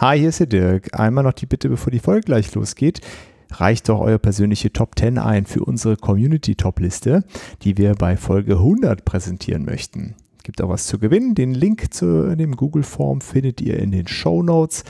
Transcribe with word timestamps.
Hi, 0.00 0.18
hier 0.18 0.30
ist 0.30 0.40
der 0.40 0.46
Dirk. 0.46 0.98
Einmal 0.98 1.24
noch 1.24 1.34
die 1.34 1.44
Bitte, 1.44 1.68
bevor 1.68 1.90
die 1.90 1.98
Folge 1.98 2.22
gleich 2.22 2.54
losgeht. 2.54 3.02
Reicht 3.50 3.90
doch 3.90 4.00
eure 4.00 4.18
persönliche 4.18 4.72
Top 4.72 4.98
10 4.98 5.18
ein 5.18 5.44
für 5.44 5.62
unsere 5.62 5.98
Community 5.98 6.54
Top 6.54 6.80
Liste, 6.80 7.22
die 7.60 7.76
wir 7.76 7.94
bei 7.96 8.16
Folge 8.16 8.54
100 8.54 9.04
präsentieren 9.04 9.66
möchten. 9.66 10.14
Gibt 10.42 10.62
auch 10.62 10.70
was 10.70 10.86
zu 10.86 10.98
gewinnen. 10.98 11.34
Den 11.34 11.52
Link 11.52 11.92
zu 11.92 12.34
dem 12.34 12.56
Google 12.56 12.82
Form 12.82 13.20
findet 13.20 13.60
ihr 13.60 13.78
in 13.78 13.90
den 13.90 14.08
Show 14.08 14.42
Notes. 14.42 14.84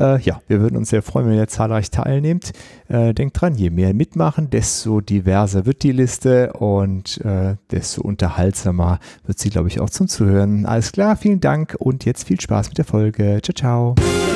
Äh, 0.00 0.20
ja, 0.22 0.42
wir 0.48 0.60
würden 0.60 0.76
uns 0.76 0.90
sehr 0.90 1.02
freuen, 1.02 1.28
wenn 1.28 1.36
ihr 1.36 1.46
zahlreich 1.46 1.92
teilnehmt. 1.92 2.50
Äh, 2.88 3.14
denkt 3.14 3.40
dran, 3.40 3.54
je 3.54 3.70
mehr 3.70 3.94
mitmachen, 3.94 4.50
desto 4.50 5.00
diverser 5.00 5.64
wird 5.64 5.84
die 5.84 5.92
Liste 5.92 6.54
und 6.54 7.24
äh, 7.24 7.54
desto 7.70 8.02
unterhaltsamer 8.02 8.98
wird 9.26 9.38
sie, 9.38 9.50
glaube 9.50 9.68
ich, 9.68 9.78
auch 9.78 9.90
zum 9.90 10.08
Zuhören. 10.08 10.66
Alles 10.66 10.90
klar, 10.90 11.14
vielen 11.14 11.38
Dank 11.38 11.76
und 11.78 12.04
jetzt 12.04 12.24
viel 12.24 12.40
Spaß 12.40 12.70
mit 12.70 12.78
der 12.78 12.84
Folge. 12.84 13.38
Ciao, 13.44 13.54
ciao. 13.54 14.35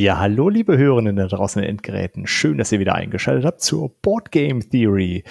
Ja, 0.00 0.18
hallo 0.18 0.48
liebe 0.48 0.78
Hörerinnen 0.78 1.16
da 1.16 1.26
draußen 1.26 1.60
in 1.60 1.66
den 1.66 1.72
Endgeräten. 1.72 2.26
Schön, 2.26 2.56
dass 2.56 2.72
ihr 2.72 2.80
wieder 2.80 2.94
eingeschaltet 2.94 3.44
habt 3.44 3.60
zur 3.60 3.90
Board 4.00 4.32
Game 4.32 4.66
Theory. 4.66 5.24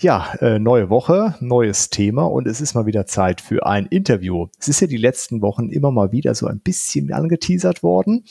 Ja, 0.00 0.34
äh, 0.40 0.58
neue 0.58 0.90
Woche, 0.90 1.36
neues 1.38 1.90
Thema 1.90 2.24
und 2.24 2.48
es 2.48 2.60
ist 2.60 2.74
mal 2.74 2.86
wieder 2.86 3.06
Zeit 3.06 3.40
für 3.40 3.66
ein 3.66 3.86
Interview. 3.86 4.48
Es 4.58 4.66
ist 4.66 4.80
ja 4.80 4.88
die 4.88 4.96
letzten 4.96 5.42
Wochen 5.42 5.68
immer 5.68 5.92
mal 5.92 6.10
wieder 6.10 6.34
so 6.34 6.48
ein 6.48 6.58
bisschen 6.58 7.12
angeteasert 7.12 7.84
worden 7.84 8.24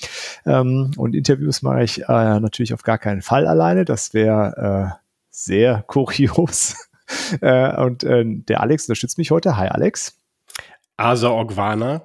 ähm, 0.46 0.92
und 0.98 1.16
Interviews 1.16 1.62
mache 1.62 1.84
ich 1.86 2.02
äh, 2.02 2.42
natürlich 2.42 2.74
auf 2.74 2.84
gar 2.84 2.98
keinen 2.98 3.22
Fall 3.22 3.48
alleine. 3.48 3.86
Das 3.86 4.14
wäre 4.14 4.92
äh, 4.92 5.00
sehr 5.30 5.82
kurios. 5.88 6.90
äh, 7.40 7.82
und 7.82 8.04
äh, 8.04 8.26
der 8.26 8.60
Alex 8.60 8.84
unterstützt 8.90 9.18
mich 9.18 9.32
heute. 9.32 9.56
Hi 9.56 9.70
Alex. 9.70 10.20
Asa 10.98 11.30
Ogwana. 11.30 12.02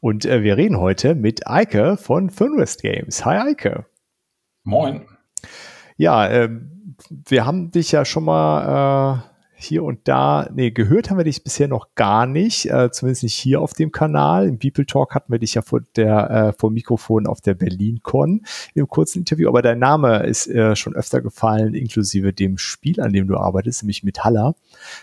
Und 0.00 0.24
äh, 0.24 0.42
wir 0.42 0.56
reden 0.56 0.78
heute 0.78 1.14
mit 1.14 1.46
Eike 1.46 1.96
von 1.96 2.30
Funwest 2.30 2.82
Games. 2.82 3.24
Hi 3.24 3.38
Eike. 3.38 3.86
Moin. 4.64 5.06
Ja, 5.96 6.26
äh, 6.26 6.50
wir 7.08 7.46
haben 7.46 7.70
dich 7.70 7.92
ja 7.92 8.04
schon 8.04 8.24
mal 8.24 9.22
äh, 9.26 9.29
hier 9.62 9.84
und 9.84 10.08
da, 10.08 10.48
nee, 10.54 10.70
gehört 10.70 11.10
haben 11.10 11.18
wir 11.18 11.24
dich 11.24 11.44
bisher 11.44 11.68
noch 11.68 11.94
gar 11.94 12.26
nicht, 12.26 12.66
äh, 12.66 12.90
zumindest 12.90 13.22
nicht 13.22 13.34
hier 13.34 13.60
auf 13.60 13.72
dem 13.74 13.92
Kanal. 13.92 14.48
Im 14.48 14.58
People 14.58 14.86
Talk 14.86 15.14
hatten 15.14 15.32
wir 15.32 15.38
dich 15.38 15.54
ja 15.54 15.62
vor 15.62 15.80
der 15.96 16.30
äh, 16.30 16.52
vor 16.58 16.70
Mikrofon 16.70 17.26
auf 17.26 17.40
der 17.40 17.54
BerlinCon 17.54 18.42
im 18.74 18.88
kurzen 18.88 19.18
Interview, 19.18 19.48
aber 19.48 19.62
dein 19.62 19.78
Name 19.78 20.24
ist 20.24 20.46
äh, 20.46 20.74
schon 20.76 20.94
öfter 20.94 21.20
gefallen, 21.20 21.74
inklusive 21.74 22.32
dem 22.32 22.58
Spiel, 22.58 23.00
an 23.00 23.12
dem 23.12 23.28
du 23.28 23.36
arbeitest, 23.36 23.82
nämlich 23.82 24.02
mit 24.02 24.24
Haller, 24.24 24.54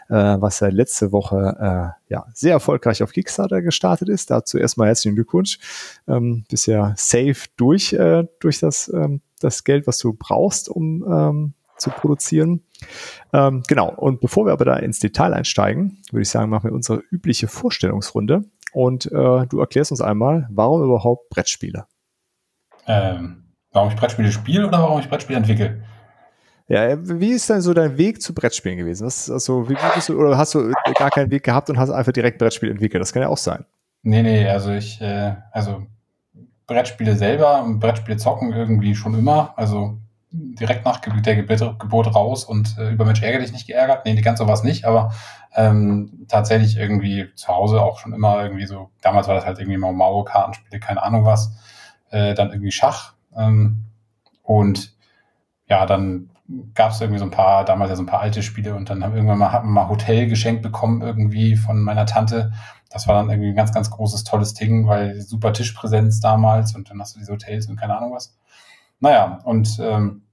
äh, 0.10 0.14
was 0.14 0.60
ja 0.60 0.70
letzte 0.70 1.12
Woche 1.12 1.94
äh, 2.10 2.14
ja 2.14 2.26
sehr 2.34 2.54
erfolgreich 2.54 3.04
auf 3.04 3.12
Kickstarter 3.12 3.62
gestartet 3.62 4.10
ist. 4.10 4.32
Dazu 4.32 4.58
erstmal 4.58 4.88
herzlichen 4.88 5.16
Glückwunsch. 5.16 5.60
Ähm, 6.08 6.46
bisher 6.50 6.94
safe 6.98 7.48
durch 7.58 7.94
äh, 7.94 8.26
durch 8.40 8.60
das 8.60 8.92
ähm, 8.94 9.22
das 9.40 9.64
Geld, 9.64 9.88
was 9.88 10.00
du 10.00 10.14
brauchst, 10.14 10.70
um 10.70 11.06
ähm, 11.08 11.54
zu 11.78 11.90
produzieren. 11.90 12.64
Ähm, 13.34 13.64
genau, 13.68 13.94
und 13.94 14.22
bevor 14.22 14.46
wir 14.46 14.54
aber 14.54 14.66
da 14.66 14.76
ins 14.78 15.00
Detail 15.00 15.34
einsteigen, 15.34 16.02
würde 16.12 16.24
ich 16.24 16.30
sagen, 16.30 16.50
machen 16.50 16.70
wir 16.70 16.76
unsere 16.76 17.02
übliche 17.12 17.48
Vorstellungsrunde 17.48 18.46
und 18.74 19.06
äh, 19.08 19.46
du 19.48 19.60
erklärst 19.60 19.92
uns 19.92 20.02
einmal, 20.02 20.48
warum 20.52 20.84
überhaupt 20.84 21.30
Brettspiele? 21.30 21.86
Ähm, 22.88 23.44
warum 23.72 23.90
ich 23.90 23.96
Brettspiele 23.96 24.32
spiele 24.32 24.68
oder 24.68 24.80
warum 24.80 25.00
ich 25.00 25.10
Brettspiele 25.10 25.38
entwickle? 25.38 25.84
Ja, 26.70 26.98
wie 27.02 27.32
ist 27.32 27.50
denn 27.50 27.62
so 27.62 27.74
dein 27.74 27.98
Weg 27.98 28.22
zu 28.22 28.34
Brettspielen 28.34 28.78
gewesen? 28.78 29.06
Was, 29.06 29.32
also, 29.32 29.70
wie 29.70 29.78
bist 29.96 30.10
du, 30.10 30.20
oder 30.20 30.38
hast 30.38 30.54
du 30.54 30.74
gar 30.96 31.10
keinen 31.12 31.32
Weg 31.32 31.44
gehabt 31.44 31.70
und 31.70 31.80
hast 31.80 31.90
einfach 31.90 32.12
direkt 32.12 32.40
Brettspiel 32.40 32.70
entwickelt? 32.70 33.02
Das 33.02 33.14
kann 33.14 33.22
ja 33.22 33.30
auch 33.30 33.38
sein. 33.38 33.66
Nee, 34.04 34.22
nee, 34.22 34.48
also 34.48 34.72
ich, 34.72 35.02
äh, 35.02 35.36
also 35.52 35.86
Brettspiele 36.66 37.16
selber 37.16 37.64
und 37.64 37.80
Brettspiele 37.80 38.18
zocken 38.18 38.52
irgendwie 38.52 38.96
schon 38.96 39.18
immer. 39.18 39.54
Also 39.56 39.98
direkt 40.38 40.86
nach 40.86 41.00
der 41.00 41.36
Geburt, 41.36 42.16
raus 42.16 42.44
und 42.44 42.78
äh, 42.78 42.92
über 42.92 43.06
Mensch 43.06 43.22
ärgere 43.22 43.42
dich 43.42 43.52
nicht 43.52 43.68
geärgert. 43.68 44.06
Nee, 44.06 44.20
ganz 44.22 44.40
so 44.40 44.48
war 44.48 44.54
es 44.54 44.64
nicht, 44.64 44.86
aber 44.86 45.12
ähm, 45.56 46.26
tatsächlich 46.28 46.78
irgendwie 46.78 47.34
zu 47.36 47.48
Hause 47.48 47.82
auch 47.82 48.00
schon 48.00 48.14
immer 48.14 48.44
irgendwie 48.44 48.66
so, 48.66 48.92
damals 49.02 49.28
war 49.28 49.36
das 49.36 49.46
halt 49.46 49.60
irgendwie 49.60 49.78
mal 49.78 49.94
Mario, 49.94 50.24
Kartenspiele, 50.24 50.80
keine 50.80 51.04
Ahnung 51.04 51.26
was, 51.26 51.52
äh, 52.12 52.34
dann 52.34 52.52
irgendwie 52.52 52.72
Schach 52.72 53.14
ähm, 53.36 53.86
und 54.44 54.96
ja, 55.68 55.86
dann 55.86 56.30
gab 56.74 56.92
es 56.92 57.02
irgendwie 57.02 57.20
so 57.20 57.26
ein 57.26 57.32
paar, 57.32 57.66
damals 57.66 57.90
ja 57.90 57.96
so 57.96 58.04
ein 58.04 58.08
paar 58.08 58.22
alte 58.22 58.42
Spiele 58.42 58.76
und 58.76 58.90
dann 58.90 59.04
haben 59.04 59.14
irgendwann 59.14 59.38
mal, 59.38 59.52
hat 59.52 59.64
man 59.64 59.74
mal 59.74 59.90
Hotel 59.90 60.28
geschenkt 60.28 60.62
bekommen 60.62 61.02
irgendwie 61.02 61.56
von 61.58 61.82
meiner 61.82 62.06
Tante. 62.06 62.54
Das 62.90 63.08
war 63.08 63.16
dann 63.16 63.30
irgendwie 63.30 63.50
ein 63.50 63.56
ganz, 63.56 63.74
ganz 63.74 63.92
großes, 63.92 64.24
tolles 64.24 64.54
Ding, 64.54 64.88
weil 64.88 65.20
super 65.20 65.52
Tischpräsenz 65.52 66.22
damals 66.22 66.74
und 66.74 66.90
dann 66.90 67.02
hast 67.02 67.16
du 67.16 67.20
diese 67.20 67.34
Hotels 67.34 67.68
und 67.68 67.76
keine 67.76 67.98
Ahnung 67.98 68.14
was. 68.14 68.38
Naja, 69.00 69.40
und 69.44 69.78
ähm, 69.82 70.24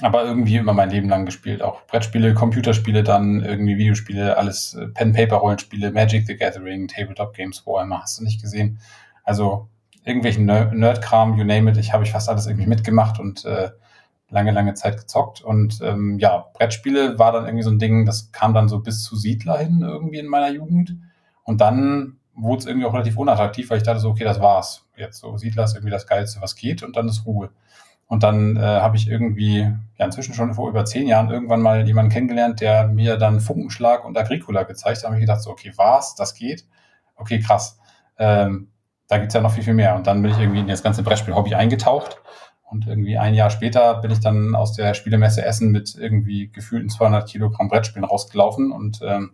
aber 0.00 0.24
irgendwie 0.24 0.56
immer 0.56 0.72
mein 0.72 0.90
Leben 0.90 1.08
lang 1.08 1.26
gespielt. 1.26 1.62
Auch 1.62 1.86
Brettspiele, 1.86 2.34
Computerspiele, 2.34 3.02
dann 3.02 3.44
irgendwie 3.44 3.76
Videospiele, 3.76 4.36
alles 4.36 4.74
äh, 4.74 4.88
Pen-Paper-Rollenspiele, 4.88 5.92
Magic 5.92 6.26
the 6.26 6.36
Gathering, 6.36 6.88
Tabletop-Games, 6.88 7.66
Warhammer, 7.66 8.02
hast 8.02 8.18
du 8.18 8.24
nicht 8.24 8.40
gesehen. 8.40 8.78
Also 9.24 9.68
irgendwelchen 10.04 10.46
Nerd-Kram, 10.46 11.36
you 11.36 11.44
name 11.44 11.70
it, 11.70 11.76
ich 11.76 11.92
habe 11.92 12.04
ich 12.04 12.12
fast 12.12 12.28
alles 12.28 12.46
irgendwie 12.46 12.66
mitgemacht 12.66 13.20
und 13.20 13.44
äh, 13.44 13.70
lange, 14.30 14.50
lange 14.50 14.74
Zeit 14.74 14.96
gezockt. 14.96 15.42
Und 15.42 15.80
ähm, 15.82 16.18
ja, 16.18 16.46
Brettspiele 16.54 17.18
war 17.18 17.32
dann 17.32 17.44
irgendwie 17.44 17.62
so 17.62 17.70
ein 17.70 17.78
Ding, 17.78 18.06
das 18.06 18.32
kam 18.32 18.54
dann 18.54 18.68
so 18.68 18.80
bis 18.80 19.02
zu 19.02 19.16
Siedler 19.16 19.58
hin 19.58 19.82
irgendwie 19.82 20.18
in 20.18 20.26
meiner 20.26 20.50
Jugend. 20.50 20.96
Und 21.44 21.60
dann 21.60 22.18
wurde 22.34 22.60
es 22.60 22.66
irgendwie 22.66 22.86
auch 22.86 22.94
relativ 22.94 23.18
unattraktiv, 23.18 23.70
weil 23.70 23.78
ich 23.78 23.82
dachte 23.82 24.00
so, 24.00 24.10
okay, 24.10 24.24
das 24.24 24.40
war's. 24.40 24.86
Jetzt 24.96 25.20
so 25.20 25.36
Siedler 25.36 25.64
ist 25.64 25.74
irgendwie 25.74 25.90
das 25.90 26.06
Geilste, 26.06 26.40
was 26.40 26.56
geht 26.56 26.82
und 26.82 26.96
dann 26.96 27.08
ist 27.08 27.26
Ruhe. 27.26 27.50
Und 28.12 28.24
dann 28.24 28.58
äh, 28.58 28.60
habe 28.60 28.98
ich 28.98 29.08
irgendwie, 29.08 29.60
ja 29.96 30.04
inzwischen 30.04 30.34
schon 30.34 30.52
vor 30.52 30.68
über 30.68 30.84
zehn 30.84 31.08
Jahren 31.08 31.30
irgendwann 31.30 31.62
mal 31.62 31.86
jemanden 31.86 32.12
kennengelernt, 32.12 32.60
der 32.60 32.86
mir 32.88 33.16
dann 33.16 33.40
Funkenschlag 33.40 34.04
und 34.04 34.18
Agricola 34.18 34.64
gezeigt 34.64 34.98
hat. 34.98 35.04
Da 35.04 35.08
habe 35.08 35.16
ich 35.16 35.22
gedacht, 35.22 35.40
so, 35.40 35.48
okay, 35.50 35.72
was, 35.76 36.14
das 36.14 36.34
geht? 36.34 36.66
Okay, 37.16 37.40
krass. 37.40 37.78
Ähm, 38.18 38.68
da 39.08 39.16
gibt's 39.16 39.32
ja 39.32 39.40
noch 39.40 39.54
viel, 39.54 39.62
viel 39.62 39.72
mehr. 39.72 39.96
Und 39.96 40.06
dann 40.06 40.20
bin 40.20 40.30
ich 40.30 40.38
irgendwie 40.38 40.60
in 40.60 40.66
das 40.66 40.82
ganze 40.82 41.02
Brettspiel-Hobby 41.02 41.54
eingetaucht. 41.54 42.20
Und 42.64 42.86
irgendwie 42.86 43.16
ein 43.16 43.32
Jahr 43.32 43.48
später 43.48 43.94
bin 44.02 44.10
ich 44.10 44.20
dann 44.20 44.54
aus 44.54 44.74
der 44.74 44.92
Spielemesse 44.92 45.42
Essen 45.42 45.70
mit 45.70 45.94
irgendwie 45.94 46.52
gefühlten 46.52 46.90
200 46.90 47.26
Kilogramm 47.26 47.68
Brettspielen 47.68 48.04
rausgelaufen 48.04 48.72
und 48.72 49.00
ähm, 49.02 49.30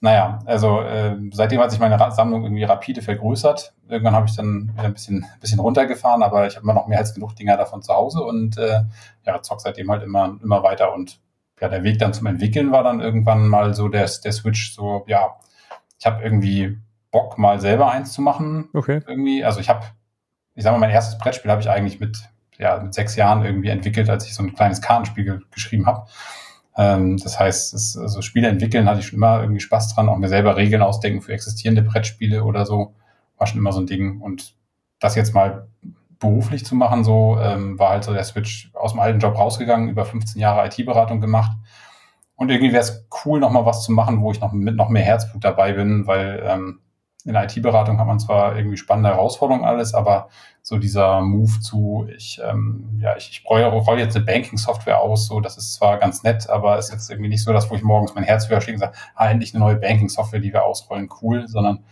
naja, 0.00 0.38
also 0.46 0.80
äh, 0.80 1.16
seitdem 1.32 1.60
hat 1.60 1.70
sich 1.70 1.80
meine 1.80 1.98
Sammlung 2.12 2.44
irgendwie 2.44 2.64
rapide 2.64 3.02
vergrößert. 3.02 3.74
Irgendwann 3.88 4.14
habe 4.14 4.26
ich 4.26 4.36
dann 4.36 4.70
wieder 4.72 4.84
ein 4.84 4.92
bisschen, 4.92 5.26
bisschen 5.40 5.58
runtergefahren, 5.58 6.22
aber 6.22 6.46
ich 6.46 6.54
habe 6.54 6.62
immer 6.62 6.74
noch 6.74 6.86
mehr 6.86 6.98
als 6.98 7.14
genug 7.14 7.34
Dinger 7.34 7.56
davon 7.56 7.82
zu 7.82 7.92
Hause 7.92 8.22
und 8.22 8.58
äh, 8.58 8.82
ja, 9.26 9.42
zock 9.42 9.60
seitdem 9.60 9.90
halt 9.90 10.04
immer, 10.04 10.38
immer 10.42 10.62
weiter. 10.62 10.92
Und 10.92 11.20
ja, 11.60 11.68
der 11.68 11.82
Weg 11.82 11.98
dann 11.98 12.14
zum 12.14 12.28
Entwickeln 12.28 12.70
war 12.70 12.84
dann 12.84 13.00
irgendwann 13.00 13.48
mal 13.48 13.74
so 13.74 13.88
der, 13.88 14.08
der 14.24 14.32
Switch, 14.32 14.72
so, 14.72 15.04
ja, 15.08 15.36
ich 15.98 16.06
habe 16.06 16.22
irgendwie 16.22 16.78
Bock, 17.10 17.38
mal 17.38 17.60
selber 17.60 17.90
eins 17.90 18.12
zu 18.12 18.22
machen. 18.22 18.68
Okay. 18.74 19.00
Irgendwie. 19.06 19.44
Also 19.44 19.58
ich 19.60 19.68
habe, 19.68 19.84
ich 20.54 20.62
sag 20.62 20.72
mal, 20.72 20.78
mein 20.78 20.90
erstes 20.90 21.18
Brettspiel 21.18 21.50
habe 21.50 21.60
ich 21.60 21.70
eigentlich 21.70 21.98
mit, 21.98 22.18
ja, 22.58 22.78
mit 22.78 22.94
sechs 22.94 23.16
Jahren 23.16 23.44
irgendwie 23.44 23.68
entwickelt, 23.68 24.08
als 24.10 24.26
ich 24.26 24.34
so 24.34 24.42
ein 24.42 24.54
kleines 24.54 24.80
Kartenspiel 24.80 25.42
geschrieben 25.50 25.86
habe. 25.86 26.06
Ähm, 26.78 27.16
das 27.18 27.38
heißt, 27.38 27.74
es, 27.74 27.98
also 27.98 28.22
Spiele 28.22 28.48
entwickeln 28.48 28.88
hatte 28.88 29.00
ich 29.00 29.06
schon 29.06 29.16
immer 29.16 29.40
irgendwie 29.40 29.60
Spaß 29.60 29.94
dran, 29.94 30.08
auch 30.08 30.16
mir 30.16 30.28
selber 30.28 30.56
Regeln 30.56 30.80
ausdenken 30.80 31.20
für 31.20 31.32
existierende 31.32 31.82
Brettspiele 31.82 32.44
oder 32.44 32.64
so, 32.64 32.94
war 33.36 33.48
schon 33.48 33.58
immer 33.58 33.72
so 33.72 33.80
ein 33.80 33.86
Ding. 33.86 34.20
Und 34.20 34.54
das 35.00 35.16
jetzt 35.16 35.34
mal 35.34 35.66
beruflich 36.20 36.64
zu 36.64 36.76
machen, 36.76 37.02
so 37.02 37.36
ähm, 37.40 37.78
war 37.78 37.90
halt 37.90 38.04
so 38.04 38.12
der 38.12 38.24
Switch 38.24 38.70
aus 38.74 38.92
dem 38.92 39.00
alten 39.00 39.18
Job 39.18 39.36
rausgegangen, 39.36 39.88
über 39.88 40.04
15 40.04 40.40
Jahre 40.40 40.66
IT-Beratung 40.66 41.20
gemacht. 41.20 41.52
Und 42.36 42.50
irgendwie 42.50 42.72
wäre 42.72 42.82
es 42.82 43.08
cool, 43.24 43.40
noch 43.40 43.50
mal 43.50 43.66
was 43.66 43.82
zu 43.82 43.90
machen, 43.90 44.22
wo 44.22 44.30
ich 44.30 44.40
noch 44.40 44.52
mit 44.52 44.76
noch 44.76 44.88
mehr 44.88 45.02
Herzblut 45.02 45.44
dabei 45.44 45.72
bin, 45.72 46.06
weil 46.06 46.44
ähm, 46.46 46.80
in 47.24 47.32
der 47.32 47.44
IT-Beratung 47.44 47.98
hat 47.98 48.06
man 48.06 48.18
zwar 48.18 48.56
irgendwie 48.56 48.76
spannende 48.76 49.10
Herausforderungen 49.10 49.64
alles, 49.64 49.92
aber 49.92 50.28
so 50.62 50.78
dieser 50.78 51.20
Move 51.20 51.60
zu, 51.60 52.06
ich, 52.14 52.40
ähm, 52.44 52.98
ja, 53.00 53.16
ich, 53.16 53.30
ich 53.30 53.44
rolle 53.48 54.00
jetzt 54.00 54.16
eine 54.16 54.24
Banking-Software 54.24 55.00
aus, 55.00 55.26
so, 55.26 55.40
das 55.40 55.56
ist 55.56 55.74
zwar 55.74 55.98
ganz 55.98 56.22
nett, 56.22 56.48
aber 56.48 56.78
ist 56.78 56.92
jetzt 56.92 57.10
irgendwie 57.10 57.28
nicht 57.30 57.42
so, 57.42 57.52
dass 57.52 57.70
wo 57.70 57.74
ich 57.74 57.82
morgens 57.82 58.14
mein 58.14 58.24
Herz 58.24 58.48
höher 58.48 58.60
schläge 58.60 58.76
und 58.76 58.80
sage, 58.80 58.96
ah, 59.14 59.28
endlich 59.28 59.54
eine 59.54 59.64
neue 59.64 59.76
Banking-Software, 59.76 60.40
die 60.40 60.52
wir 60.52 60.64
ausrollen, 60.64 61.08
cool, 61.22 61.48
sondern 61.48 61.84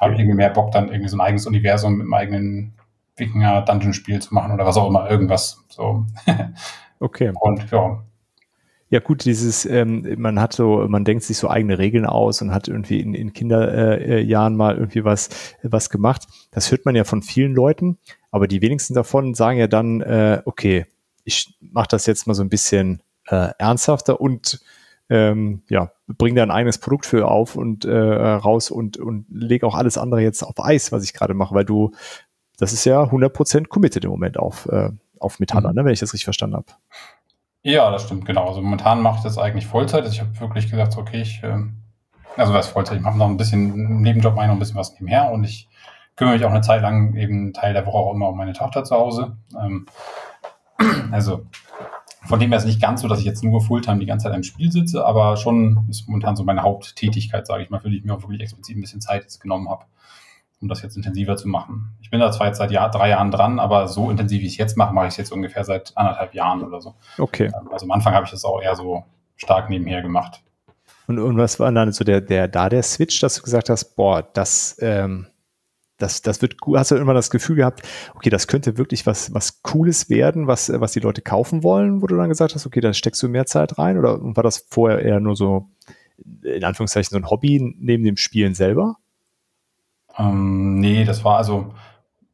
habe 0.00 0.14
irgendwie 0.14 0.34
mehr 0.34 0.50
Bock, 0.50 0.72
dann 0.72 0.88
irgendwie 0.88 1.08
so 1.08 1.16
ein 1.16 1.20
eigenes 1.20 1.46
Universum 1.46 1.94
mit 1.94 2.02
einem 2.02 2.14
eigenen 2.14 2.74
Wikinger-Dungeon-Spiel 3.16 4.20
zu 4.20 4.34
machen 4.34 4.52
oder 4.52 4.66
was 4.66 4.76
auch 4.76 4.88
immer, 4.88 5.08
irgendwas, 5.08 5.62
so. 5.68 6.04
Okay. 7.00 7.32
Und 7.38 7.70
ja, 7.70 8.02
Ja 8.90 9.00
gut, 9.00 9.24
dieses, 9.24 9.64
ähm, 9.66 10.06
man 10.18 10.40
hat 10.40 10.52
so, 10.52 10.86
man 10.88 11.04
denkt 11.04 11.24
sich 11.24 11.38
so 11.38 11.48
eigene 11.48 11.78
Regeln 11.78 12.06
aus 12.06 12.42
und 12.42 12.52
hat 12.52 12.68
irgendwie 12.68 13.00
in, 13.00 13.14
in 13.14 13.32
Kinderjahren 13.32 14.52
äh, 14.52 14.56
mal 14.56 14.76
irgendwie 14.76 15.04
was, 15.04 15.30
was 15.62 15.90
gemacht. 15.90 16.26
Das 16.50 16.70
hört 16.70 16.84
man 16.84 16.94
ja 16.94 17.04
von 17.04 17.22
vielen 17.22 17.54
Leuten, 17.54 17.98
aber 18.30 18.46
die 18.46 18.62
wenigsten 18.62 18.94
davon 18.94 19.34
sagen 19.34 19.58
ja 19.58 19.66
dann, 19.66 20.00
äh, 20.00 20.42
okay, 20.44 20.86
ich 21.24 21.56
mache 21.60 21.88
das 21.90 22.06
jetzt 22.06 22.26
mal 22.26 22.34
so 22.34 22.42
ein 22.42 22.50
bisschen 22.50 23.02
äh, 23.26 23.50
ernsthafter 23.58 24.20
und 24.20 24.60
ähm, 25.10 25.62
ja, 25.68 25.92
bring 26.06 26.34
da 26.34 26.42
ein 26.42 26.50
eigenes 26.50 26.78
Produkt 26.78 27.06
für 27.06 27.28
auf 27.28 27.56
und 27.56 27.84
äh, 27.84 27.94
raus 27.94 28.70
und, 28.70 28.96
und 28.96 29.26
leg 29.30 29.64
auch 29.64 29.74
alles 29.74 29.98
andere 29.98 30.22
jetzt 30.22 30.42
auf 30.42 30.58
Eis, 30.58 30.92
was 30.92 31.04
ich 31.04 31.12
gerade 31.12 31.34
mache, 31.34 31.54
weil 31.54 31.64
du, 31.64 31.92
das 32.58 32.72
ist 32.72 32.84
ja 32.84 33.02
100% 33.02 33.68
committed 33.68 34.04
im 34.04 34.10
Moment 34.10 34.38
auf, 34.38 34.66
äh, 34.66 34.90
auf 35.18 35.40
Metaller, 35.40 35.70
mhm. 35.70 35.76
ne, 35.76 35.84
wenn 35.84 35.92
ich 35.92 36.00
das 36.00 36.12
richtig 36.12 36.24
verstanden 36.24 36.56
habe. 36.56 36.66
Ja, 37.66 37.90
das 37.90 38.02
stimmt, 38.02 38.26
genau. 38.26 38.46
Also 38.46 38.60
momentan 38.60 39.00
mache 39.00 39.16
ich 39.16 39.22
das 39.22 39.38
eigentlich 39.38 39.66
Vollzeit. 39.66 40.02
Also 40.02 40.12
ich 40.12 40.20
habe 40.20 40.38
wirklich 40.38 40.70
gesagt, 40.70 40.98
okay, 40.98 41.22
ich, 41.22 41.42
äh, 41.42 41.56
also 42.36 42.52
was 42.52 42.68
Vollzeit, 42.68 42.98
ich 42.98 43.02
mache 43.02 43.16
noch 43.16 43.26
ein 43.26 43.38
bisschen 43.38 43.72
im 43.72 44.02
Nebenjob, 44.02 44.34
mache 44.34 44.48
noch 44.48 44.54
ein 44.54 44.58
bisschen 44.58 44.76
was 44.76 44.92
nebenher 44.92 45.32
und 45.32 45.44
ich 45.44 45.66
kümmere 46.14 46.34
mich 46.34 46.44
auch 46.44 46.50
eine 46.50 46.60
Zeit 46.60 46.82
lang 46.82 47.16
eben 47.16 47.54
Teil 47.54 47.72
der 47.72 47.86
Woche 47.86 47.96
auch 47.96 48.12
immer 48.12 48.28
um 48.28 48.36
meine 48.36 48.52
Tochter 48.52 48.84
zu 48.84 48.94
Hause. 48.94 49.38
Ähm, 49.58 49.86
also 51.10 51.46
von 52.26 52.38
dem 52.38 52.50
her 52.50 52.58
ist 52.58 52.64
es 52.64 52.68
nicht 52.68 52.82
ganz 52.82 53.00
so, 53.00 53.08
dass 53.08 53.20
ich 53.20 53.24
jetzt 53.24 53.42
nur 53.42 53.62
Fulltime 53.62 53.98
die 53.98 54.06
ganze 54.06 54.24
Zeit 54.24 54.36
im 54.36 54.42
Spiel 54.42 54.70
sitze, 54.70 55.06
aber 55.06 55.38
schon 55.38 55.86
ist 55.88 56.06
momentan 56.06 56.36
so 56.36 56.44
meine 56.44 56.62
Haupttätigkeit, 56.62 57.46
sage 57.46 57.62
ich 57.62 57.70
mal, 57.70 57.80
für 57.80 57.88
die 57.88 57.96
ich 57.96 58.04
mir 58.04 58.12
auch 58.12 58.20
wirklich 58.20 58.42
explizit 58.42 58.76
ein 58.76 58.82
bisschen 58.82 59.00
Zeit 59.00 59.22
jetzt 59.22 59.40
genommen 59.40 59.70
habe 59.70 59.86
um 60.64 60.68
das 60.68 60.80
jetzt 60.80 60.96
intensiver 60.96 61.36
zu 61.36 61.46
machen. 61.46 61.90
Ich 62.00 62.10
bin 62.10 62.20
da 62.20 62.32
zwar 62.32 62.46
jetzt 62.46 62.56
seit 62.56 62.70
Jahr, 62.70 62.90
drei 62.90 63.10
Jahren 63.10 63.30
dran, 63.30 63.58
aber 63.58 63.86
so 63.86 64.10
intensiv, 64.10 64.40
wie 64.40 64.46
ich 64.46 64.52
es 64.52 64.58
jetzt 64.58 64.78
mache, 64.78 64.94
mache 64.94 65.06
ich 65.06 65.12
es 65.12 65.18
jetzt 65.18 65.30
ungefähr 65.30 65.62
seit 65.62 65.92
anderthalb 65.94 66.34
Jahren 66.34 66.62
oder 66.62 66.80
so. 66.80 66.94
Okay. 67.18 67.46
Ähm, 67.54 67.68
also 67.70 67.84
am 67.84 67.92
Anfang 67.92 68.14
habe 68.14 68.24
ich 68.24 68.30
das 68.30 68.46
auch 68.46 68.62
eher 68.62 68.74
so 68.74 69.04
stark 69.36 69.68
nebenher 69.68 70.00
gemacht. 70.00 70.42
Und, 71.06 71.18
und 71.18 71.36
was 71.36 71.60
war 71.60 71.70
dann 71.70 71.92
so 71.92 72.02
der, 72.02 72.22
der, 72.22 72.48
da 72.48 72.70
der 72.70 72.82
Switch, 72.82 73.20
dass 73.20 73.36
du 73.36 73.42
gesagt 73.42 73.68
hast, 73.68 73.94
boah, 73.94 74.22
das, 74.22 74.76
ähm, 74.80 75.26
das, 75.98 76.22
das 76.22 76.40
wird 76.40 76.58
gut, 76.58 76.78
hast 76.78 76.92
du 76.92 76.96
immer 76.96 77.12
das 77.12 77.28
Gefühl 77.28 77.56
gehabt, 77.56 77.82
okay, 78.14 78.30
das 78.30 78.48
könnte 78.48 78.78
wirklich 78.78 79.06
was, 79.06 79.34
was 79.34 79.62
Cooles 79.62 80.08
werden, 80.08 80.46
was, 80.46 80.72
was 80.72 80.92
die 80.92 81.00
Leute 81.00 81.20
kaufen 81.20 81.62
wollen, 81.62 82.00
wo 82.00 82.06
du 82.06 82.16
dann 82.16 82.30
gesagt 82.30 82.54
hast, 82.54 82.64
okay, 82.64 82.80
da 82.80 82.94
steckst 82.94 83.22
du 83.22 83.28
mehr 83.28 83.44
Zeit 83.44 83.76
rein 83.78 83.98
oder 83.98 84.18
war 84.18 84.42
das 84.42 84.64
vorher 84.70 85.00
eher 85.00 85.20
nur 85.20 85.36
so, 85.36 85.68
in 86.42 86.64
Anführungszeichen, 86.64 87.10
so 87.10 87.16
ein 87.18 87.28
Hobby 87.28 87.76
neben 87.78 88.02
dem 88.02 88.16
Spielen 88.16 88.54
selber? 88.54 88.96
Ähm, 90.18 90.80
nee, 90.80 91.04
das 91.04 91.24
war 91.24 91.36
also, 91.36 91.74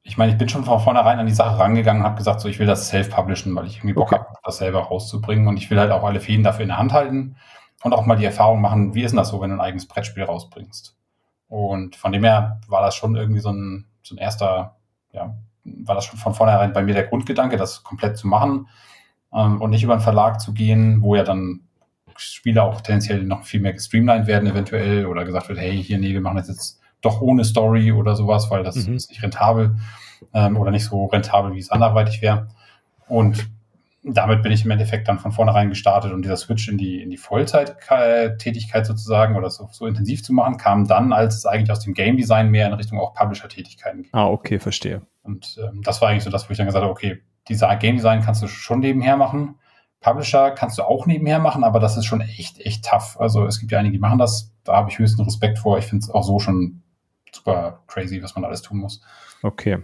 ich 0.02 0.16
meine, 0.16 0.32
ich 0.32 0.38
bin 0.38 0.48
schon 0.48 0.64
von 0.64 0.80
vornherein 0.80 1.18
an 1.18 1.26
die 1.26 1.32
Sache 1.32 1.58
rangegangen 1.58 2.02
und 2.02 2.08
habe 2.08 2.18
gesagt, 2.18 2.40
so 2.40 2.48
ich 2.48 2.58
will 2.58 2.66
das 2.66 2.88
self-publishen, 2.88 3.54
weil 3.54 3.66
ich 3.66 3.78
irgendwie 3.78 3.94
Bock 3.94 4.12
okay. 4.12 4.16
habe, 4.16 4.38
das 4.44 4.58
selber 4.58 4.80
rauszubringen 4.80 5.48
und 5.48 5.56
ich 5.56 5.70
will 5.70 5.78
halt 5.78 5.90
auch 5.90 6.04
alle 6.04 6.20
Fäden 6.20 6.44
dafür 6.44 6.62
in 6.62 6.68
der 6.68 6.78
Hand 6.78 6.92
halten 6.92 7.36
und 7.82 7.92
auch 7.92 8.06
mal 8.06 8.16
die 8.16 8.24
Erfahrung 8.24 8.60
machen, 8.60 8.94
wie 8.94 9.02
ist 9.02 9.12
denn 9.12 9.18
das 9.18 9.28
so, 9.28 9.40
wenn 9.40 9.50
du 9.50 9.56
ein 9.56 9.60
eigenes 9.60 9.86
Brettspiel 9.88 10.24
rausbringst. 10.24 10.96
Und 11.48 11.96
von 11.96 12.12
dem 12.12 12.24
her 12.24 12.60
war 12.68 12.82
das 12.82 12.94
schon 12.94 13.16
irgendwie 13.16 13.40
so 13.40 13.50
ein, 13.50 13.86
so 14.02 14.14
ein 14.14 14.18
erster, 14.18 14.76
ja, 15.12 15.34
war 15.64 15.94
das 15.94 16.04
schon 16.04 16.18
von 16.18 16.34
vornherein 16.34 16.72
bei 16.72 16.82
mir 16.82 16.94
der 16.94 17.06
Grundgedanke, 17.06 17.56
das 17.56 17.82
komplett 17.82 18.16
zu 18.16 18.28
machen 18.28 18.68
ähm, 19.32 19.60
und 19.60 19.70
nicht 19.70 19.82
über 19.82 19.94
einen 19.94 20.02
Verlag 20.02 20.40
zu 20.40 20.52
gehen, 20.52 21.02
wo 21.02 21.16
ja 21.16 21.24
dann 21.24 21.60
Spiele 22.16 22.62
auch 22.62 22.80
tendenziell 22.82 23.24
noch 23.24 23.44
viel 23.44 23.60
mehr 23.60 23.72
gestreamlined 23.72 24.26
werden 24.26 24.48
eventuell 24.48 25.06
oder 25.06 25.24
gesagt 25.24 25.48
wird, 25.48 25.58
hey, 25.58 25.82
hier, 25.82 25.98
nee, 25.98 26.12
wir 26.12 26.20
machen 26.20 26.36
das 26.36 26.48
jetzt 26.48 26.79
doch 27.00 27.20
ohne 27.20 27.44
Story 27.44 27.92
oder 27.92 28.14
sowas, 28.14 28.50
weil 28.50 28.62
das 28.62 28.76
mhm. 28.86 28.94
ist 28.94 29.10
nicht 29.10 29.22
rentabel 29.22 29.76
ähm, 30.34 30.56
oder 30.56 30.70
nicht 30.70 30.84
so 30.84 31.06
rentabel, 31.06 31.54
wie 31.54 31.58
es 31.58 31.70
anderweitig 31.70 32.22
wäre. 32.22 32.48
Und 33.08 33.50
damit 34.02 34.42
bin 34.42 34.52
ich 34.52 34.64
im 34.64 34.70
Endeffekt 34.70 35.08
dann 35.08 35.18
von 35.18 35.32
vornherein 35.32 35.68
gestartet 35.68 36.12
und 36.12 36.22
dieser 36.22 36.36
Switch 36.36 36.68
in 36.68 36.78
die, 36.78 37.02
in 37.02 37.10
die 37.10 37.18
Vollzeittätigkeit 37.18 38.86
sozusagen 38.86 39.36
oder 39.36 39.50
so, 39.50 39.68
so 39.72 39.86
intensiv 39.86 40.22
zu 40.22 40.32
machen, 40.32 40.56
kam 40.56 40.86
dann, 40.86 41.12
als 41.12 41.36
es 41.36 41.46
eigentlich 41.46 41.70
aus 41.70 41.80
dem 41.80 41.92
Game 41.92 42.16
Design 42.16 42.50
mehr 42.50 42.66
in 42.66 42.72
Richtung 42.72 42.98
auch 42.98 43.12
Publisher-Tätigkeiten 43.14 44.02
ging. 44.02 44.10
Ah, 44.12 44.26
okay, 44.26 44.58
verstehe. 44.58 45.02
Und 45.22 45.58
ähm, 45.62 45.82
das 45.82 46.00
war 46.00 46.08
eigentlich 46.08 46.24
so 46.24 46.30
das, 46.30 46.48
wo 46.48 46.52
ich 46.52 46.56
dann 46.56 46.66
gesagt 46.66 46.82
habe, 46.82 46.92
okay, 46.92 47.20
dieser 47.48 47.74
Game 47.76 47.96
Design 47.96 48.22
kannst 48.22 48.42
du 48.42 48.48
schon 48.48 48.80
nebenher 48.80 49.16
machen. 49.16 49.56
Publisher 50.00 50.52
kannst 50.52 50.78
du 50.78 50.82
auch 50.82 51.04
nebenher 51.04 51.38
machen, 51.38 51.62
aber 51.62 51.78
das 51.78 51.98
ist 51.98 52.06
schon 52.06 52.22
echt, 52.22 52.58
echt 52.60 52.86
tough. 52.86 53.20
Also 53.20 53.44
es 53.44 53.60
gibt 53.60 53.70
ja 53.70 53.78
einige, 53.78 53.92
die 53.92 53.98
machen 53.98 54.18
das. 54.18 54.54
Da 54.64 54.76
habe 54.76 54.88
ich 54.90 54.98
höchsten 54.98 55.22
Respekt 55.22 55.58
vor. 55.58 55.76
Ich 55.76 55.84
finde 55.84 56.04
es 56.04 56.10
auch 56.10 56.22
so 56.22 56.38
schon 56.38 56.82
super 57.34 57.82
crazy, 57.86 58.22
was 58.22 58.34
man 58.34 58.44
alles 58.44 58.62
tun 58.62 58.78
muss. 58.78 59.00
Okay. 59.42 59.78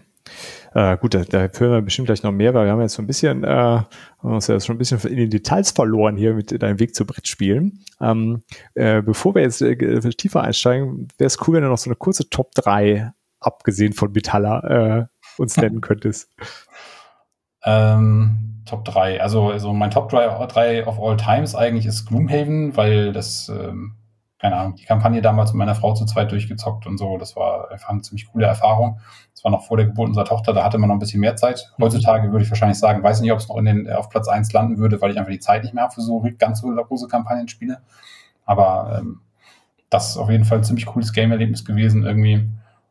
Äh, 0.74 0.96
gut, 0.98 1.14
da, 1.14 1.24
da 1.24 1.38
hören 1.58 1.72
wir 1.72 1.82
bestimmt 1.82 2.06
gleich 2.06 2.22
noch 2.22 2.32
mehr, 2.32 2.52
weil 2.52 2.66
wir 2.66 2.72
haben 2.72 2.80
jetzt 2.80 2.94
so 2.94 3.02
ein 3.02 3.06
bisschen, 3.06 3.44
äh, 3.44 3.48
haben 3.48 3.86
uns 4.22 4.46
ja 4.46 4.58
schon 4.60 4.76
ein 4.76 4.78
bisschen 4.78 5.00
in 5.00 5.16
den 5.16 5.30
Details 5.30 5.70
verloren 5.70 6.16
hier 6.16 6.34
mit 6.34 6.62
deinem 6.62 6.78
Weg 6.78 6.94
zu 6.94 7.06
Brettspielen. 7.06 7.84
Ähm, 8.00 8.42
äh, 8.74 9.02
bevor 9.02 9.34
wir 9.34 9.42
jetzt 9.42 9.62
äh, 9.62 10.00
tiefer 10.00 10.42
einsteigen, 10.42 11.08
wäre 11.18 11.26
es 11.26 11.38
cool, 11.46 11.54
wenn 11.54 11.62
du 11.62 11.68
noch 11.68 11.78
so 11.78 11.88
eine 11.88 11.96
kurze 11.96 12.28
Top 12.28 12.52
3, 12.54 13.12
abgesehen 13.40 13.92
von 13.92 14.12
Metalla, 14.12 14.98
äh, 14.98 15.06
uns 15.38 15.56
nennen 15.56 15.80
könntest. 15.80 16.30
Ähm, 17.64 18.62
Top 18.66 18.84
3. 18.84 19.20
Also, 19.22 19.50
also 19.50 19.72
mein 19.72 19.90
Top 19.90 20.08
3, 20.08 20.46
3 20.46 20.86
of 20.86 20.98
all 21.00 21.16
times 21.16 21.54
eigentlich 21.54 21.86
ist 21.86 22.06
Gloomhaven, 22.06 22.76
weil 22.76 23.12
das 23.12 23.48
ähm, 23.48 23.94
keine 24.38 24.56
Ahnung, 24.56 24.74
die 24.74 24.84
Kampagne 24.84 25.22
damals 25.22 25.52
mit 25.52 25.58
meiner 25.58 25.74
Frau 25.74 25.94
zu 25.94 26.04
zweit 26.04 26.30
durchgezockt 26.30 26.86
und 26.86 26.98
so. 26.98 27.16
Das 27.16 27.36
war 27.36 27.70
einfach 27.70 27.88
eine 27.88 28.02
ziemlich 28.02 28.26
coole 28.30 28.46
Erfahrung. 28.46 29.00
Das 29.34 29.42
war 29.44 29.50
noch 29.50 29.64
vor 29.64 29.78
der 29.78 29.86
Geburt 29.86 30.08
unserer 30.08 30.26
Tochter, 30.26 30.52
da 30.52 30.62
hatte 30.62 30.78
man 30.78 30.88
noch 30.88 30.96
ein 30.96 31.00
bisschen 31.00 31.20
mehr 31.20 31.36
Zeit. 31.36 31.72
Mhm. 31.76 31.84
Heutzutage 31.84 32.30
würde 32.32 32.44
ich 32.44 32.50
wahrscheinlich 32.50 32.78
sagen, 32.78 33.02
weiß 33.02 33.20
nicht, 33.20 33.32
ob 33.32 33.38
es 33.38 33.48
noch 33.48 33.56
in 33.56 33.64
den, 33.64 33.92
auf 33.92 34.10
Platz 34.10 34.28
eins 34.28 34.52
landen 34.52 34.78
würde, 34.78 35.00
weil 35.00 35.10
ich 35.10 35.18
einfach 35.18 35.32
die 35.32 35.38
Zeit 35.38 35.62
nicht 35.62 35.74
mehr 35.74 35.84
habe 35.84 35.94
für 35.94 36.02
so 36.02 36.22
ganz 36.38 36.60
so 36.60 36.68
große 36.68 37.08
Kampagnenspiele. 37.08 37.80
Aber 38.44 38.98
ähm, 39.00 39.20
das 39.88 40.10
ist 40.10 40.16
auf 40.18 40.30
jeden 40.30 40.44
Fall 40.44 40.58
ein 40.58 40.64
ziemlich 40.64 40.86
cooles 40.86 41.12
Game-Erlebnis 41.12 41.64
gewesen 41.64 42.04
irgendwie. 42.04 42.48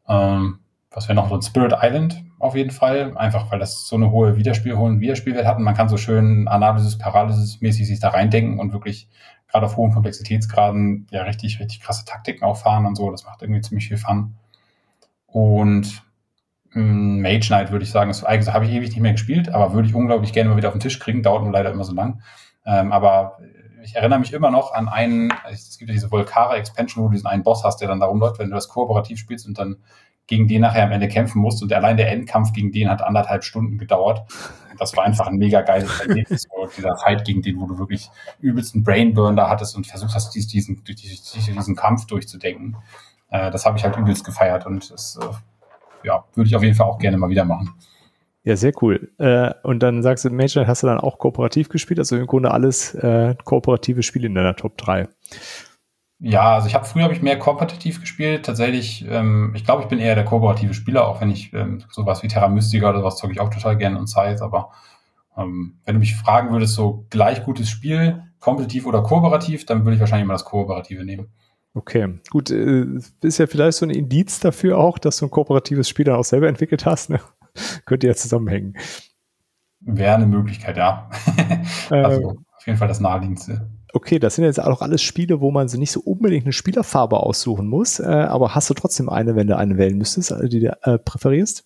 Ähm, 0.07 0.59
was 0.91 1.07
wäre 1.09 1.15
noch 1.15 1.29
so 1.29 1.35
ein 1.35 1.41
Spirit 1.41 1.75
Island 1.79 2.23
auf 2.39 2.55
jeden 2.55 2.71
Fall, 2.71 3.17
einfach 3.17 3.51
weil 3.51 3.59
das 3.59 3.87
so 3.87 3.95
eine 3.95 4.11
hohe 4.11 4.37
Wiederspiel, 4.37 4.77
hohen 4.77 4.99
Wiederspielwert 4.99 5.45
hat 5.45 5.57
und 5.57 5.63
man 5.63 5.75
kann 5.75 5.89
so 5.89 5.97
schön 5.97 6.47
Analysis, 6.47 6.97
Paralysis 6.97 7.59
mäßig 7.61 7.87
sich 7.87 7.99
da 7.99 8.09
reindenken 8.09 8.59
und 8.59 8.71
wirklich 8.71 9.09
gerade 9.55 9.67
auf 9.67 9.77
hohen 9.77 9.93
Komplexitätsgraden 9.93 11.07
ja 11.11 11.23
richtig, 11.23 11.61
richtig 11.61 11.79
krasse 11.79 12.03
Taktiken 12.03 12.43
auffahren 12.43 12.85
und 12.85 12.95
so. 12.95 13.09
Das 13.09 13.23
macht 13.23 13.41
irgendwie 13.41 13.61
ziemlich 13.61 13.87
viel 13.87 13.95
Fun. 13.95 14.35
Und 15.27 16.03
ähm, 16.73 17.21
Mage 17.21 17.47
Knight 17.47 17.71
würde 17.71 17.85
ich 17.85 17.91
sagen, 17.91 18.11
ist, 18.11 18.25
eigentlich 18.25 18.53
habe 18.53 18.65
ich 18.65 18.71
ewig 18.71 18.89
nicht 18.89 18.99
mehr 18.99 19.13
gespielt, 19.13 19.47
aber 19.47 19.73
würde 19.73 19.87
ich 19.87 19.95
unglaublich 19.95 20.33
gerne 20.33 20.49
mal 20.49 20.57
wieder 20.57 20.67
auf 20.67 20.73
den 20.73 20.81
Tisch 20.81 20.99
kriegen, 20.99 21.23
dauert 21.23 21.43
nur 21.43 21.53
leider 21.53 21.71
immer 21.71 21.85
so 21.85 21.93
lang. 21.93 22.21
Ähm, 22.65 22.91
aber 22.91 23.37
ich 23.81 23.95
erinnere 23.95 24.19
mich 24.19 24.33
immer 24.33 24.51
noch 24.51 24.73
an 24.73 24.89
einen, 24.89 25.31
es 25.49 25.77
gibt 25.77 25.87
ja 25.87 25.93
diese 25.93 26.11
Volcara 26.11 26.57
Expansion, 26.57 27.05
wo 27.05 27.07
du 27.07 27.13
diesen 27.13 27.27
einen 27.27 27.43
Boss 27.43 27.63
hast, 27.63 27.79
der 27.79 27.87
dann 27.87 28.01
da 28.01 28.07
rumläuft, 28.07 28.39
wenn 28.39 28.49
du 28.49 28.55
das 28.55 28.67
kooperativ 28.67 29.19
spielst 29.19 29.47
und 29.47 29.57
dann 29.57 29.77
gegen 30.27 30.47
den 30.47 30.61
nachher 30.61 30.85
am 30.85 30.91
Ende 30.91 31.07
kämpfen 31.07 31.41
musst. 31.41 31.61
Und 31.61 31.71
allein 31.73 31.97
der 31.97 32.11
Endkampf 32.11 32.53
gegen 32.53 32.71
den 32.71 32.89
hat 32.89 33.01
anderthalb 33.01 33.43
Stunden 33.43 33.77
gedauert. 33.77 34.23
Das 34.79 34.95
war 34.97 35.05
einfach 35.05 35.27
ein 35.27 35.37
mega 35.37 35.61
geiles 35.61 35.99
Erlebnis. 36.01 36.47
dieser 36.77 36.97
Fight 36.97 37.23
gegen 37.25 37.41
den, 37.41 37.59
wo 37.59 37.67
du 37.67 37.77
wirklich 37.77 38.09
übelsten 38.39 38.83
Brainburn 38.83 39.35
da 39.35 39.49
hattest 39.49 39.75
und 39.75 39.87
versucht 39.87 40.15
hast, 40.15 40.31
diesen, 40.31 40.83
diesen, 40.83 40.83
diesen 40.83 41.75
Kampf 41.75 42.07
durchzudenken. 42.07 42.75
Äh, 43.29 43.51
das 43.51 43.65
habe 43.65 43.77
ich 43.77 43.83
halt 43.83 43.97
übelst 43.97 44.23
gefeiert 44.25 44.65
und 44.65 44.91
das 44.91 45.17
äh, 45.21 46.07
ja, 46.07 46.23
würde 46.33 46.47
ich 46.47 46.55
auf 46.55 46.63
jeden 46.63 46.75
Fall 46.75 46.87
auch 46.87 46.99
gerne 46.99 47.17
mal 47.17 47.29
wieder 47.29 47.45
machen. 47.45 47.73
Ja, 48.43 48.55
sehr 48.55 48.73
cool. 48.81 49.11
Äh, 49.17 49.53
und 49.63 49.81
dann 49.81 50.03
sagst 50.03 50.23
du, 50.25 50.29
Major, 50.29 50.67
hast 50.67 50.83
du 50.83 50.87
dann 50.87 50.99
auch 50.99 51.17
kooperativ 51.17 51.69
gespielt? 51.69 51.99
Also 51.99 52.15
im 52.15 52.27
Grunde 52.27 52.51
alles 52.51 52.95
kooperative 53.43 54.03
Spiele 54.03 54.27
in 54.27 54.35
deiner 54.35 54.55
Top 54.55 54.77
3. 54.77 55.07
Ja, 56.19 56.55
also 56.55 56.67
ich 56.67 56.75
habe 56.75 56.85
früher 56.85 57.03
habe 57.03 57.13
ich 57.13 57.21
mehr 57.21 57.37
kompetitiv 57.37 57.99
gespielt. 57.99 58.45
Tatsächlich, 58.45 59.05
ähm, 59.09 59.51
ich 59.53 59.65
glaube, 59.65 59.83
ich 59.83 59.89
bin 59.89 59.99
eher 59.99 60.15
der 60.15 60.23
kooperative 60.23 60.73
Spieler, 60.73 61.07
auch 61.07 61.19
wenn 61.19 61.29
ich 61.29 61.53
ähm, 61.53 61.83
sowas 61.91 62.23
wie 62.23 62.27
Terra 62.27 62.47
Mystica 62.47 62.89
oder 62.89 62.99
sowas 62.99 63.17
zocke 63.17 63.33
ich 63.33 63.41
auch 63.41 63.49
total 63.49 63.77
gerne 63.77 63.99
und 63.99 64.07
Scythe. 64.07 64.41
Aber 64.41 64.71
ähm, 65.37 65.79
wenn 65.83 65.95
du 65.95 65.99
mich 65.99 66.15
fragen 66.15 66.51
würdest, 66.51 66.75
so 66.75 67.05
gleich 67.09 67.43
gutes 67.43 67.69
Spiel, 67.69 68.23
kompetitiv 68.39 68.85
oder 68.85 69.03
kooperativ, 69.03 69.65
dann 69.65 69.83
würde 69.83 69.95
ich 69.95 69.99
wahrscheinlich 69.99 70.27
mal 70.27 70.35
das 70.35 70.45
Kooperative 70.45 71.03
nehmen. 71.03 71.27
Okay, 71.73 72.19
gut, 72.29 72.49
äh, 72.49 72.85
ist 73.21 73.37
ja 73.37 73.47
vielleicht 73.47 73.77
so 73.77 73.85
ein 73.85 73.89
Indiz 73.89 74.39
dafür 74.39 74.77
auch, 74.77 74.97
dass 74.97 75.17
du 75.17 75.25
ein 75.25 75.31
kooperatives 75.31 75.89
Spiel 75.89 76.05
dann 76.05 76.15
auch 76.15 76.23
selber 76.23 76.47
entwickelt 76.47 76.85
hast. 76.85 77.09
Ne? 77.09 77.19
Könnte 77.85 78.07
ja 78.07 78.15
zusammenhängen. 78.15 78.77
Wäre 79.81 80.15
eine 80.15 80.27
Möglichkeit, 80.27 80.77
ja. 80.77 81.09
also 81.89 82.21
äh, 82.21 82.35
auf 82.55 82.65
jeden 82.65 82.77
Fall 82.77 82.87
das 82.87 83.01
naheliegendste 83.01 83.69
okay, 83.95 84.19
das 84.19 84.35
sind 84.35 84.43
jetzt 84.43 84.61
auch 84.61 84.81
alles 84.81 85.01
Spiele, 85.01 85.39
wo 85.39 85.51
man 85.51 85.67
so 85.67 85.77
nicht 85.77 85.91
so 85.91 86.01
unbedingt 86.01 86.45
eine 86.45 86.53
Spielerfarbe 86.53 87.17
aussuchen 87.17 87.67
muss, 87.67 87.99
äh, 87.99 88.05
aber 88.05 88.53
hast 88.53 88.69
du 88.69 88.73
trotzdem 88.73 89.09
eine, 89.09 89.35
wenn 89.35 89.47
du 89.47 89.57
eine 89.57 89.77
wählen 89.77 89.97
müsstest, 89.97 90.31
äh, 90.31 90.49
die 90.49 90.59
du 90.59 90.77
äh, 90.83 90.99
präferierst? 90.99 91.63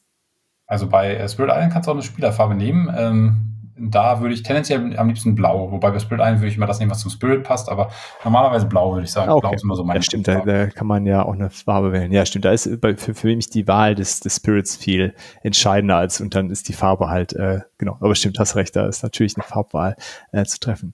Also 0.67 0.87
bei 0.87 1.15
äh, 1.15 1.27
Spirit 1.27 1.51
Island 1.51 1.73
kannst 1.73 1.87
du 1.87 1.91
auch 1.91 1.95
eine 1.95 2.03
Spielerfarbe 2.03 2.53
nehmen. 2.53 2.93
Ähm, 2.95 3.58
da 3.79 4.21
würde 4.21 4.33
ich 4.33 4.43
tendenziell 4.43 4.97
am 4.97 5.07
liebsten 5.07 5.35
blau, 5.35 5.71
wobei 5.71 5.91
bei 5.91 5.99
Spirit 5.99 6.21
1 6.21 6.39
würde 6.39 6.49
ich 6.49 6.57
immer 6.57 6.65
das 6.65 6.79
nehmen, 6.79 6.91
was 6.91 6.99
zum 6.99 7.11
Spirit 7.11 7.43
passt, 7.43 7.69
aber 7.69 7.89
normalerweise 8.23 8.65
blau 8.65 8.93
würde 8.93 9.05
ich 9.05 9.11
sagen. 9.11 9.31
Okay. 9.31 9.41
Blau 9.41 9.53
ist 9.53 9.63
immer 9.63 9.75
so 9.75 9.83
meine 9.83 9.99
ja, 9.99 10.03
stimmt, 10.03 10.27
da, 10.27 10.41
da, 10.41 10.67
kann 10.67 10.87
man 10.87 11.05
ja 11.05 11.23
auch 11.23 11.33
eine 11.33 11.49
Farbe 11.49 11.91
wählen. 11.91 12.11
Ja, 12.11 12.25
stimmt, 12.25 12.45
da 12.45 12.51
ist 12.51 12.69
für, 12.81 12.95
für 12.95 13.27
mich 13.27 13.49
die 13.49 13.67
Wahl 13.67 13.95
des, 13.95 14.19
des 14.19 14.35
Spirits 14.35 14.75
viel 14.75 15.13
entscheidender 15.43 15.97
als 15.97 16.21
und 16.21 16.35
dann 16.35 16.49
ist 16.49 16.67
die 16.67 16.73
Farbe 16.73 17.09
halt, 17.09 17.33
äh, 17.33 17.61
genau, 17.77 17.97
aber 17.99 18.15
stimmt, 18.15 18.39
hast 18.39 18.55
recht, 18.55 18.75
da 18.75 18.87
ist 18.87 19.03
natürlich 19.03 19.35
eine 19.35 19.43
Farbwahl 19.43 19.95
äh, 20.31 20.43
zu 20.45 20.59
treffen. 20.59 20.93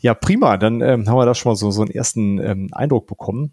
Ja, 0.00 0.14
prima, 0.14 0.56
dann 0.56 0.80
ähm, 0.80 1.08
haben 1.08 1.16
wir 1.16 1.26
da 1.26 1.34
schon 1.34 1.50
mal 1.50 1.56
so, 1.56 1.70
so 1.70 1.82
einen 1.82 1.90
ersten 1.90 2.38
ähm, 2.38 2.68
Eindruck 2.72 3.06
bekommen. 3.06 3.52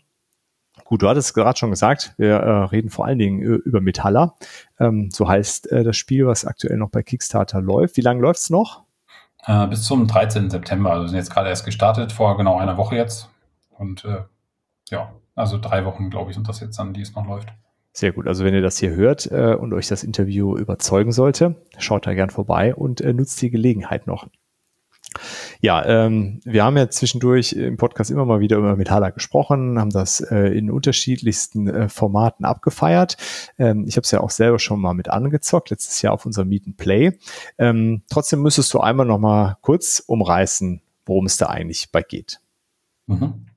Gut, 0.88 1.02
du 1.02 1.10
hattest 1.10 1.34
gerade 1.34 1.60
schon 1.60 1.70
gesagt, 1.70 2.14
wir 2.18 2.36
äh, 2.36 2.64
reden 2.66 2.90
vor 2.90 3.06
allen 3.06 3.20
Dingen 3.20 3.42
über 3.42 3.82
Metalla. 3.82 4.36
Ähm, 4.80 5.10
so 5.12 5.28
heißt 5.28 5.70
äh, 5.72 5.84
das 5.84 5.98
Spiel, 5.98 6.26
was 6.28 6.46
aktuell 6.46 6.78
noch 6.78 6.90
bei 6.90 7.04
Kickstarter 7.04 7.62
läuft. 7.62 7.98
Wie 7.98 8.02
lange 8.02 8.22
läuft's 8.22 8.50
noch? 8.50 8.84
Äh, 9.46 9.68
bis 9.68 9.84
zum 9.84 10.08
13. 10.08 10.50
September. 10.50 10.92
Also 10.92 11.04
wir 11.04 11.10
sind 11.10 11.18
jetzt 11.18 11.30
gerade 11.30 11.50
erst 11.50 11.66
gestartet, 11.66 12.14
vor 12.14 12.38
genau 12.38 12.58
einer 12.58 12.78
Woche 12.78 12.96
jetzt. 12.96 13.30
Und 13.78 14.06
äh, 14.06 14.24
ja, 14.90 15.12
also 15.36 15.58
drei 15.58 15.84
Wochen, 15.84 16.10
glaube 16.10 16.32
ich, 16.32 16.36
sind 16.36 16.48
das 16.48 16.62
jetzt 16.62 16.80
dann, 16.80 16.94
die 16.94 17.02
es 17.02 17.14
noch 17.14 17.28
läuft. 17.28 17.50
Sehr 17.92 18.14
gut. 18.14 18.28
Also 18.28 18.46
wenn 18.46 18.54
ihr 18.54 18.62
das 18.62 18.78
hier 18.78 18.92
hört 18.92 19.30
äh, 19.30 19.56
und 19.56 19.74
euch 19.74 19.88
das 19.88 20.04
Interview 20.04 20.56
überzeugen 20.56 21.12
sollte, 21.12 21.56
schaut 21.80 22.08
da 22.08 22.14
gern 22.14 22.30
vorbei 22.30 22.74
und 22.74 23.02
äh, 23.02 23.12
nutzt 23.12 23.42
die 23.42 23.50
Gelegenheit 23.50 24.08
noch. 24.08 24.28
Ja, 25.62 25.86
ähm, 25.86 26.42
wir 26.44 26.64
haben 26.64 26.78
ja 26.78 26.90
zwischendurch 26.90 27.54
im 27.54 27.78
Podcast 27.78 28.12
immer 28.12 28.26
mal 28.26 28.40
wieder 28.40 28.58
über 28.58 28.76
Metaller 28.76 29.12
gesprochen, 29.12 29.80
haben 29.80 29.90
das 29.90 30.20
äh, 30.20 30.58
in 30.58 30.70
unterschiedlichsten 30.70 31.68
äh, 31.68 31.90
Formaten 31.90 32.46
abgefeiert. 32.46 33.18
Ähm, 33.58 33.86
ich 33.88 33.96
habe 33.96 34.04
es 34.04 34.12
ja 34.12 34.22
auch 34.22 34.30
selber 34.30 34.60
schon 34.60 34.80
mal 34.80 34.94
mit 34.94 35.10
angezockt, 35.10 35.70
letztes 35.70 36.02
Jahr 36.02 36.14
auf 36.14 36.26
unserem 36.26 36.50
Meet 36.50 36.68
and 36.68 36.78
Play. 36.78 37.18
Ähm, 37.58 38.04
trotzdem 38.10 38.42
müsstest 38.42 38.74
du 38.74 38.80
einmal 38.80 39.06
noch 39.06 39.20
mal 39.20 39.58
kurz 39.62 40.04
umreißen, 40.06 40.82
worum 41.06 41.26
es 41.26 41.38
da 41.38 41.48
eigentlich 41.48 41.92
bei 41.92 42.02
geht. 42.02 42.40
Mhm. 43.08 43.48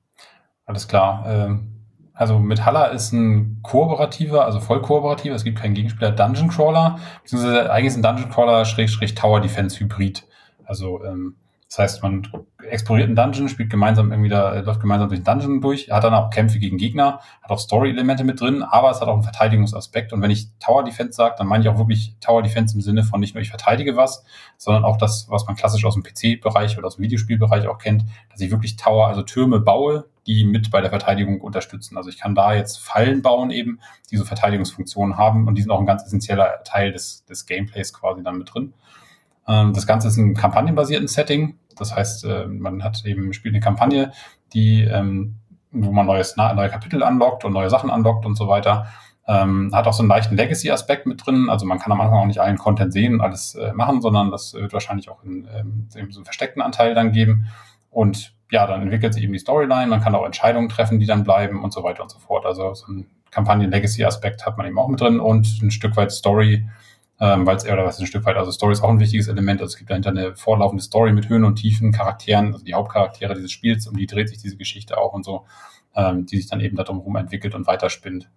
Alles 0.65 0.87
klar. 0.87 1.25
Ähm 1.27 1.67
also 2.13 2.37
Metalla 2.37 2.85
ist 2.85 3.13
ein 3.13 3.61
kooperativer, 3.63 4.45
also 4.45 4.59
voll 4.59 4.79
kooperativer, 4.83 5.33
es 5.33 5.43
gibt 5.43 5.57
keinen 5.57 5.73
Gegenspieler, 5.73 6.11
Dungeon 6.11 6.49
Crawler, 6.49 6.99
beziehungsweise 7.23 7.71
eigentlich 7.71 7.87
ist 7.87 7.95
ein 7.95 8.03
Dungeon 8.03 8.29
Crawler 8.29 8.63
Schrägstrich 8.63 9.15
Tower 9.15 9.41
Defense 9.41 9.79
Hybrid. 9.79 10.27
Also 10.63 11.03
ähm, 11.03 11.35
das 11.71 11.79
heißt, 11.79 12.03
man 12.03 12.27
exploriert 12.67 13.07
einen 13.07 13.15
Dungeon, 13.15 13.47
spielt 13.47 13.69
gemeinsam 13.69 14.11
irgendwie 14.11 14.27
da, 14.27 14.59
läuft 14.59 14.81
gemeinsam 14.81 15.07
durch 15.07 15.21
den 15.21 15.23
Dungeon 15.23 15.61
durch, 15.61 15.89
hat 15.89 16.03
dann 16.03 16.13
auch 16.13 16.29
Kämpfe 16.29 16.59
gegen 16.59 16.77
Gegner, 16.77 17.21
hat 17.41 17.49
auch 17.49 17.59
Story-Elemente 17.59 18.25
mit 18.25 18.41
drin, 18.41 18.61
aber 18.61 18.91
es 18.91 18.99
hat 18.99 19.07
auch 19.07 19.13
einen 19.13 19.23
Verteidigungsaspekt. 19.23 20.11
Und 20.11 20.21
wenn 20.21 20.31
ich 20.31 20.49
Tower 20.59 20.83
Defense 20.83 21.13
sage, 21.13 21.35
dann 21.37 21.47
meine 21.47 21.63
ich 21.63 21.69
auch 21.69 21.77
wirklich 21.77 22.17
Tower 22.19 22.43
Defense 22.43 22.75
im 22.75 22.81
Sinne 22.81 23.05
von 23.05 23.21
nicht 23.21 23.35
nur 23.35 23.41
ich 23.41 23.51
verteidige 23.51 23.95
was, 23.95 24.25
sondern 24.57 24.83
auch 24.83 24.97
das, 24.97 25.27
was 25.29 25.45
man 25.45 25.55
klassisch 25.55 25.85
aus 25.85 25.93
dem 25.93 26.03
PC-Bereich 26.03 26.77
oder 26.77 26.87
aus 26.87 26.97
dem 26.97 27.03
Videospielbereich 27.03 27.69
auch 27.69 27.77
kennt, 27.77 28.03
dass 28.29 28.41
ich 28.41 28.51
wirklich 28.51 28.75
Tower, 28.75 29.07
also 29.07 29.21
Türme 29.21 29.61
baue, 29.61 30.09
die 30.27 30.43
mit 30.43 30.71
bei 30.71 30.81
der 30.81 30.89
Verteidigung 30.89 31.39
unterstützen. 31.39 31.95
Also 31.95 32.09
ich 32.09 32.19
kann 32.19 32.35
da 32.35 32.53
jetzt 32.53 32.79
Fallen 32.79 33.21
bauen 33.21 33.49
eben, 33.49 33.79
die 34.11 34.17
so 34.17 34.25
Verteidigungsfunktionen 34.25 35.15
haben 35.15 35.47
und 35.47 35.55
die 35.55 35.61
sind 35.61 35.71
auch 35.71 35.79
ein 35.79 35.85
ganz 35.85 36.03
essentieller 36.03 36.63
Teil 36.65 36.91
des, 36.91 37.23
des 37.23 37.45
Gameplays 37.45 37.93
quasi 37.93 38.23
dann 38.23 38.37
mit 38.37 38.53
drin. 38.53 38.73
Ähm, 39.47 39.73
das 39.73 39.87
Ganze 39.87 40.07
ist 40.07 40.17
ein 40.17 40.35
kampagnenbasierten 40.35 41.07
Setting. 41.07 41.57
Das 41.79 41.95
heißt, 41.95 42.25
äh, 42.25 42.47
man 42.47 42.83
hat 42.83 43.03
eben, 43.05 43.33
spielt 43.33 43.53
eine 43.53 43.63
Kampagne, 43.63 44.11
die, 44.53 44.83
ähm, 44.83 45.35
wo 45.71 45.91
man 45.91 46.05
neues, 46.05 46.35
neue 46.37 46.69
Kapitel 46.69 47.03
anlockt 47.03 47.45
und 47.45 47.53
neue 47.53 47.69
Sachen 47.69 47.89
anlockt 47.89 48.25
und 48.25 48.35
so 48.35 48.47
weiter. 48.47 48.87
Ähm, 49.27 49.71
hat 49.73 49.87
auch 49.87 49.93
so 49.93 50.01
einen 50.01 50.09
leichten 50.09 50.35
Legacy-Aspekt 50.35 51.05
mit 51.05 51.25
drin. 51.25 51.47
Also 51.49 51.65
man 51.65 51.79
kann 51.79 51.91
am 51.91 52.01
Anfang 52.01 52.19
auch 52.19 52.25
nicht 52.25 52.39
allen 52.39 52.57
Content 52.57 52.91
sehen 52.91 53.13
und 53.13 53.21
alles 53.21 53.55
äh, 53.55 53.71
machen, 53.73 54.01
sondern 54.01 54.31
das 54.31 54.53
wird 54.53 54.73
wahrscheinlich 54.73 55.09
auch 55.09 55.23
in, 55.23 55.47
ähm, 55.55 55.87
so 55.89 55.99
einen 55.99 56.25
versteckten 56.25 56.61
Anteil 56.61 56.93
dann 56.95 57.11
geben. 57.11 57.47
Und 57.89 58.33
ja, 58.51 58.67
dann 58.67 58.81
entwickelt 58.81 59.13
sich 59.13 59.23
eben 59.23 59.33
die 59.33 59.39
Storyline. 59.39 59.87
Man 59.87 60.01
kann 60.01 60.15
auch 60.15 60.25
Entscheidungen 60.25 60.69
treffen, 60.69 60.99
die 60.99 61.05
dann 61.05 61.23
bleiben 61.23 61.63
und 61.63 61.71
so 61.71 61.83
weiter 61.83 62.03
und 62.03 62.11
so 62.11 62.19
fort. 62.19 62.45
Also 62.45 62.73
so 62.73 62.91
ein 62.91 63.07
Kampagnen-Legacy-Aspekt 63.31 64.45
hat 64.45 64.57
man 64.57 64.67
eben 64.67 64.77
auch 64.77 64.87
mit 64.87 64.99
drin 64.99 65.19
und 65.19 65.61
ein 65.61 65.71
Stück 65.71 65.95
weit 65.95 66.11
Story, 66.11 66.67
ähm, 67.21 67.45
weil 67.45 67.55
es 67.55 67.65
oder 67.65 67.85
was 67.85 67.99
ein 67.99 68.07
Stück 68.07 68.25
weit, 68.25 68.35
also 68.35 68.51
Story 68.51 68.73
ist 68.73 68.81
auch 68.81 68.89
ein 68.89 68.99
wichtiges 68.99 69.27
Element. 69.27 69.61
Also 69.61 69.73
es 69.73 69.77
gibt 69.77 69.91
dahinter 69.91 70.09
eine 70.09 70.35
vorlaufende 70.35 70.83
Story 70.83 71.13
mit 71.13 71.29
Höhen 71.29 71.45
und 71.45 71.55
Tiefen, 71.55 71.91
Charakteren, 71.91 72.51
also 72.51 72.65
die 72.65 72.73
Hauptcharaktere 72.73 73.35
dieses 73.35 73.51
Spiels, 73.51 73.87
um 73.87 73.95
die 73.95 74.07
dreht 74.07 74.27
sich 74.27 74.39
diese 74.39 74.57
Geschichte 74.57 74.97
auch 74.97 75.13
und 75.13 75.23
so, 75.23 75.45
ähm, 75.95 76.25
die 76.25 76.37
sich 76.37 76.49
dann 76.49 76.59
eben 76.59 76.75
darum 76.75 76.97
herum 76.97 77.15
entwickelt 77.17 77.53
und 77.53 77.67
weiterspinnt. 77.67 78.31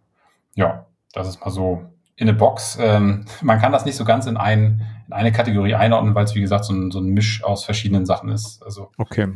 Ja, 0.55 0.87
das 1.15 1.29
ist 1.29 1.41
mal 1.41 1.51
so 1.51 1.87
in 2.17 2.29
eine 2.29 2.37
Box. 2.37 2.77
Ähm, 2.79 3.25
man 3.41 3.59
kann 3.59 3.73
das 3.73 3.87
nicht 3.87 3.97
so 3.97 4.05
ganz 4.05 4.27
in, 4.27 4.37
ein, 4.37 4.83
in 5.07 5.15
eine 5.15 5.33
Kategorie 5.33 5.75
einordnen, 5.75 6.15
weil 6.15 6.25
es, 6.25 6.35
wie 6.35 6.43
gesagt, 6.43 6.67
so 6.67 6.75
ein, 6.75 6.91
so 6.91 7.01
ein 7.01 7.07
Misch 7.07 7.43
aus 7.43 7.65
verschiedenen 7.65 8.05
Sachen 8.05 8.29
ist. 8.29 8.63
Also 8.63 8.91
okay. 8.99 9.29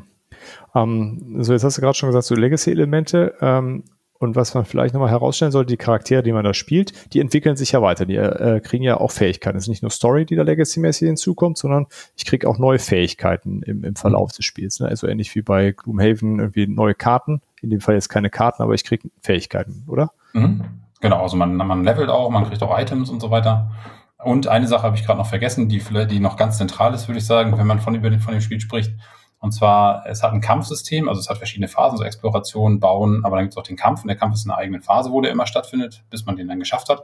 Um, 0.75 1.23
ähm, 1.35 1.43
so, 1.43 1.55
jetzt 1.55 1.65
hast 1.65 1.79
du 1.79 1.81
gerade 1.81 1.97
schon 1.97 2.11
gesagt, 2.11 2.27
so 2.27 2.35
Legacy-Elemente. 2.35 3.35
Ähm, 3.41 3.85
und 4.19 4.35
was 4.37 4.55
man 4.55 4.65
vielleicht 4.65 4.95
nochmal 4.95 5.11
herausstellen 5.11 5.53
sollte, 5.53 5.69
die 5.69 5.77
Charaktere, 5.77 6.23
die 6.23 6.33
man 6.33 6.45
da 6.45 6.53
spielt, 6.53 7.13
die 7.13 7.21
entwickeln 7.21 7.57
sich 7.57 7.73
ja 7.73 7.83
weiter. 7.83 8.05
Die 8.05 8.17
äh, 8.17 8.61
kriegen 8.61 8.83
ja 8.83 8.99
auch 8.99 9.13
Fähigkeiten. 9.13 9.57
Es 9.57 9.65
ist 9.65 9.69
nicht 9.69 9.83
nur 9.83 9.91
Story, 9.91 10.27
die 10.27 10.35
da 10.35 10.43
Legacy-mäßig 10.43 11.07
hinzukommt, 11.07 11.57
sondern 11.57 11.87
ich 12.17 12.25
kriege 12.25 12.49
auch 12.49 12.59
neue 12.59 12.79
Fähigkeiten 12.79 13.63
im, 13.63 13.85
im 13.85 13.95
Verlauf 13.95 14.33
des 14.33 14.45
Spiels. 14.45 14.81
Ne? 14.81 14.89
Also 14.89 15.07
ähnlich 15.07 15.35
wie 15.35 15.43
bei 15.43 15.71
Gloomhaven 15.71 16.41
irgendwie 16.41 16.67
neue 16.67 16.95
Karten. 16.95 17.41
In 17.61 17.71
dem 17.71 17.81
Fall 17.81 17.95
jetzt 17.95 18.09
keine 18.09 18.31
Karten, 18.31 18.63
aber 18.63 18.75
ich 18.75 18.85
kriege 18.85 19.09
Fähigkeiten, 19.21 19.85
oder? 19.87 20.13
Mhm. 20.33 20.63
Genau, 21.01 21.23
also 21.23 21.37
man, 21.37 21.55
man 21.55 21.85
levelt 21.85 22.09
auch, 22.09 22.31
man 22.31 22.45
kriegt 22.49 22.63
auch 22.63 22.77
Items 22.77 23.11
und 23.11 23.21
so 23.21 23.31
weiter. 23.31 23.71
Und 24.23 24.49
eine 24.49 24.67
Sache 24.67 24.83
habe 24.83 24.97
ich 24.97 25.05
gerade 25.05 25.19
noch 25.19 25.29
vergessen, 25.29 25.69
die, 25.69 25.81
die 26.11 26.19
noch 26.19 26.37
ganz 26.37 26.59
zentral 26.59 26.93
ist, 26.93 27.07
würde 27.07 27.19
ich 27.19 27.27
sagen, 27.27 27.57
wenn 27.57 27.69
man 27.69 27.79
von, 27.79 27.95
über 27.95 28.11
den, 28.11 28.19
von 28.19 28.33
dem 28.33 28.41
Spiel 28.41 28.61
spricht. 28.61 28.93
Und 29.41 29.53
zwar, 29.53 30.05
es 30.07 30.25
hat 30.25 30.33
ein 30.33 30.41
Kampfsystem, 30.41 31.09
also 31.09 31.21
es 31.21 31.29
hat 31.29 31.39
verschiedene 31.39 31.69
Phasen, 31.69 31.97
so 31.97 32.03
Exploration, 32.03 32.81
Bauen, 32.81 33.25
aber 33.25 33.37
dann 33.37 33.45
gibt 33.45 33.55
es 33.55 33.57
auch 33.57 33.63
den 33.63 33.77
Kampf 33.77 34.03
und 34.03 34.09
der 34.09 34.17
Kampf 34.17 34.35
ist 34.35 34.45
in 34.45 34.51
einer 34.51 34.59
eigenen 34.59 34.83
Phase, 34.83 35.13
wo 35.13 35.21
der 35.21 35.31
immer 35.31 35.47
stattfindet, 35.47 36.03
bis 36.11 36.27
man 36.27 36.37
den 36.37 36.49
dann 36.49 36.59
geschafft 36.59 36.89
hat. 36.89 37.03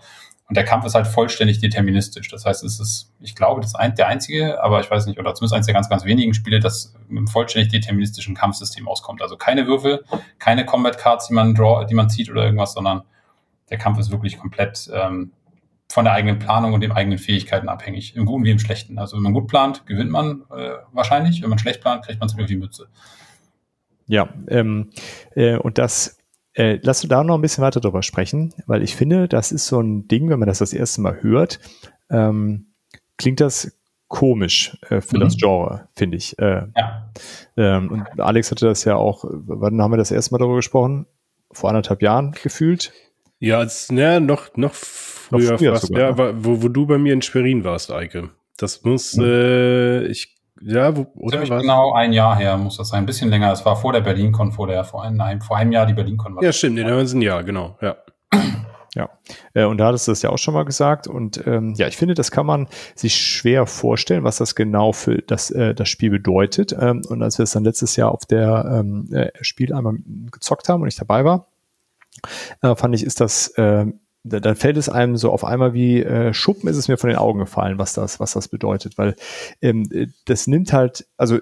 Und 0.48 0.56
der 0.56 0.64
Kampf 0.64 0.84
ist 0.84 0.94
halt 0.94 1.06
vollständig 1.06 1.60
deterministisch. 1.60 2.28
Das 2.28 2.44
heißt, 2.44 2.64
es 2.64 2.80
ist, 2.80 3.12
ich 3.20 3.36
glaube, 3.36 3.60
das 3.60 3.76
ein, 3.76 3.94
der 3.94 4.08
einzige, 4.08 4.62
aber 4.62 4.80
ich 4.80 4.90
weiß 4.90 5.06
nicht, 5.06 5.18
oder 5.18 5.34
zumindest 5.34 5.54
eins 5.54 5.66
der 5.66 5.74
ganz, 5.74 5.88
ganz 5.88 6.04
wenigen 6.04 6.34
Spiele, 6.34 6.58
das 6.58 6.92
mit 7.08 7.18
einem 7.18 7.28
vollständig 7.28 7.70
deterministischen 7.70 8.34
Kampfsystem 8.34 8.88
auskommt. 8.88 9.22
Also 9.22 9.36
keine 9.36 9.66
Würfel, 9.66 10.04
keine 10.40 10.66
Combat 10.66 10.98
Cards, 10.98 11.28
die 11.28 11.34
man 11.34 11.54
draw, 11.54 11.86
die 11.86 11.94
man 11.94 12.10
zieht 12.10 12.30
oder 12.30 12.44
irgendwas, 12.44 12.74
sondern 12.74 13.04
der 13.70 13.78
Kampf 13.78 13.98
ist 13.98 14.10
wirklich 14.10 14.38
komplett 14.38 14.90
ähm, 14.92 15.32
von 15.94 16.06
der 16.06 16.14
eigenen 16.14 16.40
Planung 16.40 16.72
und 16.72 16.80
den 16.80 16.90
eigenen 16.90 17.18
Fähigkeiten 17.18 17.68
abhängig. 17.68 18.16
Im 18.16 18.26
Guten 18.26 18.42
wie 18.42 18.50
im 18.50 18.58
Schlechten. 18.58 18.98
Also 18.98 19.16
wenn 19.16 19.22
man 19.22 19.32
gut 19.32 19.46
plant, 19.46 19.86
gewinnt 19.86 20.10
man 20.10 20.42
äh, 20.50 20.72
wahrscheinlich. 20.90 21.40
Wenn 21.40 21.50
man 21.50 21.60
schlecht 21.60 21.80
plant, 21.82 22.04
kriegt 22.04 22.18
man 22.18 22.28
ziemlich 22.28 22.48
die 22.48 22.56
Mütze. 22.56 22.88
Ja, 24.08 24.28
ähm, 24.48 24.90
äh, 25.36 25.56
und 25.56 25.78
das 25.78 26.18
äh, 26.54 26.80
lass 26.82 27.00
du 27.00 27.06
da 27.06 27.22
noch 27.22 27.36
ein 27.36 27.40
bisschen 27.42 27.62
weiter 27.62 27.78
drüber 27.78 28.02
sprechen, 28.02 28.52
weil 28.66 28.82
ich 28.82 28.96
finde, 28.96 29.28
das 29.28 29.52
ist 29.52 29.68
so 29.68 29.80
ein 29.80 30.08
Ding, 30.08 30.28
wenn 30.30 30.40
man 30.40 30.48
das 30.48 30.58
das 30.58 30.72
erste 30.72 31.00
Mal 31.00 31.22
hört, 31.22 31.60
ähm, 32.10 32.74
klingt 33.16 33.40
das 33.40 33.78
komisch 34.08 34.76
äh, 34.90 35.00
für 35.00 35.18
mhm. 35.18 35.20
das 35.20 35.36
Genre, 35.36 35.88
finde 35.94 36.16
ich. 36.16 36.36
Äh, 36.40 36.66
ja. 36.76 37.12
Ähm, 37.56 37.92
und 37.92 38.20
Alex 38.20 38.50
hatte 38.50 38.66
das 38.66 38.84
ja 38.84 38.96
auch, 38.96 39.24
wann 39.28 39.80
haben 39.80 39.92
wir 39.92 39.96
das 39.96 40.10
erste 40.10 40.34
Mal 40.34 40.38
darüber 40.38 40.56
gesprochen? 40.56 41.06
Vor 41.52 41.70
anderthalb 41.70 42.02
Jahren 42.02 42.32
gefühlt? 42.32 42.92
Ja, 43.38 43.58
als, 43.58 43.92
ne, 43.92 44.20
noch, 44.20 44.56
noch 44.56 44.74
früher, 45.38 45.58
früher 45.58 45.72
fast, 45.72 45.86
sogar, 45.86 46.16
ja, 46.18 46.32
ne? 46.32 46.34
wo, 46.38 46.62
wo 46.62 46.68
du 46.68 46.86
bei 46.86 46.98
mir 46.98 47.12
in 47.12 47.22
Schwerin 47.22 47.64
warst, 47.64 47.90
Eike. 47.92 48.30
Das 48.56 48.82
muss, 48.84 49.16
mhm. 49.16 49.24
äh, 49.24 50.04
ich, 50.06 50.36
ja, 50.60 50.96
wo, 50.96 51.06
oder 51.14 51.48
was? 51.48 51.60
Genau 51.62 51.92
ein 51.92 52.12
Jahr 52.12 52.36
her 52.36 52.56
muss 52.56 52.76
das 52.76 52.88
sein, 52.88 53.02
ein 53.02 53.06
bisschen 53.06 53.30
länger. 53.30 53.52
Es 53.52 53.64
war 53.64 53.76
vor 53.76 53.92
der 53.92 54.00
BerlinCon, 54.00 54.52
vor 54.52 54.66
der, 54.66 54.84
vor 54.84 55.02
einem, 55.02 55.40
vor 55.40 55.56
einem 55.56 55.72
Jahr 55.72 55.86
die 55.86 55.94
BerlinCon 55.94 56.36
war. 56.36 56.42
Ja, 56.42 56.52
stimmt, 56.52 56.78
in 56.78 56.86
einem 56.86 57.22
Jahr, 57.22 57.42
genau, 57.42 57.76
ja. 57.80 57.96
Ja, 58.94 59.10
äh, 59.54 59.64
und 59.64 59.78
da 59.78 59.86
hattest 59.86 60.06
du 60.06 60.12
das 60.12 60.22
ja 60.22 60.30
auch 60.30 60.38
schon 60.38 60.54
mal 60.54 60.64
gesagt. 60.64 61.08
Und 61.08 61.44
ähm, 61.46 61.74
ja, 61.76 61.88
ich 61.88 61.96
finde, 61.96 62.14
das 62.14 62.30
kann 62.30 62.46
man 62.46 62.68
sich 62.94 63.16
schwer 63.16 63.66
vorstellen, 63.66 64.22
was 64.22 64.36
das 64.36 64.54
genau 64.54 64.92
für 64.92 65.18
das, 65.18 65.50
äh, 65.50 65.74
das 65.74 65.88
Spiel 65.88 66.10
bedeutet. 66.10 66.72
Ähm, 66.78 67.02
und 67.08 67.22
als 67.22 67.38
wir 67.38 67.42
es 67.42 67.50
dann 67.50 67.64
letztes 67.64 67.96
Jahr 67.96 68.12
auf 68.12 68.24
der 68.24 68.64
ähm, 68.70 69.08
äh, 69.12 69.30
Spiel 69.40 69.74
einmal 69.74 69.96
gezockt 70.30 70.68
haben 70.68 70.82
und 70.82 70.88
ich 70.88 70.96
dabei 70.96 71.24
war, 71.24 71.48
äh, 72.62 72.76
fand 72.76 72.94
ich, 72.94 73.04
ist 73.04 73.20
das 73.20 73.48
äh, 73.58 73.86
da, 73.86 73.92
dann 74.24 74.56
fällt 74.56 74.78
es 74.78 74.88
einem 74.88 75.16
so 75.16 75.30
auf 75.30 75.44
einmal 75.44 75.74
wie 75.74 76.02
äh, 76.02 76.32
Schuppen 76.32 76.68
ist 76.68 76.78
es 76.78 76.88
mir 76.88 76.96
von 76.96 77.10
den 77.10 77.18
Augen 77.18 77.38
gefallen, 77.38 77.78
was 77.78 77.92
das, 77.92 78.20
was 78.20 78.32
das 78.32 78.48
bedeutet, 78.48 78.96
weil 78.96 79.14
ähm, 79.60 79.86
das 80.24 80.46
nimmt 80.46 80.72
halt, 80.72 81.06
also 81.16 81.38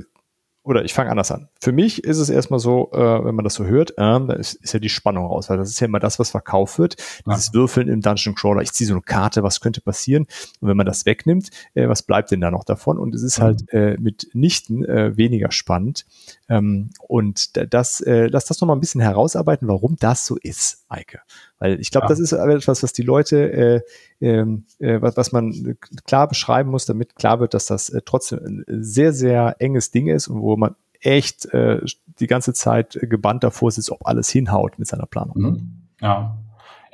oder 0.65 0.85
ich 0.85 0.95
fange 0.95 1.11
anders 1.11 1.33
an. 1.33 1.49
Für 1.61 1.73
mich 1.73 2.05
ist 2.05 2.19
es 2.19 2.31
erstmal 2.31 2.61
so, 2.61 2.91
äh, 2.93 3.25
wenn 3.25 3.35
man 3.35 3.45
das 3.45 3.55
so 3.55 3.65
hört, 3.65 3.93
äh, 3.93 3.95
da 3.97 4.33
ist, 4.35 4.55
ist 4.55 4.73
ja 4.73 4.79
die 4.79 4.89
Spannung 4.89 5.27
raus, 5.27 5.51
weil 5.51 5.57
das 5.57 5.71
ist 5.71 5.81
ja 5.81 5.87
immer 5.87 5.99
das, 5.99 6.21
was 6.21 6.31
verkauft 6.31 6.79
wird. 6.79 6.97
Ja. 7.27 7.35
Dieses 7.35 7.53
Würfeln 7.53 7.89
im 7.89 8.01
Dungeon 8.01 8.37
Crawler, 8.37 8.63
ich 8.63 8.73
ziehe 8.73 8.87
so 8.87 8.95
eine 8.95 9.03
Karte, 9.03 9.43
was 9.43 9.61
könnte 9.61 9.81
passieren? 9.81 10.27
Und 10.61 10.69
wenn 10.69 10.77
man 10.77 10.87
das 10.87 11.05
wegnimmt, 11.05 11.51
äh, 11.75 11.89
was 11.89 12.03
bleibt 12.03 12.31
denn 12.31 12.41
da 12.41 12.53
noch 12.53 12.63
davon? 12.63 12.99
Und 12.99 13.15
es 13.15 13.23
ist 13.23 13.41
mhm. 13.41 13.43
halt 13.43 13.73
äh, 13.73 13.97
mitnichten 13.99 14.85
äh, 14.85 15.17
weniger 15.17 15.51
spannend. 15.51 16.07
Ähm, 16.53 16.91
und 17.09 17.73
das, 17.73 18.01
äh, 18.03 18.27
lass 18.27 18.45
das 18.45 18.61
noch 18.61 18.69
mal 18.69 18.75
ein 18.75 18.81
bisschen 18.81 19.01
herausarbeiten, 19.01 19.69
warum 19.69 19.97
das 19.99 20.27
so 20.27 20.37
ist, 20.37 20.85
Eike. 20.89 21.21
Weil 21.59 21.81
ich 21.81 21.91
glaube, 21.91 22.05
ja. 22.05 22.09
das 22.09 22.21
ist 22.21 22.33
etwas, 22.33 22.83
was 22.83 22.93
die 22.93 23.03
Leute, 23.03 23.53
äh, 23.53 23.81
ähm, 24.21 24.67
äh, 24.79 25.01
was, 25.01 25.17
was 25.17 25.33
man 25.33 25.79
klar 26.05 26.29
beschreiben 26.29 26.71
muss, 26.71 26.85
damit 26.85 27.17
klar 27.17 27.41
wird, 27.41 27.55
dass 27.55 27.67
das 27.67 27.89
äh, 27.89 28.03
trotzdem 28.05 28.65
ein 28.69 28.83
sehr, 28.83 29.15
sehr 29.15 29.57
enges 29.61 29.93
Ding 29.93 30.09
ist 30.09 30.29
und 30.29 30.43
wo 30.43 30.57
man 30.59 30.75
echt 31.01 31.47
äh, 31.55 31.81
die 32.21 32.27
ganze 32.27 32.53
Zeit 32.53 32.99
gebannt 33.01 33.45
davor 33.45 33.71
sitzt, 33.71 33.91
ob 33.91 34.07
alles 34.07 34.29
hinhaut 34.29 34.79
mit 34.79 34.89
seiner 34.89 35.07
Planung. 35.07 35.39
Mhm. 35.39 35.73
Ja. 36.01 36.37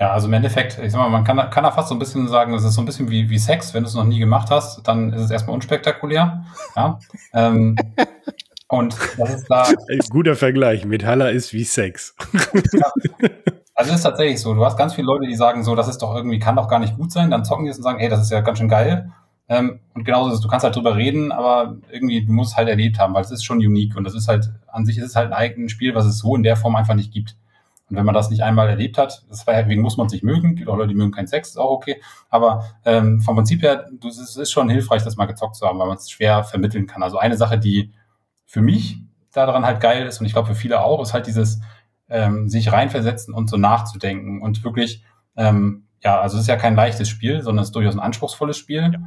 Ja, 0.00 0.12
also 0.12 0.28
im 0.28 0.32
Endeffekt, 0.32 0.78
ich 0.78 0.92
sag 0.92 1.00
mal, 1.00 1.08
man 1.08 1.24
kann, 1.24 1.50
kann 1.50 1.64
da 1.64 1.72
fast 1.72 1.88
so 1.88 1.94
ein 1.96 1.98
bisschen 1.98 2.28
sagen, 2.28 2.54
es 2.54 2.62
ist 2.62 2.74
so 2.74 2.82
ein 2.82 2.84
bisschen 2.84 3.10
wie, 3.10 3.28
wie 3.30 3.38
Sex. 3.38 3.74
Wenn 3.74 3.82
du 3.82 3.88
es 3.88 3.96
noch 3.96 4.04
nie 4.04 4.20
gemacht 4.20 4.48
hast, 4.48 4.86
dann 4.86 5.12
ist 5.12 5.22
es 5.22 5.30
erstmal 5.32 5.54
unspektakulär. 5.56 6.44
Ja. 6.76 7.00
ähm, 7.34 7.76
und 8.68 8.96
das 9.16 9.34
ist 9.34 9.46
da. 9.48 9.66
Guter 10.10 10.36
Vergleich. 10.36 10.84
Metaller 10.84 11.30
ist 11.30 11.52
wie 11.52 11.64
Sex. 11.64 12.14
Ja. 12.72 12.92
Also 13.74 13.92
es 13.92 13.98
ist 13.98 14.02
tatsächlich 14.02 14.40
so. 14.40 14.54
Du 14.54 14.64
hast 14.64 14.76
ganz 14.76 14.94
viele 14.94 15.06
Leute, 15.06 15.28
die 15.28 15.36
sagen 15.36 15.62
so, 15.62 15.76
das 15.76 15.86
ist 15.86 15.98
doch 15.98 16.12
irgendwie, 16.12 16.40
kann 16.40 16.56
doch 16.56 16.66
gar 16.66 16.80
nicht 16.80 16.96
gut 16.96 17.12
sein. 17.12 17.30
Dann 17.30 17.44
zocken 17.44 17.64
die 17.64 17.70
es 17.70 17.76
und 17.76 17.84
sagen, 17.84 18.00
hey, 18.00 18.08
das 18.08 18.20
ist 18.20 18.32
ja 18.32 18.40
ganz 18.40 18.58
schön 18.58 18.68
geil. 18.68 19.12
Ähm, 19.48 19.78
und 19.94 20.02
genauso 20.02 20.30
ist 20.30 20.34
es, 20.34 20.40
du 20.40 20.48
kannst 20.48 20.64
halt 20.64 20.74
drüber 20.74 20.96
reden, 20.96 21.30
aber 21.30 21.76
irgendwie, 21.88 22.24
du 22.24 22.32
musst 22.32 22.50
es 22.50 22.56
halt 22.56 22.68
erlebt 22.68 22.98
haben, 22.98 23.14
weil 23.14 23.22
es 23.22 23.30
ist 23.30 23.44
schon 23.44 23.58
unique 23.58 23.96
und 23.96 24.02
das 24.02 24.16
ist 24.16 24.26
halt, 24.26 24.50
an 24.66 24.84
sich 24.84 24.98
ist 24.98 25.04
es 25.04 25.14
halt 25.14 25.28
ein 25.28 25.32
eigenes 25.32 25.70
Spiel, 25.70 25.94
was 25.94 26.06
es 26.06 26.18
so 26.18 26.34
in 26.34 26.42
der 26.42 26.56
Form 26.56 26.74
einfach 26.74 26.94
nicht 26.94 27.12
gibt. 27.12 27.36
Und 27.88 27.96
wenn 27.96 28.04
man 28.04 28.16
das 28.16 28.30
nicht 28.30 28.42
einmal 28.42 28.68
erlebt 28.68 28.98
hat, 28.98 29.24
deswegen 29.30 29.80
muss 29.80 29.96
man 29.96 30.08
sich 30.08 30.24
mögen, 30.24 30.56
gibt 30.56 30.68
auch 30.68 30.76
Leute, 30.76 30.88
die 30.88 30.94
mögen 30.94 31.12
keinen 31.12 31.28
Sex, 31.28 31.50
ist 31.50 31.56
auch 31.56 31.70
okay. 31.70 32.02
Aber 32.28 32.64
ähm, 32.84 33.20
vom 33.20 33.36
Prinzip 33.36 33.62
her, 33.62 33.86
du, 33.92 34.08
es 34.08 34.36
ist 34.36 34.50
schon 34.50 34.68
hilfreich, 34.68 35.04
das 35.04 35.16
mal 35.16 35.26
gezockt 35.26 35.54
zu 35.54 35.66
haben, 35.66 35.78
weil 35.78 35.86
man 35.86 35.96
es 35.96 36.10
schwer 36.10 36.42
vermitteln 36.42 36.86
kann. 36.86 37.02
Also 37.02 37.16
eine 37.16 37.36
Sache, 37.36 37.58
die 37.58 37.92
für 38.48 38.62
mich 38.62 38.98
daran 39.32 39.64
halt 39.64 39.80
geil 39.80 40.06
ist 40.06 40.20
und 40.20 40.26
ich 40.26 40.32
glaube 40.32 40.48
für 40.48 40.54
viele 40.54 40.80
auch, 40.80 41.00
ist 41.02 41.12
halt 41.12 41.26
dieses 41.26 41.60
ähm, 42.08 42.48
sich 42.48 42.72
reinversetzen 42.72 43.34
und 43.34 43.50
so 43.50 43.58
nachzudenken 43.58 44.40
und 44.40 44.64
wirklich, 44.64 45.04
ähm, 45.36 45.84
ja, 46.02 46.18
also 46.18 46.36
es 46.36 46.42
ist 46.42 46.48
ja 46.48 46.56
kein 46.56 46.74
leichtes 46.74 47.08
Spiel, 47.08 47.42
sondern 47.42 47.62
es 47.62 47.68
ist 47.68 47.74
durchaus 47.76 47.94
ein 47.94 48.00
anspruchsvolles 48.00 48.56
Spiel. 48.56 48.98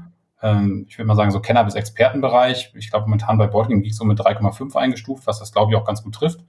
Ähm, 0.43 0.85
ich 0.87 0.97
würde 0.97 1.07
mal 1.07 1.15
sagen, 1.15 1.31
so 1.31 1.39
Kenner- 1.39 1.63
bis 1.63 1.73
Expertenbereich. 1.73 2.71
Ich 2.75 2.91
glaube, 2.91 3.05
momentan 3.05 3.39
bei 3.39 3.47
Boardgame 3.47 3.81
Geek 3.81 3.95
so 3.95 4.05
mit 4.05 4.19
3,5 4.19 4.75
eingestuft, 4.75 5.25
was 5.25 5.39
das, 5.39 5.51
glaube 5.51 5.71
ich, 5.71 5.77
auch 5.77 5.85
ganz 5.85 6.03
gut 6.03 6.13
trifft. 6.13 6.41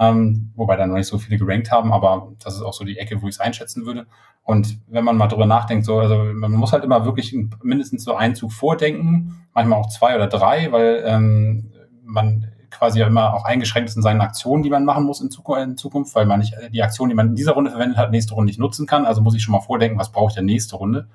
Ähm, 0.00 0.50
wobei 0.56 0.74
da 0.76 0.86
noch 0.86 0.96
nicht 0.96 1.06
so 1.06 1.18
viele 1.18 1.38
gerankt 1.38 1.70
haben, 1.70 1.92
aber 1.92 2.32
das 2.42 2.56
ist 2.56 2.62
auch 2.62 2.72
so 2.72 2.84
die 2.84 2.98
Ecke, 2.98 3.22
wo 3.22 3.28
ich 3.28 3.36
es 3.36 3.40
einschätzen 3.40 3.86
würde. 3.86 4.06
Und 4.42 4.78
wenn 4.88 5.04
man 5.04 5.16
mal 5.16 5.28
drüber 5.28 5.46
nachdenkt, 5.46 5.84
so, 5.84 6.00
also 6.00 6.24
man 6.24 6.50
muss 6.52 6.72
halt 6.72 6.82
immer 6.82 7.04
wirklich 7.04 7.36
mindestens 7.62 8.02
so 8.02 8.16
einen 8.16 8.34
Zug 8.34 8.52
vordenken, 8.52 9.46
manchmal 9.54 9.78
auch 9.78 9.88
zwei 9.88 10.16
oder 10.16 10.26
drei, 10.26 10.72
weil 10.72 11.04
ähm, 11.06 11.72
man 12.04 12.48
quasi 12.70 13.00
ja 13.00 13.06
immer 13.06 13.34
auch 13.34 13.44
eingeschränkt 13.44 13.90
ist 13.90 13.96
in 13.96 14.02
seinen 14.02 14.20
Aktionen, 14.20 14.62
die 14.62 14.70
man 14.70 14.84
machen 14.84 15.04
muss 15.04 15.20
in 15.20 15.30
Zukunft, 15.30 16.14
weil 16.14 16.26
man 16.26 16.40
nicht 16.40 16.54
die 16.72 16.82
Aktion, 16.82 17.08
die 17.08 17.14
man 17.14 17.28
in 17.28 17.34
dieser 17.34 17.52
Runde 17.52 17.70
verwendet 17.70 17.98
hat, 17.98 18.10
nächste 18.10 18.34
Runde 18.34 18.46
nicht 18.46 18.58
nutzen 18.58 18.86
kann. 18.86 19.04
Also 19.04 19.20
muss 19.20 19.34
ich 19.34 19.42
schon 19.42 19.52
mal 19.52 19.60
vordenken, 19.60 19.98
was 19.98 20.10
brauche 20.10 20.30
ich 20.30 20.34
denn 20.34 20.46
nächste 20.46 20.76
Runde. 20.76 21.08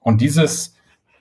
Und 0.00 0.20
dieses, 0.20 0.74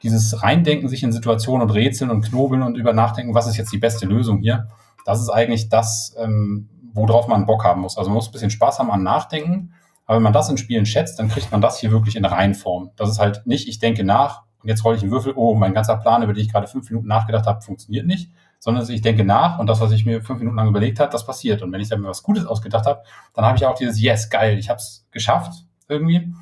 dieses 0.03 0.43
Reindenken 0.43 0.87
sich 0.87 1.03
in 1.03 1.11
Situationen 1.11 1.67
und 1.67 1.73
Rätseln 1.73 2.11
und 2.11 2.21
Knobeln 2.21 2.61
und 2.61 2.77
über 2.77 2.93
nachdenken, 2.93 3.33
was 3.33 3.47
ist 3.47 3.57
jetzt 3.57 3.73
die 3.73 3.79
beste 3.79 4.05
Lösung 4.05 4.39
hier, 4.39 4.67
das 5.05 5.21
ist 5.21 5.29
eigentlich 5.29 5.69
das, 5.69 6.15
ähm, 6.19 6.69
worauf 6.93 7.27
man 7.27 7.45
Bock 7.45 7.63
haben 7.63 7.81
muss. 7.81 7.97
Also 7.97 8.09
man 8.09 8.15
muss 8.15 8.29
ein 8.29 8.31
bisschen 8.31 8.51
Spaß 8.51 8.79
haben 8.79 8.91
an 8.91 9.03
Nachdenken. 9.03 9.73
Aber 10.05 10.17
wenn 10.17 10.23
man 10.23 10.33
das 10.33 10.49
in 10.49 10.57
Spielen 10.57 10.85
schätzt, 10.85 11.19
dann 11.19 11.29
kriegt 11.29 11.51
man 11.51 11.61
das 11.61 11.79
hier 11.79 11.91
wirklich 11.91 12.15
in 12.15 12.25
Reihenform. 12.25 12.91
Das 12.95 13.09
ist 13.09 13.19
halt 13.19 13.45
nicht, 13.45 13.67
ich 13.67 13.79
denke 13.79 14.03
nach 14.03 14.43
und 14.61 14.69
jetzt 14.69 14.83
rolle 14.83 14.97
ich 14.97 15.03
einen 15.03 15.11
Würfel, 15.11 15.33
oh, 15.35 15.55
mein 15.55 15.73
ganzer 15.73 15.97
Plan, 15.97 16.23
über 16.23 16.33
den 16.33 16.43
ich 16.43 16.51
gerade 16.51 16.67
fünf 16.67 16.89
Minuten 16.89 17.07
nachgedacht 17.07 17.45
habe, 17.45 17.61
funktioniert 17.61 18.05
nicht, 18.05 18.31
sondern 18.59 18.89
ich 18.89 19.01
denke 19.01 19.23
nach 19.23 19.59
und 19.59 19.67
das, 19.67 19.81
was 19.81 19.91
ich 19.91 20.05
mir 20.05 20.21
fünf 20.21 20.39
Minuten 20.39 20.57
lang 20.57 20.67
überlegt 20.67 20.99
habe, 20.99 21.11
das 21.11 21.25
passiert. 21.25 21.61
Und 21.61 21.71
wenn 21.71 21.81
ich 21.81 21.89
dann 21.89 22.01
mir 22.01 22.07
was 22.07 22.23
Gutes 22.23 22.45
ausgedacht 22.45 22.85
habe, 22.85 23.03
dann 23.33 23.45
habe 23.45 23.57
ich 23.57 23.65
auch 23.65 23.75
dieses 23.75 24.01
Yes, 24.01 24.29
geil, 24.29 24.57
ich 24.57 24.69
habe 24.69 24.77
es 24.77 25.07
geschafft 25.11 25.65
irgendwie. 25.87 26.33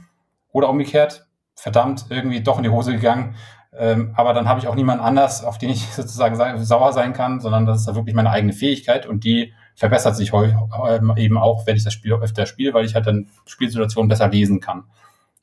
Oder 0.52 0.70
umgekehrt, 0.70 1.28
verdammt, 1.56 2.06
irgendwie 2.10 2.42
doch 2.42 2.58
in 2.58 2.64
die 2.64 2.70
Hose 2.70 2.94
gegangen. 2.94 3.36
Ähm, 3.76 4.14
aber 4.16 4.34
dann 4.34 4.48
habe 4.48 4.60
ich 4.60 4.68
auch 4.68 4.76
niemanden 4.76 5.04
anders, 5.04 5.44
auf 5.44 5.58
den 5.58 5.70
ich 5.70 5.86
sozusagen 5.94 6.64
sauer 6.64 6.94
sein 6.94 7.14
kann, 7.14 7.40
sondern 7.40 7.66
das 7.66 7.80
ist 7.80 7.88
da 7.88 7.96
wirklich 7.96 8.16
meine 8.16 8.30
eigene 8.30 8.54
Fähigkeit 8.54 9.06
und 9.06 9.24
die 9.24 9.54
verbessert 9.76 10.16
sich 10.16 10.32
ähm, 10.34 11.14
eben 11.18 11.38
auch, 11.38 11.66
wenn 11.66 11.76
ich 11.76 11.84
das 11.84 11.94
Spiel 11.94 12.14
öfter 12.14 12.46
spiele, 12.46 12.74
weil 12.74 12.86
ich 12.86 12.94
halt 12.94 13.08
dann 13.08 13.30
Spielsituationen 13.46 14.08
besser 14.08 14.28
lesen 14.28 14.60
kann. 14.60 14.84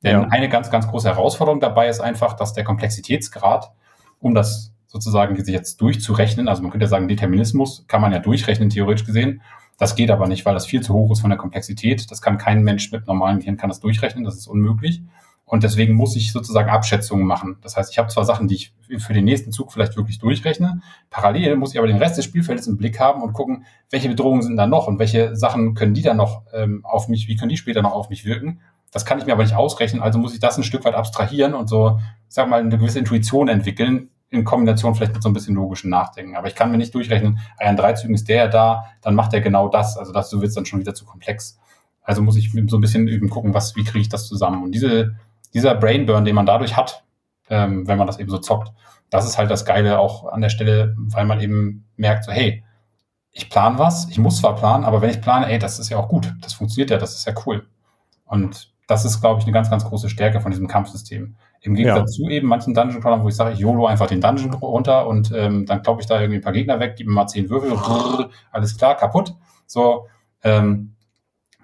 Denn 0.03 0.23
ja. 0.23 0.29
eine 0.31 0.49
ganz, 0.49 0.71
ganz 0.71 0.87
große 0.89 1.09
Herausforderung 1.09 1.61
dabei 1.61 1.89
ist 1.89 2.01
einfach, 2.01 2.35
dass 2.35 2.53
der 2.53 2.65
Komplexitätsgrad, 2.65 3.73
um 4.21 4.35
das 4.35 4.73
sozusagen 4.91 5.37
sich 5.37 5.55
jetzt 5.55 5.81
durchzurechnen, 5.81 6.49
also 6.49 6.63
man 6.63 6.73
könnte 6.73 6.85
ja 6.85 6.89
sagen, 6.89 7.07
Determinismus 7.07 7.85
kann 7.87 8.01
man 8.01 8.13
ja 8.13 8.19
durchrechnen, 8.19 8.71
theoretisch 8.71 9.07
gesehen. 9.07 9.41
Das 9.79 9.95
geht 9.95 10.11
aber 10.11 10.27
nicht, 10.27 10.45
weil 10.45 10.55
das 10.55 10.67
viel 10.67 10.83
zu 10.83 10.93
hoch 10.93 11.13
ist 11.13 11.21
von 11.21 11.31
der 11.31 11.39
Komplexität. 11.39 12.11
Das 12.11 12.21
kann 12.21 12.39
kein 12.39 12.65
Mensch 12.65 12.91
mit 12.91 13.07
normalem 13.07 13.39
Gehirn 13.39 13.57
kann 13.57 13.71
das 13.71 13.79
durchrechnen, 13.79 14.25
das 14.25 14.37
ist 14.37 14.49
unmöglich. 14.49 15.01
Und 15.45 15.63
deswegen 15.63 15.95
muss 15.95 16.17
ich 16.17 16.33
sozusagen 16.33 16.71
Abschätzungen 16.71 17.25
machen. 17.25 17.57
Das 17.63 17.77
heißt, 17.77 17.93
ich 17.93 17.99
habe 17.99 18.09
zwar 18.09 18.25
Sachen, 18.25 18.49
die 18.49 18.57
ich 18.57 18.73
für 18.99 19.13
den 19.15 19.25
nächsten 19.25 19.53
Zug 19.53 19.73
vielleicht 19.73 19.97
wirklich 19.97 20.19
durchrechne. 20.19 20.81
Parallel 21.09 21.57
muss 21.57 21.73
ich 21.73 21.79
aber 21.79 21.87
den 21.87 21.97
Rest 21.97 22.19
des 22.19 22.25
Spielfeldes 22.25 22.67
im 22.67 22.77
Blick 22.77 22.99
haben 22.99 23.23
und 23.23 23.33
gucken, 23.33 23.65
welche 23.91 24.09
Bedrohungen 24.09 24.43
sind 24.43 24.57
da 24.57 24.67
noch 24.67 24.89
und 24.89 24.99
welche 24.99 25.37
Sachen 25.37 25.75
können 25.75 25.95
die 25.95 26.03
dann 26.03 26.17
noch 26.17 26.43
ähm, 26.53 26.85
auf 26.85 27.09
mich, 27.09 27.29
wie 27.29 27.37
können 27.37 27.49
die 27.49 27.57
später 27.57 27.81
noch 27.81 27.93
auf 27.93 28.11
mich 28.11 28.25
wirken. 28.25 28.61
Das 28.91 29.05
kann 29.05 29.19
ich 29.19 29.27
mir 29.27 29.33
aber 29.33 29.45
nicht 29.45 29.55
ausrechnen, 29.55 30.03
also 30.03 30.19
muss 30.19 30.35
ich 30.35 30.41
das 30.41 30.59
ein 30.59 30.65
Stück 30.65 30.85
weit 30.85 30.95
abstrahieren 30.95 31.55
und 31.55 31.69
so, 31.69 32.01
sag 32.29 32.49
mal, 32.49 32.61
eine 32.61 32.77
gewisse 32.77 32.99
Intuition 32.99 33.49
entwickeln, 33.49 34.11
in 34.31 34.45
Kombination 34.45 34.95
vielleicht 34.95 35.15
mit 35.15 35.23
so 35.23 35.29
ein 35.29 35.33
bisschen 35.33 35.57
logischen 35.57 35.91
Nachdenken. 35.91 36.37
Aber 36.37 36.47
ich 36.47 36.55
kann 36.55 36.71
mir 36.71 36.79
nicht 36.79 36.95
durchrechnen, 36.95 37.41
ah 37.59 37.65
ja, 37.65 37.71
in 37.71 37.77
drei 37.77 37.93
Zügen 37.95 38.15
ist 38.15 38.29
der 38.29 38.49
da, 38.49 38.85
dann 39.03 39.15
macht 39.15 39.35
er 39.35 39.41
genau 39.41 39.69
das. 39.69 39.97
Also 39.97 40.13
das 40.13 40.31
so 40.31 40.41
wird 40.41 40.57
dann 40.57 40.67
schon 40.67 40.81
wieder 40.81 40.95
zu 40.95 41.05
komplex. 41.05 41.59
Also 42.03 42.23
muss 42.23 42.37
ich 42.37 42.53
so 42.69 42.77
ein 42.77 42.81
bisschen 42.81 43.09
eben 43.09 43.29
gucken, 43.29 43.55
was, 43.55 43.77
wie 43.77 43.85
kriege 43.85 44.01
ich 44.01 44.09
das 44.09 44.27
zusammen. 44.29 44.63
Und 44.63 44.73
diese 44.73 45.17
dieser 45.55 45.75
Brainburn, 45.75 46.25
den 46.25 46.35
man 46.35 46.47
dadurch 46.47 46.77
hat, 46.77 47.05
ähm, 47.49 47.87
wenn 47.87 47.99
man 47.99 48.07
das 48.07 48.19
eben 48.19 48.31
so 48.31 48.39
zockt, 48.39 48.73
das 49.11 49.27
ist 49.27 49.39
halt 49.39 49.51
das 49.51 49.65
Geile 49.65 49.99
auch 49.99 50.27
an 50.27 50.41
der 50.41 50.51
Stelle, 50.51 50.95
weil 50.97 51.25
man 51.25 51.41
eben 51.41 51.89
merkt, 51.97 52.25
so, 52.25 52.33
hey, 52.33 52.63
ich 53.33 53.51
plane 53.51 53.79
was, 53.79 54.09
ich 54.09 54.19
muss 54.19 54.39
zwar 54.39 54.57
planen, 54.57 54.85
aber 54.85 55.03
wenn 55.03 55.11
ich 55.11 55.21
plane, 55.21 55.51
ey, 55.51 55.59
das 55.59 55.79
ist 55.79 55.89
ja 55.89 55.99
auch 55.99 56.09
gut, 56.09 56.35
das 56.41 56.55
funktioniert 56.55 56.91
ja, 56.91 56.99
das 56.99 57.17
ist 57.17 57.27
ja 57.27 57.35
cool. 57.47 57.67
Und 58.25 58.73
das 58.87 59.05
ist, 59.05 59.21
glaube 59.21 59.41
ich, 59.41 59.45
eine 59.45 59.53
ganz, 59.53 59.71
ganz 59.71 59.85
große 59.85 60.09
Stärke 60.09 60.41
von 60.41 60.51
diesem 60.51 60.67
Kampfsystem. 60.67 61.37
Im 61.63 61.75
Gegensatz 61.75 62.17
ja. 62.17 62.25
zu 62.25 62.31
eben 62.31 62.49
manchen 62.49 62.75
Dungeon 62.75 63.03
Crawlern, 63.03 63.23
wo 63.23 63.29
ich 63.29 63.37
sage, 63.37 63.53
ich 63.53 63.59
YOLO 63.59 63.87
einfach 63.87 64.07
den 64.07 64.21
Dungeon 64.21 64.55
runter 64.55 65.07
und 65.07 65.31
ähm, 65.35 65.67
dann 65.67 65.83
glaube 65.83 66.01
ich 66.01 66.07
da 66.07 66.19
irgendwie 66.19 66.39
ein 66.39 66.43
paar 66.43 66.55
Gegner 66.55 66.81
weg, 66.81 66.97
gebe 66.97 67.11
mir 67.11 67.17
mal 67.17 67.27
zehn 67.27 67.51
Würfel, 67.51 67.71
brrr, 67.71 68.31
alles 68.51 68.77
klar, 68.77 68.97
kaputt. 68.97 69.35
So, 69.67 70.07
ähm, 70.43 70.95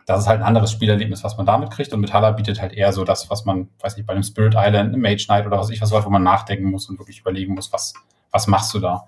das 0.06 0.20
ist 0.20 0.26
halt 0.28 0.40
ein 0.40 0.46
anderes 0.46 0.70
Spielerlebnis, 0.70 1.24
was 1.24 1.36
man 1.36 1.46
damit 1.46 1.70
kriegt. 1.70 1.92
Und 1.92 2.00
Metalla 2.00 2.30
bietet 2.30 2.60
halt 2.62 2.72
eher 2.72 2.92
so 2.92 3.04
das, 3.04 3.28
was 3.28 3.44
man, 3.44 3.68
weiß 3.80 3.96
nicht, 3.96 4.06
bei 4.06 4.12
einem 4.12 4.22
Spirit 4.22 4.54
Island, 4.56 4.92
einem 4.92 5.00
Mage 5.00 5.24
Knight 5.26 5.46
oder 5.46 5.58
was 5.58 5.70
ich 5.70 5.80
was 5.80 5.90
wo 5.90 6.10
man 6.10 6.22
nachdenken 6.22 6.70
muss 6.70 6.88
und 6.88 6.98
wirklich 6.98 7.20
überlegen 7.20 7.54
muss, 7.54 7.72
was, 7.72 7.92
was 8.30 8.46
machst 8.46 8.72
du 8.74 8.78
da? 8.78 9.06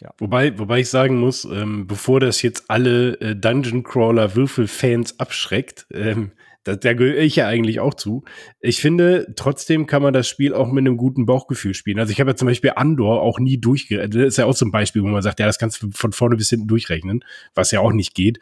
Ja. 0.00 0.10
Wobei, 0.18 0.58
wobei 0.58 0.80
ich 0.80 0.90
sagen 0.90 1.18
muss, 1.20 1.46
ähm, 1.46 1.86
bevor 1.86 2.20
das 2.20 2.42
jetzt 2.42 2.64
alle 2.68 3.14
äh, 3.20 3.34
Dungeon 3.34 3.82
Crawler 3.82 4.36
Würfel-Fans 4.36 5.18
abschreckt, 5.18 5.86
ähm, 5.90 6.32
da, 6.66 6.74
da 6.74 6.94
gehöre 6.94 7.18
ich 7.18 7.36
ja 7.36 7.46
eigentlich 7.46 7.78
auch 7.78 7.94
zu. 7.94 8.24
Ich 8.60 8.80
finde, 8.80 9.32
trotzdem 9.36 9.86
kann 9.86 10.02
man 10.02 10.12
das 10.12 10.26
Spiel 10.28 10.52
auch 10.52 10.66
mit 10.66 10.82
einem 10.82 10.96
guten 10.96 11.24
Bauchgefühl 11.24 11.74
spielen. 11.74 12.00
Also 12.00 12.10
ich 12.10 12.18
habe 12.18 12.30
ja 12.30 12.36
zum 12.36 12.48
Beispiel 12.48 12.72
Andor 12.74 13.22
auch 13.22 13.38
nie 13.38 13.58
durchgerechnet. 13.58 14.14
Das 14.16 14.26
ist 14.26 14.38
ja 14.38 14.46
auch 14.46 14.54
so 14.54 14.66
ein 14.66 14.72
Beispiel, 14.72 15.02
wo 15.02 15.06
man 15.06 15.22
sagt, 15.22 15.38
ja, 15.38 15.46
das 15.46 15.58
kannst 15.58 15.80
du 15.80 15.90
von 15.92 16.12
vorne 16.12 16.36
bis 16.36 16.50
hinten 16.50 16.66
durchrechnen, 16.66 17.24
was 17.54 17.70
ja 17.70 17.78
auch 17.78 17.92
nicht 17.92 18.16
geht. 18.16 18.40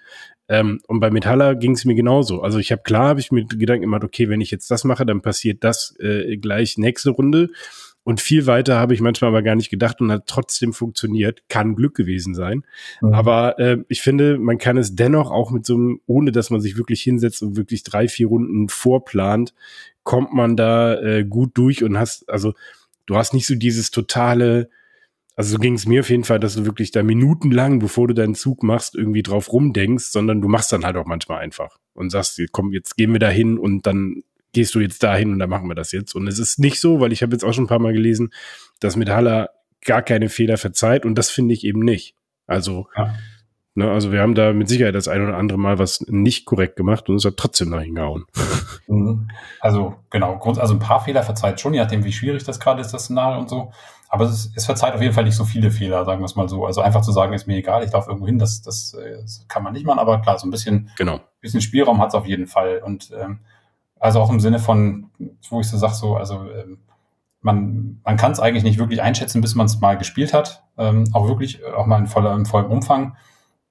Ähm, 0.48 0.80
und 0.86 1.00
bei 1.00 1.10
Metaller 1.10 1.54
ging 1.54 1.72
es 1.72 1.84
mir 1.84 1.94
genauso. 1.94 2.40
Also 2.40 2.58
ich 2.58 2.72
habe 2.72 2.82
klar, 2.82 3.08
habe 3.08 3.20
ich 3.20 3.30
mir 3.30 3.44
Gedanken 3.44 3.82
gemacht, 3.82 4.04
okay, 4.04 4.30
wenn 4.30 4.40
ich 4.40 4.50
jetzt 4.50 4.70
das 4.70 4.84
mache, 4.84 5.04
dann 5.04 5.20
passiert 5.20 5.62
das 5.62 5.94
äh, 6.00 6.38
gleich 6.38 6.78
nächste 6.78 7.10
Runde. 7.10 7.50
Und 8.04 8.20
viel 8.20 8.46
weiter 8.46 8.78
habe 8.78 8.92
ich 8.92 9.00
manchmal 9.00 9.28
aber 9.28 9.42
gar 9.42 9.56
nicht 9.56 9.70
gedacht 9.70 10.00
und 10.02 10.12
hat 10.12 10.26
trotzdem 10.26 10.74
funktioniert. 10.74 11.42
Kann 11.48 11.74
Glück 11.74 11.94
gewesen 11.94 12.34
sein. 12.34 12.64
Mhm. 13.00 13.14
Aber 13.14 13.58
äh, 13.58 13.78
ich 13.88 14.02
finde, 14.02 14.38
man 14.38 14.58
kann 14.58 14.76
es 14.76 14.94
dennoch 14.94 15.30
auch 15.30 15.50
mit 15.50 15.64
so 15.64 15.74
einem, 15.74 16.00
ohne 16.06 16.30
dass 16.30 16.50
man 16.50 16.60
sich 16.60 16.76
wirklich 16.76 17.00
hinsetzt 17.02 17.42
und 17.42 17.56
wirklich 17.56 17.82
drei, 17.82 18.06
vier 18.06 18.28
Runden 18.28 18.68
vorplant, 18.68 19.54
kommt 20.02 20.34
man 20.34 20.54
da 20.54 21.00
äh, 21.00 21.24
gut 21.24 21.52
durch 21.54 21.82
und 21.82 21.98
hast, 21.98 22.28
also 22.28 22.52
du 23.06 23.16
hast 23.16 23.32
nicht 23.32 23.46
so 23.46 23.54
dieses 23.54 23.90
totale, 23.90 24.68
also 25.34 25.52
so 25.52 25.58
ging 25.58 25.74
es 25.74 25.86
mir 25.86 26.00
auf 26.00 26.10
jeden 26.10 26.24
Fall, 26.24 26.38
dass 26.38 26.56
du 26.56 26.66
wirklich 26.66 26.90
da 26.90 27.02
minutenlang, 27.02 27.78
bevor 27.78 28.06
du 28.06 28.14
deinen 28.14 28.34
Zug 28.34 28.62
machst, 28.62 28.94
irgendwie 28.94 29.22
drauf 29.22 29.50
rumdenkst, 29.50 30.12
sondern 30.12 30.42
du 30.42 30.48
machst 30.48 30.70
dann 30.72 30.84
halt 30.84 30.96
auch 30.96 31.06
manchmal 31.06 31.40
einfach 31.40 31.78
und 31.94 32.10
sagst, 32.10 32.38
komm, 32.52 32.72
jetzt 32.72 32.98
gehen 32.98 33.12
wir 33.12 33.18
da 33.18 33.30
hin 33.30 33.56
und 33.56 33.86
dann 33.86 34.22
gehst 34.54 34.74
du 34.74 34.80
jetzt 34.80 35.02
dahin 35.02 35.32
und 35.32 35.38
dann 35.38 35.50
machen 35.50 35.68
wir 35.68 35.74
das 35.74 35.92
jetzt. 35.92 36.14
Und 36.14 36.26
es 36.26 36.38
ist 36.38 36.58
nicht 36.58 36.80
so, 36.80 37.00
weil 37.00 37.12
ich 37.12 37.22
habe 37.22 37.32
jetzt 37.32 37.44
auch 37.44 37.52
schon 37.52 37.64
ein 37.64 37.68
paar 37.68 37.78
Mal 37.78 37.92
gelesen, 37.92 38.32
dass 38.80 38.96
mit 38.96 39.10
Haller 39.10 39.50
gar 39.84 40.02
keine 40.02 40.30
Fehler 40.30 40.56
verzeiht 40.56 41.04
und 41.04 41.16
das 41.16 41.30
finde 41.30 41.52
ich 41.52 41.64
eben 41.64 41.80
nicht. 41.80 42.16
Also, 42.46 42.88
ja. 42.96 43.14
ne, 43.74 43.90
also 43.90 44.12
wir 44.12 44.20
haben 44.20 44.34
da 44.34 44.52
mit 44.52 44.68
Sicherheit 44.68 44.94
das 44.94 45.08
ein 45.08 45.22
oder 45.22 45.36
andere 45.36 45.58
Mal 45.58 45.78
was 45.78 46.00
nicht 46.08 46.46
korrekt 46.46 46.76
gemacht 46.76 47.08
und 47.08 47.16
es 47.16 47.24
hat 47.24 47.36
trotzdem 47.36 47.70
noch 47.70 47.80
hingehauen. 47.80 48.24
Mhm. 48.86 49.30
Also 49.60 49.94
genau, 50.10 50.38
also 50.38 50.74
ein 50.74 50.78
paar 50.78 51.02
Fehler 51.02 51.22
verzeiht 51.22 51.58
schon, 51.58 51.72
je 51.72 51.80
nachdem, 51.80 52.04
wie 52.04 52.12
schwierig 52.12 52.44
das 52.44 52.60
gerade 52.60 52.82
ist, 52.82 52.90
das 52.90 53.04
Szenario 53.04 53.40
und 53.40 53.48
so. 53.48 53.72
Aber 54.10 54.26
es, 54.26 54.52
es 54.54 54.66
verzeiht 54.66 54.94
auf 54.94 55.00
jeden 55.00 55.14
Fall 55.14 55.24
nicht 55.24 55.36
so 55.36 55.44
viele 55.44 55.70
Fehler, 55.70 56.04
sagen 56.04 56.20
wir 56.20 56.26
es 56.26 56.36
mal 56.36 56.48
so. 56.48 56.66
Also 56.66 56.82
einfach 56.82 57.00
zu 57.00 57.10
sagen, 57.10 57.32
ist 57.32 57.46
mir 57.46 57.56
egal, 57.56 57.82
ich 57.82 57.92
laufe 57.92 58.10
irgendwo 58.10 58.26
hin, 58.26 58.38
das, 58.38 58.60
das, 58.60 58.94
das 59.22 59.46
kann 59.48 59.62
man 59.62 59.72
nicht 59.72 59.86
machen. 59.86 59.98
Aber 59.98 60.20
klar, 60.20 60.38
so 60.38 60.46
ein 60.46 60.50
bisschen, 60.50 60.90
genau. 60.98 61.20
bisschen 61.40 61.62
Spielraum 61.62 62.00
hat 62.00 62.10
es 62.10 62.14
auf 62.14 62.26
jeden 62.26 62.46
Fall. 62.46 62.82
Und 62.84 63.10
ähm, 63.18 63.40
Also 64.04 64.20
auch 64.20 64.28
im 64.28 64.38
Sinne 64.38 64.58
von, 64.58 65.10
wo 65.48 65.60
ich 65.60 65.70
so 65.70 65.78
sage, 65.78 65.94
so, 65.94 66.16
also 66.18 66.44
ähm, 66.50 66.76
man, 67.40 68.02
man 68.04 68.18
kann 68.18 68.32
es 68.32 68.38
eigentlich 68.38 68.62
nicht 68.62 68.78
wirklich 68.78 69.00
einschätzen, 69.00 69.40
bis 69.40 69.54
man 69.54 69.64
es 69.64 69.80
mal 69.80 69.96
gespielt 69.96 70.34
hat. 70.34 70.62
Ähm, 70.76 71.08
auch 71.14 71.26
wirklich, 71.26 71.62
äh, 71.62 71.72
auch 71.72 71.86
mal 71.86 72.00
in, 72.00 72.06
voller, 72.06 72.34
in 72.34 72.44
vollem 72.44 72.70
Umfang. 72.70 73.16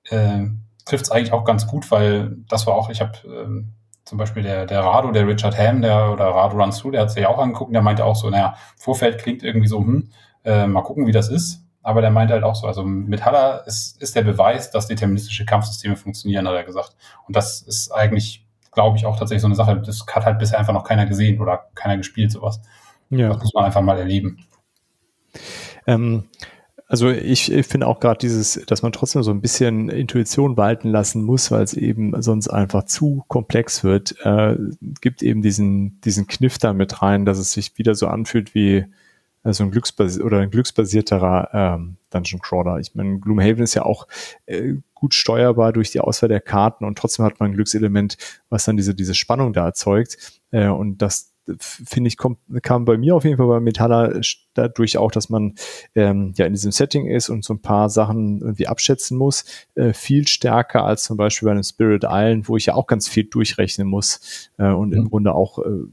Äh, 0.10 0.46
Trifft 0.86 1.04
es 1.04 1.12
eigentlich 1.12 1.34
auch 1.34 1.46
ganz 1.46 1.68
gut, 1.68 1.92
weil 1.92 2.36
das 2.50 2.66
war 2.66 2.74
auch, 2.74 2.90
ich 2.90 3.00
habe 3.00 3.12
ähm, 3.28 3.74
zum 4.06 4.18
Beispiel 4.18 4.42
der, 4.42 4.66
der 4.66 4.80
Rado, 4.80 5.12
der 5.12 5.28
Richard 5.28 5.56
Ham, 5.56 5.84
der 5.84 6.12
oder 6.12 6.26
Rado 6.30 6.58
Runs 6.58 6.80
Through, 6.80 6.94
der 6.94 7.02
hat 7.02 7.12
sich 7.12 7.22
ja 7.22 7.30
auch 7.30 7.38
angeguckt, 7.38 7.72
der 7.72 7.84
meinte 7.84 8.04
auch 8.04 8.16
so, 8.16 8.32
naja, 8.32 8.56
Vorfeld 8.76 9.20
klingt 9.20 9.44
irgendwie 9.44 9.68
so, 9.68 9.82
hm, 9.82 10.10
äh, 10.46 10.66
mal 10.66 10.82
gucken, 10.82 11.06
wie 11.06 11.12
das 11.12 11.30
ist. 11.30 11.64
Aber 11.84 12.02
der 12.02 12.10
meinte 12.10 12.34
halt 12.34 12.44
auch 12.44 12.56
so, 12.56 12.66
also 12.66 12.84
mit 12.84 13.24
Haller 13.24 13.68
ist, 13.68 14.02
ist 14.02 14.16
der 14.16 14.24
Beweis, 14.24 14.72
dass 14.72 14.88
deterministische 14.88 15.46
Kampfsysteme 15.46 15.96
funktionieren, 15.96 16.48
hat 16.48 16.56
er 16.56 16.64
gesagt. 16.64 16.96
Und 17.28 17.36
das 17.36 17.62
ist 17.62 17.92
eigentlich, 17.92 18.43
glaube 18.74 18.98
ich, 18.98 19.06
auch 19.06 19.18
tatsächlich 19.18 19.42
so 19.42 19.48
eine 19.48 19.56
Sache, 19.56 19.82
das 19.82 20.06
hat 20.08 20.26
halt 20.26 20.40
bisher 20.40 20.60
einfach 20.60 20.74
noch 20.74 20.84
keiner 20.84 21.06
gesehen 21.06 21.40
oder 21.40 21.70
keiner 21.76 21.98
gespielt, 21.98 22.32
sowas. 22.32 22.62
Ja. 23.10 23.30
Das 23.30 23.42
muss 23.42 23.54
man 23.54 23.66
einfach 23.66 23.82
mal 23.82 23.98
erleben. 23.98 24.46
Ähm, 25.86 26.26
also 26.88 27.10
ich, 27.10 27.52
ich 27.52 27.66
finde 27.66 27.88
auch 27.88 28.00
gerade 28.00 28.20
dieses, 28.20 28.64
dass 28.68 28.84
man 28.84 28.92
trotzdem 28.92 29.24
so 29.24 29.32
ein 29.32 29.42
bisschen 29.42 29.90
Intuition 29.90 30.58
walten 30.58 30.90
lassen 30.90 31.24
muss, 31.24 31.50
weil 31.50 31.64
es 31.64 31.74
eben 31.74 32.22
sonst 32.22 32.50
einfach 32.50 32.84
zu 32.86 33.24
komplex 33.28 33.84
wird, 33.84 34.16
äh, 34.24 34.56
gibt 35.02 35.24
eben 35.24 35.42
diesen, 35.42 36.00
diesen 36.02 36.28
Kniff 36.28 36.58
da 36.58 36.74
mit 36.74 37.02
rein, 37.02 37.26
dass 37.26 37.40
es 37.40 37.52
sich 37.52 37.78
wieder 37.78 37.96
so 37.96 38.08
anfühlt 38.08 38.54
wie 38.54 38.86
also 39.44 39.64
ein 39.64 39.72
Glücksbasi 39.72 40.22
oder 40.22 40.40
ein 40.40 40.52
glücksbasierterer 40.52 41.50
ähm, 41.54 41.98
Dungeon 42.14 42.42
Crawler. 42.42 42.80
Ich 42.80 42.96
meine, 42.96 43.20
Gloomhaven 43.20 43.64
ist 43.64 43.74
ja 43.74 43.84
auch 43.84 44.08
äh, 44.46 44.76
gut 44.94 45.14
steuerbar 45.14 45.74
durch 45.74 45.92
die 45.92 46.00
Auswahl 46.00 46.30
der 46.30 46.42
Karten 46.42 46.86
und 46.86 46.98
trotzdem 46.98 47.26
hat 47.26 47.40
man 47.40 47.52
ein 47.52 47.54
Glückselement, 47.56 48.18
was 48.50 48.66
dann 48.66 48.78
diese, 48.78 48.96
diese 48.96 49.16
Spannung 49.16 49.54
da 49.54 49.66
erzeugt. 49.66 50.42
Äh, 50.52 50.68
und 50.68 51.02
das 51.02 51.34
finde 51.60 52.08
ich, 52.08 52.18
kommt, 52.18 52.40
kam 52.62 52.86
bei 52.86 52.98
mir 52.98 53.16
auf 53.16 53.26
jeden 53.26 53.38
Fall 53.38 53.48
bei 53.48 53.60
Metaller 53.60 54.22
dadurch 54.54 54.98
auch, 54.98 55.12
dass 55.12 55.30
man 55.30 55.56
ähm, 55.96 56.34
ja 56.38 56.46
in 56.46 56.54
diesem 56.54 56.72
Setting 56.72 57.08
ist 57.08 57.30
und 57.30 57.44
so 57.44 57.54
ein 57.54 57.62
paar 57.62 57.90
Sachen 57.90 58.42
irgendwie 58.42 58.68
abschätzen 58.68 59.18
muss, 59.18 59.44
äh, 59.76 59.94
viel 59.94 60.28
stärker 60.28 60.86
als 60.86 61.04
zum 61.04 61.18
Beispiel 61.18 61.48
bei 61.48 61.52
einem 61.52 61.64
Spirit 61.64 62.06
Island, 62.08 62.48
wo 62.48 62.58
ich 62.58 62.68
ja 62.68 62.76
auch 62.76 62.88
ganz 62.88 63.10
viel 63.10 63.26
durchrechnen 63.26 63.88
muss 63.88 64.50
äh, 64.58 64.70
und 64.70 64.90
mhm. 64.90 64.98
im 64.98 65.10
Grunde 65.10 65.34
auch 65.34 65.60
äh, 65.60 65.86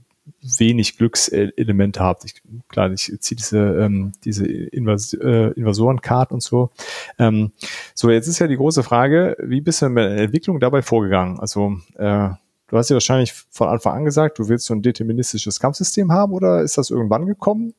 wenig 0.43 0.97
Glückselemente 0.97 2.01
habt. 2.01 2.25
Ich, 2.25 2.43
klar, 2.69 2.91
ich 2.91 3.13
ziehe 3.21 3.37
diese, 3.37 3.59
ähm, 3.59 4.13
diese 4.25 4.47
Invas 4.47 5.13
äh, 5.15 5.53
Invasorenkarten 5.53 6.35
und 6.35 6.43
so. 6.43 6.71
Ähm, 7.19 7.53
so, 7.95 8.11
jetzt 8.11 8.27
ist 8.27 8.39
ja 8.39 8.47
die 8.47 8.57
große 8.57 8.83
Frage, 8.83 9.37
wie 9.43 9.61
bist 9.61 9.83
du 9.83 9.87
in 9.87 9.97
der 9.97 10.17
Entwicklung 10.17 10.61
dabei 10.61 10.83
vorgegangen? 10.83 11.39
Also 11.39 11.79
äh, 11.97 12.31
Du 12.71 12.79
hast 12.79 12.89
ja 12.89 12.95
wahrscheinlich 12.95 13.33
von 13.33 13.69
Anfang 13.69 13.97
an 13.97 14.05
gesagt, 14.05 14.39
du 14.39 14.49
willst 14.49 14.67
so 14.67 14.75
ein 14.75 14.81
deterministisches 14.81 15.59
Kampfsystem 15.59 16.13
haben 16.13 16.33
oder 16.33 16.63
ist 16.63 16.79
das 16.79 16.91
irgendwann 16.91 17.27
gekommen? 17.27 17.75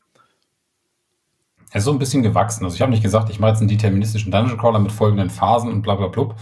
Er 1.71 1.77
ist 1.77 1.85
so 1.85 1.93
ein 1.93 1.99
bisschen 1.99 2.23
gewachsen. 2.23 2.65
Also 2.65 2.75
ich 2.75 2.81
habe 2.81 2.91
nicht 2.91 3.01
gesagt, 3.01 3.29
ich 3.29 3.39
mache 3.39 3.51
jetzt 3.51 3.61
einen 3.61 3.69
deterministischen 3.69 4.33
Dungeon 4.33 4.57
Crawler 4.57 4.79
mit 4.79 4.91
folgenden 4.91 5.29
Phasen 5.29 5.71
und 5.71 5.81
bla 5.81 5.95
bla 5.95 6.07
bla, 6.07 6.35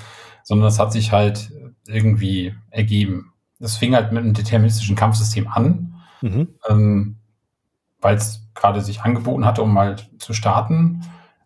sondern 0.43 0.65
das 0.65 0.79
hat 0.79 0.91
sich 0.91 1.11
halt 1.11 1.51
irgendwie 1.87 2.55
ergeben. 2.71 3.33
Das 3.59 3.77
fing 3.77 3.93
halt 3.93 4.11
mit 4.11 4.23
einem 4.23 4.33
deterministischen 4.33 4.95
Kampfsystem 4.95 5.47
an, 5.47 5.93
mhm. 6.21 6.55
ähm, 6.67 7.17
weil 8.01 8.15
es 8.15 8.47
gerade 8.55 8.81
sich 8.81 9.01
angeboten 9.01 9.45
hatte, 9.45 9.61
um 9.61 9.73
mal 9.73 9.97
zu 10.17 10.33
starten. 10.33 11.01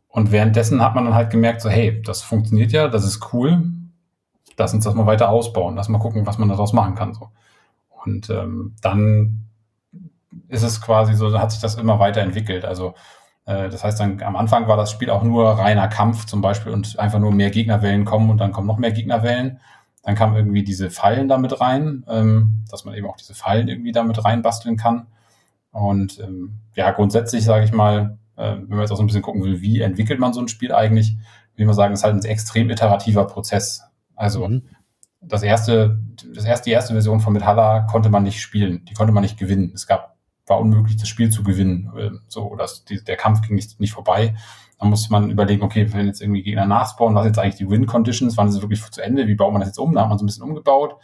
Und 0.07 0.31
währenddessen 0.31 0.81
hat 0.81 0.95
man 0.95 1.05
dann 1.05 1.15
halt 1.15 1.31
gemerkt, 1.31 1.61
so 1.61 1.69
hey, 1.69 2.01
das 2.01 2.21
funktioniert 2.21 2.71
ja, 2.71 2.87
das 2.87 3.03
ist 3.03 3.33
cool, 3.33 3.63
lass 4.57 4.73
uns 4.73 4.83
das 4.83 4.93
mal 4.93 5.07
weiter 5.07 5.29
ausbauen, 5.29 5.75
lass 5.75 5.89
mal 5.89 5.99
gucken, 5.99 6.25
was 6.25 6.37
man 6.37 6.49
daraus 6.49 6.73
machen 6.73 6.95
kann. 6.95 7.13
So. 7.13 7.29
Und 8.05 8.29
ähm, 8.29 8.75
dann 8.81 9.47
ist 10.47 10.63
es 10.63 10.81
quasi 10.81 11.13
so, 11.13 11.37
hat 11.39 11.51
sich 11.51 11.61
das 11.61 11.75
immer 11.75 11.99
weiterentwickelt. 11.99 12.65
Also 12.65 12.93
äh, 13.45 13.69
das 13.69 13.83
heißt, 13.83 13.99
dann 13.99 14.21
am 14.21 14.35
Anfang 14.35 14.67
war 14.67 14.77
das 14.77 14.91
Spiel 14.91 15.09
auch 15.09 15.23
nur 15.23 15.49
reiner 15.49 15.87
Kampf 15.87 16.25
zum 16.25 16.41
Beispiel 16.41 16.71
und 16.71 16.99
einfach 16.99 17.19
nur 17.19 17.31
mehr 17.31 17.49
Gegnerwellen 17.49 18.05
kommen 18.05 18.29
und 18.29 18.37
dann 18.37 18.51
kommen 18.51 18.67
noch 18.67 18.77
mehr 18.77 18.91
Gegnerwellen. 18.91 19.59
Dann 20.03 20.15
kamen 20.15 20.35
irgendwie 20.35 20.63
diese 20.63 20.89
Fallen 20.89 21.29
damit 21.29 21.59
rein, 21.61 22.03
ähm, 22.07 22.65
dass 22.69 22.85
man 22.85 22.93
eben 22.93 23.07
auch 23.07 23.17
diese 23.17 23.33
Fallen 23.33 23.69
irgendwie 23.69 23.93
damit 23.93 24.23
reinbasteln 24.23 24.77
kann. 24.77 25.07
Und 25.71 26.19
ähm, 26.19 26.59
ja, 26.75 26.91
grundsätzlich 26.91 27.43
sage 27.43 27.65
ich 27.65 27.71
mal, 27.71 28.17
äh, 28.35 28.55
wenn 28.57 28.69
man 28.69 28.81
jetzt 28.81 28.91
auch 28.91 28.97
so 28.97 29.03
ein 29.03 29.07
bisschen 29.07 29.21
gucken 29.21 29.43
will, 29.43 29.61
wie 29.61 29.81
entwickelt 29.81 30.19
man 30.19 30.33
so 30.33 30.41
ein 30.41 30.47
Spiel 30.47 30.73
eigentlich, 30.73 31.17
will 31.55 31.65
man 31.65 31.75
sagen, 31.75 31.93
es 31.93 32.01
ist 32.01 32.03
halt 32.03 32.15
ein 32.15 32.25
extrem 32.25 32.69
iterativer 32.69 33.25
Prozess. 33.25 33.83
Also 34.15 34.47
mhm. 34.47 34.63
das 35.21 35.41
erste, 35.41 35.99
das 36.33 36.45
erste, 36.45 36.65
die 36.65 36.73
erste 36.73 36.93
Version 36.93 37.19
von 37.19 37.33
Metalla 37.33 37.81
konnte 37.81 38.09
man 38.09 38.23
nicht 38.23 38.41
spielen, 38.41 38.85
die 38.85 38.93
konnte 38.93 39.13
man 39.13 39.23
nicht 39.23 39.39
gewinnen. 39.39 39.71
Es 39.73 39.87
gab, 39.87 40.17
war 40.47 40.59
unmöglich, 40.59 40.97
das 40.97 41.07
Spiel 41.07 41.29
zu 41.29 41.43
gewinnen. 41.43 41.91
Ähm, 41.97 42.21
so, 42.27 42.57
die, 42.89 43.03
der 43.03 43.17
Kampf 43.17 43.41
ging 43.41 43.55
nicht, 43.55 43.79
nicht 43.79 43.93
vorbei. 43.93 44.35
Dann 44.79 44.89
musste 44.89 45.11
man 45.11 45.29
überlegen, 45.29 45.63
okay, 45.63 45.91
wenn 45.93 46.07
jetzt 46.07 46.21
irgendwie 46.21 46.43
Gegner 46.43 46.65
nachspawnen, 46.65 47.15
was 47.15 47.25
jetzt 47.25 47.39
eigentlich 47.39 47.55
die 47.55 47.69
Win-Conditions, 47.69 48.37
wann 48.37 48.47
ist 48.47 48.55
es 48.55 48.61
wirklich 48.61 48.81
zu 48.91 49.01
Ende, 49.01 49.27
wie 49.27 49.35
baut 49.35 49.53
man 49.53 49.61
das 49.61 49.69
jetzt 49.69 49.79
um? 49.79 49.93
Da 49.93 50.01
hat 50.01 50.09
man 50.09 50.17
so 50.17 50.23
ein 50.23 50.27
bisschen 50.27 50.43
umgebaut. 50.43 50.95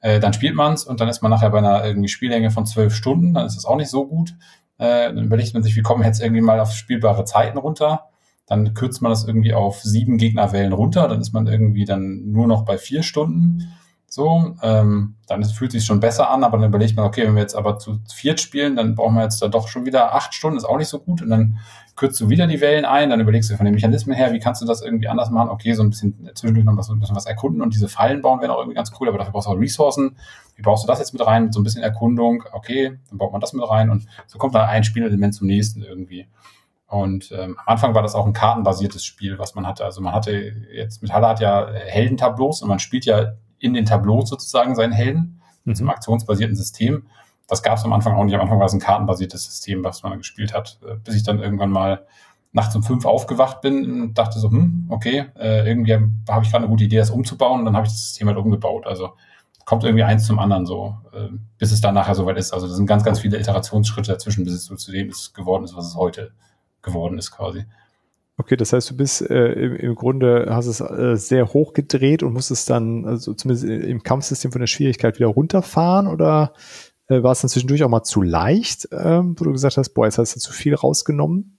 Äh, 0.00 0.20
dann 0.20 0.32
spielt 0.32 0.54
man 0.54 0.72
es 0.72 0.84
und 0.84 1.00
dann 1.00 1.08
ist 1.08 1.22
man 1.22 1.30
nachher 1.30 1.50
bei 1.50 1.58
einer 1.58 1.84
irgendwie 1.84 2.08
Spiellänge 2.08 2.50
von 2.50 2.66
zwölf 2.66 2.94
Stunden, 2.94 3.34
dann 3.34 3.46
ist 3.46 3.56
das 3.56 3.66
auch 3.66 3.76
nicht 3.76 3.90
so 3.90 4.06
gut. 4.06 4.34
Äh, 4.78 5.12
dann 5.12 5.24
überlegt 5.24 5.52
man 5.52 5.62
sich, 5.62 5.76
wie 5.76 5.82
kommen 5.82 6.04
jetzt 6.04 6.22
irgendwie 6.22 6.40
mal 6.40 6.60
auf 6.60 6.72
spielbare 6.72 7.24
Zeiten 7.24 7.58
runter 7.58 8.10
dann 8.50 8.74
kürzt 8.74 9.00
man 9.00 9.10
das 9.10 9.24
irgendwie 9.24 9.54
auf 9.54 9.80
sieben 9.80 10.18
Gegnerwellen 10.18 10.72
runter, 10.72 11.06
dann 11.06 11.20
ist 11.20 11.32
man 11.32 11.46
irgendwie 11.46 11.84
dann 11.84 12.32
nur 12.32 12.48
noch 12.48 12.64
bei 12.64 12.78
vier 12.78 13.04
Stunden. 13.04 13.72
So, 14.12 14.56
ähm, 14.60 15.14
dann 15.28 15.44
fühlt 15.44 15.70
sich 15.70 15.84
schon 15.84 16.00
besser 16.00 16.30
an, 16.30 16.42
aber 16.42 16.58
dann 16.58 16.70
überlegt 16.70 16.96
man, 16.96 17.06
okay, 17.06 17.28
wenn 17.28 17.36
wir 17.36 17.42
jetzt 17.42 17.54
aber 17.54 17.78
zu 17.78 18.00
viert 18.12 18.40
spielen, 18.40 18.74
dann 18.74 18.96
brauchen 18.96 19.14
wir 19.14 19.22
jetzt 19.22 19.40
da 19.40 19.46
doch 19.46 19.68
schon 19.68 19.86
wieder 19.86 20.16
acht 20.16 20.34
Stunden, 20.34 20.56
ist 20.56 20.64
auch 20.64 20.78
nicht 20.78 20.88
so 20.88 20.98
gut. 20.98 21.22
Und 21.22 21.30
dann 21.30 21.58
kürzt 21.94 22.20
du 22.20 22.28
wieder 22.28 22.48
die 22.48 22.60
Wellen 22.60 22.84
ein, 22.84 23.10
dann 23.10 23.20
überlegst 23.20 23.48
du 23.50 23.56
von 23.56 23.66
den 23.66 23.74
Mechanismen 23.74 24.16
her, 24.16 24.32
wie 24.32 24.40
kannst 24.40 24.62
du 24.62 24.66
das 24.66 24.82
irgendwie 24.82 25.06
anders 25.06 25.30
machen? 25.30 25.48
Okay, 25.48 25.74
so 25.74 25.84
ein 25.84 25.90
bisschen 25.90 26.28
zwischendurch 26.34 26.66
noch 26.66 26.76
was, 26.76 26.90
ein 26.90 26.98
bisschen 26.98 27.14
was 27.14 27.26
erkunden 27.26 27.62
und 27.62 27.72
diese 27.72 27.88
Fallen 27.88 28.20
bauen 28.20 28.40
wären 28.40 28.50
auch 28.50 28.58
irgendwie 28.58 28.74
ganz 28.74 28.90
cool, 28.98 29.06
aber 29.06 29.18
dafür 29.18 29.32
brauchst 29.32 29.46
du 29.46 29.52
auch 29.52 29.60
Ressourcen. 29.60 30.16
Wie 30.56 30.62
baust 30.62 30.82
du 30.82 30.88
das 30.88 30.98
jetzt 30.98 31.12
mit 31.12 31.24
rein? 31.24 31.44
Mit 31.44 31.54
so 31.54 31.60
ein 31.60 31.62
bisschen 31.62 31.84
Erkundung, 31.84 32.42
okay, 32.50 32.98
dann 33.10 33.18
baut 33.18 33.30
man 33.30 33.40
das 33.40 33.52
mit 33.52 33.62
rein 33.68 33.90
und 33.90 34.06
so 34.26 34.38
kommt 34.38 34.56
dann 34.56 34.68
ein 34.68 34.82
Spielelement 34.82 35.36
zum 35.36 35.46
nächsten 35.46 35.82
irgendwie. 35.82 36.26
Und 36.88 37.30
ähm, 37.30 37.56
am 37.64 37.74
Anfang 37.74 37.94
war 37.94 38.02
das 38.02 38.16
auch 38.16 38.26
ein 38.26 38.32
kartenbasiertes 38.32 39.04
Spiel, 39.04 39.38
was 39.38 39.54
man 39.54 39.68
hatte. 39.68 39.84
Also 39.84 40.00
man 40.00 40.12
hatte 40.12 40.32
jetzt 40.32 41.00
mit 41.00 41.12
Halle 41.12 41.28
hat 41.28 41.38
ja 41.38 41.68
Heldentableaus 41.70 42.62
und 42.62 42.68
man 42.68 42.80
spielt 42.80 43.04
ja 43.04 43.34
in 43.60 43.74
den 43.74 43.84
Tableaus 43.84 44.28
sozusagen 44.28 44.74
seinen 44.74 44.92
Helden 44.92 45.40
mit 45.64 45.78
mhm. 45.78 45.84
einem 45.84 45.90
aktionsbasierten 45.90 46.56
System. 46.56 47.06
Das 47.46 47.62
gab 47.62 47.78
es 47.78 47.84
am 47.84 47.92
Anfang 47.92 48.14
auch 48.14 48.24
nicht. 48.24 48.34
Am 48.34 48.40
Anfang 48.40 48.58
war 48.58 48.66
es 48.66 48.72
ein 48.72 48.80
kartenbasiertes 48.80 49.44
System, 49.44 49.84
was 49.84 50.02
man 50.02 50.18
gespielt 50.18 50.54
hat, 50.54 50.78
äh, 50.86 50.96
bis 50.96 51.14
ich 51.14 51.22
dann 51.22 51.40
irgendwann 51.40 51.70
mal 51.70 52.06
nachts 52.52 52.74
um 52.74 52.82
fünf 52.82 53.04
aufgewacht 53.04 53.60
bin 53.60 54.02
und 54.02 54.14
dachte 54.18 54.40
so, 54.40 54.50
hm, 54.50 54.86
okay, 54.88 55.26
äh, 55.38 55.68
irgendwie 55.68 55.94
habe 56.28 56.44
ich 56.44 56.50
gerade 56.50 56.64
eine 56.64 56.68
gute 56.68 56.84
Idee, 56.84 56.96
das 56.96 57.10
umzubauen 57.10 57.60
und 57.60 57.66
dann 57.66 57.76
habe 57.76 57.86
ich 57.86 57.92
das 57.92 58.02
System 58.02 58.26
halt 58.28 58.38
umgebaut. 58.38 58.86
Also 58.86 59.10
kommt 59.64 59.84
irgendwie 59.84 60.02
eins 60.02 60.26
zum 60.26 60.38
anderen 60.40 60.66
so, 60.66 60.96
äh, 61.12 61.28
bis 61.58 61.70
es 61.70 61.80
dann 61.80 61.94
nachher 61.94 62.14
soweit 62.14 62.36
ist. 62.36 62.52
Also 62.52 62.66
das 62.66 62.76
sind 62.76 62.86
ganz, 62.86 63.04
ganz 63.04 63.20
viele 63.20 63.38
Iterationsschritte 63.38 64.10
dazwischen, 64.10 64.44
bis 64.44 64.54
es 64.54 64.64
so 64.64 64.74
zu 64.74 64.90
dem 64.90 65.10
ist, 65.10 65.32
geworden 65.32 65.64
ist, 65.64 65.76
was 65.76 65.86
es 65.86 65.94
heute 65.94 66.32
geworden 66.82 67.18
ist 67.18 67.30
quasi. 67.30 67.66
Okay, 68.40 68.56
das 68.56 68.72
heißt, 68.72 68.88
du 68.88 68.96
bist 68.96 69.20
äh, 69.20 69.52
im, 69.52 69.76
im, 69.76 69.94
Grunde, 69.94 70.46
hast 70.48 70.64
es 70.64 70.80
äh, 70.80 71.14
sehr 71.16 71.52
hoch 71.52 71.74
gedreht 71.74 72.22
und 72.22 72.32
musstest 72.32 72.70
dann, 72.70 73.04
also 73.04 73.34
zumindest 73.34 73.68
im 73.68 74.02
Kampfsystem 74.02 74.50
von 74.50 74.62
der 74.62 74.66
Schwierigkeit 74.66 75.18
wieder 75.18 75.28
runterfahren 75.28 76.06
oder 76.06 76.54
äh, 77.08 77.22
war 77.22 77.32
es 77.32 77.42
dann 77.42 77.50
zwischendurch 77.50 77.84
auch 77.84 77.90
mal 77.90 78.02
zu 78.02 78.22
leicht, 78.22 78.88
ähm, 78.92 79.38
wo 79.38 79.44
du 79.44 79.52
gesagt 79.52 79.76
hast, 79.76 79.90
boah, 79.90 80.06
jetzt 80.06 80.16
hast 80.16 80.34
du 80.36 80.40
zu 80.40 80.54
viel 80.54 80.74
rausgenommen? 80.74 81.58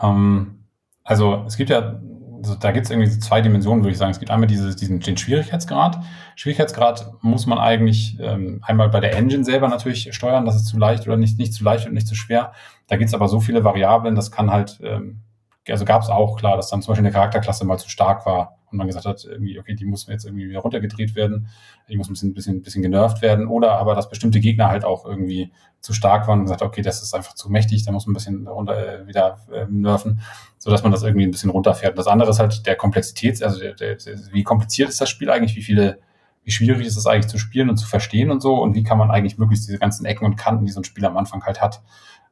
Ähm, 0.00 0.60
also 1.02 1.42
es 1.44 1.56
gibt 1.56 1.70
ja 1.70 2.00
also 2.44 2.56
da 2.56 2.72
gibt 2.72 2.84
es 2.84 2.90
irgendwie 2.90 3.18
zwei 3.18 3.40
Dimensionen, 3.40 3.82
würde 3.82 3.92
ich 3.92 3.98
sagen. 3.98 4.10
Es 4.10 4.18
gibt 4.18 4.30
einmal 4.30 4.46
diese, 4.46 4.76
diesen, 4.76 5.00
den 5.00 5.16
Schwierigkeitsgrad. 5.16 5.98
Schwierigkeitsgrad 6.36 7.14
muss 7.22 7.46
man 7.46 7.58
eigentlich 7.58 8.18
ähm, 8.20 8.60
einmal 8.62 8.90
bei 8.90 9.00
der 9.00 9.16
Engine 9.16 9.44
selber 9.44 9.68
natürlich 9.68 10.14
steuern, 10.14 10.44
das 10.44 10.56
ist 10.56 10.66
zu 10.66 10.78
leicht 10.78 11.06
oder 11.06 11.16
nicht, 11.16 11.38
nicht 11.38 11.54
zu 11.54 11.64
leicht 11.64 11.86
und 11.86 11.94
nicht 11.94 12.06
zu 12.06 12.14
schwer. 12.14 12.52
Da 12.86 12.96
gibt 12.96 13.08
es 13.08 13.14
aber 13.14 13.28
so 13.28 13.40
viele 13.40 13.64
Variablen, 13.64 14.14
das 14.14 14.30
kann 14.30 14.50
halt, 14.50 14.78
ähm, 14.82 15.22
also 15.68 15.84
gab 15.84 16.02
es 16.02 16.08
auch 16.08 16.36
klar, 16.36 16.56
dass 16.56 16.70
dann 16.70 16.82
zum 16.82 16.92
Beispiel 16.92 17.06
eine 17.06 17.12
Charakterklasse 17.12 17.64
mal 17.64 17.78
zu 17.78 17.88
stark 17.88 18.26
war 18.26 18.58
und 18.70 18.78
man 18.78 18.86
gesagt 18.86 19.06
hat, 19.06 19.24
irgendwie, 19.24 19.58
okay, 19.58 19.74
die 19.74 19.86
muss 19.86 20.06
jetzt 20.08 20.24
irgendwie 20.24 20.48
wieder 20.48 20.60
runtergedreht 20.60 21.14
werden, 21.14 21.48
die 21.88 21.96
muss 21.96 22.08
ein 22.08 22.12
bisschen, 22.12 22.34
bisschen, 22.34 22.62
bisschen 22.62 22.82
genervt 22.82 23.22
werden, 23.22 23.46
oder 23.46 23.72
aber 23.72 23.94
dass 23.94 24.08
bestimmte 24.08 24.40
Gegner 24.40 24.68
halt 24.68 24.84
auch 24.84 25.06
irgendwie 25.06 25.52
zu 25.80 25.92
stark 25.92 26.26
waren 26.28 26.40
und 26.40 26.46
gesagt, 26.46 26.62
okay, 26.62 26.82
das 26.82 27.02
ist 27.02 27.14
einfach 27.14 27.34
zu 27.34 27.50
mächtig, 27.50 27.84
da 27.84 27.92
muss 27.92 28.06
man 28.06 28.12
ein 28.12 28.14
bisschen 28.14 28.46
runter, 28.46 29.02
äh, 29.02 29.06
wieder 29.06 29.38
äh, 29.52 29.66
nerven, 29.70 30.20
so 30.58 30.70
dass 30.70 30.82
man 30.82 30.92
das 30.92 31.02
irgendwie 31.02 31.26
ein 31.26 31.30
bisschen 31.30 31.50
runterfährt. 31.50 31.92
Und 31.92 31.98
das 31.98 32.06
andere 32.08 32.30
ist 32.30 32.38
halt 32.38 32.66
der 32.66 32.76
Komplexität, 32.76 33.42
also 33.42 33.60
der, 33.60 33.74
der, 33.74 33.96
wie 34.32 34.42
kompliziert 34.42 34.88
ist 34.88 35.00
das 35.00 35.08
Spiel 35.08 35.30
eigentlich, 35.30 35.56
wie 35.56 35.62
viele 35.62 35.98
wie 36.44 36.50
schwierig 36.50 36.86
ist 36.86 36.98
es 36.98 37.06
eigentlich 37.06 37.28
zu 37.28 37.38
spielen 37.38 37.70
und 37.70 37.78
zu 37.78 37.86
verstehen 37.86 38.30
und 38.30 38.42
so 38.42 38.56
und 38.56 38.74
wie 38.74 38.82
kann 38.82 38.98
man 38.98 39.10
eigentlich 39.10 39.38
möglichst 39.38 39.66
diese 39.66 39.78
ganzen 39.78 40.04
Ecken 40.04 40.26
und 40.26 40.36
Kanten, 40.36 40.66
die 40.66 40.72
so 40.72 40.80
ein 40.80 40.84
Spiel 40.84 41.06
am 41.06 41.16
Anfang 41.16 41.42
halt 41.42 41.62
hat, 41.62 41.82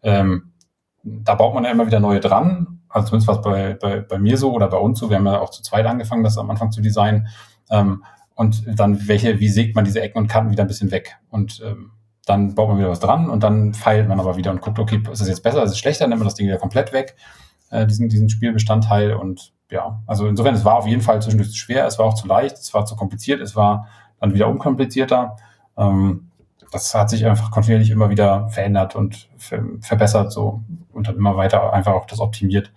ähm, 0.03 0.53
da 1.03 1.35
baut 1.35 1.55
man 1.55 1.65
ja 1.65 1.71
immer 1.71 1.87
wieder 1.87 1.99
neue 1.99 2.21
dran 2.21 2.82
also 2.93 3.09
zumindest 3.09 3.29
was 3.29 3.41
bei, 3.43 3.75
bei, 3.75 4.01
bei 4.01 4.19
mir 4.19 4.37
so 4.37 4.53
oder 4.53 4.69
bei 4.69 4.77
uns 4.77 4.99
so, 4.99 5.11
wir 5.11 5.17
haben 5.17 5.27
ja 5.27 5.41
auch 5.41 5.51
zu 5.51 5.63
zweit 5.63 5.87
angefangen, 5.87 6.23
das 6.23 6.39
am 6.39 6.51
Anfang 6.51 6.71
zu 6.71 6.81
designen. 6.81 7.29
Ähm, 7.71 8.05
und 8.35 8.65
dann 8.79 9.09
welche, 9.09 9.41
wie 9.41 9.49
sägt 9.49 9.75
man 9.75 9.85
diese 9.85 10.01
Ecken 10.01 10.19
und 10.19 10.29
Kanten 10.29 10.51
wieder 10.51 10.65
ein 10.65 10.69
bisschen 10.69 10.91
weg? 10.91 11.17
Und 11.31 11.63
ähm, 11.65 11.93
dann 12.27 12.55
baut 12.55 12.69
man 12.69 12.79
wieder 12.79 12.91
was 12.91 13.01
dran 13.01 13.29
und 13.29 13.43
dann 13.43 13.75
feilt 13.75 14.09
man 14.09 14.21
aber 14.21 14.37
wieder 14.37 14.51
und 14.51 14.61
guckt, 14.61 14.79
okay, 14.79 15.03
ist 15.11 15.21
das 15.21 15.29
jetzt 15.29 15.43
besser, 15.43 15.63
ist 15.63 15.73
es 15.73 15.79
schlechter, 15.79 16.07
nimmt 16.07 16.21
man 16.21 16.29
das 16.29 16.35
Ding 16.35 16.47
wieder 16.47 16.59
komplett 16.59 16.93
weg, 16.93 17.17
äh, 17.71 17.87
diesen, 17.87 18.09
diesen 18.09 18.29
Spielbestandteil 18.29 19.15
und 19.15 19.53
ja, 19.71 20.03
also 20.07 20.29
insofern, 20.29 20.55
es 20.55 20.65
war 20.65 20.77
auf 20.77 20.87
jeden 20.87 21.01
Fall 21.01 21.21
zwischendurch 21.23 21.51
zu 21.51 21.57
schwer, 21.57 21.87
es 21.87 21.99
war 21.99 22.07
auch 22.07 22.15
zu 22.15 22.27
leicht, 22.27 22.59
es 22.59 22.73
war 22.75 22.85
zu 22.85 22.95
kompliziert, 22.95 23.41
es 23.41 23.57
war 23.57 23.89
dann 24.21 24.35
wieder 24.35 24.49
unkomplizierter. 24.49 25.37
Ähm, 25.77 26.31
das 26.73 26.95
hat 26.95 27.11
sich 27.11 27.27
einfach 27.27 27.51
kontinuierlich 27.51 27.91
immer 27.91 28.11
wieder 28.11 28.49
verändert 28.49 28.97
und 28.97 29.29
ver 29.37 29.63
verbessert 29.81 30.33
so 30.33 30.65
und 30.93 31.07
dann 31.07 31.17
immer 31.17 31.37
weiter 31.37 31.73
einfach 31.73 31.93
auch 31.93 32.07
das 32.07 32.19
optimiert. 32.19 32.73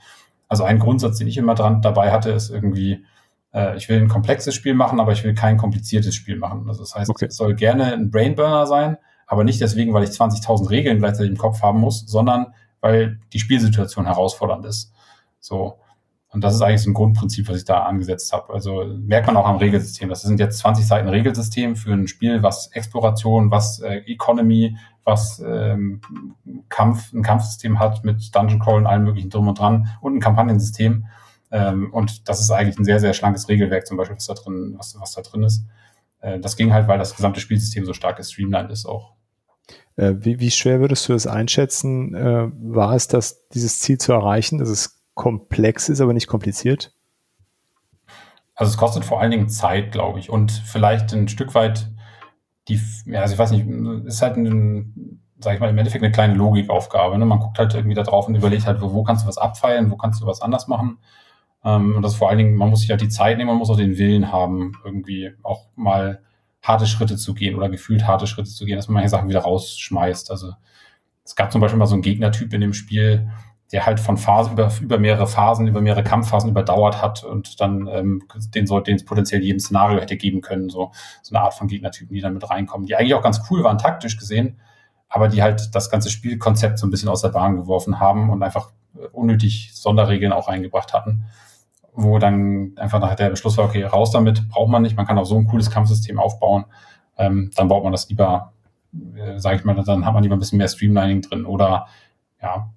Also 0.47 0.63
ein 0.63 0.79
Grundsatz, 0.79 1.17
den 1.17 1.27
ich 1.27 1.37
immer 1.37 1.55
dran 1.55 1.81
dabei 1.81 2.11
hatte, 2.11 2.29
ist 2.29 2.49
irgendwie, 2.49 3.05
äh, 3.53 3.75
ich 3.77 3.89
will 3.89 3.99
ein 3.99 4.09
komplexes 4.09 4.53
Spiel 4.53 4.73
machen, 4.73 4.99
aber 4.99 5.13
ich 5.13 5.23
will 5.23 5.33
kein 5.33 5.57
kompliziertes 5.57 6.13
Spiel 6.13 6.37
machen. 6.37 6.65
Also 6.67 6.81
das 6.81 6.93
heißt, 6.93 7.09
okay. 7.09 7.25
es 7.27 7.37
soll 7.37 7.55
gerne 7.55 7.93
ein 7.93 8.11
Brainburner 8.11 8.67
sein, 8.67 8.97
aber 9.27 9.43
nicht 9.43 9.61
deswegen, 9.61 9.93
weil 9.93 10.03
ich 10.03 10.11
20.000 10.11 10.69
Regeln 10.69 10.99
gleichzeitig 10.99 11.31
im 11.31 11.37
Kopf 11.37 11.61
haben 11.61 11.79
muss, 11.79 12.05
sondern 12.05 12.47
weil 12.81 13.19
die 13.33 13.39
Spielsituation 13.39 14.05
herausfordernd 14.05 14.65
ist. 14.65 14.93
So. 15.39 15.79
Und 16.35 16.43
das 16.43 16.53
ist 16.53 16.61
eigentlich 16.61 16.81
so 16.81 16.89
ein 16.89 16.93
Grundprinzip, 16.93 17.47
was 17.47 17.55
ich 17.55 17.63
da 17.63 17.83
angesetzt 17.83 18.33
habe. 18.33 18.53
Also 18.53 18.83
merkt 18.99 19.25
man 19.25 19.37
auch 19.37 19.47
am 19.47 19.55
Regelsystem. 19.55 20.09
Das 20.09 20.21
sind 20.21 20.37
jetzt 20.37 20.57
20 20.57 20.85
Seiten 20.85 21.07
Regelsystem 21.07 21.77
für 21.77 21.93
ein 21.93 22.09
Spiel, 22.09 22.43
was 22.43 22.67
Exploration, 22.73 23.51
was 23.51 23.79
äh, 23.79 23.99
Economy, 24.05 24.75
was 25.05 25.41
ähm, 25.47 26.01
Kampf, 26.67 27.13
ein 27.13 27.23
Kampfsystem 27.23 27.79
hat 27.79 28.03
mit 28.03 28.35
Dungeon 28.35 28.59
Crawl 28.59 28.79
und 28.79 28.85
allem 28.85 29.05
möglichen 29.05 29.29
drum 29.29 29.47
und 29.47 29.57
dran 29.57 29.87
und 30.01 30.17
ein 30.17 30.19
Kampagnensystem. 30.19 31.05
Ähm, 31.51 31.93
und 31.93 32.27
das 32.27 32.41
ist 32.41 32.51
eigentlich 32.51 32.77
ein 32.77 32.83
sehr, 32.83 32.99
sehr 32.99 33.13
schlankes 33.13 33.47
Regelwerk, 33.47 33.87
zum 33.87 33.95
Beispiel, 33.95 34.17
was 34.17 34.25
da 34.25 34.33
drin, 34.33 34.75
was, 34.77 34.99
was 34.99 35.13
da 35.13 35.21
drin 35.21 35.43
ist. 35.43 35.65
Äh, 36.19 36.41
das 36.41 36.57
ging 36.57 36.73
halt, 36.73 36.89
weil 36.89 36.97
das 36.97 37.15
gesamte 37.15 37.39
Spielsystem 37.39 37.85
so 37.85 37.93
stark 37.93 38.17
gestreamlined 38.17 38.71
ist 38.71 38.85
auch. 38.85 39.13
Äh, 39.95 40.15
wie, 40.19 40.41
wie 40.41 40.51
schwer 40.51 40.81
würdest 40.81 41.07
du 41.07 41.13
das 41.13 41.27
einschätzen? 41.27 42.13
Äh, 42.13 42.49
war 42.59 42.93
es 42.93 43.07
das, 43.07 43.47
dieses 43.47 43.79
Ziel 43.79 43.97
zu 43.97 44.11
erreichen, 44.11 44.57
dass 44.57 44.67
es 44.67 44.94
komplex 45.15 45.89
ist, 45.89 46.01
aber 46.01 46.13
nicht 46.13 46.27
kompliziert? 46.27 46.93
Also 48.53 48.69
es 48.71 48.77
kostet 48.77 49.03
vor 49.03 49.19
allen 49.19 49.31
Dingen 49.31 49.49
Zeit, 49.49 49.91
glaube 49.91 50.19
ich, 50.19 50.29
und 50.29 50.51
vielleicht 50.51 51.11
ein 51.13 51.27
Stück 51.27 51.55
weit 51.55 51.89
die, 52.67 52.79
ja, 53.05 53.21
also 53.21 53.33
ich 53.33 53.39
weiß 53.39 53.51
nicht, 53.51 53.67
ist 54.05 54.21
halt 54.21 54.37
ein, 54.37 55.21
sag 55.39 55.53
ich 55.53 55.59
mal, 55.59 55.69
im 55.69 55.77
Endeffekt 55.77 56.03
eine 56.03 56.11
kleine 56.11 56.33
Logikaufgabe. 56.33 57.17
Ne? 57.17 57.25
Man 57.25 57.39
guckt 57.39 57.59
halt 57.59 57.73
irgendwie 57.73 57.95
da 57.95 58.03
drauf 58.03 58.27
und 58.27 58.35
überlegt 58.35 58.65
halt, 58.65 58.81
wo, 58.81 58.93
wo 58.93 59.03
kannst 59.03 59.23
du 59.23 59.27
was 59.27 59.37
abfeiern, 59.37 59.91
wo 59.91 59.97
kannst 59.97 60.21
du 60.21 60.25
was 60.25 60.41
anders 60.41 60.67
machen. 60.67 60.97
Ähm, 61.63 61.95
und 61.95 62.01
das 62.01 62.15
vor 62.15 62.29
allen 62.29 62.37
Dingen, 62.37 62.55
man 62.55 62.69
muss 62.69 62.81
sich 62.81 62.89
halt 62.89 63.01
die 63.01 63.09
Zeit 63.09 63.37
nehmen, 63.37 63.49
man 63.49 63.57
muss 63.57 63.69
auch 63.69 63.77
den 63.77 63.97
Willen 63.97 64.31
haben, 64.31 64.73
irgendwie 64.83 65.33
auch 65.43 65.67
mal 65.75 66.21
harte 66.63 66.87
Schritte 66.87 67.17
zu 67.17 67.35
gehen 67.35 67.55
oder 67.55 67.69
gefühlt 67.69 68.07
harte 68.07 68.25
Schritte 68.25 68.49
zu 68.49 68.65
gehen, 68.65 68.77
dass 68.77 68.87
man 68.87 68.95
manche 68.95 69.09
Sachen 69.09 69.29
wieder 69.29 69.41
rausschmeißt. 69.41 70.31
Also 70.31 70.53
es 71.23 71.35
gab 71.35 71.51
zum 71.51 71.61
Beispiel 71.61 71.77
mal 71.77 71.85
so 71.85 71.93
einen 71.93 72.01
Gegnertyp 72.01 72.51
in 72.53 72.61
dem 72.61 72.73
Spiel, 72.73 73.29
der 73.71 73.85
halt 73.85 73.99
von 73.99 74.17
Phasen 74.17 74.53
über, 74.53 74.71
über 74.79 74.99
mehrere 74.99 75.27
Phasen, 75.27 75.67
über 75.67 75.81
mehrere 75.81 76.03
Kampfphasen 76.03 76.49
überdauert 76.49 77.01
hat 77.01 77.23
und 77.23 77.59
dann 77.59 77.87
ähm, 77.87 78.23
den 78.53 78.67
so, 78.67 78.79
den 78.79 78.95
es 78.95 79.05
potenziell 79.05 79.41
jedem 79.41 79.59
Szenario 79.59 79.99
hätte 79.99 80.17
geben 80.17 80.41
können, 80.41 80.69
so, 80.69 80.91
so 81.23 81.35
eine 81.35 81.43
Art 81.43 81.55
von 81.55 81.67
Gegnertypen, 81.67 82.13
die 82.13 82.21
dann 82.21 82.33
mit 82.33 82.47
reinkommen, 82.49 82.85
die 82.85 82.95
eigentlich 82.95 83.15
auch 83.15 83.23
ganz 83.23 83.41
cool 83.49 83.63
waren, 83.63 83.77
taktisch 83.77 84.17
gesehen, 84.17 84.59
aber 85.09 85.29
die 85.29 85.41
halt 85.41 85.73
das 85.73 85.89
ganze 85.89 86.09
Spielkonzept 86.09 86.77
so 86.77 86.85
ein 86.85 86.91
bisschen 86.91 87.09
aus 87.09 87.21
der 87.21 87.29
Bahn 87.29 87.55
geworfen 87.55 87.99
haben 87.99 88.29
und 88.29 88.43
einfach 88.43 88.71
äh, 88.95 89.07
unnötig 89.07 89.71
Sonderregeln 89.73 90.31
auch 90.31 90.47
reingebracht 90.47 90.93
hatten, 90.93 91.25
wo 91.91 92.19
dann 92.19 92.73
einfach 92.77 92.99
nachher 92.99 93.15
der 93.15 93.29
Beschluss 93.31 93.57
war, 93.57 93.65
okay, 93.65 93.83
raus 93.83 94.11
damit, 94.11 94.47
braucht 94.47 94.69
man 94.69 94.83
nicht, 94.83 94.95
man 94.95 95.07
kann 95.07 95.17
auch 95.17 95.25
so 95.25 95.37
ein 95.37 95.47
cooles 95.47 95.71
Kampfsystem 95.71 96.19
aufbauen, 96.19 96.65
ähm, 97.17 97.49
dann 97.55 97.67
baut 97.67 97.83
man 97.83 97.93
das 97.93 98.09
lieber, 98.09 98.53
äh, 99.15 99.39
sage 99.39 99.57
ich 99.57 99.63
mal, 99.63 99.73
dann 99.73 100.05
hat 100.05 100.13
man 100.13 100.21
lieber 100.21 100.35
ein 100.35 100.39
bisschen 100.39 100.59
mehr 100.59 100.67
Streamlining 100.67 101.23
drin 101.23 101.45
oder 101.45 101.87
ja, 102.41 102.69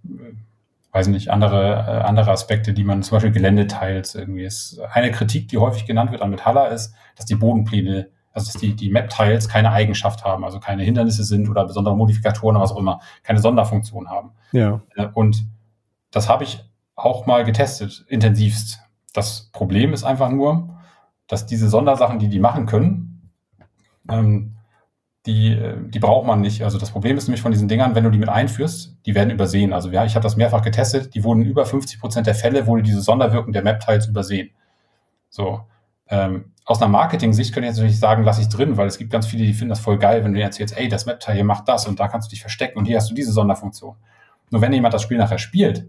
weiß 0.93 1.09
nicht, 1.09 1.31
andere, 1.31 1.75
äh, 1.75 2.07
andere 2.07 2.31
Aspekte, 2.31 2.73
die 2.73 2.85
man 2.85 3.03
zum 3.03 3.17
Beispiel 3.17 3.33
Geländeteils 3.33 4.15
irgendwie 4.15 4.45
ist. 4.45 4.81
Eine 4.93 5.11
Kritik, 5.11 5.49
die 5.49 5.59
häufig 5.59 5.87
genannt 5.87 6.13
wird 6.13 6.23
an 6.23 6.31
Metalla 6.31 6.67
ist, 6.67 6.95
dass 7.17 7.27
die 7.27 7.35
Bodenpläne, 7.35 8.09
also 8.33 8.53
dass 8.53 8.61
die, 8.61 8.75
die 8.75 8.91
Map-Tiles 8.91 9.49
keine 9.49 9.71
Eigenschaft 9.73 10.25
haben, 10.25 10.45
also 10.45 10.61
keine 10.61 10.83
Hindernisse 10.83 11.25
sind 11.25 11.49
oder 11.49 11.67
besondere 11.67 11.97
Modifikatoren 11.97 12.57
oder 12.57 12.65
was 12.65 12.73
auch 12.73 12.79
immer, 12.79 13.01
keine 13.23 13.41
Sonderfunktion 13.41 14.09
haben. 14.09 14.33
Ja. 14.53 14.81
Äh, 14.97 15.09
und 15.13 15.47
das 16.11 16.29
habe 16.29 16.45
ich 16.45 16.65
auch 16.95 17.27
mal 17.27 17.45
getestet, 17.45 18.05
intensivst. 18.09 18.81
Das 19.13 19.51
Problem 19.53 19.93
ist 19.93 20.05
einfach 20.05 20.31
nur, 20.31 20.79
dass 21.27 21.47
diese 21.47 21.69
Sondersachen, 21.69 22.19
die 22.19 22.29
die 22.29 22.41
machen 22.41 22.67
können, 22.67 23.31
ähm, 24.11 24.58
die, 25.29 25.61
die 25.89 25.99
braucht 25.99 26.27
man 26.27 26.41
nicht. 26.41 26.65
Also 26.65 26.79
das 26.79 26.91
Problem 26.91 27.19
ist 27.19 27.29
nämlich 27.29 27.43
von 27.43 27.53
diesen 27.53 27.69
Dingern, 27.69 27.95
wenn 27.95 28.03
du 28.03 28.11
die 28.11 28.19
mit 28.19 28.31
einführst, 28.31 28.97
die 29.05 29.15
werden 29.15 29.31
übersehen. 29.31 29.75
Also 29.75 29.91
ja, 29.91 30.07
ich 30.07 30.15
habe 30.15 30.23
das 30.23 30.37
mehrfach 30.37 30.63
getestet, 30.63 31.15
die 31.15 31.23
wurden 31.23 31.43
über 31.43 31.67
50 31.67 32.01
Prozent 32.01 32.27
der 32.27 32.35
Fälle, 32.35 32.67
wurde 32.67 32.83
diese 32.83 33.03
Sonderwirkung 33.03 33.53
der 33.53 33.63
Map-Tiles 33.63 34.07
übersehen. 34.07 34.51
So. 35.29 35.61
Ähm, 36.09 36.53
aus 36.65 36.81
einer 36.81 36.91
Marketing-Sicht 36.91 37.53
könnte 37.53 37.67
ich 37.67 37.73
jetzt 37.73 37.77
natürlich 37.77 38.01
sagen, 38.01 38.25
lass 38.25 38.39
ich 38.39 38.49
drin, 38.49 38.79
weil 38.79 38.87
es 38.87 38.97
gibt 38.97 39.11
ganz 39.11 39.27
viele, 39.27 39.45
die 39.45 39.53
finden 39.53 39.69
das 39.69 39.81
voll 39.81 39.99
geil, 39.99 40.25
wenn 40.25 40.33
du 40.33 40.41
jetzt 40.41 40.59
erzählst, 40.59 40.83
ey, 40.83 40.89
das 40.89 41.05
Map-Teil 41.05 41.35
hier 41.35 41.45
macht 41.45 41.69
das 41.69 41.87
und 41.87 42.01
da 42.01 42.09
kannst 42.09 42.29
du 42.29 42.31
dich 42.31 42.41
verstecken 42.41 42.79
und 42.79 42.87
hier 42.87 42.97
hast 42.97 43.11
du 43.11 43.15
diese 43.15 43.33
Sonderfunktion. 43.33 43.97
Nur 44.51 44.63
wenn 44.63 44.73
jemand 44.73 44.95
das 44.95 45.03
Spiel 45.03 45.19
nachher 45.19 45.39
spielt, 45.39 45.87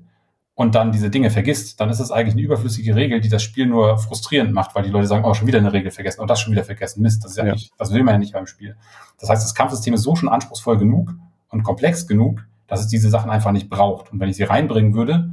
und 0.59 0.75
dann 0.75 0.91
diese 0.91 1.09
Dinge 1.09 1.31
vergisst, 1.31 1.79
dann 1.79 1.89
ist 1.89 2.01
es 2.01 2.11
eigentlich 2.11 2.33
eine 2.33 2.41
überflüssige 2.41 2.93
Regel, 2.93 3.21
die 3.21 3.29
das 3.29 3.41
Spiel 3.41 3.65
nur 3.65 3.97
frustrierend 3.97 4.51
macht, 4.51 4.75
weil 4.75 4.83
die 4.83 4.89
Leute 4.89 5.07
sagen, 5.07 5.23
oh, 5.23 5.33
schon 5.33 5.47
wieder 5.47 5.59
eine 5.59 5.71
Regel 5.71 5.89
vergessen, 5.89 6.19
oh, 6.19 6.25
das 6.25 6.41
schon 6.41 6.51
wieder 6.51 6.65
vergessen, 6.65 7.01
Mist, 7.01 7.23
das 7.23 7.31
ist 7.31 7.37
ja, 7.37 7.45
ja. 7.45 7.53
nicht, 7.53 7.71
das 7.77 7.93
will 7.93 8.03
man 8.03 8.15
ja 8.15 8.17
nicht 8.17 8.33
beim 8.33 8.45
Spiel. 8.45 8.75
Das 9.21 9.29
heißt, 9.29 9.41
das 9.41 9.55
Kampfsystem 9.55 9.93
ist 9.93 10.01
so 10.01 10.17
schon 10.17 10.27
anspruchsvoll 10.27 10.77
genug 10.77 11.15
und 11.47 11.63
komplex 11.63 12.07
genug, 12.07 12.45
dass 12.67 12.81
es 12.81 12.87
diese 12.87 13.09
Sachen 13.09 13.31
einfach 13.31 13.53
nicht 13.53 13.69
braucht. 13.69 14.11
Und 14.11 14.19
wenn 14.19 14.27
ich 14.27 14.35
sie 14.35 14.43
reinbringen 14.43 14.93
würde, 14.95 15.29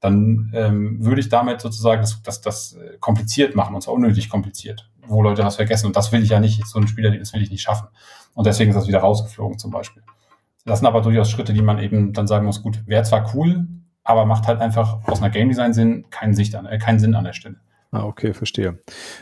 dann 0.00 0.52
ähm, 0.54 1.02
würde 1.02 1.22
ich 1.22 1.30
damit 1.30 1.62
sozusagen 1.62 2.02
das, 2.02 2.20
das, 2.22 2.42
das 2.42 2.74
äh, 2.74 2.98
kompliziert 3.00 3.56
machen, 3.56 3.74
und 3.74 3.80
zwar 3.80 3.94
unnötig 3.94 4.28
kompliziert, 4.28 4.90
wo 5.06 5.22
Leute 5.22 5.42
was 5.42 5.56
vergessen. 5.56 5.86
Und 5.86 5.96
das 5.96 6.12
will 6.12 6.22
ich 6.22 6.28
ja 6.28 6.38
nicht, 6.38 6.66
so 6.66 6.78
ein 6.78 6.86
Spieler, 6.86 7.16
das 7.16 7.32
will 7.32 7.40
ich 7.40 7.50
nicht 7.50 7.62
schaffen. 7.62 7.88
Und 8.34 8.46
deswegen 8.46 8.72
ist 8.72 8.76
das 8.76 8.88
wieder 8.88 8.98
rausgeflogen 8.98 9.58
zum 9.58 9.70
Beispiel. 9.70 10.02
Das 10.66 10.80
sind 10.80 10.86
aber 10.86 11.00
durchaus 11.00 11.30
Schritte, 11.30 11.54
die 11.54 11.62
man 11.62 11.78
eben 11.78 12.12
dann 12.12 12.26
sagen 12.26 12.44
muss, 12.44 12.62
gut, 12.62 12.86
wäre 12.86 13.04
zwar 13.04 13.34
cool, 13.34 13.66
aber 14.06 14.24
macht 14.24 14.46
halt 14.46 14.60
einfach 14.60 14.98
aus 15.06 15.20
einer 15.20 15.30
Game 15.30 15.48
Design 15.48 15.72
Sinn 15.74 16.06
keinen, 16.10 16.34
Sicht 16.34 16.54
an, 16.54 16.66
äh, 16.66 16.78
keinen 16.78 16.98
Sinn 16.98 17.14
an 17.14 17.24
der 17.24 17.32
Stelle. 17.32 17.56
Ah, 17.92 18.04
okay, 18.04 18.34
verstehe. 18.34 18.78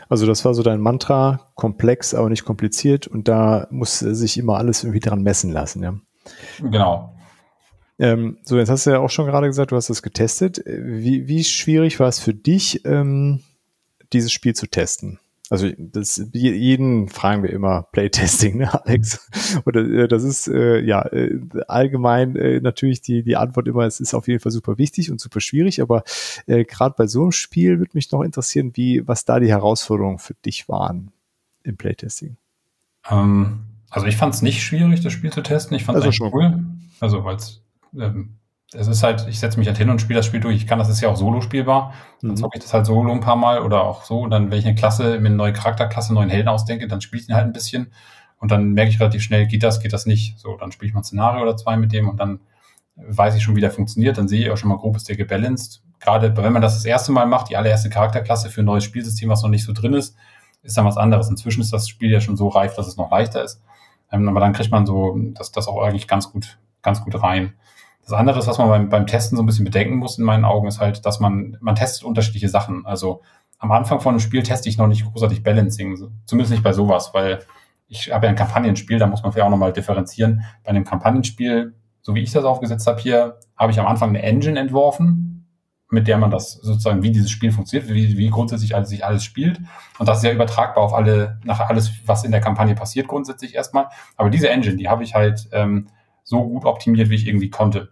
Also 0.09 0.25
das 0.25 0.43
war 0.43 0.53
so 0.53 0.63
dein 0.63 0.79
Mantra, 0.79 1.47
komplex, 1.55 2.13
aber 2.13 2.29
nicht 2.29 2.45
kompliziert 2.45 3.07
und 3.07 3.27
da 3.27 3.67
muss 3.69 3.99
sich 3.99 4.37
immer 4.37 4.57
alles 4.57 4.83
irgendwie 4.83 4.99
dran 4.99 5.21
messen 5.21 5.51
lassen, 5.51 5.83
ja. 5.83 5.95
Genau. 6.59 7.15
Ähm, 7.97 8.37
so, 8.43 8.57
jetzt 8.57 8.69
hast 8.69 8.85
du 8.85 8.91
ja 8.91 8.99
auch 8.99 9.09
schon 9.09 9.27
gerade 9.27 9.47
gesagt, 9.47 9.71
du 9.71 9.75
hast 9.75 9.89
das 9.89 10.01
getestet. 10.01 10.61
Wie, 10.65 11.27
wie 11.27 11.43
schwierig 11.43 11.99
war 11.99 12.07
es 12.07 12.19
für 12.19 12.33
dich, 12.33 12.83
ähm, 12.85 13.41
dieses 14.11 14.31
Spiel 14.31 14.53
zu 14.53 14.67
testen? 14.67 15.19
Also 15.49 15.69
das, 15.77 16.21
jeden 16.33 17.07
fragen 17.07 17.43
wir 17.43 17.51
immer 17.51 17.83
Playtesting, 17.91 18.57
ne, 18.57 18.85
Alex? 18.85 19.29
Oder 19.65 19.81
äh, 19.81 20.07
das 20.07 20.23
ist 20.23 20.47
äh, 20.47 20.79
ja 20.79 21.05
äh, 21.05 21.39
allgemein 21.67 22.35
äh, 22.35 22.59
natürlich 22.61 23.01
die 23.01 23.21
die 23.21 23.35
Antwort 23.35 23.67
immer, 23.67 23.83
es 23.83 23.99
ist 23.99 24.15
auf 24.15 24.27
jeden 24.27 24.39
Fall 24.39 24.51
super 24.51 24.77
wichtig 24.77 25.11
und 25.11 25.21
super 25.21 25.41
schwierig, 25.41 25.81
aber 25.81 26.03
äh, 26.47 26.65
gerade 26.65 26.95
bei 26.97 27.05
so 27.05 27.21
einem 27.21 27.31
Spiel 27.31 27.77
würde 27.77 27.91
mich 27.93 28.11
noch 28.11 28.21
interessieren, 28.21 28.71
wie 28.73 29.07
was 29.07 29.25
da 29.25 29.39
die 29.39 29.49
Herausforderungen 29.49 30.17
für 30.17 30.33
dich 30.33 30.67
waren 30.67 31.11
im 31.63 31.77
Playtesting. 31.77 32.37
Ähm, 33.09 33.59
also 33.91 34.07
ich 34.07 34.17
fand 34.17 34.33
es 34.33 34.41
nicht 34.41 34.63
schwierig, 34.63 35.01
das 35.01 35.13
Spiel 35.13 35.31
zu 35.31 35.41
testen. 35.41 35.77
Ich 35.77 35.83
fand 35.83 35.97
es 35.97 36.05
also 36.05 36.11
schon 36.11 36.33
cool. 36.33 36.59
Also 36.99 37.23
weil 37.23 37.35
es 37.35 37.61
ähm, 37.95 38.35
es 38.77 38.87
ist 38.87 39.03
halt, 39.03 39.25
ich 39.27 39.39
setze 39.39 39.57
mich 39.57 39.67
halt 39.67 39.77
hin 39.77 39.89
und 39.89 39.99
spiele 39.99 40.19
das 40.19 40.25
Spiel 40.25 40.39
durch. 40.39 40.55
Ich 40.55 40.67
kann, 40.67 40.79
das 40.79 40.89
ist 40.89 41.01
ja 41.01 41.09
auch 41.09 41.15
solo 41.15 41.41
spielbar. 41.41 41.93
Dann 42.21 42.31
mhm. 42.31 42.35
zocke 42.37 42.57
ich 42.57 42.63
das 42.63 42.73
halt 42.73 42.85
solo 42.85 43.11
ein 43.11 43.19
paar 43.19 43.35
Mal 43.35 43.61
oder 43.61 43.83
auch 43.83 44.03
so. 44.03 44.19
Und 44.21 44.31
dann, 44.31 44.51
wenn 44.51 44.59
ich 44.59 44.65
eine 44.65 44.75
Klasse, 44.75 45.19
mir 45.19 45.27
eine 45.27 45.35
neue 45.35 45.53
Charakterklasse, 45.53 46.09
einen 46.09 46.15
neuen 46.15 46.29
Helden 46.29 46.47
ausdenke, 46.47 46.87
dann 46.87 47.01
spiele 47.01 47.21
ich 47.21 47.29
ihn 47.29 47.35
halt 47.35 47.45
ein 47.45 47.53
bisschen. 47.53 47.91
Und 48.39 48.51
dann 48.51 48.73
merke 48.73 48.91
ich 48.91 48.99
relativ 48.99 49.23
schnell, 49.23 49.47
geht 49.47 49.63
das, 49.63 49.79
geht 49.79 49.93
das 49.93 50.05
nicht. 50.05 50.37
So, 50.39 50.57
dann 50.57 50.71
spiele 50.71 50.89
ich 50.89 50.93
mal 50.93 51.01
ein 51.01 51.05
Szenario 51.05 51.41
oder 51.41 51.57
zwei 51.57 51.77
mit 51.77 51.91
dem 51.91 52.09
und 52.09 52.19
dann 52.19 52.39
weiß 52.95 53.35
ich 53.35 53.43
schon, 53.43 53.55
wie 53.55 53.61
der 53.61 53.71
funktioniert. 53.71 54.17
Dann 54.17 54.27
sehe 54.27 54.41
ich 54.41 54.51
auch 54.51 54.57
schon 54.57 54.69
mal 54.69 54.77
grob, 54.77 54.95
ist 54.95 55.09
der 55.09 55.15
gebalanced. 55.15 55.81
Gerade 55.99 56.35
wenn 56.37 56.53
man 56.53 56.61
das 56.61 56.75
das 56.75 56.85
erste 56.85 57.11
Mal 57.11 57.25
macht, 57.25 57.49
die 57.49 57.57
allererste 57.57 57.89
Charakterklasse 57.89 58.49
für 58.49 58.61
ein 58.61 58.65
neues 58.65 58.83
Spielsystem, 58.83 59.29
was 59.29 59.41
noch 59.41 59.49
nicht 59.49 59.63
so 59.63 59.73
drin 59.73 59.93
ist, 59.93 60.15
ist 60.61 60.77
dann 60.77 60.85
was 60.85 60.97
anderes. 60.97 61.29
Inzwischen 61.29 61.61
ist 61.61 61.73
das 61.73 61.87
Spiel 61.87 62.11
ja 62.11 62.21
schon 62.21 62.37
so 62.37 62.47
reif, 62.49 62.75
dass 62.75 62.87
es 62.87 62.97
noch 62.97 63.11
leichter 63.11 63.43
ist. 63.43 63.61
Ähm, 64.11 64.27
aber 64.27 64.39
dann 64.39 64.53
kriegt 64.53 64.71
man 64.71 64.85
so 64.85 65.17
das, 65.33 65.51
das 65.51 65.67
auch 65.67 65.81
eigentlich 65.81 66.07
ganz 66.07 66.31
gut, 66.31 66.57
ganz 66.81 67.01
gut 67.01 67.21
rein. 67.21 67.53
Das 68.05 68.13
andere 68.13 68.45
was 68.45 68.57
man 68.57 68.69
beim, 68.69 68.89
beim 68.89 69.07
Testen 69.07 69.35
so 69.35 69.43
ein 69.43 69.45
bisschen 69.45 69.65
bedenken 69.65 69.97
muss, 69.97 70.17
in 70.17 70.23
meinen 70.23 70.45
Augen, 70.45 70.67
ist 70.67 70.79
halt, 70.79 71.05
dass 71.05 71.19
man, 71.19 71.57
man 71.59 71.75
testet 71.75 72.03
unterschiedliche 72.03 72.49
Sachen. 72.49 72.85
Also 72.85 73.21
am 73.57 73.71
Anfang 73.71 73.99
von 73.99 74.11
einem 74.11 74.19
Spiel 74.19 74.43
teste 74.43 74.69
ich 74.69 74.77
noch 74.77 74.87
nicht 74.87 75.05
großartig 75.05 75.43
Balancing, 75.43 75.97
zumindest 76.25 76.51
nicht 76.51 76.63
bei 76.63 76.73
sowas, 76.73 77.11
weil 77.13 77.39
ich 77.87 78.11
habe 78.11 78.25
ja 78.25 78.29
ein 78.31 78.35
Kampagnenspiel, 78.35 78.99
da 78.99 79.07
muss 79.07 79.23
man 79.23 79.31
vielleicht 79.31 79.45
auch 79.45 79.51
nochmal 79.51 79.73
differenzieren. 79.73 80.43
Bei 80.63 80.69
einem 80.69 80.83
Kampagnenspiel, 80.83 81.75
so 82.01 82.15
wie 82.15 82.21
ich 82.21 82.31
das 82.31 82.45
aufgesetzt 82.45 82.87
habe 82.87 83.01
hier, 83.01 83.39
habe 83.57 83.71
ich 83.71 83.79
am 83.79 83.87
Anfang 83.87 84.09
eine 84.09 84.21
Engine 84.21 84.59
entworfen 84.59 85.35
mit 85.89 86.07
der 86.07 86.17
man 86.17 86.31
das 86.31 86.53
sozusagen, 86.53 87.03
wie 87.03 87.11
dieses 87.11 87.29
Spiel 87.29 87.51
funktioniert, 87.51 87.91
wie, 87.93 88.17
wie 88.17 88.29
grundsätzlich 88.29 88.75
alles, 88.75 88.89
sich 88.89 89.05
alles 89.05 89.23
spielt. 89.23 89.59
Und 89.99 90.07
das 90.07 90.17
ist 90.19 90.23
ja 90.23 90.31
übertragbar 90.31 90.83
auf 90.83 90.93
alle, 90.93 91.39
nach 91.43 91.59
alles, 91.61 91.91
was 92.05 92.23
in 92.23 92.31
der 92.31 92.41
Kampagne 92.41 92.75
passiert, 92.75 93.07
grundsätzlich 93.07 93.55
erstmal. 93.55 93.87
Aber 94.17 94.29
diese 94.29 94.49
Engine, 94.49 94.77
die 94.77 94.89
habe 94.89 95.03
ich 95.03 95.13
halt 95.13 95.47
ähm, 95.51 95.87
so 96.23 96.43
gut 96.43 96.65
optimiert, 96.65 97.09
wie 97.09 97.15
ich 97.15 97.27
irgendwie 97.27 97.49
konnte. 97.49 97.91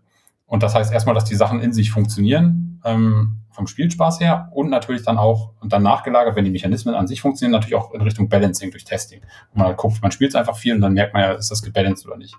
Und 0.53 0.61
das 0.61 0.75
heißt 0.75 0.93
erstmal, 0.93 1.15
dass 1.15 1.25
die 1.25 1.33
Sachen 1.33 1.61
in 1.61 1.73
sich 1.73 1.89
funktionieren, 1.89 2.79
ähm, 2.85 3.39
vom 3.49 3.65
Spielspaß 3.65 4.19
her 4.19 4.49
und 4.51 4.69
natürlich 4.69 5.01
dann 5.01 5.17
auch, 5.17 5.49
und 5.61 5.73
dann 5.73 5.81
nachgelagert, 5.81 6.35
wenn 6.35 6.45
die 6.45 6.51
Mechanismen 6.51 6.93
an 6.93 7.07
sich 7.07 7.21
funktionieren, 7.21 7.53
natürlich 7.53 7.73
auch 7.73 7.91
in 7.91 8.01
Richtung 8.01 8.29
Balancing 8.29 8.69
durch 8.69 8.83
Testing. 8.83 9.21
Und 9.49 9.57
man 9.57 9.65
halt 9.69 9.77
guckt, 9.77 9.99
man 10.03 10.11
spielt 10.11 10.29
es 10.29 10.35
einfach 10.35 10.55
viel 10.55 10.75
und 10.75 10.81
dann 10.81 10.93
merkt 10.93 11.15
man 11.15 11.23
ja, 11.23 11.31
ist 11.31 11.49
das 11.49 11.63
gebalanced 11.63 12.05
oder 12.05 12.17
nicht. 12.17 12.35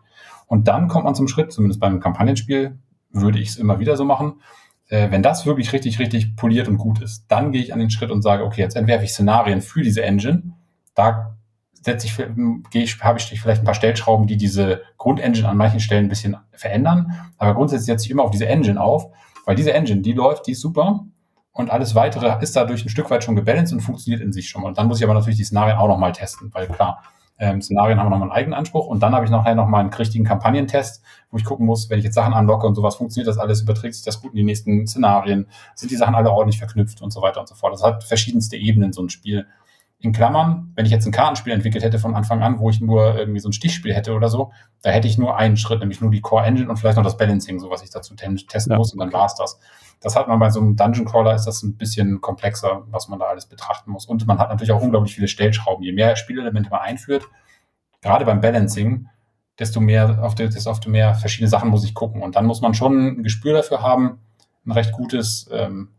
Und 0.46 0.68
dann 0.68 0.86
kommt 0.86 1.06
man 1.06 1.16
zum 1.16 1.26
Schritt, 1.26 1.50
zumindest 1.50 1.80
beim 1.80 1.98
Kampagnenspiel, 1.98 2.78
würde 3.10 3.40
ich 3.40 3.48
es 3.48 3.56
immer 3.56 3.80
wieder 3.80 3.96
so 3.96 4.04
machen. 4.04 4.34
Äh, 4.86 5.10
wenn 5.10 5.24
das 5.24 5.44
wirklich 5.44 5.72
richtig, 5.72 5.98
richtig 5.98 6.36
poliert 6.36 6.68
und 6.68 6.78
gut 6.78 7.02
ist, 7.02 7.24
dann 7.26 7.50
gehe 7.50 7.62
ich 7.62 7.72
an 7.72 7.80
den 7.80 7.90
Schritt 7.90 8.12
und 8.12 8.22
sage, 8.22 8.44
okay, 8.44 8.60
jetzt 8.60 8.76
entwerfe 8.76 9.04
ich 9.04 9.10
Szenarien 9.10 9.60
für 9.60 9.82
diese 9.82 10.04
Engine. 10.04 10.54
Da 10.94 11.36
setze 11.84 12.06
ich, 12.06 12.18
ich, 12.72 13.00
habe 13.02 13.18
ich 13.18 13.40
vielleicht 13.40 13.62
ein 13.62 13.64
paar 13.64 13.74
Stellschrauben, 13.74 14.26
die 14.26 14.36
diese 14.36 14.82
Grundengine 14.96 15.48
an 15.48 15.56
manchen 15.56 15.80
Stellen 15.80 16.06
ein 16.06 16.08
bisschen 16.08 16.36
verändern. 16.52 17.12
Aber 17.36 17.54
grundsätzlich 17.54 17.86
setze 17.86 18.06
ich 18.06 18.10
immer 18.10 18.22
auf 18.22 18.30
diese 18.30 18.46
Engine 18.46 18.80
auf, 18.80 19.10
weil 19.44 19.54
diese 19.54 19.74
Engine, 19.74 20.00
die 20.00 20.12
läuft, 20.12 20.46
die 20.46 20.52
ist 20.52 20.60
super. 20.60 21.04
Und 21.52 21.70
alles 21.70 21.94
weitere 21.94 22.42
ist 22.42 22.56
dadurch 22.56 22.84
ein 22.84 22.88
Stück 22.88 23.10
weit 23.10 23.22
schon 23.22 23.36
gebalanced 23.36 23.74
und 23.74 23.80
funktioniert 23.80 24.22
in 24.22 24.32
sich 24.32 24.48
schon. 24.48 24.64
Und 24.64 24.78
dann 24.78 24.88
muss 24.88 24.98
ich 24.98 25.04
aber 25.04 25.14
natürlich 25.14 25.36
die 25.36 25.44
Szenarien 25.44 25.76
auch 25.76 25.86
nochmal 25.86 26.12
testen, 26.12 26.50
weil 26.52 26.66
klar, 26.66 27.02
ähm, 27.38 27.60
Szenarien 27.60 27.98
haben 27.98 28.10
nochmal 28.10 28.28
einen 28.28 28.32
eigenen 28.32 28.58
Anspruch. 28.58 28.86
Und 28.86 29.02
dann 29.02 29.14
habe 29.14 29.24
ich 29.24 29.30
nachher 29.30 29.54
nochmal 29.54 29.80
einen 29.80 29.92
richtigen 29.92 30.24
Kampagnentest, 30.24 31.02
wo 31.30 31.36
ich 31.36 31.44
gucken 31.44 31.66
muss, 31.66 31.90
wenn 31.90 31.98
ich 31.98 32.04
jetzt 32.04 32.14
Sachen 32.14 32.32
anlocke 32.32 32.66
und 32.66 32.74
sowas, 32.74 32.96
funktioniert 32.96 33.28
das 33.28 33.38
alles, 33.38 33.60
überträgt 33.62 33.94
sich 33.94 34.04
das 34.04 34.20
gut 34.20 34.32
in 34.32 34.38
die 34.38 34.44
nächsten 34.44 34.86
Szenarien, 34.86 35.46
sind 35.74 35.90
die 35.90 35.96
Sachen 35.96 36.14
alle 36.14 36.30
ordentlich 36.30 36.58
verknüpft 36.58 37.02
und 37.02 37.12
so 37.12 37.20
weiter 37.22 37.40
und 37.40 37.48
so 37.48 37.54
fort. 37.54 37.74
Das 37.74 37.82
hat 37.82 38.04
verschiedenste 38.04 38.56
Ebenen, 38.56 38.92
so 38.92 39.02
ein 39.02 39.10
Spiel. 39.10 39.46
In 40.04 40.12
Klammern, 40.12 40.70
wenn 40.76 40.84
ich 40.84 40.92
jetzt 40.92 41.06
ein 41.06 41.12
Kartenspiel 41.12 41.54
entwickelt 41.54 41.82
hätte 41.82 41.98
von 41.98 42.14
Anfang 42.14 42.42
an, 42.42 42.58
wo 42.58 42.68
ich 42.68 42.78
nur 42.78 43.16
irgendwie 43.16 43.40
so 43.40 43.48
ein 43.48 43.54
Stichspiel 43.54 43.94
hätte 43.94 44.12
oder 44.12 44.28
so, 44.28 44.52
da 44.82 44.90
hätte 44.90 45.08
ich 45.08 45.16
nur 45.16 45.38
einen 45.38 45.56
Schritt, 45.56 45.80
nämlich 45.80 46.02
nur 46.02 46.10
die 46.10 46.20
Core 46.20 46.44
Engine 46.44 46.68
und 46.68 46.76
vielleicht 46.76 46.98
noch 46.98 47.04
das 47.04 47.16
Balancing, 47.16 47.58
so 47.58 47.70
was 47.70 47.82
ich 47.82 47.88
dazu 47.88 48.14
testen 48.14 48.70
ja, 48.70 48.76
muss 48.76 48.92
und 48.92 48.98
dann 48.98 49.08
okay. 49.08 49.16
war's 49.16 49.34
das. 49.34 49.58
Das 50.00 50.14
hat 50.14 50.28
man 50.28 50.38
bei 50.38 50.50
so 50.50 50.60
einem 50.60 50.76
Dungeon 50.76 51.06
Crawler 51.06 51.34
ist 51.34 51.46
das 51.46 51.62
ein 51.62 51.78
bisschen 51.78 52.20
komplexer, 52.20 52.82
was 52.90 53.08
man 53.08 53.18
da 53.18 53.24
alles 53.24 53.46
betrachten 53.46 53.90
muss. 53.90 54.04
Und 54.04 54.26
man 54.26 54.38
hat 54.38 54.50
natürlich 54.50 54.72
auch 54.72 54.82
unglaublich 54.82 55.14
viele 55.14 55.26
Stellschrauben. 55.26 55.82
Je 55.82 55.92
mehr 55.92 56.16
Spielelemente 56.16 56.68
man 56.68 56.80
einführt, 56.80 57.24
gerade 58.02 58.26
beim 58.26 58.42
Balancing, 58.42 59.08
desto 59.58 59.80
mehr, 59.80 60.22
auf 60.22 60.34
desto 60.34 60.90
mehr 60.90 61.14
verschiedene 61.14 61.48
Sachen 61.48 61.70
muss 61.70 61.82
ich 61.82 61.94
gucken. 61.94 62.20
Und 62.20 62.36
dann 62.36 62.44
muss 62.44 62.60
man 62.60 62.74
schon 62.74 63.20
ein 63.20 63.22
Gespür 63.22 63.54
dafür 63.54 63.80
haben, 63.80 64.18
ein 64.66 64.72
recht 64.72 64.92
gutes, 64.92 65.48
ähm, 65.50 65.93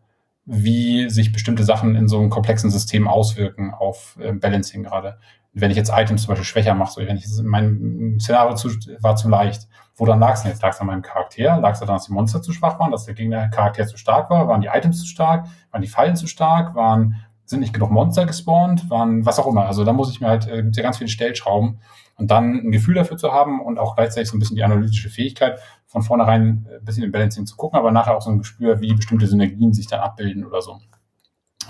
wie 0.45 1.09
sich 1.09 1.31
bestimmte 1.31 1.63
Sachen 1.63 1.95
in 1.95 2.07
so 2.07 2.19
einem 2.19 2.29
komplexen 2.29 2.69
System 2.69 3.07
auswirken 3.07 3.73
auf 3.73 4.17
äh, 4.19 4.31
Balancing 4.31 4.83
gerade. 4.83 5.17
Wenn 5.53 5.71
ich 5.71 5.77
jetzt 5.77 5.91
Items 5.93 6.23
zum 6.23 6.29
Beispiel 6.29 6.45
schwächer 6.45 6.75
mache, 6.75 6.91
so 6.91 7.01
wenn 7.01 7.17
ich 7.17 7.25
mein 7.43 8.17
Szenario 8.19 8.55
zu, 8.55 8.69
war 8.99 9.15
zu 9.15 9.29
leicht, 9.29 9.67
wo 9.95 10.05
dann 10.05 10.19
lag 10.19 10.33
es 10.33 10.41
denn 10.41 10.51
jetzt? 10.51 10.61
Lag 10.61 10.73
es 10.73 10.81
an 10.81 10.87
meinem 10.87 11.01
Charakter? 11.01 11.59
Lag 11.59 11.73
es 11.73 11.79
daran, 11.79 11.95
dass 11.95 12.05
die 12.05 12.13
Monster 12.13 12.41
zu 12.41 12.51
schwach 12.51 12.77
waren, 12.79 12.91
dass 12.91 13.05
der 13.05 13.13
Gegner 13.13 13.47
Charakter 13.49 13.87
zu 13.87 13.97
stark 13.97 14.29
war? 14.29 14.47
Waren 14.47 14.61
die 14.61 14.67
Items 14.67 14.99
zu 14.99 15.07
stark? 15.07 15.47
Waren 15.71 15.81
die 15.81 15.87
Fallen 15.87 16.17
zu 16.17 16.27
stark? 16.27 16.75
Waren 16.75 17.15
sind 17.45 17.59
nicht 17.59 17.73
genug 17.73 17.91
Monster 17.91 18.25
gespawnt, 18.25 18.89
waren 18.89 19.25
was 19.25 19.39
auch 19.39 19.47
immer. 19.47 19.65
Also 19.65 19.83
da 19.83 19.93
muss 19.93 20.11
ich 20.11 20.21
mir 20.21 20.27
halt, 20.27 20.47
äh, 20.47 20.63
gibt 20.63 20.77
ja 20.77 20.83
ganz 20.83 20.97
viele 20.97 21.09
Stellschrauben 21.09 21.79
und 22.17 22.31
dann 22.31 22.55
ein 22.55 22.71
Gefühl 22.71 22.95
dafür 22.95 23.17
zu 23.17 23.31
haben 23.31 23.61
und 23.61 23.77
auch 23.77 23.95
gleichzeitig 23.95 24.29
so 24.29 24.35
ein 24.35 24.39
bisschen 24.39 24.55
die 24.55 24.63
analytische 24.63 25.09
Fähigkeit, 25.09 25.59
von 25.85 26.01
vornherein 26.01 26.67
ein 26.79 26.85
bisschen 26.85 27.03
im 27.03 27.11
Balancing 27.11 27.45
zu 27.45 27.55
gucken, 27.55 27.77
aber 27.77 27.91
nachher 27.91 28.15
auch 28.17 28.21
so 28.21 28.29
ein 28.29 28.39
Gespür, 28.39 28.81
wie 28.81 28.93
bestimmte 28.93 29.27
Synergien 29.27 29.73
sich 29.73 29.87
dann 29.87 29.99
abbilden 29.99 30.45
oder 30.45 30.61
so. 30.61 30.79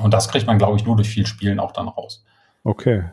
Und 0.01 0.13
das 0.13 0.29
kriegt 0.29 0.47
man, 0.47 0.57
glaube 0.57 0.77
ich, 0.77 0.85
nur 0.85 0.95
durch 0.95 1.09
viel 1.09 1.25
Spielen 1.25 1.59
auch 1.59 1.71
dann 1.71 1.87
raus. 1.87 2.23
Okay. 2.63 3.03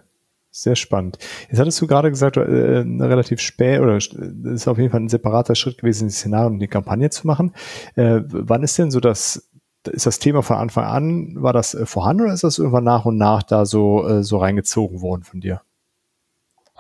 Sehr 0.55 0.77
spannend. 0.77 1.17
Jetzt 1.49 1.61
hattest 1.61 1.81
du 1.81 1.87
gerade 1.87 2.11
gesagt, 2.11 2.37
äh, 2.37 2.41
relativ 2.41 3.41
spät 3.41 3.81
oder 3.81 3.97
ist 3.97 4.69
auf 4.69 4.77
jeden 4.77 4.91
Fall 4.91 5.01
ein 5.01 5.09
separater 5.09 5.55
Schritt 5.55 5.79
gewesen, 5.79 6.09
die 6.09 6.13
Szenarien 6.15 6.53
und 6.53 6.59
die 6.59 6.69
Kampagne 6.69 7.09
zu 7.09 7.27
machen. 7.27 7.55
Äh, 7.95 8.21
wann 8.27 8.63
ist 8.63 8.77
denn 8.79 8.91
so 8.91 9.01
das 9.01 9.51
ist 9.89 10.07
das 10.07 10.19
Thema 10.19 10.43
von 10.43 10.57
Anfang 10.57 10.85
an, 10.85 11.43
war 11.43 11.53
das 11.53 11.75
äh, 11.75 11.87
vorhanden 11.87 12.25
oder 12.25 12.33
ist 12.33 12.45
das 12.45 12.59
irgendwann 12.59 12.85
nach 12.85 13.05
und 13.05 13.17
nach 13.17 13.43
da 13.43 13.67
so, 13.67 14.07
äh, 14.07 14.23
so 14.23 14.39
reingezogen 14.39 15.01
worden 15.01 15.23
von 15.23 15.41
dir? 15.41 15.63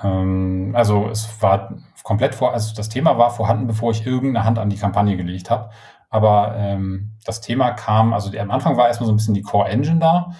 Ähm, 0.02 0.72
also 0.74 1.08
es 1.08 1.40
war 1.40 1.74
komplett 2.02 2.34
vor, 2.34 2.52
also 2.52 2.74
das 2.74 2.88
Thema 2.88 3.18
war 3.18 3.30
vorhanden, 3.30 3.66
bevor 3.66 3.90
ich 3.92 4.06
irgendeine 4.06 4.44
Hand 4.44 4.58
an 4.58 4.70
die 4.70 4.76
Kampagne 4.76 5.16
gelegt 5.16 5.50
habe. 5.50 5.70
Aber 6.10 6.54
ähm, 6.56 7.12
das 7.24 7.40
Thema 7.40 7.70
kam, 7.70 8.12
also 8.12 8.36
am 8.36 8.50
Anfang 8.50 8.76
war 8.76 8.88
erstmal 8.88 9.06
so 9.06 9.12
ein 9.12 9.16
bisschen 9.16 9.34
die 9.34 9.42
Core 9.42 9.68
Engine 9.68 9.98
da. 9.98 10.32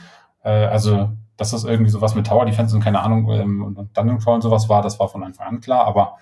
Äh, 0.43 0.67
also, 0.67 1.11
dass 1.37 1.53
das 1.53 1.65
irgendwie 1.65 1.91
sowas 1.91 2.15
mit 2.15 2.27
Tower 2.27 2.45
Defense 2.45 2.75
und 2.77 2.83
keine 2.83 3.01
Ahnung 3.01 3.31
ähm, 3.31 3.63
und 3.63 3.97
Dungeon 3.97 4.19
Crawl 4.19 4.35
und 4.35 4.43
sowas 4.43 4.69
war, 4.69 4.83
das 4.83 4.99
war 5.01 5.09
von 5.09 5.23
Anfang 5.25 5.47
an 5.47 5.61
klar. 5.61 5.87
Aber 5.87 6.19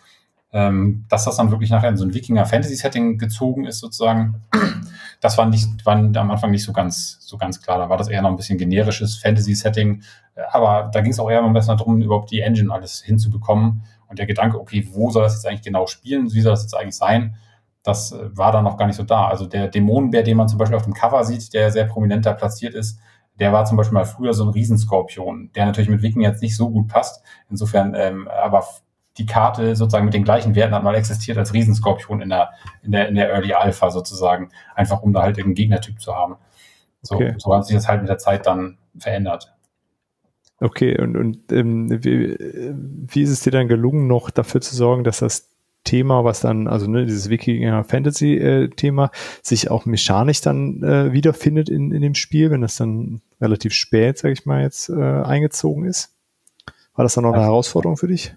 ähm, 0.52 1.04
dass 1.08 1.24
das 1.24 1.36
dann 1.36 1.50
wirklich 1.50 1.70
nachher 1.70 1.88
in 1.88 1.96
so 1.96 2.04
ein 2.04 2.12
Wikinger-Fantasy-Setting 2.12 3.18
gezogen 3.18 3.64
ist, 3.66 3.78
sozusagen, 3.78 4.42
das 5.20 5.38
war 5.38 5.46
nicht, 5.46 5.86
war 5.86 5.94
am 5.94 6.30
Anfang 6.30 6.50
nicht 6.50 6.64
so 6.64 6.72
ganz, 6.72 7.18
so 7.20 7.36
ganz 7.38 7.62
klar. 7.62 7.78
Da 7.78 7.88
war 7.88 7.96
das 7.96 8.08
eher 8.08 8.22
noch 8.22 8.30
ein 8.30 8.36
bisschen 8.36 8.58
generisches 8.58 9.18
Fantasy-Setting. 9.18 10.02
Aber 10.50 10.90
da 10.92 11.00
ging 11.00 11.12
es 11.12 11.20
auch 11.20 11.30
eher 11.30 11.42
mal 11.42 11.52
besser 11.52 11.76
darum, 11.76 12.00
überhaupt 12.00 12.30
die 12.30 12.40
Engine 12.40 12.72
alles 12.72 13.02
hinzubekommen. 13.02 13.84
Und 14.08 14.18
der 14.18 14.26
Gedanke, 14.26 14.58
okay, 14.58 14.88
wo 14.92 15.10
soll 15.10 15.22
das 15.22 15.34
jetzt 15.34 15.46
eigentlich 15.46 15.62
genau 15.62 15.86
spielen? 15.86 16.32
Wie 16.32 16.40
soll 16.40 16.52
das 16.52 16.62
jetzt 16.62 16.74
eigentlich 16.74 16.96
sein? 16.96 17.36
Das 17.84 18.10
äh, 18.10 18.36
war 18.36 18.50
dann 18.50 18.64
noch 18.64 18.76
gar 18.76 18.86
nicht 18.86 18.96
so 18.96 19.04
da. 19.04 19.28
Also 19.28 19.46
der 19.46 19.68
Dämonenbär, 19.68 20.24
den 20.24 20.36
man 20.36 20.48
zum 20.48 20.58
Beispiel 20.58 20.76
auf 20.76 20.82
dem 20.82 20.94
Cover 20.94 21.22
sieht, 21.24 21.54
der 21.54 21.70
sehr 21.70 21.84
prominent 21.84 22.26
da 22.26 22.32
platziert 22.32 22.74
ist, 22.74 22.98
der 23.38 23.52
war 23.52 23.64
zum 23.64 23.76
Beispiel 23.76 23.94
mal 23.94 24.04
früher 24.04 24.34
so 24.34 24.44
ein 24.44 24.50
Riesenskorpion, 24.50 25.50
der 25.54 25.64
natürlich 25.64 25.88
mit 25.88 26.02
Wiking 26.02 26.22
jetzt 26.22 26.42
nicht 26.42 26.56
so 26.56 26.70
gut 26.70 26.88
passt. 26.88 27.24
Insofern, 27.48 27.94
ähm, 27.94 28.28
aber 28.28 28.64
die 29.20 29.26
Karte 29.26 29.76
sozusagen 29.76 30.06
mit 30.06 30.14
den 30.14 30.24
gleichen 30.24 30.54
Werten 30.54 30.74
hat 30.74 30.82
mal 30.82 30.94
existiert 30.94 31.38
als 31.38 31.52
Riesenskorpion 31.52 32.22
in 32.22 32.30
der, 32.30 32.50
in 32.82 32.92
der, 32.92 33.08
in 33.08 33.14
der 33.14 33.30
Early 33.30 33.52
Alpha 33.52 33.90
sozusagen. 33.90 34.50
Einfach 34.74 35.02
um 35.02 35.12
da 35.12 35.22
halt 35.22 35.38
irgendeinen 35.38 35.56
Gegnertyp 35.56 36.00
zu 36.00 36.16
haben. 36.16 36.36
So, 37.02 37.16
okay. 37.16 37.34
so 37.38 37.54
hat 37.54 37.66
sich 37.66 37.76
das 37.76 37.86
halt 37.86 38.00
mit 38.00 38.08
der 38.08 38.18
Zeit 38.18 38.46
dann 38.46 38.78
verändert. 38.98 39.54
Okay, 40.58 41.00
und, 41.00 41.16
und 41.16 41.52
ähm, 41.52 41.88
wie, 42.04 42.36
wie 42.38 43.22
ist 43.22 43.30
es 43.30 43.40
dir 43.40 43.50
dann 43.50 43.68
gelungen, 43.68 44.06
noch 44.06 44.30
dafür 44.30 44.60
zu 44.60 44.74
sorgen, 44.74 45.04
dass 45.04 45.20
das 45.20 45.48
Thema, 45.84 46.24
was 46.24 46.40
dann, 46.40 46.68
also 46.68 46.86
ne, 46.86 47.06
dieses 47.06 47.30
Wikinger-Fantasy-Thema, 47.30 49.04
äh, 49.06 49.08
sich 49.42 49.70
auch 49.70 49.86
mechanisch 49.86 50.42
dann 50.42 50.82
äh, 50.82 51.12
wiederfindet 51.12 51.70
in, 51.70 51.92
in 51.92 52.02
dem 52.02 52.14
Spiel, 52.14 52.50
wenn 52.50 52.60
das 52.60 52.76
dann 52.76 53.22
relativ 53.40 53.72
spät, 53.72 54.18
sag 54.18 54.32
ich 54.32 54.44
mal, 54.44 54.62
jetzt 54.62 54.90
äh, 54.90 54.92
eingezogen 54.94 55.86
ist? 55.86 56.14
War 56.94 57.04
das 57.04 57.14
dann 57.14 57.24
noch 57.24 57.32
eine 57.32 57.44
Herausforderung 57.44 57.96
für 57.96 58.08
dich? 58.08 58.34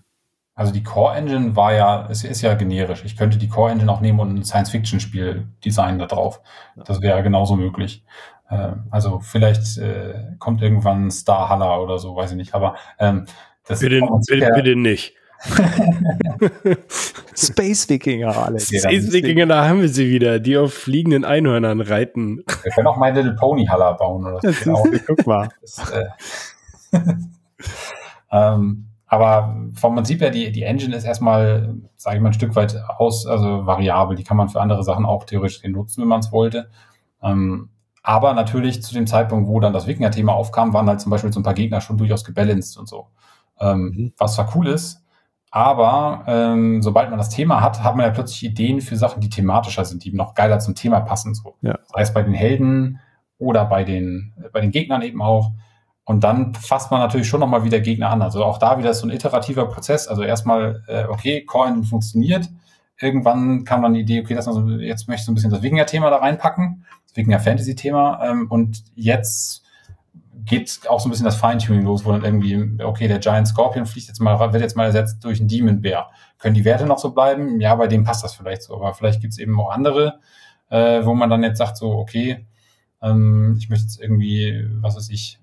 Also 0.56 0.72
die 0.72 0.84
Core 0.84 1.16
Engine 1.16 1.56
war 1.56 1.74
ja, 1.74 2.08
es 2.10 2.24
ist 2.24 2.42
ja 2.42 2.54
generisch. 2.54 3.04
Ich 3.06 3.18
könnte 3.18 3.38
die 3.38 3.48
Core 3.50 3.72
Engine 3.72 3.92
auch 3.92 4.02
nehmen 4.02 4.20
und 4.20 4.36
ein 4.36 4.44
Science-Fiction-Spiel 4.44 5.48
designen 5.66 5.98
da 5.98 6.06
drauf. 6.06 6.42
Das 6.76 7.02
wäre 7.02 7.24
genauso 7.24 7.56
möglich. 7.56 8.04
Äh, 8.50 8.74
also 8.92 9.20
vielleicht 9.20 9.78
äh, 9.80 10.36
kommt 10.38 10.62
irgendwann 10.62 11.10
Star 11.10 11.50
Haller 11.50 11.82
oder 11.82 11.98
so, 11.98 12.16
weiß 12.16 12.32
ich 12.32 12.38
nicht. 12.38 12.54
Aber 12.54 12.76
ähm, 13.00 13.26
das 13.68 13.80
bitte, 13.80 14.02
bitte, 14.28 14.52
bitte 14.54 14.76
nicht. 14.76 15.16
Space 17.36 17.89
Wikinger, 17.89 18.38
Alex. 18.38 18.68
Space 18.68 19.12
Wikinger, 19.12 19.46
da 19.46 19.68
haben 19.68 19.82
wir 19.82 19.89
sie 19.89 20.10
wieder, 20.10 20.39
die 20.39 20.58
auf 20.58 20.74
fliegenden 20.74 21.26
Einhörnern 21.26 21.82
reiten. 21.82 22.44
Wir 22.62 22.72
können 22.72 22.88
auch 22.88 22.98
My 22.98 23.10
Little 23.10 23.36
Pony 23.36 23.66
Haller 23.66 23.96
bauen 23.96 24.26
oder 24.26 24.39
so. 24.54 24.74
Guck 25.08 25.28
mal. 25.28 25.50
Das, 25.62 25.92
äh, 25.92 26.06
ähm, 28.32 28.93
aber 29.13 29.56
vom 29.76 29.93
Prinzip 29.93 30.21
her, 30.21 30.32
die, 30.32 30.52
die 30.52 30.63
Engine 30.63 30.95
ist 30.95 31.04
erstmal, 31.04 31.76
sage 31.97 32.17
ich 32.17 32.23
mal, 32.23 32.30
ein 32.30 32.34
Stück 32.34 32.56
weit 32.56 32.76
aus, 32.97 33.28
also 33.28 33.67
variabel. 33.67 34.15
Die 34.15 34.23
kann 34.23 34.38
man 34.38 34.49
für 34.49 34.60
andere 34.60 34.84
Sachen 34.84 35.06
auch 35.06 35.23
theoretisch 35.26 35.63
nutzen, 35.65 36.02
wenn 36.02 36.08
man 36.08 36.21
es 36.21 36.32
wollte. 36.32 36.71
Ähm, 37.21 37.69
aber 38.02 38.34
natürlich 38.34 38.82
zu 38.82 38.91
dem 38.95 39.06
Zeitpunkt, 39.06 39.47
wo 39.47 39.60
dann 39.60 39.71
das 39.71 39.86
Wikinger-Thema 39.86 40.34
aufkam, 40.34 40.73
waren 40.73 40.88
halt 40.88 40.99
zum 40.99 41.12
Beispiel 41.12 41.32
so 41.32 41.39
ein 41.39 41.43
paar 41.43 41.54
Gegner 41.54 41.80
schon 41.80 41.97
durchaus 41.97 42.26
gebalanced 42.26 42.76
und 42.76 42.89
so. 42.89 43.10
Ähm, 43.60 43.93
mhm. 43.95 44.13
Was 44.17 44.34
zwar 44.34 44.49
cool 44.56 44.67
ist, 44.67 45.06
aber 45.52 46.23
ähm, 46.26 46.82
sobald 46.82 47.12
man 47.12 47.19
das 47.19 47.30
Thema 47.30 47.62
hat, 47.62 47.84
hat 47.84 47.95
man 47.95 48.08
ja 48.08 48.12
plötzlich 48.12 48.43
Ideen 48.43 48.82
für 48.82 48.95
Sachen, 48.95 49.21
die 49.21 49.30
thematischer 49.30 49.86
sind, 49.86 50.04
die 50.04 50.12
noch 50.12 50.34
geiler 50.34 50.58
zum 50.58 50.73
Thema 50.73 51.02
passen. 51.02 51.36
So. 51.36 51.56
Ja. 51.62 51.78
Sei 51.84 52.02
es 52.02 52.12
bei 52.12 52.23
den 52.23 52.34
Helden 52.34 52.99
oder 53.38 53.65
bei 53.65 53.84
den, 53.84 54.34
bei 54.52 54.60
den 54.60 54.71
Gegnern 54.71 55.04
eben 55.04 55.21
auch. 55.21 55.52
Und 56.06 56.24
dann 56.24 56.54
fasst 56.54 56.92
man 56.92 57.00
natürlich 57.00 57.28
schon 57.28 57.39
nochmal 57.39 57.63
wieder 57.63 57.80
Gegner 57.80 58.10
an. 58.10 58.22
Also 58.22 58.44
auch 58.44 58.58
da 58.58 58.78
wieder 58.78 58.94
so 58.94 59.08
ein 59.08 59.12
iterativer 59.12 59.68
Prozess. 59.68 60.08
Also 60.08 60.24
erstmal, 60.24 60.84
äh, 60.88 61.06
okay, 61.06 61.46
Core 61.46 61.84
funktioniert. 61.84 62.50
Irgendwann 63.00 63.63
kam 63.63 63.82
dann 63.82 63.94
die 63.94 64.02
Idee, 64.02 64.22
okay, 64.22 64.36
das 64.36 64.48
also, 64.48 64.68
jetzt 64.68 65.08
möchte 65.08 65.22
ich 65.22 65.26
so 65.26 65.32
ein 65.32 65.36
bisschen 65.36 65.52
das 65.52 65.62
Wikinger-Thema 65.62 66.10
da 66.10 66.18
reinpacken, 66.18 66.86
das 67.08 67.16
Wikinger-Fantasy-Thema. 67.16 68.20
Ähm, 68.24 68.48
und 68.50 68.84
jetzt 68.96 69.63
geht 70.46 70.82
auch 70.89 71.00
so 71.00 71.08
ein 71.08 71.12
bisschen 71.12 71.26
das 71.26 71.38
Feintuning 71.38 71.84
los, 71.84 72.04
wo 72.04 72.12
dann 72.12 72.26
irgendwie, 72.26 72.82
okay, 72.84 73.08
der 73.08 73.20
Giant 73.20 73.47
Scorpion 73.47 73.86
fliegt 73.86 74.10
jetzt 74.10 74.20
mal, 74.20 74.38
wird 74.51 74.62
jetzt 74.62 74.76
mal 74.76 74.86
ersetzt 74.86 75.24
durch 75.24 75.39
einen 75.39 75.47
Demon 75.47 75.80
Bear. 75.82 76.12
Können 76.38 76.54
die 76.54 76.66
Werte 76.66 76.86
noch 76.86 76.99
so 76.99 77.12
bleiben? 77.12 77.62
Ja, 77.62 77.76
bei 77.76 77.88
dem 77.88 78.04
passt 78.04 78.24
das 78.24 78.34
vielleicht 78.34 78.64
so. 78.64 78.76
Aber 78.76 78.93
vielleicht 78.93 79.22
gibt's 79.22 79.38
eben 79.38 79.58
auch 79.60 79.72
andere, 79.72 80.20
äh, 80.70 81.06
wo 81.06 81.14
man 81.14 81.30
dann 81.30 81.43
jetzt 81.43 81.60
sagt 81.60 81.78
so, 81.78 81.93
okay, 81.93 82.45
Ähm, 83.01 83.58
ich 83.60 83.70
möchte 83.70 83.84
jetzt 83.84 83.99
irgendwie, 84.01 84.66
was 84.82 84.95
weiß 84.95 85.10
ich, 85.10 85.38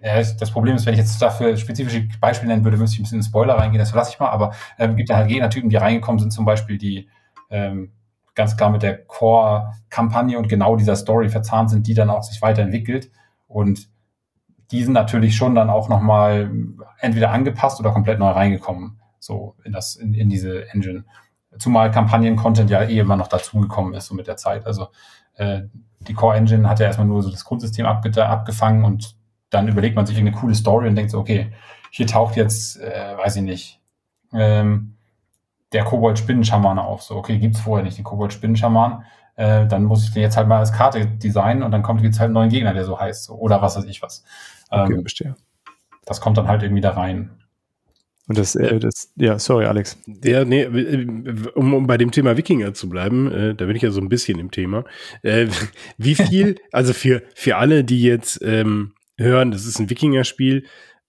das 0.00 0.50
Problem 0.50 0.76
ist, 0.76 0.86
wenn 0.86 0.94
ich 0.94 1.00
jetzt 1.00 1.20
dafür 1.20 1.56
spezifische 1.56 2.08
Beispiele 2.20 2.50
nennen 2.50 2.64
würde, 2.64 2.76
müsste 2.76 2.94
ich 2.94 3.00
ein 3.00 3.02
bisschen 3.02 3.18
in 3.18 3.24
Spoiler 3.24 3.54
reingehen, 3.54 3.78
das 3.78 3.90
verlasse 3.90 4.12
ich 4.12 4.20
mal, 4.20 4.30
aber 4.30 4.52
ähm, 4.78 4.96
gibt 4.96 5.10
ja 5.10 5.16
halt 5.16 5.28
Gegnertypen, 5.28 5.68
die 5.68 5.76
reingekommen 5.76 6.18
sind, 6.18 6.32
zum 6.32 6.44
Beispiel 6.44 6.78
die 6.78 7.08
ähm, 7.50 7.92
ganz 8.34 8.56
klar 8.56 8.70
mit 8.70 8.82
der 8.82 9.04
Core-Kampagne 9.04 10.38
und 10.38 10.48
genau 10.48 10.76
dieser 10.76 10.96
Story 10.96 11.28
verzahnt 11.28 11.70
sind, 11.70 11.86
die 11.86 11.94
dann 11.94 12.10
auch 12.10 12.22
sich 12.22 12.40
weiterentwickelt. 12.40 13.10
Und 13.46 13.88
die 14.70 14.82
sind 14.82 14.92
natürlich 14.92 15.36
schon 15.36 15.54
dann 15.54 15.68
auch 15.68 15.88
nochmal 15.88 16.50
entweder 16.98 17.32
angepasst 17.32 17.80
oder 17.80 17.90
komplett 17.90 18.18
neu 18.18 18.30
reingekommen, 18.30 19.00
so 19.18 19.56
in 19.64 19.72
das, 19.72 19.96
in, 19.96 20.14
in 20.14 20.28
diese 20.30 20.70
Engine. 20.70 21.04
Zumal 21.58 21.90
Kampagnen-Content 21.90 22.70
ja 22.70 22.82
eh 22.82 22.98
immer 22.98 23.16
noch 23.16 23.28
dazugekommen 23.28 23.92
ist, 23.94 24.06
so 24.06 24.14
mit 24.14 24.28
der 24.28 24.36
Zeit. 24.36 24.64
Also 24.66 24.88
äh, 25.34 25.62
die 25.98 26.14
Core 26.14 26.36
Engine 26.36 26.68
hat 26.68 26.78
ja 26.80 26.86
erstmal 26.86 27.08
nur 27.08 27.22
so 27.22 27.30
das 27.30 27.44
Grundsystem 27.44 27.84
abge 27.84 28.26
abgefangen 28.26 28.84
und 28.84 29.19
dann 29.50 29.68
überlegt 29.68 29.96
man 29.96 30.06
sich 30.06 30.18
eine 30.18 30.32
coole 30.32 30.54
Story 30.54 30.88
und 30.88 30.94
denkt 30.94 31.10
so, 31.10 31.18
okay, 31.18 31.52
hier 31.90 32.06
taucht 32.06 32.36
jetzt, 32.36 32.80
äh, 32.80 33.16
weiß 33.16 33.36
ich 33.36 33.42
nicht, 33.42 33.80
ähm, 34.32 34.96
der 35.72 35.84
Kobold-Spinnenschaman 35.84 36.78
auf. 36.78 37.02
So, 37.02 37.16
okay, 37.16 37.38
gibt's 37.38 37.60
vorher 37.60 37.84
nicht 37.84 37.98
den 37.98 38.04
Kobold-Spinnenschaman. 38.04 39.04
Äh, 39.36 39.66
dann 39.66 39.84
muss 39.84 40.04
ich 40.04 40.12
den 40.12 40.22
jetzt 40.22 40.36
halt 40.36 40.48
mal 40.48 40.58
als 40.58 40.72
Karte 40.72 41.06
designen 41.06 41.62
und 41.62 41.70
dann 41.72 41.82
kommt 41.82 42.02
jetzt 42.02 42.18
halt 42.18 42.26
einen 42.28 42.34
neuen 42.34 42.50
Gegner, 42.50 42.74
der 42.74 42.84
so 42.84 42.98
heißt. 42.98 43.24
So, 43.24 43.34
oder 43.34 43.62
was 43.62 43.76
weiß 43.76 43.84
ich 43.84 44.02
was. 44.02 44.24
Okay, 44.70 44.94
ähm, 44.94 45.00
verstehe. 45.00 45.36
Das 46.04 46.20
kommt 46.20 46.38
dann 46.38 46.48
halt 46.48 46.62
irgendwie 46.62 46.80
da 46.80 46.90
rein. 46.90 47.30
Und 48.26 48.38
das, 48.38 48.54
äh, 48.54 48.78
das, 48.78 49.12
ja, 49.16 49.38
sorry, 49.38 49.66
Alex. 49.66 49.98
Ja, 50.22 50.44
nee, 50.44 50.64
um, 51.54 51.74
um 51.74 51.86
bei 51.86 51.96
dem 51.96 52.12
Thema 52.12 52.36
Wikinger 52.36 52.74
zu 52.74 52.88
bleiben, 52.88 53.30
äh, 53.32 53.54
da 53.54 53.64
bin 53.64 53.74
ich 53.74 53.82
ja 53.82 53.90
so 53.90 54.00
ein 54.00 54.08
bisschen 54.08 54.38
im 54.38 54.50
Thema. 54.50 54.84
Äh, 55.22 55.48
wie 55.98 56.14
viel, 56.14 56.56
also 56.70 56.92
für, 56.92 57.22
für 57.34 57.56
alle, 57.56 57.82
die 57.82 58.02
jetzt 58.02 58.40
ähm, 58.42 58.92
hören, 59.20 59.50
das 59.50 59.66
ist 59.66 59.78
ein 59.78 59.90
Wikinger-Spiel, 59.90 60.64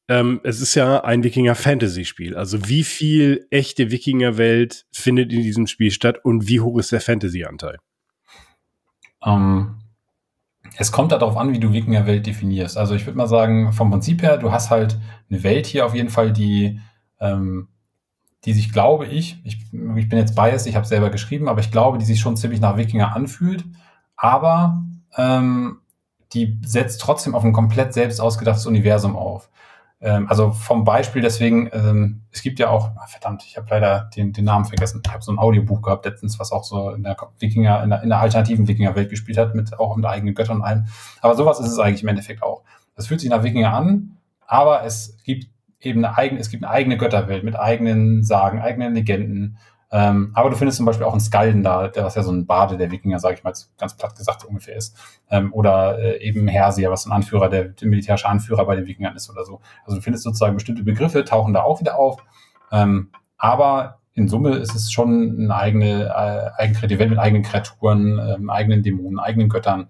ähm, 0.07 0.41
es 0.43 0.59
ist 0.61 0.75
ja 0.75 1.03
ein 1.03 1.23
Wikinger-Fantasy-Spiel. 1.23 2.35
Also 2.35 2.67
wie 2.67 2.83
viel 2.83 3.47
echte 3.49 3.91
Wikinger-Welt 3.91 4.85
findet 4.91 5.31
in 5.31 5.41
diesem 5.41 5.67
Spiel 5.67 5.91
statt 5.91 6.17
und 6.23 6.47
wie 6.47 6.59
hoch 6.59 6.77
ist 6.77 6.91
der 6.91 7.01
Fantasy-Anteil? 7.01 7.77
Ähm, 9.23 9.79
es 10.77 10.91
kommt 10.91 11.11
darauf 11.11 11.37
an, 11.37 11.53
wie 11.53 11.59
du 11.59 11.71
Wikinger-Welt 11.71 12.25
definierst. 12.25 12.77
Also 12.77 12.95
ich 12.95 13.05
würde 13.05 13.17
mal 13.17 13.27
sagen, 13.27 13.71
vom 13.73 13.91
Prinzip 13.91 14.21
her, 14.21 14.37
du 14.37 14.51
hast 14.51 14.69
halt 14.69 14.97
eine 15.29 15.43
Welt 15.43 15.65
hier 15.65 15.85
auf 15.85 15.95
jeden 15.95 16.09
Fall, 16.09 16.33
die, 16.33 16.79
ähm, 17.19 17.67
die 18.45 18.53
sich, 18.53 18.73
glaube 18.73 19.05
ich, 19.05 19.39
ich, 19.43 19.59
ich 19.71 20.09
bin 20.09 20.17
jetzt 20.17 20.35
biased, 20.35 20.67
ich 20.67 20.75
habe 20.75 20.87
selber 20.87 21.09
geschrieben, 21.09 21.47
aber 21.47 21.61
ich 21.61 21.71
glaube, 21.71 21.99
die 21.99 22.05
sich 22.05 22.19
schon 22.19 22.35
ziemlich 22.35 22.59
nach 22.59 22.77
Wikinger 22.77 23.15
anfühlt. 23.15 23.63
Aber 24.15 24.83
ähm, 25.15 25.80
die 26.33 26.57
setzt 26.65 27.01
trotzdem 27.01 27.35
auf 27.35 27.43
ein 27.43 27.53
komplett 27.53 27.93
selbst 27.93 28.21
ausgedachtes 28.21 28.65
Universum 28.65 29.15
auf. 29.15 29.49
Ähm, 30.01 30.27
also 30.29 30.51
vom 30.51 30.83
Beispiel 30.83 31.21
deswegen, 31.21 31.69
ähm, 31.73 32.21
es 32.31 32.41
gibt 32.41 32.59
ja 32.59 32.69
auch, 32.69 32.91
ach, 32.99 33.07
verdammt, 33.07 33.43
ich 33.45 33.57
habe 33.57 33.67
leider 33.69 34.09
den, 34.15 34.33
den 34.33 34.45
Namen 34.45 34.65
vergessen. 34.65 35.01
Ich 35.05 35.11
habe 35.11 35.23
so 35.23 35.31
ein 35.31 35.37
Audiobuch 35.37 35.81
gehabt 35.81 36.05
letztens, 36.05 36.39
was 36.39 36.51
auch 36.51 36.63
so 36.63 36.89
in 36.91 37.03
der 37.03 37.15
Wikinger, 37.39 37.83
in 37.83 37.91
der, 37.91 38.01
in 38.01 38.09
der 38.09 38.19
alternativen 38.19 38.67
Wikinger-Welt 38.67 39.09
gespielt 39.09 39.37
hat, 39.37 39.53
mit 39.53 39.77
auch 39.79 39.95
mit 39.95 40.05
eigenen 40.05 40.33
Göttern 40.33 40.57
und 40.57 40.63
allem. 40.63 40.85
Aber 41.21 41.35
sowas 41.35 41.59
ist 41.59 41.71
es 41.71 41.79
eigentlich 41.79 42.01
im 42.01 42.09
Endeffekt 42.09 42.41
auch. 42.41 42.63
Das 42.95 43.07
fühlt 43.07 43.21
sich 43.21 43.29
nach 43.29 43.43
Wikinger 43.43 43.73
an, 43.73 44.17
aber 44.47 44.83
es 44.83 45.17
gibt 45.23 45.47
eben 45.79 46.03
eine 46.03 46.17
eigene, 46.17 46.41
es 46.41 46.49
gibt 46.49 46.63
eine 46.63 46.71
eigene 46.71 46.97
Götterwelt 46.97 47.43
mit 47.43 47.57
eigenen 47.57 48.23
Sagen, 48.23 48.59
eigenen 48.59 48.93
Legenden, 48.93 49.57
ähm, 49.91 50.31
aber 50.33 50.49
du 50.49 50.55
findest 50.55 50.77
zum 50.77 50.85
Beispiel 50.85 51.05
auch 51.05 51.11
einen 51.11 51.19
Skalden 51.19 51.63
da, 51.63 51.89
der 51.89 52.05
was 52.05 52.15
ja 52.15 52.23
so 52.23 52.31
ein 52.31 52.45
Bade 52.45 52.77
der 52.77 52.91
Wikinger, 52.91 53.19
sage 53.19 53.35
ich 53.35 53.43
mal, 53.43 53.53
ganz 53.77 53.97
platt 53.97 54.15
gesagt 54.15 54.45
ungefähr 54.45 54.77
ist. 54.77 54.97
Ähm, 55.29 55.53
oder 55.53 55.99
äh, 55.99 56.21
eben 56.21 56.47
Hersier, 56.47 56.89
was 56.89 57.05
ein 57.05 57.11
Anführer, 57.11 57.49
der, 57.49 57.65
der 57.65 57.87
militärische 57.89 58.29
Anführer 58.29 58.65
bei 58.65 58.77
den 58.77 58.87
Wikingern 58.87 59.15
ist 59.15 59.29
oder 59.29 59.43
so. 59.43 59.59
Also 59.85 59.97
du 59.97 60.01
findest 60.01 60.23
sozusagen 60.23 60.53
bestimmte 60.53 60.83
Begriffe, 60.83 61.25
tauchen 61.25 61.53
da 61.53 61.63
auch 61.63 61.81
wieder 61.81 61.99
auf. 61.99 62.23
Ähm, 62.71 63.09
aber 63.37 63.99
in 64.13 64.29
Summe 64.29 64.51
ist 64.55 64.75
es 64.75 64.91
schon 64.91 65.37
eine 65.39 65.55
eigene, 65.55 66.05
äh, 66.05 66.61
eigene 66.61 66.99
Welt 66.99 67.09
mit 67.09 67.19
eigenen 67.19 67.43
Kreaturen, 67.43 68.19
ähm, 68.19 68.49
eigenen 68.49 68.83
Dämonen, 68.83 69.19
eigenen 69.19 69.49
Göttern 69.49 69.89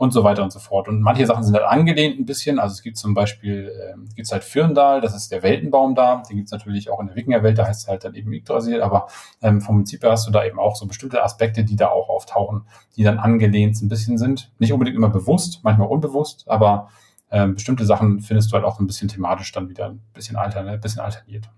und 0.00 0.12
so 0.12 0.24
weiter 0.24 0.42
und 0.42 0.50
so 0.50 0.58
fort. 0.60 0.88
Und 0.88 1.02
manche 1.02 1.26
Sachen 1.26 1.44
sind 1.44 1.54
halt 1.54 1.66
angelehnt 1.66 2.18
ein 2.18 2.24
bisschen. 2.24 2.58
Also 2.58 2.72
es 2.72 2.82
gibt 2.82 2.96
zum 2.96 3.12
Beispiel, 3.12 3.70
ähm, 3.92 4.08
gibt's 4.16 4.32
halt 4.32 4.44
Firndal, 4.44 5.02
das 5.02 5.14
ist 5.14 5.30
der 5.30 5.42
Weltenbaum 5.42 5.94
da. 5.94 6.22
Den 6.26 6.38
gibt's 6.38 6.52
natürlich 6.52 6.88
auch 6.88 7.00
in 7.00 7.08
der 7.08 7.16
Wikingerwelt, 7.16 7.58
da 7.58 7.66
heißt 7.66 7.82
es 7.82 7.86
halt 7.86 8.02
dann 8.02 8.14
eben 8.14 8.32
Yggdrasil. 8.32 8.80
Aber 8.80 9.08
ähm, 9.42 9.60
vom 9.60 9.76
Prinzip 9.76 10.02
her 10.02 10.12
hast 10.12 10.26
du 10.26 10.30
da 10.30 10.42
eben 10.42 10.58
auch 10.58 10.74
so 10.74 10.86
bestimmte 10.86 11.22
Aspekte, 11.22 11.64
die 11.64 11.76
da 11.76 11.88
auch 11.88 12.08
auftauchen, 12.08 12.62
die 12.96 13.02
dann 13.02 13.18
angelehnt 13.18 13.82
ein 13.82 13.90
bisschen 13.90 14.16
sind. 14.16 14.50
Nicht 14.58 14.72
unbedingt 14.72 14.96
immer 14.96 15.10
bewusst, 15.10 15.60
manchmal 15.64 15.88
unbewusst, 15.88 16.44
aber 16.48 16.88
ähm, 17.30 17.56
bestimmte 17.56 17.84
Sachen 17.84 18.20
findest 18.20 18.50
du 18.50 18.54
halt 18.54 18.64
auch 18.64 18.80
ein 18.80 18.86
bisschen 18.86 19.08
thematisch 19.08 19.52
dann 19.52 19.68
wieder 19.68 19.90
ein 19.90 20.00
bisschen, 20.14 20.36
altern, 20.36 20.66
ein 20.66 20.80
bisschen 20.80 21.02
alterniert. 21.02 21.50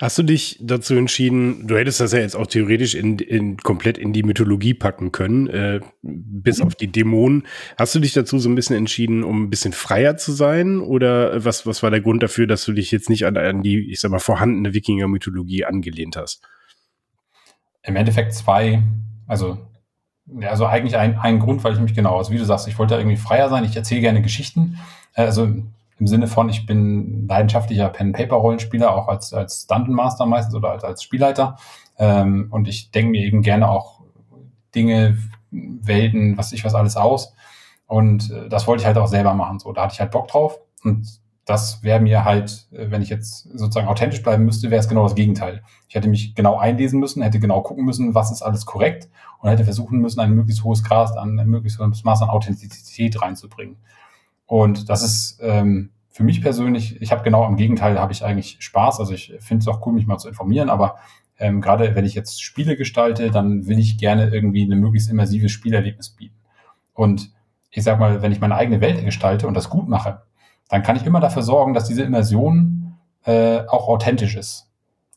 Hast 0.00 0.18
du 0.18 0.22
dich 0.22 0.58
dazu 0.60 0.94
entschieden, 0.94 1.66
du 1.66 1.76
hättest 1.76 2.00
das 2.00 2.12
ja 2.12 2.18
jetzt 2.18 2.36
auch 2.36 2.46
theoretisch 2.46 2.94
in, 2.94 3.18
in 3.18 3.56
komplett 3.58 3.98
in 3.98 4.12
die 4.12 4.22
Mythologie 4.22 4.74
packen 4.74 5.12
können, 5.12 5.48
äh, 5.48 5.80
bis 6.02 6.58
mhm. 6.58 6.66
auf 6.66 6.74
die 6.74 6.88
Dämonen. 6.88 7.46
Hast 7.78 7.94
du 7.94 7.98
dich 7.98 8.12
dazu 8.12 8.38
so 8.38 8.48
ein 8.48 8.54
bisschen 8.54 8.76
entschieden, 8.76 9.22
um 9.24 9.44
ein 9.44 9.50
bisschen 9.50 9.72
freier 9.72 10.16
zu 10.16 10.32
sein? 10.32 10.80
Oder 10.80 11.44
was, 11.44 11.66
was 11.66 11.82
war 11.82 11.90
der 11.90 12.00
Grund 12.00 12.22
dafür, 12.22 12.46
dass 12.46 12.64
du 12.64 12.72
dich 12.72 12.90
jetzt 12.90 13.10
nicht 13.10 13.26
an, 13.26 13.36
an 13.36 13.62
die, 13.62 13.90
ich 13.90 14.00
sag 14.00 14.10
mal, 14.10 14.18
vorhandene 14.18 14.74
Wikinger-Mythologie 14.74 15.64
angelehnt 15.64 16.16
hast? 16.16 16.42
Im 17.82 17.96
Endeffekt 17.96 18.34
zwei, 18.34 18.82
also, 19.26 19.58
ja, 20.26 20.50
also 20.50 20.66
eigentlich 20.66 20.96
ein, 20.96 21.18
ein 21.18 21.38
Grund, 21.40 21.64
weil 21.64 21.74
ich 21.74 21.80
mich 21.80 21.94
genau, 21.94 22.16
also 22.18 22.32
wie 22.32 22.38
du 22.38 22.44
sagst, 22.44 22.68
ich 22.68 22.78
wollte 22.78 22.94
irgendwie 22.94 23.16
freier 23.16 23.48
sein, 23.48 23.64
ich 23.64 23.74
erzähle 23.76 24.00
gerne 24.00 24.22
Geschichten. 24.22 24.78
Äh, 25.14 25.22
also 25.22 25.52
im 26.02 26.08
Sinne 26.08 26.26
von, 26.26 26.48
ich 26.48 26.66
bin 26.66 27.28
leidenschaftlicher 27.28 27.88
Pen-Paper-Rollenspieler, 27.88 28.92
auch 28.92 29.06
als, 29.06 29.32
als 29.32 29.68
Dungeon 29.68 29.94
Master 29.94 30.26
meistens 30.26 30.56
oder 30.56 30.72
als, 30.72 30.82
als 30.82 31.00
Spielleiter. 31.00 31.58
Ähm, 31.96 32.48
und 32.50 32.66
ich 32.66 32.90
denke 32.90 33.12
mir 33.12 33.24
eben 33.24 33.40
gerne 33.40 33.70
auch 33.70 34.00
Dinge, 34.74 35.16
Welten, 35.52 36.36
was 36.36 36.50
ich 36.52 36.64
was 36.64 36.74
alles 36.74 36.96
aus. 36.96 37.34
Und 37.86 38.32
äh, 38.32 38.48
das 38.48 38.66
wollte 38.66 38.80
ich 38.80 38.86
halt 38.88 38.98
auch 38.98 39.06
selber 39.06 39.32
machen. 39.34 39.60
So, 39.60 39.72
da 39.72 39.82
hatte 39.82 39.92
ich 39.94 40.00
halt 40.00 40.10
Bock 40.10 40.26
drauf. 40.26 40.58
Und 40.82 41.06
das 41.44 41.84
wäre 41.84 42.00
mir 42.00 42.24
halt, 42.24 42.66
äh, 42.72 42.90
wenn 42.90 43.00
ich 43.00 43.08
jetzt 43.08 43.44
sozusagen 43.56 43.86
authentisch 43.86 44.24
bleiben 44.24 44.44
müsste, 44.44 44.72
wäre 44.72 44.80
es 44.80 44.88
genau 44.88 45.04
das 45.04 45.14
Gegenteil. 45.14 45.62
Ich 45.86 45.94
hätte 45.94 46.08
mich 46.08 46.34
genau 46.34 46.58
einlesen 46.58 46.98
müssen, 46.98 47.22
hätte 47.22 47.38
genau 47.38 47.60
gucken 47.60 47.84
müssen, 47.84 48.12
was 48.12 48.32
ist 48.32 48.42
alles 48.42 48.66
korrekt 48.66 49.08
und 49.38 49.50
hätte 49.50 49.62
versuchen 49.62 50.00
müssen, 50.00 50.18
ein 50.18 50.32
möglichst 50.32 50.64
hohes 50.64 50.82
Grad 50.82 51.16
an, 51.16 51.38
ein 51.38 51.48
möglichst 51.48 51.78
hohes 51.78 52.02
Maß 52.02 52.22
an 52.22 52.30
Authentizität 52.30 53.22
reinzubringen. 53.22 53.76
Und 54.52 54.90
das 54.90 55.02
ist 55.02 55.38
ähm, 55.40 55.92
für 56.10 56.24
mich 56.24 56.42
persönlich, 56.42 57.00
ich 57.00 57.10
habe 57.10 57.22
genau 57.22 57.42
am 57.42 57.56
Gegenteil, 57.56 57.98
habe 57.98 58.12
ich 58.12 58.22
eigentlich 58.22 58.58
Spaß. 58.60 59.00
Also 59.00 59.14
ich 59.14 59.32
finde 59.38 59.62
es 59.62 59.68
auch 59.68 59.86
cool, 59.86 59.94
mich 59.94 60.06
mal 60.06 60.18
zu 60.18 60.28
informieren, 60.28 60.68
aber 60.68 60.96
ähm, 61.38 61.62
gerade 61.62 61.94
wenn 61.94 62.04
ich 62.04 62.12
jetzt 62.12 62.42
Spiele 62.42 62.76
gestalte, 62.76 63.30
dann 63.30 63.66
will 63.66 63.78
ich 63.78 63.96
gerne 63.96 64.28
irgendwie 64.28 64.62
eine 64.64 64.76
möglichst 64.76 65.08
immersives 65.08 65.52
Spielerlebnis 65.52 66.10
bieten. 66.10 66.36
Und 66.92 67.32
ich 67.70 67.82
sag 67.82 67.98
mal, 67.98 68.20
wenn 68.20 68.30
ich 68.30 68.42
meine 68.42 68.54
eigene 68.54 68.82
Welt 68.82 69.02
gestalte 69.02 69.48
und 69.48 69.54
das 69.54 69.70
gut 69.70 69.88
mache, 69.88 70.20
dann 70.68 70.82
kann 70.82 70.96
ich 70.96 71.06
immer 71.06 71.20
dafür 71.20 71.40
sorgen, 71.40 71.72
dass 71.72 71.88
diese 71.88 72.02
Immersion 72.02 72.98
äh, 73.24 73.60
auch 73.68 73.88
authentisch 73.88 74.36
ist 74.36 74.68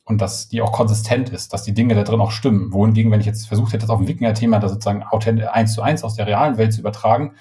und 0.06 0.22
dass 0.22 0.48
die 0.48 0.62
auch 0.62 0.72
konsistent 0.72 1.28
ist, 1.28 1.52
dass 1.52 1.64
die 1.64 1.74
Dinge 1.74 1.94
da 1.94 2.04
drin 2.04 2.22
auch 2.22 2.32
stimmen. 2.32 2.72
Wohingegen, 2.72 3.12
wenn 3.12 3.20
ich 3.20 3.26
jetzt 3.26 3.50
versucht 3.50 3.74
hätte, 3.74 3.82
das 3.82 3.90
auf 3.90 4.00
ein 4.00 4.08
Wikinger-Thema 4.08 4.60
da 4.60 4.70
sozusagen 4.70 5.04
eins 5.04 5.74
zu 5.74 5.82
eins 5.82 6.06
aus 6.06 6.16
der 6.16 6.26
realen 6.26 6.56
Welt 6.56 6.72
zu 6.72 6.80
übertragen, 6.80 7.34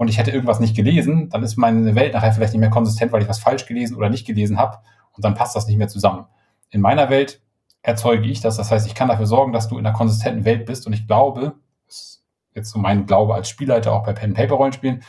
und 0.00 0.08
ich 0.08 0.16
hätte 0.16 0.30
irgendwas 0.30 0.60
nicht 0.60 0.74
gelesen, 0.74 1.28
dann 1.28 1.42
ist 1.42 1.58
meine 1.58 1.94
Welt 1.94 2.14
nachher 2.14 2.32
vielleicht 2.32 2.54
nicht 2.54 2.60
mehr 2.60 2.70
konsistent, 2.70 3.12
weil 3.12 3.20
ich 3.20 3.28
was 3.28 3.38
falsch 3.38 3.66
gelesen 3.66 3.98
oder 3.98 4.08
nicht 4.08 4.26
gelesen 4.26 4.56
habe 4.56 4.78
und 5.12 5.26
dann 5.26 5.34
passt 5.34 5.54
das 5.54 5.66
nicht 5.66 5.76
mehr 5.76 5.88
zusammen. 5.88 6.24
In 6.70 6.80
meiner 6.80 7.10
Welt 7.10 7.42
erzeuge 7.82 8.26
ich 8.26 8.40
das, 8.40 8.56
das 8.56 8.70
heißt, 8.70 8.86
ich 8.86 8.94
kann 8.94 9.08
dafür 9.08 9.26
sorgen, 9.26 9.52
dass 9.52 9.68
du 9.68 9.76
in 9.76 9.84
einer 9.84 9.94
konsistenten 9.94 10.46
Welt 10.46 10.64
bist 10.64 10.86
und 10.86 10.94
ich 10.94 11.06
glaube, 11.06 11.52
das 11.86 11.96
ist 11.96 12.24
jetzt 12.54 12.70
so 12.70 12.78
mein 12.78 13.04
Glaube 13.04 13.34
als 13.34 13.50
Spielleiter 13.50 13.92
auch 13.92 14.06
bei 14.06 14.14
Pen-Paper-Rollenspielen, 14.14 15.02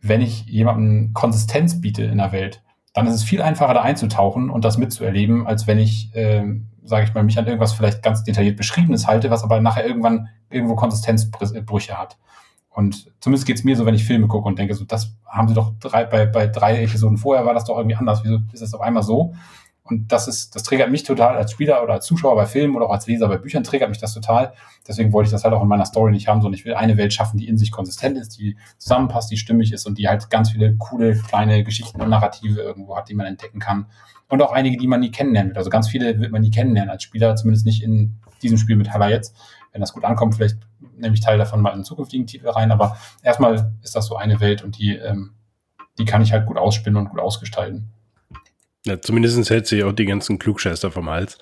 wenn 0.00 0.22
ich 0.22 0.46
jemandem 0.46 1.12
Konsistenz 1.12 1.82
biete 1.82 2.04
in 2.04 2.16
der 2.16 2.32
Welt, 2.32 2.62
dann 2.94 3.06
ist 3.06 3.16
es 3.16 3.24
viel 3.24 3.42
einfacher 3.42 3.74
da 3.74 3.82
einzutauchen 3.82 4.48
und 4.48 4.64
das 4.64 4.78
mitzuerleben, 4.78 5.46
als 5.46 5.66
wenn 5.66 5.78
ich, 5.78 6.12
ähm, 6.14 6.70
sage 6.82 7.04
ich 7.04 7.12
mal, 7.12 7.24
mich 7.24 7.38
an 7.38 7.46
irgendwas 7.46 7.74
vielleicht 7.74 8.02
ganz 8.02 8.24
detailliert 8.24 8.56
Beschriebenes 8.56 9.06
halte, 9.06 9.28
was 9.28 9.44
aber 9.44 9.60
nachher 9.60 9.84
irgendwann 9.84 10.30
irgendwo 10.48 10.76
Konsistenzbrüche 10.76 11.98
hat. 11.98 12.16
Und 12.74 13.12
zumindest 13.20 13.46
geht's 13.46 13.62
mir 13.62 13.76
so, 13.76 13.86
wenn 13.86 13.94
ich 13.94 14.04
Filme 14.04 14.26
gucke 14.26 14.48
und 14.48 14.58
denke, 14.58 14.74
so, 14.74 14.84
das 14.84 15.16
haben 15.28 15.46
sie 15.46 15.54
doch 15.54 15.74
drei, 15.78 16.04
bei, 16.06 16.26
bei 16.26 16.48
drei 16.48 16.82
Episoden 16.82 17.18
vorher 17.18 17.46
war 17.46 17.54
das 17.54 17.64
doch 17.64 17.76
irgendwie 17.76 17.94
anders. 17.94 18.22
Wieso 18.24 18.40
ist 18.52 18.62
das 18.62 18.74
auf 18.74 18.80
einmal 18.80 19.04
so? 19.04 19.32
Und 19.84 20.10
das 20.10 20.26
ist, 20.26 20.56
das 20.56 20.64
triggert 20.64 20.90
mich 20.90 21.04
total 21.04 21.36
als 21.36 21.52
Spieler 21.52 21.84
oder 21.84 21.92
als 21.92 22.06
Zuschauer 22.06 22.34
bei 22.34 22.46
Filmen 22.46 22.74
oder 22.74 22.86
auch 22.86 22.92
als 22.92 23.06
Leser 23.06 23.28
bei 23.28 23.36
Büchern 23.36 23.62
triggert 23.62 23.90
mich 23.90 23.98
das 23.98 24.12
total. 24.12 24.54
Deswegen 24.88 25.12
wollte 25.12 25.28
ich 25.28 25.30
das 25.30 25.44
halt 25.44 25.54
auch 25.54 25.62
in 25.62 25.68
meiner 25.68 25.84
Story 25.84 26.10
nicht 26.10 26.26
haben, 26.26 26.40
sondern 26.40 26.58
ich 26.58 26.64
will 26.64 26.74
eine 26.74 26.96
Welt 26.96 27.12
schaffen, 27.12 27.38
die 27.38 27.46
in 27.46 27.58
sich 27.58 27.70
konsistent 27.70 28.18
ist, 28.18 28.38
die 28.38 28.56
zusammenpasst, 28.78 29.30
die 29.30 29.36
stimmig 29.36 29.72
ist 29.72 29.86
und 29.86 29.98
die 29.98 30.08
halt 30.08 30.28
ganz 30.28 30.50
viele 30.50 30.74
coole 30.76 31.16
kleine 31.16 31.62
Geschichten 31.62 32.00
und 32.00 32.08
Narrative 32.08 32.60
irgendwo 32.60 32.96
hat, 32.96 33.08
die 33.08 33.14
man 33.14 33.26
entdecken 33.26 33.60
kann. 33.60 33.86
Und 34.28 34.42
auch 34.42 34.50
einige, 34.50 34.78
die 34.78 34.88
man 34.88 34.98
nie 34.98 35.12
kennenlernen 35.12 35.50
wird. 35.50 35.58
Also 35.58 35.70
ganz 35.70 35.86
viele 35.86 36.18
wird 36.18 36.32
man 36.32 36.40
nie 36.40 36.50
kennenlernen 36.50 36.90
als 36.90 37.04
Spieler, 37.04 37.36
zumindest 37.36 37.66
nicht 37.66 37.84
in 37.84 38.16
diesem 38.42 38.58
Spiel 38.58 38.74
mit 38.74 38.90
Haller 38.92 39.10
jetzt 39.10 39.36
wenn 39.74 39.80
das 39.80 39.92
gut 39.92 40.04
ankommt, 40.04 40.36
vielleicht 40.36 40.58
nehme 40.96 41.14
ich 41.14 41.20
Teil 41.20 41.36
davon 41.36 41.60
mal 41.60 41.76
in 41.76 41.84
zukünftigen 41.84 42.28
Titel 42.28 42.48
rein. 42.48 42.70
Aber 42.70 42.96
erstmal 43.22 43.72
ist 43.82 43.96
das 43.96 44.06
so 44.06 44.16
eine 44.16 44.38
Welt 44.40 44.62
und 44.62 44.78
die, 44.78 44.94
ähm, 44.94 45.34
die 45.98 46.04
kann 46.04 46.22
ich 46.22 46.32
halt 46.32 46.46
gut 46.46 46.56
ausspinnen 46.56 46.96
und 46.96 47.10
gut 47.10 47.18
ausgestalten. 47.18 47.90
Ja, 48.86 49.00
zumindest 49.00 49.50
hält 49.50 49.66
sich 49.66 49.82
auch 49.82 49.92
die 49.92 50.04
ganzen 50.04 50.38
Klugscheißer 50.38 50.92
vom 50.92 51.10
Hals, 51.10 51.38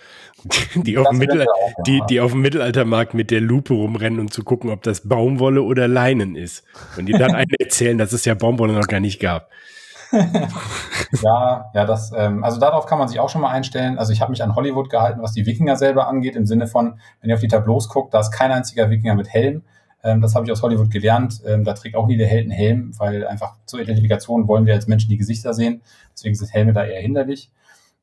die 0.74 0.96
auf, 0.96 1.08
dem 1.08 1.18
Mittel 1.18 1.42
auch, 1.42 1.82
die, 1.86 2.00
die 2.08 2.20
auf 2.20 2.30
dem 2.30 2.40
Mittelaltermarkt 2.40 3.14
mit 3.14 3.30
der 3.30 3.40
Lupe 3.40 3.74
rumrennen 3.74 4.18
und 4.18 4.26
um 4.26 4.30
zu 4.30 4.44
gucken, 4.44 4.70
ob 4.70 4.82
das 4.82 5.06
Baumwolle 5.06 5.62
oder 5.62 5.86
Leinen 5.86 6.34
ist. 6.34 6.64
Und 6.96 7.06
die 7.06 7.12
dann 7.12 7.34
einen 7.34 7.50
erzählen, 7.58 7.98
dass 7.98 8.12
es 8.12 8.24
ja 8.24 8.34
Baumwolle 8.34 8.72
noch 8.72 8.86
gar 8.86 9.00
nicht 9.00 9.20
gab. 9.20 9.50
ja, 11.22 11.70
ja, 11.74 11.84
das, 11.84 12.12
ähm, 12.14 12.44
also 12.44 12.60
darauf 12.60 12.86
kann 12.86 12.98
man 12.98 13.08
sich 13.08 13.18
auch 13.18 13.28
schon 13.28 13.40
mal 13.40 13.50
einstellen. 13.50 13.98
Also 13.98 14.12
ich 14.12 14.20
habe 14.20 14.30
mich 14.30 14.42
an 14.42 14.54
Hollywood 14.54 14.90
gehalten, 14.90 15.22
was 15.22 15.32
die 15.32 15.46
Wikinger 15.46 15.76
selber 15.76 16.06
angeht, 16.06 16.36
im 16.36 16.46
Sinne 16.46 16.66
von, 16.66 16.98
wenn 17.20 17.30
ihr 17.30 17.34
auf 17.34 17.40
die 17.40 17.48
Tableaus 17.48 17.88
guckt, 17.88 18.12
da 18.14 18.20
ist 18.20 18.30
kein 18.30 18.52
einziger 18.52 18.90
Wikinger 18.90 19.14
mit 19.14 19.28
Helm. 19.28 19.62
Ähm, 20.04 20.20
das 20.20 20.34
habe 20.34 20.44
ich 20.44 20.52
aus 20.52 20.62
Hollywood 20.62 20.90
gelernt. 20.90 21.42
Ähm, 21.46 21.64
da 21.64 21.72
trägt 21.74 21.96
auch 21.96 22.06
nie 22.06 22.16
der 22.16 22.26
Held 22.26 22.42
einen 22.42 22.50
Helm, 22.50 22.92
weil 22.98 23.26
einfach 23.26 23.56
zur 23.66 23.80
Identifikation 23.80 24.48
wollen 24.48 24.66
wir 24.66 24.74
als 24.74 24.86
Menschen 24.86 25.08
die 25.08 25.16
Gesichter 25.16 25.54
sehen. 25.54 25.82
Deswegen 26.12 26.34
sind 26.34 26.52
Helme 26.52 26.72
da 26.72 26.84
eher 26.84 27.00
hinderlich. 27.00 27.50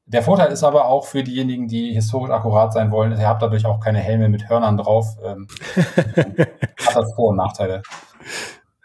Der 0.06 0.24
Vorteil 0.24 0.52
ist 0.52 0.64
aber 0.64 0.86
auch 0.86 1.06
für 1.06 1.24
diejenigen, 1.24 1.68
die 1.68 1.94
historisch 1.94 2.32
akkurat 2.32 2.74
sein 2.74 2.90
wollen, 2.90 3.12
ihr 3.12 3.28
habt 3.28 3.44
dadurch 3.44 3.66
auch 3.68 3.80
keine 3.80 4.00
Helme 4.00 4.28
mit 4.28 4.50
Hörnern 4.50 4.76
drauf. 4.76 5.18
Ähm, 5.24 5.48
hat 5.76 6.96
das 6.96 7.14
Vor- 7.14 7.30
und 7.30 7.36
Nachteile. 7.36 7.84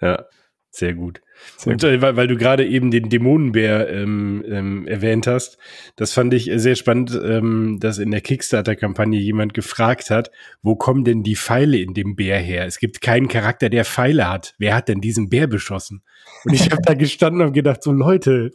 Ja, 0.03 0.25
sehr 0.71 0.93
gut. 0.93 1.23
Und 1.65 1.83
äh, 1.85 2.01
weil, 2.03 2.17
weil 2.17 2.27
du 2.27 2.37
gerade 2.37 2.67
eben 2.67 2.91
den 2.91 3.09
Dämonenbär 3.09 3.89
ähm, 3.89 4.45
ähm, 4.49 4.87
erwähnt 4.87 5.27
hast, 5.27 5.59
das 5.97 6.13
fand 6.13 6.35
ich 6.35 6.51
sehr 6.55 6.75
spannend, 6.75 7.19
ähm, 7.23 7.79
dass 7.81 7.99
in 7.99 8.11
der 8.11 8.21
Kickstarter-Kampagne 8.21 9.19
jemand 9.19 9.55
gefragt 9.55 10.11
hat, 10.11 10.31
wo 10.63 10.77
kommen 10.77 11.05
denn 11.05 11.23
die 11.23 11.37
Pfeile 11.37 11.79
in 11.79 11.95
dem 11.95 12.17
Bär 12.17 12.39
her? 12.39 12.67
Es 12.67 12.79
gibt 12.79 13.01
keinen 13.01 13.29
Charakter, 13.29 13.69
der 13.69 13.85
Pfeile 13.85 14.29
hat. 14.29 14.55
Wer 14.59 14.75
hat 14.75 14.89
denn 14.89 15.01
diesen 15.01 15.29
Bär 15.29 15.47
beschossen? 15.47 16.03
Und 16.45 16.55
ich 16.55 16.71
habe 16.71 16.83
da 16.85 16.95
gestanden 16.95 17.43
und 17.43 17.53
gedacht, 17.53 17.83
so 17.83 17.93
Leute, 17.93 18.53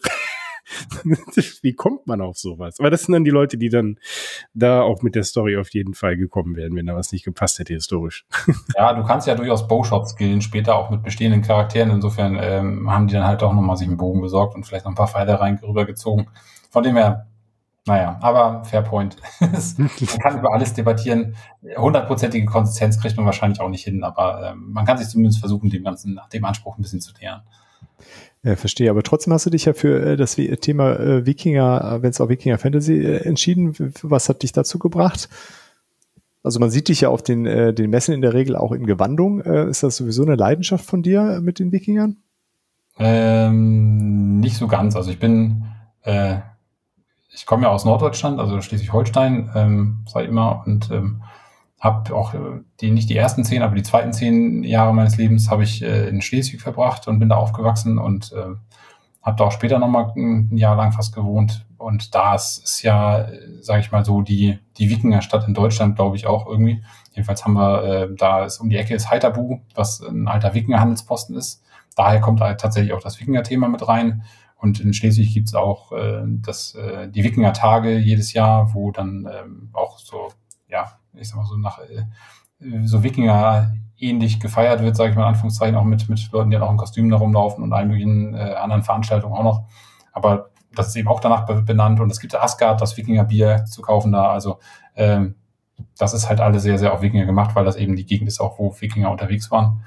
Wie 1.62 1.74
kommt 1.74 2.08
man 2.08 2.22
auf 2.22 2.38
sowas? 2.38 2.80
Aber 2.80 2.90
das 2.90 3.04
sind 3.04 3.14
dann 3.14 3.24
die 3.24 3.32
Leute, 3.32 3.58
die 3.58 3.70
dann 3.70 3.98
da 4.54 4.82
auch 4.82 5.02
mit 5.02 5.16
der 5.16 5.24
Story 5.24 5.58
auf 5.58 5.70
jeden 5.70 5.94
Fall 5.94 6.18
gekommen 6.18 6.56
wären, 6.56 6.76
wenn 6.76 6.86
da 6.86 6.96
was 6.96 7.12
nicht 7.12 7.26
gepasst 7.26 7.60
hätte 7.60 7.74
historisch. 7.74 8.26
Ja, 8.76 8.94
du 8.94 9.04
kannst 9.04 9.28
ja 9.28 9.36
durchaus 9.36 9.68
Bowshots 9.68 10.12
skillen, 10.12 10.42
später 10.42 10.76
auch 10.76 10.90
mit 10.90 11.04
bestehenden 11.04 11.42
Charakteren. 11.42 11.92
Insofern 11.92 12.38
ähm, 12.40 12.92
haben 12.92 13.08
die 13.08 13.14
dann 13.14 13.26
halt 13.26 13.44
auch 13.44 13.54
nochmal 13.54 13.78
sich 13.78 13.88
einen 13.88 13.98
Bogen 13.98 14.22
besorgt 14.22 14.56
und 14.56 14.66
vielleicht 14.66 14.86
noch 14.86 14.92
ein 14.92 14.96
paar 14.96 15.08
Pfeile 15.08 15.40
rein 15.40 15.60
rübergezogen. 15.62 16.30
Von 16.70 16.84
dem 16.84 16.96
her, 16.96 17.28
naja, 17.86 18.20
aber 18.22 18.64
fair 18.66 18.84
point. 18.84 19.18
man 19.40 20.20
kann 20.22 20.38
über 20.38 20.54
alles 20.54 20.74
debattieren. 20.74 21.36
Hundertprozentige 21.76 22.46
Konsistenz 22.46 23.00
kriegt 23.00 23.18
man 23.18 23.26
wahrscheinlich 23.26 23.60
auch 23.60 23.70
nicht 23.70 23.84
hin, 23.84 24.04
aber 24.04 24.52
ähm, 24.52 24.72
man 24.72 24.86
kann 24.86 24.98
sich 24.98 25.08
zumindest 25.08 25.40
versuchen, 25.40 25.70
dem 25.70 25.84
Ganzen 25.84 26.20
dem 26.32 26.46
Anspruch 26.46 26.78
ein 26.78 26.82
bisschen 26.82 27.02
zu 27.02 27.12
nähern. 27.20 27.42
Ja, 28.44 28.56
verstehe. 28.56 28.90
Aber 28.90 29.04
trotzdem 29.04 29.34
hast 29.34 29.46
du 29.46 29.50
dich 29.50 29.66
ja 29.66 29.74
für 29.74 30.02
äh, 30.02 30.18
das 30.18 30.36
Thema 30.36 30.98
äh, 31.00 31.26
Wikinger, 31.26 31.96
äh, 31.96 32.02
wenn 32.02 32.12
es 32.12 32.22
auch 32.22 32.30
Wikinger 32.30 32.58
Fantasy 32.58 33.04
entschieden. 33.06 33.94
Was 34.02 34.30
hat 34.30 34.44
dich 34.44 34.54
dazu 34.54 34.80
gebracht? 34.80 35.30
Also 36.42 36.60
man 36.60 36.72
sieht 36.72 36.88
dich 36.88 37.02
ja 37.02 37.10
auf 37.10 37.22
den, 37.22 37.44
den 37.44 37.90
Messen 37.90 38.14
in 38.14 38.22
der 38.22 38.34
Regel 38.34 38.56
auch 38.56 38.72
in 38.72 38.86
Gewandung. 38.86 39.42
ist 39.42 39.84
das 39.84 39.98
sowieso 39.98 40.24
eine 40.24 40.36
Leidenschaft 40.36 40.86
von 40.86 41.04
dir 41.04 41.42
mit 41.42 41.60
den 41.60 41.74
Wikingern? 41.74 42.16
Ähm, 42.98 44.40
nicht 44.40 44.58
so 44.58 44.68
ganz. 44.68 44.96
Also 44.96 45.12
ich 45.12 45.20
bin, 45.20 45.66
äh, 46.04 46.38
ich 47.34 47.46
komme 47.46 47.64
ja 47.64 47.70
aus 47.70 47.84
Norddeutschland, 47.84 48.40
also 48.40 48.62
Schleswig-Holstein, 48.62 49.50
ähm, 49.56 50.06
seit 50.08 50.28
immer 50.28 50.64
und 50.66 50.90
ähm, 50.92 51.24
habe 51.80 52.14
auch 52.16 52.34
äh, 52.34 52.62
die 52.82 52.92
nicht 52.92 53.10
die 53.10 53.16
ersten 53.16 53.44
zehn, 53.44 53.62
aber 53.62 53.76
die 53.76 53.84
zweiten 53.84 54.14
zehn 54.14 54.64
Jahre 54.64 54.94
meines 54.94 55.18
Lebens 55.18 55.50
habe 55.50 55.64
ich 55.64 55.82
äh, 55.82 56.10
in 56.10 56.22
Schleswig 56.22 56.62
verbracht 56.62 57.08
und 57.08 57.20
bin 57.20 57.30
da 57.30 57.36
aufgewachsen 57.36 57.98
und 57.98 58.34
äh, 58.34 58.56
habe 59.22 59.38
da 59.38 59.44
auch 59.46 59.52
später 59.52 59.80
nochmal 59.80 60.12
ein 60.16 60.56
Jahr 60.58 60.76
lang 60.76 60.92
fast 60.92 61.14
gewohnt. 61.14 61.66
Und 61.78 62.14
da 62.16 62.36
ist, 62.36 62.82
ja, 62.84 63.28
sage 63.62 63.80
ich 63.80 63.92
mal 63.92 64.04
so, 64.04 64.22
die, 64.22 64.60
die 64.78 64.90
Wikingerstadt 64.90 65.48
in 65.48 65.54
Deutschland, 65.54 65.96
glaube 65.96 66.18
ich, 66.18 66.28
auch 66.28 66.46
irgendwie. 66.46 66.84
Jedenfalls 67.14 67.46
haben 67.46 67.54
wir, 67.54 67.84
äh, 67.84 68.16
da 68.16 68.46
ist 68.46 68.60
um 68.60 68.70
die 68.70 68.78
Ecke 68.78 68.96
ist 68.96 69.10
Heiterbu, 69.10 69.60
was 69.76 70.02
ein 70.02 70.28
alter 70.28 70.54
Wikingerhandelsposten 70.54 71.36
ist. 71.36 71.64
Daher 71.96 72.20
kommt 72.20 72.42
halt 72.42 72.60
tatsächlich 72.60 72.94
auch 72.94 73.02
das 73.02 73.20
Wikinger-Thema 73.20 73.70
mit 73.70 73.88
rein. 73.88 74.24
Und 74.56 74.82
in 74.82 74.94
Schleswig 74.94 75.34
gibt's 75.34 75.56
auch 75.56 75.94
äh, 75.94 76.22
das, 76.26 76.76
äh, 76.76 77.08
die 77.10 77.24
Wikinger-Tage 77.24 77.98
jedes 77.98 78.34
Jahr, 78.34 78.74
wo 78.74 78.92
dann 78.92 79.30
ähm, 79.32 79.70
auch 79.72 80.00
so, 80.00 80.30
ja, 80.68 80.99
ich 81.20 81.30
sag 81.30 81.38
mal 81.38 81.46
so 81.46 81.58
nach 81.58 81.80
äh, 81.80 82.06
so 82.86 83.04
Wikinger 83.04 83.74
ähnlich 83.98 84.40
gefeiert 84.40 84.82
wird, 84.82 84.96
sage 84.96 85.12
ich 85.12 85.16
mal 85.16 85.28
Anführungszeichen, 85.28 85.76
auch 85.76 85.84
mit, 85.84 86.10
mit 86.10 86.32
Leuten, 86.32 86.50
die 86.50 86.56
dann 86.56 86.64
auch 86.64 86.72
in 86.72 86.78
Kostümen 86.78 87.12
da 87.12 87.18
rumlaufen 87.18 87.64
und 87.64 87.74
allen 87.74 87.90
möglichen 87.90 88.34
äh, 88.34 88.56
anderen 88.56 88.84
Veranstaltungen 88.84 89.36
auch 89.36 89.44
noch. 89.44 89.64
Aber 90.12 90.50
das 90.74 90.90
ist 90.90 90.96
eben 90.96 91.08
auch 91.08 91.20
danach 91.20 91.46
benannt 91.64 92.00
und 92.00 92.12
es 92.12 92.20
gibt 92.20 92.36
Asgard, 92.36 92.82
das 92.82 92.96
Wikinger-Bier 92.96 93.66
zu 93.66 93.82
kaufen 93.82 94.12
da. 94.12 94.32
Also 94.32 94.60
ähm, 94.96 95.36
das 95.98 96.14
ist 96.14 96.30
halt 96.30 96.40
alles 96.40 96.64
sehr, 96.64 96.78
sehr 96.78 96.94
auf 96.94 97.02
Wikinger 97.02 97.26
gemacht, 97.26 97.56
weil 97.56 97.66
das 97.66 97.76
eben 97.76 97.96
die 97.96 98.06
Gegend 98.06 98.28
ist, 98.28 98.40
auch 98.40 98.60
wo 98.60 98.74
Wikinger 98.80 99.12
unterwegs 99.12 99.52
waren. 99.52 99.84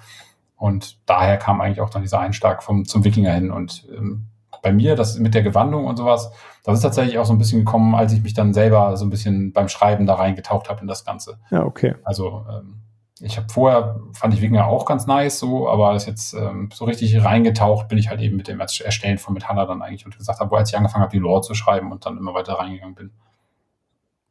Und 0.57 0.99
daher 1.07 1.39
kam 1.39 1.61
eigentlich 1.61 1.81
auch 1.81 1.91
dann 1.91 2.03
dieser 2.03 2.21
Einschlag 2.21 2.63
vom, 2.63 2.85
zum 2.85 3.05
Wikinger 3.05 3.33
hin. 3.33 3.51
Und 3.51 3.87
ähm, 3.97 4.29
bei 4.63 4.73
mir, 4.73 4.97
das 4.97 5.19
mit 5.19 5.35
der 5.35 5.43
Gewandung 5.43 5.87
und 5.87 5.97
sowas, 5.97 6.33
das 6.65 6.77
ist 6.77 6.83
tatsächlich 6.83 7.19
auch 7.19 7.25
so 7.25 7.33
ein 7.33 7.39
bisschen 7.39 7.65
gekommen, 7.65 7.95
als 7.95 8.13
ich 8.13 8.23
mich 8.23 8.35
dann 8.35 8.55
selber 8.55 8.97
so 8.97 9.05
ein 9.05 9.11
bisschen 9.11 9.53
beim 9.53 9.69
Schreiben 9.69 10.07
da 10.07 10.15
reingetaucht 10.15 10.71
habe 10.71 10.81
in 10.81 10.87
das 10.87 11.05
Ganze. 11.05 11.39
Ja, 11.51 11.65
okay. 11.65 11.97
Also 12.05 12.47
ähm, 12.49 12.83
ich 13.21 13.37
habe 13.37 13.49
vorher, 13.53 14.01
fand 14.15 14.35
ich 14.35 14.41
Wikinger 14.41 14.67
auch 14.67 14.87
ganz 14.87 15.07
nice 15.07 15.39
so, 15.39 15.69
aber 15.69 15.93
das 15.93 16.07
jetzt 16.07 16.35
ähm, 16.35 16.71
so 16.73 16.85
richtig 16.85 17.23
reingetaucht 17.25 17.89
bin 17.89 17.99
ich 17.99 18.09
halt 18.09 18.21
eben 18.21 18.37
mit 18.37 18.49
dem 18.49 18.61
Erstellen 18.61 19.19
von 19.19 19.35
Metalla 19.35 19.67
dann 19.67 19.83
eigentlich 19.83 20.05
und 20.05 20.17
gesagt 20.17 20.41
habe, 20.41 20.57
als 20.57 20.71
ich 20.71 20.77
angefangen 20.77 21.03
habe, 21.03 21.13
die 21.13 21.21
Lore 21.21 21.43
zu 21.43 21.55
schreiben 21.55 21.93
und 21.93 22.07
dann 22.07 22.17
immer 22.17 22.35
weiter 22.35 22.55
reingegangen 22.55 22.95
bin. 22.95 23.11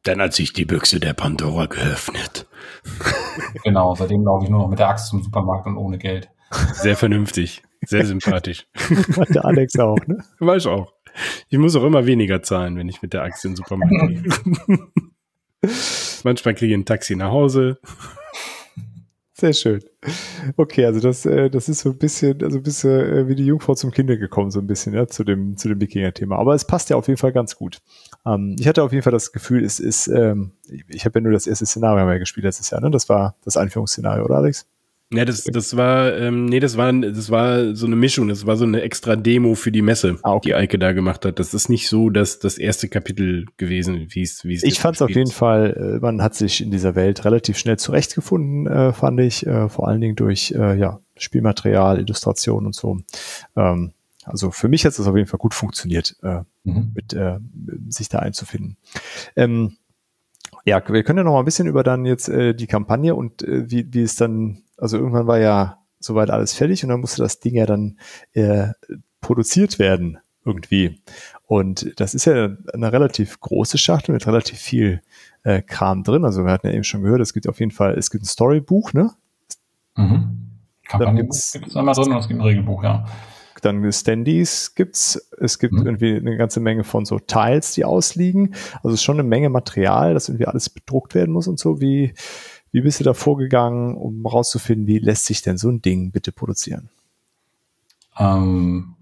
Dann 0.02 0.20
hat 0.20 0.34
sich 0.34 0.52
die 0.52 0.64
Büchse 0.64 0.98
der 0.98 1.12
Pandora 1.12 1.66
geöffnet. 1.66 2.46
genau, 3.62 3.94
seitdem 3.94 4.24
laufe 4.24 4.44
ich 4.44 4.50
nur 4.50 4.60
noch 4.60 4.68
mit 4.68 4.78
der 4.78 4.88
Axt 4.88 5.08
zum 5.08 5.22
Supermarkt 5.22 5.66
und 5.66 5.76
ohne 5.76 5.96
Geld. 5.96 6.28
Sehr 6.72 6.96
vernünftig. 6.96 7.62
Sehr 7.86 8.06
sympathisch. 8.06 8.66
der 9.28 9.44
Alex 9.44 9.78
auch, 9.78 9.98
ne? 10.06 10.24
Weiß 10.38 10.66
auch. 10.66 10.92
Ich 11.48 11.58
muss 11.58 11.76
auch 11.76 11.84
immer 11.84 12.06
weniger 12.06 12.42
zahlen, 12.42 12.76
wenn 12.76 12.88
ich 12.88 13.02
mit 13.02 13.12
der 13.12 13.22
Axt 13.22 13.44
in 13.44 13.52
den 13.52 13.56
Supermarkt 13.56 13.94
gehe. 13.96 14.78
Manchmal 16.24 16.54
kriege 16.54 16.72
ich 16.72 16.78
ein 16.78 16.84
Taxi 16.84 17.16
nach 17.16 17.30
Hause. 17.30 17.78
Sehr 19.42 19.54
schön. 19.54 19.82
Okay, 20.56 20.84
also 20.84 21.00
das, 21.00 21.26
äh, 21.26 21.50
das 21.50 21.68
ist 21.68 21.80
so 21.80 21.90
ein 21.90 21.98
bisschen, 21.98 22.44
also 22.44 22.58
ein 22.58 22.62
bisschen 22.62 22.92
äh, 22.92 23.28
wie 23.28 23.34
die 23.34 23.46
Jungfrau 23.46 23.74
zum 23.74 23.90
Kinder 23.90 24.16
gekommen, 24.16 24.52
so 24.52 24.60
ein 24.60 24.68
bisschen, 24.68 24.94
ja, 24.94 25.08
zu 25.08 25.24
dem, 25.24 25.56
zu 25.56 25.68
dem 25.68 25.80
Wikinger-Thema. 25.80 26.36
Aber 26.38 26.54
es 26.54 26.64
passt 26.64 26.90
ja 26.90 26.96
auf 26.96 27.08
jeden 27.08 27.18
Fall 27.18 27.32
ganz 27.32 27.56
gut. 27.56 27.78
Ähm, 28.24 28.54
ich 28.60 28.68
hatte 28.68 28.84
auf 28.84 28.92
jeden 28.92 29.02
Fall 29.02 29.12
das 29.12 29.32
Gefühl, 29.32 29.64
es 29.64 29.80
ist, 29.80 30.06
ähm, 30.06 30.52
ich 30.86 31.04
habe 31.04 31.18
ja 31.18 31.22
nur 31.24 31.32
das 31.32 31.48
erste 31.48 31.66
Szenario 31.66 32.04
mal 32.04 32.20
gespielt 32.20 32.44
letztes 32.44 32.70
Jahr, 32.70 32.80
ne? 32.80 32.92
Das 32.92 33.08
war 33.08 33.34
das 33.44 33.56
Einführungsszenario, 33.56 34.24
oder 34.24 34.36
Alex? 34.36 34.66
Ja, 35.14 35.26
das, 35.26 35.44
das 35.44 35.76
war, 35.76 36.16
ähm, 36.16 36.46
nee, 36.46 36.58
das 36.58 36.76
war, 36.76 36.92
das 36.92 37.30
war 37.30 37.74
so 37.74 37.86
eine 37.86 37.96
Mischung, 37.96 38.28
das 38.28 38.46
war 38.46 38.56
so 38.56 38.64
eine 38.64 38.80
extra 38.80 39.14
Demo 39.14 39.54
für 39.54 39.70
die 39.70 39.82
Messe, 39.82 40.18
ah, 40.22 40.32
okay. 40.32 40.48
die 40.48 40.54
Eike 40.54 40.78
da 40.78 40.92
gemacht 40.92 41.26
hat. 41.26 41.38
Das 41.38 41.52
ist 41.52 41.68
nicht 41.68 41.88
so, 41.88 42.08
dass 42.08 42.38
das 42.38 42.56
erste 42.56 42.88
Kapitel 42.88 43.46
gewesen, 43.58 44.06
wie 44.08 44.22
es, 44.22 44.44
wie 44.44 44.54
es. 44.54 44.62
Ich 44.62 44.80
fand 44.80 44.96
es 44.96 45.02
auf 45.02 45.10
jeden 45.10 45.30
Fall, 45.30 45.96
äh, 45.96 46.00
man 46.00 46.22
hat 46.22 46.34
sich 46.34 46.62
in 46.62 46.70
dieser 46.70 46.94
Welt 46.94 47.24
relativ 47.26 47.58
schnell 47.58 47.78
zurechtgefunden, 47.78 48.66
äh, 48.66 48.92
fand 48.94 49.20
ich, 49.20 49.46
äh, 49.46 49.68
vor 49.68 49.88
allen 49.88 50.00
Dingen 50.00 50.16
durch, 50.16 50.52
äh, 50.52 50.78
ja, 50.78 51.00
Spielmaterial, 51.18 52.00
Illustration 52.00 52.64
und 52.64 52.74
so. 52.74 52.98
Ähm, 53.54 53.92
also 54.24 54.50
für 54.50 54.68
mich 54.68 54.84
hat 54.84 54.92
es 54.92 55.06
auf 55.06 55.16
jeden 55.16 55.28
Fall 55.28 55.38
gut 55.38 55.52
funktioniert, 55.52 56.16
äh, 56.22 56.40
mhm. 56.64 56.92
mit 56.94 57.12
äh, 57.12 57.38
sich 57.88 58.08
da 58.08 58.20
einzufinden. 58.20 58.76
Ähm, 59.36 59.76
ja, 60.64 60.82
wir 60.86 61.02
können 61.02 61.18
ja 61.18 61.24
noch 61.24 61.32
mal 61.32 61.40
ein 61.40 61.44
bisschen 61.44 61.66
über 61.66 61.82
dann 61.82 62.04
jetzt 62.04 62.28
äh, 62.28 62.54
die 62.54 62.66
Kampagne 62.66 63.14
und 63.14 63.42
äh, 63.42 63.70
wie, 63.70 63.92
wie 63.92 64.02
es 64.02 64.16
dann, 64.16 64.62
also 64.76 64.96
irgendwann 64.96 65.26
war 65.26 65.38
ja 65.38 65.78
soweit 65.98 66.30
alles 66.30 66.52
fertig 66.52 66.82
und 66.82 66.90
dann 66.90 67.00
musste 67.00 67.22
das 67.22 67.40
Ding 67.40 67.54
ja 67.54 67.66
dann 67.66 67.98
äh, 68.32 68.68
produziert 69.20 69.78
werden 69.78 70.18
irgendwie. 70.44 71.00
Und 71.46 72.00
das 72.00 72.14
ist 72.14 72.24
ja 72.24 72.50
eine 72.72 72.92
relativ 72.92 73.40
große 73.40 73.78
Schachtel 73.78 74.12
mit 74.12 74.26
relativ 74.26 74.58
viel 74.58 75.02
äh, 75.44 75.62
Kram 75.62 76.02
drin. 76.02 76.24
Also 76.24 76.44
wir 76.44 76.52
hatten 76.52 76.66
ja 76.66 76.72
eben 76.72 76.84
schon 76.84 77.02
gehört, 77.02 77.20
es 77.20 77.32
gibt 77.32 77.48
auf 77.48 77.60
jeden 77.60 77.72
Fall, 77.72 77.96
es 77.96 78.10
gibt 78.10 78.24
ein 78.24 78.26
Storybuch, 78.26 78.92
ne? 78.92 79.10
Mhm. 79.96 80.38
Kampagnenbuch 80.88 81.36
gibt 81.52 81.68
es 81.68 81.76
einmal 81.76 81.94
drin 81.94 82.12
und 82.12 82.18
es 82.18 82.28
gibt 82.28 82.40
ein 82.40 82.44
Regelbuch, 82.46 82.82
ja 82.82 83.04
dann 83.64 83.90
Standys 83.92 84.74
gibt's. 84.74 85.30
Es 85.40 85.58
gibt 85.58 85.72
mhm. 85.72 85.86
irgendwie 85.86 86.16
eine 86.16 86.36
ganze 86.36 86.60
Menge 86.60 86.84
von 86.84 87.04
so 87.04 87.18
Tiles, 87.18 87.72
die 87.74 87.84
ausliegen. 87.84 88.54
Also 88.76 88.90
es 88.90 88.94
ist 88.94 89.02
schon 89.02 89.18
eine 89.18 89.28
Menge 89.28 89.48
Material, 89.48 90.14
das 90.14 90.28
irgendwie 90.28 90.46
alles 90.46 90.68
bedruckt 90.68 91.14
werden 91.14 91.32
muss 91.32 91.48
und 91.48 91.58
so. 91.58 91.80
Wie, 91.80 92.14
wie 92.72 92.80
bist 92.80 93.00
du 93.00 93.04
da 93.04 93.14
vorgegangen, 93.14 93.96
um 93.96 94.26
rauszufinden, 94.26 94.86
wie 94.86 94.98
lässt 94.98 95.26
sich 95.26 95.42
denn 95.42 95.58
so 95.58 95.70
ein 95.70 95.82
Ding 95.82 96.10
bitte 96.10 96.32
produzieren? 96.32 96.90
Ähm, 98.18 98.96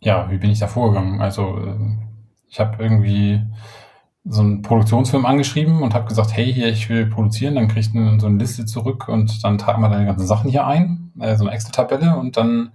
ja, 0.00 0.30
wie 0.30 0.38
bin 0.38 0.50
ich 0.50 0.58
da 0.58 0.66
vorgegangen? 0.66 1.20
Also 1.20 1.58
äh, 1.58 1.76
ich 2.48 2.58
habe 2.58 2.82
irgendwie 2.82 3.40
so 4.24 4.40
einen 4.40 4.62
Produktionsfilm 4.62 5.26
angeschrieben 5.26 5.82
und 5.82 5.94
habe 5.94 6.08
gesagt, 6.08 6.36
hey, 6.36 6.52
hier, 6.52 6.68
ich 6.68 6.88
will 6.88 7.06
produzieren, 7.06 7.56
dann 7.56 7.68
kriegst 7.68 7.94
du 7.94 8.20
so 8.20 8.26
eine 8.26 8.38
Liste 8.38 8.66
zurück 8.66 9.08
und 9.08 9.42
dann 9.42 9.58
tragen 9.58 9.82
wir 9.82 9.88
deine 9.88 10.06
ganzen 10.06 10.26
Sachen 10.26 10.50
hier 10.50 10.66
ein, 10.66 11.12
äh, 11.18 11.36
so 11.36 11.44
eine 11.44 11.54
Excel-Tabelle 11.54 12.16
und 12.16 12.36
dann 12.36 12.72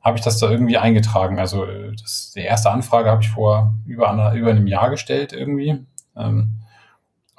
habe 0.00 0.16
ich 0.18 0.24
das 0.24 0.38
da 0.38 0.50
irgendwie 0.50 0.78
eingetragen. 0.78 1.38
Also 1.38 1.64
äh, 1.64 1.92
das, 2.00 2.32
die 2.34 2.40
erste 2.40 2.70
Anfrage 2.70 3.10
habe 3.10 3.22
ich 3.22 3.30
vor 3.30 3.74
über, 3.86 4.10
einer, 4.10 4.32
über 4.32 4.50
einem 4.50 4.66
Jahr 4.66 4.90
gestellt 4.90 5.32
irgendwie. 5.32 5.84
Ähm, 6.16 6.60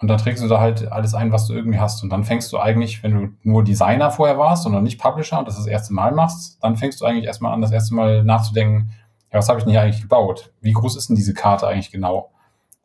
und 0.01 0.07
dann 0.07 0.17
trägst 0.17 0.41
du 0.41 0.47
da 0.47 0.61
halt 0.61 0.89
alles 0.91 1.13
ein, 1.13 1.31
was 1.31 1.47
du 1.47 1.53
irgendwie 1.53 1.79
hast. 1.79 2.03
Und 2.03 2.09
dann 2.09 2.23
fängst 2.23 2.53
du 2.53 2.57
eigentlich, 2.57 3.03
wenn 3.03 3.13
du 3.13 3.29
nur 3.43 3.63
Designer 3.63 4.11
vorher 4.11 4.37
warst 4.37 4.65
und 4.65 4.71
noch 4.71 4.81
nicht 4.81 4.99
Publisher 4.99 5.39
und 5.39 5.47
das 5.47 5.57
das 5.57 5.67
erste 5.67 5.93
Mal 5.93 6.13
machst, 6.13 6.57
dann 6.63 6.77
fängst 6.77 7.01
du 7.01 7.05
eigentlich 7.05 7.25
erstmal 7.25 7.53
an, 7.53 7.61
das 7.61 7.71
erste 7.71 7.93
Mal 7.95 8.23
nachzudenken, 8.23 8.91
ja, 9.31 9.37
was 9.37 9.49
habe 9.49 9.59
ich 9.59 9.65
denn 9.65 9.71
hier 9.71 9.81
eigentlich 9.81 10.01
gebaut? 10.01 10.51
Wie 10.61 10.71
groß 10.71 10.95
ist 10.95 11.09
denn 11.09 11.15
diese 11.15 11.33
Karte 11.33 11.67
eigentlich 11.67 11.91
genau? 11.91 12.31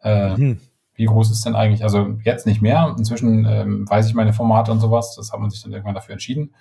Äh, 0.02 0.36
mhm. 0.36 0.60
Wie 0.94 1.06
groß 1.06 1.30
ist 1.30 1.46
denn 1.46 1.56
eigentlich, 1.56 1.82
also 1.82 2.18
jetzt 2.22 2.46
nicht 2.46 2.60
mehr, 2.60 2.94
inzwischen 2.98 3.46
ähm, 3.46 3.88
weiß 3.88 4.06
ich 4.06 4.14
meine 4.14 4.32
Formate 4.32 4.70
und 4.70 4.80
sowas, 4.80 5.14
das 5.16 5.32
hat 5.32 5.40
man 5.40 5.50
sich 5.50 5.62
dann 5.62 5.72
irgendwann 5.72 5.94
dafür 5.94 6.12
entschieden, 6.12 6.54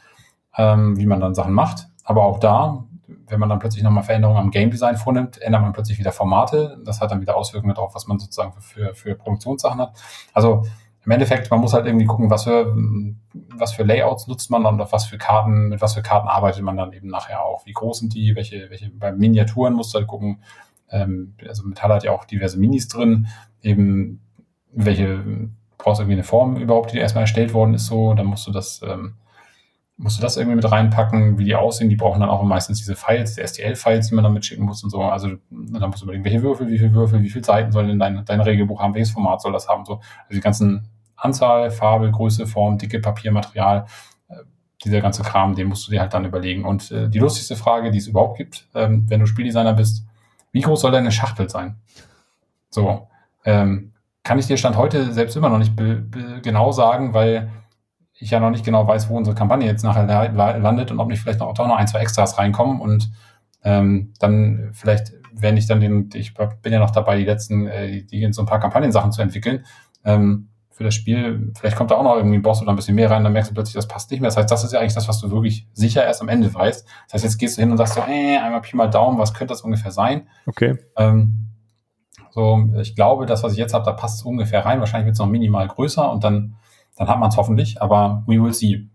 ähm, 0.57 0.97
wie 0.97 1.05
man 1.05 1.19
dann 1.19 1.35
Sachen 1.35 1.53
macht. 1.53 1.87
Aber 2.03 2.23
auch 2.23 2.39
da, 2.39 2.85
wenn 3.33 3.39
man 3.39 3.49
dann 3.49 3.59
plötzlich 3.59 3.83
nochmal 3.83 4.03
Veränderungen 4.03 4.39
am 4.39 4.51
Game 4.51 4.69
Design 4.69 4.95
vornimmt, 4.95 5.41
ändert 5.41 5.63
man 5.63 5.73
plötzlich 5.73 5.97
wieder 5.97 6.11
Formate. 6.11 6.77
Das 6.85 7.01
hat 7.01 7.11
dann 7.11 7.19
wieder 7.19 7.35
Auswirkungen 7.35 7.73
darauf, 7.73 7.95
was 7.95 8.07
man 8.07 8.19
sozusagen 8.19 8.53
für, 8.61 8.93
für 8.93 9.15
Produktionssachen 9.15 9.81
hat. 9.81 9.99
Also 10.33 10.63
im 11.03 11.11
Endeffekt, 11.11 11.51
man 11.51 11.59
muss 11.59 11.73
halt 11.73 11.87
irgendwie 11.87 12.05
gucken, 12.05 12.29
was 12.29 12.43
für, 12.45 12.73
was 13.57 13.73
für 13.73 13.83
Layouts 13.83 14.27
nutzt 14.27 14.51
man 14.51 14.65
und 14.65 14.79
auf 14.79 14.93
was 14.93 15.05
für 15.05 15.17
Karten, 15.17 15.69
mit 15.69 15.81
was 15.81 15.95
für 15.95 16.03
Karten 16.03 16.27
arbeitet 16.27 16.63
man 16.63 16.77
dann 16.77 16.93
eben 16.93 17.09
nachher 17.09 17.43
auch. 17.43 17.65
Wie 17.65 17.73
groß 17.73 17.99
sind 17.99 18.13
die, 18.13 18.35
welche, 18.35 18.69
welche, 18.69 18.89
bei 18.91 19.11
Miniaturen 19.11 19.73
musst 19.73 19.93
du 19.93 19.99
halt 19.99 20.07
gucken, 20.07 20.41
ähm, 20.89 21.35
also 21.45 21.63
Metall 21.63 21.91
hat 21.91 22.03
ja 22.03 22.11
auch 22.11 22.23
diverse 22.23 22.57
Minis 22.57 22.87
drin, 22.87 23.27
eben 23.61 24.21
welche, 24.71 25.49
brauchst 25.77 25.99
du 25.99 26.03
irgendwie 26.03 26.13
eine 26.13 26.23
Form 26.23 26.55
überhaupt, 26.55 26.93
die 26.93 26.99
erstmal 26.99 27.23
erstellt 27.23 27.53
worden 27.53 27.73
ist, 27.73 27.87
so, 27.87 28.13
dann 28.13 28.27
musst 28.27 28.47
du 28.47 28.51
das, 28.51 28.81
ähm, 28.83 29.15
musst 29.97 30.17
du 30.17 30.21
das 30.21 30.37
irgendwie 30.37 30.55
mit 30.55 30.69
reinpacken, 30.69 31.37
wie 31.37 31.45
die 31.45 31.55
aussehen. 31.55 31.89
Die 31.89 31.95
brauchen 31.95 32.19
dann 32.19 32.29
auch 32.29 32.41
meistens 32.43 32.79
diese 32.79 32.95
Files, 32.95 33.35
die 33.35 33.45
STL-Files, 33.45 34.09
die 34.09 34.15
man 34.15 34.23
dann 34.23 34.33
mitschicken 34.33 34.65
muss 34.65 34.83
und 34.83 34.89
so. 34.89 35.03
Also 35.03 35.29
dann 35.49 35.89
musst 35.89 36.01
du 36.01 36.05
überlegen, 36.05 36.25
welche 36.25 36.41
Würfel, 36.41 36.67
wie 36.67 36.77
viele 36.77 36.93
Würfel, 36.93 37.21
wie 37.21 37.29
viele 37.29 37.45
Seiten 37.45 37.71
soll 37.71 37.87
denn 37.87 37.99
dein, 37.99 38.25
dein 38.25 38.41
Regelbuch 38.41 38.81
haben, 38.81 38.95
welches 38.95 39.11
Format 39.11 39.41
soll 39.41 39.51
das 39.51 39.67
haben. 39.67 39.85
So. 39.85 39.93
Also 39.93 40.33
die 40.33 40.39
ganzen 40.39 40.87
Anzahl, 41.15 41.69
Farbe, 41.69 42.11
Größe, 42.11 42.47
Form, 42.47 42.77
dicke 42.77 42.99
Papiermaterial, 42.99 43.85
äh, 44.29 44.35
dieser 44.83 44.99
ganze 44.99 45.21
Kram, 45.21 45.55
den 45.55 45.67
musst 45.67 45.87
du 45.87 45.91
dir 45.91 46.01
halt 46.01 46.13
dann 46.13 46.25
überlegen. 46.25 46.65
Und 46.65 46.91
äh, 46.91 47.09
die 47.09 47.19
lustigste 47.19 47.55
Frage, 47.55 47.91
die 47.91 47.99
es 47.99 48.07
überhaupt 48.07 48.37
gibt, 48.37 48.67
ähm, 48.73 49.05
wenn 49.09 49.19
du 49.19 49.27
Spieldesigner 49.27 49.73
bist, 49.73 50.05
wie 50.51 50.61
groß 50.61 50.81
soll 50.81 50.91
deine 50.91 51.11
Schachtel 51.11 51.49
sein? 51.49 51.75
So, 52.69 53.07
ähm, 53.45 53.93
kann 54.23 54.39
ich 54.39 54.47
dir 54.47 54.57
Stand 54.57 54.77
heute 54.77 55.11
selbst 55.11 55.35
immer 55.35 55.49
noch 55.49 55.57
nicht 55.59 55.73
genau 56.41 56.71
sagen, 56.71 57.13
weil 57.13 57.49
ich 58.23 58.31
ja 58.31 58.39
noch 58.39 58.49
nicht 58.49 58.65
genau 58.65 58.87
weiß, 58.87 59.09
wo 59.09 59.17
unsere 59.17 59.35
Kampagne 59.35 59.67
jetzt 59.67 59.83
nachher 59.83 60.05
landet 60.31 60.91
und 60.91 60.99
ob 60.99 61.09
nicht 61.09 61.21
vielleicht 61.21 61.39
noch, 61.39 61.47
auch 61.47 61.67
noch 61.67 61.75
ein, 61.75 61.87
zwei 61.87 61.99
Extras 61.99 62.37
reinkommen 62.37 62.79
und 62.79 63.11
ähm, 63.63 64.13
dann 64.19 64.71
vielleicht, 64.73 65.13
wenn 65.31 65.57
ich 65.57 65.67
dann 65.67 65.79
den, 65.79 66.09
ich 66.13 66.33
bin 66.33 66.73
ja 66.73 66.79
noch 66.79 66.91
dabei, 66.91 67.17
die 67.17 67.25
letzten, 67.25 67.67
äh, 67.67 68.03
die, 68.03 68.27
so 68.31 68.41
ein 68.41 68.45
paar 68.45 68.59
Kampagnensachen 68.59 69.11
zu 69.11 69.21
entwickeln, 69.21 69.65
ähm, 70.03 70.49
für 70.71 70.83
das 70.83 70.95
Spiel, 70.95 71.51
vielleicht 71.55 71.75
kommt 71.75 71.91
da 71.91 71.95
auch 71.95 72.03
noch 72.03 72.15
irgendwie 72.15 72.37
ein 72.37 72.41
Boss 72.41 72.61
oder 72.61 72.71
ein 72.71 72.75
bisschen 72.75 72.95
mehr 72.95 73.11
rein, 73.11 73.23
dann 73.23 73.31
merkst 73.33 73.51
du 73.51 73.53
plötzlich, 73.53 73.75
das 73.75 73.87
passt 73.87 74.09
nicht 74.09 74.21
mehr. 74.21 74.29
Das 74.29 74.37
heißt, 74.37 74.49
das 74.49 74.63
ist 74.63 74.73
ja 74.73 74.79
eigentlich 74.79 74.95
das, 74.95 75.07
was 75.07 75.19
du 75.19 75.29
wirklich 75.29 75.67
sicher 75.73 76.03
erst 76.03 76.21
am 76.21 76.29
Ende 76.29 76.51
weißt. 76.51 76.87
Das 77.05 77.13
heißt, 77.13 77.23
jetzt 77.23 77.37
gehst 77.37 77.57
du 77.57 77.61
hin 77.61 77.69
und 77.69 77.77
sagst 77.77 77.93
so, 77.93 78.01
äh, 78.01 78.37
einmal 78.37 78.61
Pi 78.61 78.75
mal 78.75 78.89
Daumen, 78.89 79.19
was 79.19 79.35
könnte 79.35 79.51
das 79.53 79.61
ungefähr 79.61 79.91
sein? 79.91 80.27
Okay. 80.47 80.77
Ähm, 80.97 81.49
so, 82.31 82.69
ich 82.81 82.95
glaube, 82.95 83.27
das, 83.27 83.43
was 83.43 83.51
ich 83.53 83.59
jetzt 83.59 83.75
habe, 83.75 83.85
da 83.85 83.91
passt 83.91 84.19
es 84.19 84.25
ungefähr 84.25 84.65
rein. 84.65 84.79
Wahrscheinlich 84.79 85.05
wird 85.05 85.13
es 85.13 85.19
noch 85.19 85.27
minimal 85.27 85.67
größer 85.67 86.11
und 86.11 86.23
dann, 86.23 86.55
dann 86.95 87.07
hat 87.07 87.19
man 87.19 87.29
es 87.29 87.37
hoffentlich, 87.37 87.81
aber 87.81 88.23
we 88.27 88.41
will 88.41 88.53
see. 88.53 88.87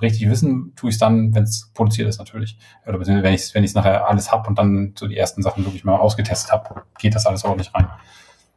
Richtig 0.00 0.28
wissen 0.28 0.72
tue 0.76 0.90
ich 0.90 0.96
es 0.96 0.98
dann, 0.98 1.34
wenn 1.34 1.42
es 1.44 1.70
produziert 1.74 2.08
ist 2.08 2.18
natürlich. 2.18 2.58
Oder 2.86 2.98
beziehungsweise 2.98 3.24
wenn 3.24 3.34
ich 3.34 3.40
es 3.42 3.54
wenn 3.54 3.64
ich's 3.64 3.74
nachher 3.74 4.08
alles 4.08 4.32
habe 4.32 4.48
und 4.48 4.58
dann 4.58 4.94
so 4.98 5.06
die 5.06 5.16
ersten 5.16 5.42
Sachen 5.42 5.64
wirklich 5.64 5.84
mal 5.84 5.96
ausgetestet 5.96 6.52
habe, 6.52 6.82
geht 6.98 7.14
das 7.14 7.26
alles 7.26 7.44
ordentlich 7.44 7.74
rein. 7.74 7.88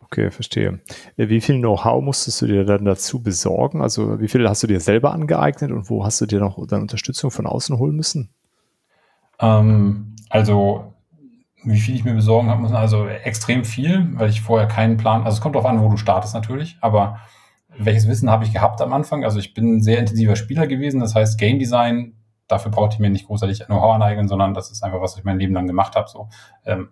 Okay, 0.01 0.29
verstehe. 0.29 0.79
Äh, 1.17 1.29
wie 1.29 1.41
viel 1.41 1.57
Know-how 1.57 2.01
musstest 2.01 2.41
du 2.41 2.47
dir 2.47 2.63
dann 2.63 2.85
dazu 2.85 3.21
besorgen? 3.21 3.81
Also 3.81 4.19
wie 4.19 4.27
viel 4.27 4.47
hast 4.47 4.63
du 4.63 4.67
dir 4.67 4.79
selber 4.79 5.11
angeeignet 5.13 5.71
und 5.71 5.89
wo 5.89 6.05
hast 6.05 6.21
du 6.21 6.25
dir 6.25 6.39
noch 6.39 6.65
dann 6.67 6.81
Unterstützung 6.81 7.31
von 7.31 7.47
außen 7.47 7.77
holen 7.77 7.95
müssen? 7.95 8.29
Ähm, 9.39 10.15
also 10.29 10.93
wie 11.63 11.79
viel 11.79 11.95
ich 11.95 12.05
mir 12.05 12.13
besorgen 12.13 12.49
habe 12.49 12.61
müssen, 12.61 12.75
also 12.75 13.07
extrem 13.07 13.65
viel, 13.65 14.07
weil 14.13 14.29
ich 14.29 14.41
vorher 14.41 14.67
keinen 14.67 14.97
Plan, 14.97 15.23
also 15.23 15.35
es 15.35 15.41
kommt 15.41 15.55
darauf 15.55 15.67
an, 15.67 15.81
wo 15.81 15.89
du 15.89 15.97
startest 15.97 16.35
natürlich, 16.35 16.77
aber 16.79 17.19
welches 17.77 18.07
Wissen 18.07 18.29
habe 18.29 18.43
ich 18.43 18.53
gehabt 18.53 18.81
am 18.81 18.93
Anfang? 18.93 19.23
Also 19.23 19.39
ich 19.39 19.53
bin 19.53 19.77
ein 19.77 19.83
sehr 19.83 19.99
intensiver 19.99 20.35
Spieler 20.35 20.67
gewesen, 20.67 20.99
das 20.99 21.15
heißt 21.15 21.37
Game 21.37 21.59
Design, 21.59 22.13
dafür 22.47 22.71
brauchte 22.71 22.95
ich 22.95 22.99
mir 22.99 23.09
nicht 23.09 23.27
großartig 23.27 23.65
Know-how 23.65 23.95
aneignen, 23.95 24.27
sondern 24.27 24.53
das 24.53 24.71
ist 24.71 24.83
einfach, 24.83 25.01
was 25.01 25.17
ich 25.17 25.23
mein 25.23 25.39
Leben 25.39 25.53
lang 25.53 25.67
gemacht 25.67 25.95
habe. 25.95 26.09
So. 26.09 26.29
Ähm, 26.65 26.89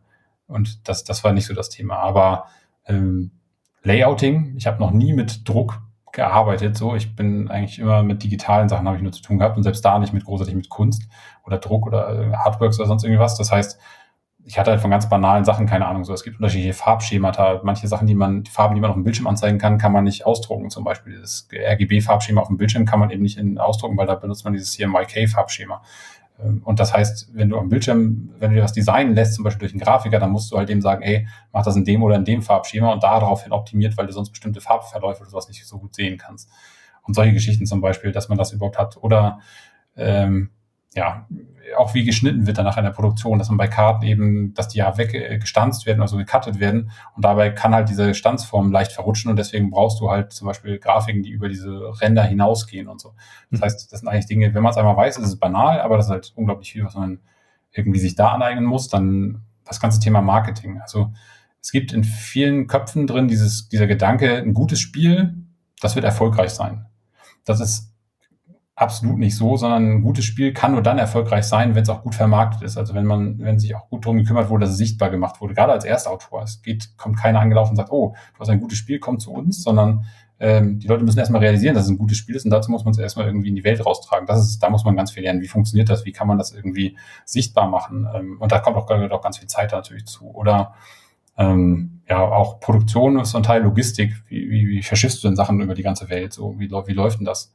und 0.48 0.88
das, 0.88 1.04
das 1.04 1.24
war 1.24 1.32
nicht 1.32 1.46
so 1.46 1.54
das 1.54 1.70
Thema. 1.70 1.98
Aber 1.98 2.46
ähm, 2.86 3.32
Layouting. 3.84 4.56
Ich 4.58 4.66
habe 4.66 4.80
noch 4.80 4.92
nie 4.92 5.14
mit 5.14 5.48
Druck 5.48 5.82
gearbeitet. 6.12 6.78
So, 6.78 6.96
ich 6.96 7.16
bin 7.16 7.50
eigentlich 7.50 7.80
immer 7.80 8.04
mit 8.04 8.24
digitalen 8.24 8.70
Sachen 8.70 8.88
habe 8.88 8.98
ich 8.98 9.04
nur 9.04 9.12
zu 9.12 9.22
tun 9.22 9.40
gehabt 9.40 9.58
und 9.58 9.64
selbst 9.64 9.84
da 9.84 10.00
nicht 10.00 10.14
mit 10.14 10.26
großartig 10.26 10.56
mit 10.56 10.70
Kunst 10.70 11.10
oder 11.46 11.58
Druck 11.58 11.86
oder 11.86 12.32
äh, 12.32 12.34
Hardworks 12.34 12.80
oder 12.80 12.88
sonst 12.88 13.04
irgendwas. 13.04 13.38
Das 13.38 13.52
heißt, 13.52 13.80
ich 14.46 14.60
hatte 14.60 14.72
halt 14.72 14.82
von 14.82 14.92
ganz 14.92 15.08
banalen 15.08 15.46
Sachen 15.46 15.66
keine 15.66 15.88
Ahnung. 15.88 16.04
So, 16.04 16.14
es 16.14 16.24
gibt 16.24 16.38
unterschiedliche 16.38 16.74
Farbschemata. 16.74 17.62
Manche 17.64 17.88
Sachen, 17.88 18.08
die 18.08 18.16
man, 18.16 18.44
die 18.44 18.52
Farben, 18.52 18.76
die 18.76 18.82
man 18.82 18.90
auf 18.90 18.96
dem 18.96 19.04
Bildschirm 19.04 19.28
anzeigen 19.28 19.58
kann, 19.58 19.78
kann 19.78 19.92
man 19.92 20.04
nicht 20.04 20.26
ausdrucken. 20.26 20.70
Zum 20.70 20.84
Beispiel 20.84 21.20
das 21.20 21.48
RGB-Farbschema 21.54 22.42
auf 22.42 22.48
dem 22.48 22.58
Bildschirm 22.58 22.86
kann 22.86 23.00
man 23.00 23.10
eben 23.10 23.24
nicht 23.24 23.38
in, 23.38 23.58
ausdrucken, 23.58 23.98
weil 23.98 24.08
da 24.08 24.16
benutzt 24.16 24.44
man 24.44 24.54
dieses 24.54 24.74
CMYK-Farbschema. 24.74 25.82
Ähm, 26.42 26.62
und 26.66 26.80
das 26.80 26.94
heißt, 26.94 27.30
wenn 27.34 27.50
du 27.50 27.58
am 27.58 27.70
Bildschirm, 27.70 28.34
wenn 28.40 28.52
du 28.52 28.58
dir 28.58 28.64
was 28.64 28.74
designen 28.74 29.16
lässt, 29.16 29.36
zum 29.36 29.46
Beispiel 29.46 29.60
durch 29.60 29.74
einen 29.74 29.82
Grafiker, 29.82 30.20
dann 30.20 30.32
musst 30.32 30.52
du 30.52 30.58
halt 30.58 30.68
dem 30.68 30.82
sagen, 30.82 31.04
ey, 31.04 31.28
mach 31.54 31.64
das 31.64 31.76
in 31.76 31.86
dem 31.86 32.04
oder 32.04 32.16
in 32.16 32.26
dem 32.26 32.42
Farbschema 32.42 32.92
und 32.92 33.04
daraufhin 33.04 33.54
optimiert, 33.54 33.98
weil 33.98 34.08
du 34.08 34.14
sonst 34.14 34.32
bestimmte 34.32 34.60
Farbverläufe 34.60 35.22
oder 35.22 35.30
sowas 35.30 35.48
nicht 35.48 35.66
so 35.66 35.80
gut 35.80 35.96
sehen 35.96 36.18
kannst. 36.18 36.50
Und 37.04 37.14
solche 37.14 37.34
Geschichten 37.34 37.66
zum 37.66 37.82
Beispiel, 37.82 38.12
dass 38.12 38.30
man 38.30 38.38
das 38.38 38.52
überhaupt 38.52 38.78
hat. 38.78 38.98
Oder 38.98 39.40
ähm, 39.96 40.52
ja, 40.96 41.28
auch 41.78 41.94
wie 41.94 42.04
geschnitten 42.04 42.46
wird 42.46 42.58
dann 42.58 42.66
nach 42.66 42.78
einer 42.78 42.92
Produktion, 42.92 43.40
dass 43.40 43.50
man 43.50 43.58
bei 43.58 43.68
Karten 43.68 44.04
eben, 44.06 44.54
dass 44.54 44.68
die 44.68 44.80
ja 44.80 44.98
weggestanzt 44.98 45.86
werden, 45.86 46.02
also 46.02 46.18
gecuttet 46.18 46.60
werden. 46.60 46.92
Und 47.16 47.26
dabei 47.26 47.50
kann 47.50 47.74
halt 47.74 47.90
diese 47.90 48.14
Stanzform 48.14 48.72
leicht 48.72 48.92
verrutschen 48.92 49.32
und 49.32 49.38
deswegen 49.38 49.72
brauchst 49.72 50.00
du 50.00 50.10
halt 50.12 50.34
zum 50.34 50.48
Beispiel 50.48 50.78
Grafiken, 50.78 51.24
die 51.24 51.32
über 51.32 51.50
diese 51.50 51.72
Ränder 52.02 52.24
hinausgehen 52.24 52.88
und 52.88 53.02
so. 53.02 53.16
Das 53.50 53.60
mhm. 53.60 53.64
heißt, 53.64 53.92
das 53.92 54.00
sind 54.00 54.10
eigentlich 54.10 54.28
Dinge, 54.28 54.54
wenn 54.54 54.62
man 54.62 54.72
es 54.72 54.78
einmal 54.78 54.98
weiß, 54.98 55.18
ist 55.18 55.28
es 55.28 55.40
banal, 55.40 55.82
aber 55.82 55.98
das 55.98 56.08
ist 56.08 56.12
halt 56.12 56.34
unglaublich 56.36 56.72
viel, 56.72 56.86
was 56.86 56.96
man 56.96 57.20
irgendwie 57.72 58.00
sich 58.00 58.16
da 58.16 58.30
aneignen 58.30 58.66
muss. 58.66 58.88
Dann 58.90 59.42
das 59.66 59.80
ganze 59.80 60.00
Thema 60.00 60.22
Marketing. 60.22 60.80
Also 60.82 61.12
es 61.62 61.72
gibt 61.72 61.94
in 61.94 62.04
vielen 62.04 62.68
Köpfen 62.68 63.08
drin 63.08 63.28
dieses, 63.28 63.70
dieser 63.70 63.88
Gedanke, 63.88 64.38
ein 64.38 64.54
gutes 64.54 64.80
Spiel, 64.80 65.36
das 65.82 65.96
wird 65.96 66.06
erfolgreich 66.06 66.52
sein. 66.52 66.86
Das 67.46 67.60
ist 67.60 67.93
absolut 68.76 69.20
nicht 69.20 69.36
so, 69.36 69.56
sondern 69.56 69.98
ein 69.98 70.02
gutes 70.02 70.26
Spiel 70.26 70.52
kann 70.52 70.72
nur 70.72 70.82
dann 70.82 70.98
erfolgreich 70.98 71.46
sein, 71.46 71.76
wenn 71.76 71.84
es 71.84 71.90
auch 71.90 72.02
gut 72.02 72.16
vermarktet 72.16 72.64
ist. 72.64 72.78
Also 72.78 72.96
wenn 72.96 73.06
man, 73.06 73.38
wenn 73.40 73.60
sich 73.60 73.76
auch 73.76 73.88
gut 73.90 74.06
darum 74.06 74.18
gekümmert 74.18 74.50
wurde, 74.50 74.66
dass 74.66 74.72
es 74.72 74.78
sichtbar 74.78 75.12
gemacht 75.12 75.42
wurde, 75.42 75.54
gerade 75.54 75.74
als 75.74 75.86
Erstautor. 75.86 76.42
Es 76.42 76.62
geht, 76.62 76.98
kommt 76.98 77.18
keiner 77.18 77.40
angelaufen 77.40 77.72
und 77.72 77.76
sagt, 77.76 77.92
oh, 77.92 78.16
du 78.34 78.40
hast 78.40 78.50
ein 78.50 78.60
gutes 78.60 78.80
Spiel, 78.80 79.00
komm 79.00 79.20
zu 79.20 79.32
uns, 79.32 79.62
sondern 79.62 80.06
ähm, 80.40 80.80
die 80.80 80.88
Leute 80.88 81.04
müssen 81.04 81.20
erstmal 81.20 81.42
realisieren, 81.42 81.76
dass 81.76 81.86
es 81.86 81.92
ein 81.92 82.00
gutes 82.00 82.18
Spiel 82.18 82.36
ist 82.36 82.46
und 82.46 82.52
dazu 82.52 82.72
muss 82.72 82.84
man 82.84 82.92
es 82.94 82.98
erstmal 82.98 83.28
irgendwie 83.28 83.50
in 83.50 83.56
die 83.56 83.64
Welt 83.64 83.86
raustragen. 83.86 84.26
Das 84.26 84.40
ist, 84.40 84.60
da 84.60 84.70
muss 84.72 84.84
man 84.84 84.96
ganz 84.96 85.12
viel 85.12 85.22
lernen. 85.22 85.42
Wie 85.42 85.48
funktioniert 85.48 85.90
das? 85.90 86.04
Wie 86.06 86.12
kann 86.12 86.28
man 86.28 86.40
das 86.40 86.52
irgendwie 86.52 86.98
sichtbar 87.26 87.68
machen? 87.68 88.08
Ähm, 88.14 88.38
und 88.40 88.52
da 88.52 88.60
kommt 88.60 88.76
auch, 88.76 88.90
auch 88.90 89.22
ganz 89.22 89.38
viel 89.38 89.48
Zeit 89.48 89.72
natürlich 89.72 90.06
zu. 90.06 90.26
Oder 90.26 90.74
ähm, 91.38 92.02
ja, 92.10 92.20
auch 92.20 92.60
Produktion 92.60 93.20
ist 93.20 93.32
so 93.32 93.38
ein 93.38 93.44
Teil 93.44 93.62
Logistik. 93.62 94.14
Wie, 94.28 94.50
wie, 94.50 94.68
wie 94.68 94.84
verschiffst 94.84 95.24
du 95.24 95.28
denn 95.28 95.36
Sachen 95.36 95.62
über 95.62 95.76
die 95.76 95.84
ganze 95.84 96.10
Welt? 96.10 96.34
So, 96.34 96.60
wie, 96.60 96.70
wie 96.70 96.94
läuft 96.94 97.20
denn 97.20 97.26
das? 97.26 97.54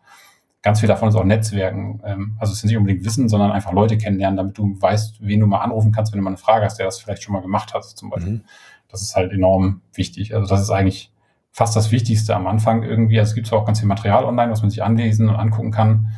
Ganz 0.69 0.81
viel 0.81 0.87
davon 0.87 1.09
ist 1.09 1.15
auch 1.15 1.25
Netzwerken. 1.25 2.03
Ähm, 2.05 2.37
also 2.39 2.53
es 2.53 2.59
ist 2.59 2.67
nicht 2.67 2.77
unbedingt 2.77 3.03
Wissen, 3.03 3.31
sondern 3.31 3.53
einfach 3.53 3.73
Leute 3.73 3.97
kennenlernen, 3.97 4.37
damit 4.37 4.59
du 4.59 4.77
weißt, 4.79 5.27
wen 5.27 5.41
du 5.41 5.47
mal 5.47 5.61
anrufen 5.61 5.93
kannst, 5.93 6.13
wenn 6.13 6.19
du 6.19 6.25
mal 6.25 6.29
eine 6.29 6.37
Frage 6.37 6.67
hast, 6.67 6.79
der 6.79 6.85
das 6.85 7.01
vielleicht 7.01 7.23
schon 7.23 7.33
mal 7.33 7.41
gemacht 7.41 7.73
hat, 7.73 7.85
zum 7.85 8.11
Beispiel. 8.11 8.35
Mhm. 8.35 8.45
Das 8.91 9.01
ist 9.01 9.17
halt 9.17 9.33
enorm 9.33 9.81
wichtig. 9.95 10.35
Also 10.35 10.47
das 10.47 10.61
ist 10.61 10.69
eigentlich 10.69 11.11
fast 11.53 11.75
das 11.75 11.91
Wichtigste 11.91 12.37
am 12.37 12.47
Anfang 12.47 12.83
irgendwie. 12.83 13.19
Also 13.19 13.31
es 13.31 13.35
gibt 13.35 13.51
auch 13.51 13.65
ganz 13.65 13.79
viel 13.79 13.89
Material 13.89 14.27
online, 14.27 14.53
was 14.53 14.61
man 14.61 14.69
sich 14.69 14.83
anlesen 14.83 15.31
und 15.31 15.37
angucken 15.37 15.71
kann. 15.71 16.09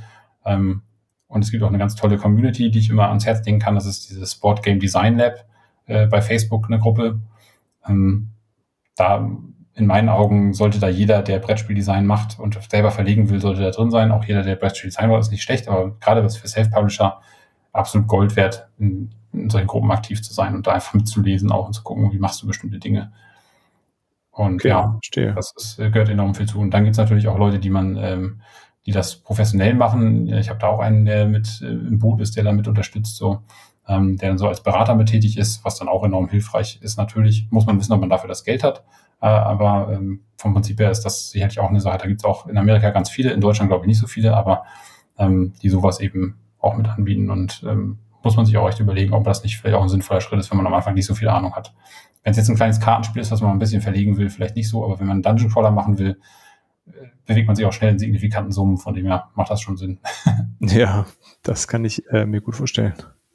Ähm, 0.45 0.83
und 1.29 1.45
es 1.45 1.53
gibt 1.53 1.63
auch 1.63 1.69
eine 1.69 1.79
ganz 1.79 1.95
tolle 1.95 2.17
Community, 2.17 2.73
die 2.73 2.81
ich 2.81 2.91
immer 2.91 3.07
ans 3.07 3.27
Herz 3.27 3.47
legen 3.47 3.61
kann. 3.61 3.77
Das 3.77 3.87
ist 3.87 4.11
dieses 4.11 4.33
Sport 4.33 4.65
Game 4.65 4.81
Design 4.81 5.17
Lab 5.17 5.45
äh, 5.87 6.09
bei 6.09 6.21
Facebook, 6.23 6.67
eine 6.67 6.81
Gruppe. 6.81 7.21
Ähm, 7.87 8.31
da 8.97 9.31
in 9.75 9.87
meinen 9.87 10.09
Augen 10.09 10.53
sollte 10.53 10.79
da 10.79 10.89
jeder, 10.89 11.23
der 11.23 11.39
Brettspieldesign 11.39 12.07
macht 12.07 12.39
und 12.39 12.59
selber 12.71 12.91
verlegen 12.91 13.31
will, 13.31 13.41
sollte 13.41 13.63
da 13.63 13.71
drin 13.71 13.91
sein. 13.91 14.13
Auch 14.13 14.25
jeder, 14.25 14.43
der 14.43 14.57
Brettspieldesign 14.57 15.09
macht, 15.09 15.21
ist 15.21 15.31
nicht 15.31 15.43
schlecht, 15.43 15.69
aber 15.69 15.97
gerade 16.01 16.25
was 16.25 16.37
für 16.37 16.49
Self-Publisher 16.49 17.21
absolut 17.73 18.09
Gold 18.09 18.37
wert, 18.37 18.69
in, 18.79 19.11
in 19.33 19.49
solchen 19.49 19.69
Gruppen 19.69 19.91
aktiv 19.91 20.23
zu 20.23 20.35
sein 20.35 20.55
und 20.55 20.67
da 20.67 20.73
einfach 20.73 20.95
mitzulesen 20.95 21.53
auch 21.53 21.67
und 21.67 21.73
zu 21.73 21.83
gucken, 21.83 22.13
wie 22.13 22.19
machst 22.19 22.43
du 22.43 22.47
bestimmte 22.47 22.79
Dinge. 22.79 23.13
Und 24.31 24.57
Okay, 24.57 24.69
ja, 24.69 24.93
verstehe. 24.93 25.35
das 25.35 25.53
ist, 25.57 25.79
äh, 25.79 25.91
gehört 25.91 26.09
enorm 26.09 26.35
viel 26.35 26.47
zu. 26.47 26.61
Und 26.61 26.73
dann 26.73 26.85
gibt's 26.85 26.99
natürlich 26.99 27.29
auch 27.29 27.39
Leute, 27.39 27.59
die 27.59 27.71
man, 27.71 27.97
ähm, 27.97 28.41
die 28.87 28.93
das 28.93 29.17
professionell 29.17 29.75
machen. 29.75 30.27
Ich 30.29 30.49
habe 30.49 30.59
da 30.59 30.69
auch 30.69 30.81
einen, 30.81 31.05
der 31.05 31.27
mit 31.27 31.61
äh, 31.63 31.67
im 31.67 31.99
Boot 31.99 32.21
ist, 32.21 32.37
der 32.37 32.45
damit 32.45 32.67
unterstützt, 32.67 33.17
so, 33.17 33.43
ähm, 33.87 34.17
der 34.17 34.31
dann 34.31 34.39
so 34.39 34.49
als 34.49 34.63
Berater 34.63 34.95
mit 34.95 35.09
tätig 35.09 35.37
ist, 35.37 35.65
was 35.65 35.77
dann 35.77 35.89
auch 35.89 36.05
enorm 36.05 36.29
hilfreich 36.29 36.79
ist. 36.83 36.97
Natürlich 36.97 37.49
muss 37.51 37.67
man 37.67 37.79
wissen, 37.79 37.93
ob 37.93 38.01
man 38.01 38.11
dafür 38.11 38.29
das 38.29 38.45
Geld 38.45 38.65
hat. 38.65 38.85
Äh, 39.21 39.27
aber 39.27 39.93
ähm, 39.93 40.23
vom 40.37 40.55
Prinzip 40.55 40.81
her 40.81 40.91
ist 40.91 41.03
das 41.03 41.31
sicherlich 41.31 41.61
auch 41.61 41.69
eine 41.69 41.81
Sache. 41.81 41.99
Da 41.99 42.07
gibt's 42.07 42.25
auch 42.25 42.47
in 42.47 42.57
Amerika 42.59 42.91
ganz 42.91 43.11
viele, 43.11 43.33
in 43.33 43.41
Deutschland 43.41 43.71
glaube 43.71 43.85
ich 43.85 43.89
nicht 43.89 43.99
so 43.99 44.07
viele, 44.07 44.37
aber 44.37 44.65
ähm, 45.19 45.53
die 45.63 45.69
sowas 45.69 46.01
eben 46.01 46.37
auch 46.59 46.77
mit 46.77 46.89
anbieten. 46.89 47.31
Und 47.31 47.63
ähm, 47.69 47.99
muss 48.23 48.37
man 48.37 48.47
sich 48.47 48.57
auch 48.57 48.69
echt 48.69 48.81
überlegen, 48.81 49.13
ob 49.15 49.25
das 49.25 49.43
nicht 49.43 49.59
vielleicht 49.59 49.77
auch 49.77 49.83
ein 49.83 49.89
sinnvoller 49.89 50.21
Schritt 50.21 50.41
ist, 50.41 50.51
wenn 50.51 50.59
man 50.59 50.67
am 50.67 50.75
Anfang 50.75 50.95
nicht 50.95 51.07
so 51.07 51.15
viel 51.15 51.29
Ahnung 51.29 51.55
hat. 51.55 51.75
Wenn 52.23 52.33
es 52.33 52.37
jetzt 52.37 52.51
ein 52.51 52.57
kleines 52.57 52.81
Kartenspiel 52.81 53.23
ist, 53.23 53.31
was 53.31 53.41
man 53.41 53.53
ein 53.53 53.59
bisschen 53.59 53.81
verlegen 53.81 54.19
will, 54.19 54.29
vielleicht 54.29 54.57
nicht 54.57 54.69
so, 54.69 54.85
aber 54.85 55.01
wenn 55.01 55.07
man 55.07 55.17
einen 55.17 55.23
Dungeon 55.23 55.51
Crawler 55.51 55.71
machen 55.71 55.99
will, 55.99 56.19
äh, 56.87 56.93
bewegt 57.25 57.47
man 57.47 57.57
sich 57.57 57.65
auch 57.65 57.73
schnell 57.73 57.93
in 57.93 57.99
signifikanten 57.99 58.53
Summen, 58.53 58.77
von 58.77 58.95
dem 58.95 59.07
her 59.07 59.31
macht 59.35 59.51
das 59.51 59.61
schon 59.61 59.77
Sinn. 59.77 60.01
Ja, 60.61 61.07
das 61.43 61.69
kann 61.69 61.87
ich 61.87 62.07
äh, 62.11 62.27
mir 62.27 62.43
gut 62.43 62.55
vorstellen. 62.55 62.93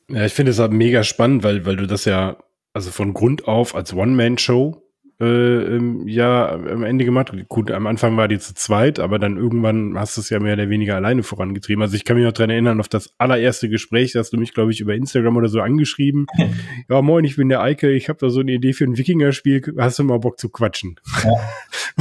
Ja, 0.09 0.25
ich 0.25 0.33
finde 0.33 0.51
es 0.51 0.59
halt 0.59 0.71
mega 0.71 1.01
spannend, 1.01 1.43
weil, 1.43 1.65
weil 1.65 1.75
du 1.75 1.87
das 1.87 2.05
ja, 2.05 2.37
also 2.73 2.91
von 2.91 3.15
Grund 3.15 3.47
auf 3.47 3.73
als 3.73 3.93
One-Man-Show 3.93 4.84
äh, 5.19 5.77
ja 6.05 6.51
am 6.51 6.83
Ende 6.83 7.05
gemacht. 7.05 7.31
Gut, 7.47 7.71
am 7.71 7.87
Anfang 7.87 8.17
war 8.17 8.27
die 8.27 8.39
zu 8.39 8.53
zweit, 8.53 8.99
aber 8.99 9.19
dann 9.19 9.37
irgendwann 9.37 9.97
hast 9.97 10.17
du 10.17 10.21
es 10.21 10.29
ja 10.29 10.39
mehr 10.39 10.53
oder 10.53 10.69
weniger 10.69 10.95
alleine 10.95 11.23
vorangetrieben. 11.23 11.81
Also 11.81 11.95
ich 11.95 12.03
kann 12.03 12.17
mich 12.17 12.25
noch 12.25 12.33
dran 12.33 12.49
erinnern, 12.49 12.79
auf 12.79 12.89
das 12.89 13.13
allererste 13.17 13.69
Gespräch, 13.69 14.11
da 14.11 14.19
hast 14.19 14.33
du 14.33 14.37
mich, 14.37 14.53
glaube 14.53 14.71
ich, 14.71 14.81
über 14.81 14.93
Instagram 14.93 15.37
oder 15.37 15.47
so 15.47 15.61
angeschrieben. 15.61 16.25
ja, 16.89 17.01
moin, 17.01 17.23
ich 17.23 17.37
bin 17.37 17.49
der 17.49 17.61
Eike, 17.61 17.91
ich 17.91 18.09
habe 18.09 18.19
da 18.19 18.29
so 18.29 18.41
eine 18.41 18.53
Idee 18.53 18.73
für 18.73 18.85
ein 18.85 18.97
Wikinger-Spiel, 18.97 19.75
hast 19.77 19.99
du 19.99 20.03
mal 20.03 20.19
Bock 20.19 20.39
zu 20.39 20.49
quatschen? 20.49 20.99
Ja. 21.23 21.31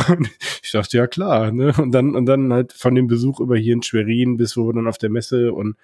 Ich 0.62 0.73
dachte, 0.73 0.97
ja 0.97 1.07
klar, 1.07 1.53
ne? 1.53 1.73
Und 1.79 1.93
dann, 1.93 2.17
und 2.17 2.27
dann 2.27 2.53
halt 2.53 2.73
von 2.73 2.97
dem 2.97 3.07
Besuch 3.07 3.39
über 3.39 3.57
hier 3.57 3.75
in 3.75 3.83
Schwerin 3.83 4.37
bis 4.37 4.57
wo 4.57 4.67
wir 4.67 4.73
dann 4.73 4.89
auf 4.89 4.99
der 4.99 5.11
Messe 5.11 5.53
und 5.53 5.77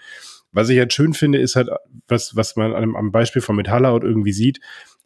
was 0.53 0.69
ich 0.69 0.79
halt 0.79 0.93
schön 0.93 1.15
finde, 1.15 1.39
ist 1.39 1.57
halt, 1.57 1.69
was, 2.09 2.35
was 2.35 2.57
man 2.57 2.75
am, 2.75 2.97
am 2.97 3.13
Beispiel 3.13 3.43
von 3.43 3.57
Metallhaut 3.57 4.03
irgendwie 4.03 4.33
sieht, 4.33 4.61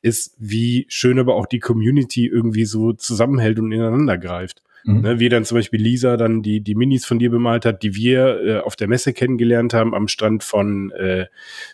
ist, 0.05 0.37
wie 0.39 0.85
schön 0.89 1.19
aber 1.19 1.35
auch 1.35 1.47
die 1.47 1.61
Community 1.61 2.27
irgendwie 2.27 2.67
so 2.67 2.93
zusammenhält 2.93 3.59
und 3.59 3.73
ineinander 3.73 4.19
greift. 4.19 4.63
Mhm. 4.85 5.01
Ne, 5.01 5.19
wie 5.19 5.31
dann 5.31 5.47
zum 5.47 5.57
Beispiel 5.57 5.81
Lisa 5.81 6.19
dann 6.19 6.43
die, 6.43 6.61
die 6.61 6.75
Minis 6.75 7.07
von 7.07 7.19
dir 7.19 7.31
bemalt 7.31 7.65
hat, 7.65 7.83
die 7.83 7.95
wir 7.95 8.41
äh, 8.45 8.59
auf 8.59 8.77
der 8.77 8.87
Messe 8.87 9.15
kennengelernt 9.15 9.73
haben, 9.73 9.95
am 9.95 10.09
Stand 10.09 10.45
von, 10.45 10.91
äh, 10.91 11.27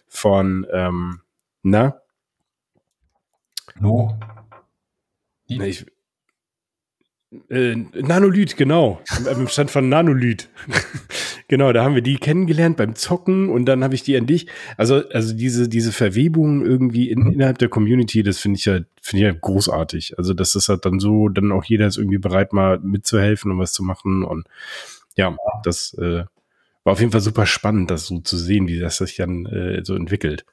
von 0.07 0.64
ähm, 0.72 1.20
na? 1.62 2.01
No. 3.81 4.16
Ich, 5.49 5.87
äh, 7.49 7.76
Nanolyt, 7.76 8.57
genau. 8.57 9.01
Am 9.31 9.47
Stand 9.47 9.70
von 9.70 9.89
Nanolyt. 9.89 10.49
genau, 11.49 11.72
da 11.72 11.85
haben 11.85 11.95
wir 11.95 12.03
die 12.03 12.16
kennengelernt 12.16 12.76
beim 12.76 12.97
Zocken 12.97 13.49
und 13.49 13.66
dann 13.66 13.85
habe 13.85 13.95
ich 13.95 14.03
die 14.03 14.16
an 14.16 14.26
dich. 14.26 14.49
Also, 14.76 15.09
also 15.11 15.35
diese, 15.35 15.68
diese 15.68 15.93
Verwebung 15.93 16.64
irgendwie 16.64 17.09
in, 17.11 17.20
Mhm. 17.20 17.33
innerhalb 17.33 17.59
der 17.59 17.68
Community, 17.68 18.22
das 18.22 18.39
finde 18.39 18.59
ich 18.59 18.64
ja, 18.64 18.81
finde 19.01 19.26
ich 19.26 19.33
ja 19.33 19.39
großartig. 19.41 20.18
Also, 20.18 20.35
das 20.35 20.55
ist 20.57 20.68
halt 20.68 20.85
dann 20.85 20.99
so, 20.99 21.28
dann 21.28 21.53
auch 21.53 21.64
jeder 21.64 21.87
ist 21.87 21.99
irgendwie 21.99 22.18
bereit, 22.18 22.53
mal 22.53 22.81
mitzuhelfen 22.81 23.53
und 23.53 23.59
was 23.59 23.72
zu 23.72 23.85
machen. 23.85 24.24
Und 24.24 24.47
ja, 25.16 25.37
das 25.62 25.95
äh, 25.95 26.24
war 26.83 26.93
auf 26.93 27.01
jeden 27.01 27.12
Fall 27.12 27.20
super 27.20 27.47
spannend, 27.47 27.91
das 27.93 28.07
so 28.07 28.18
zu 28.20 28.37
sehen, 28.37 28.66
wie 28.66 28.81
das 28.81 28.97
sich 28.97 29.16
dann 29.16 29.47
äh, 29.47 29.85
so 29.85 29.95
entwickelt. 29.95 30.45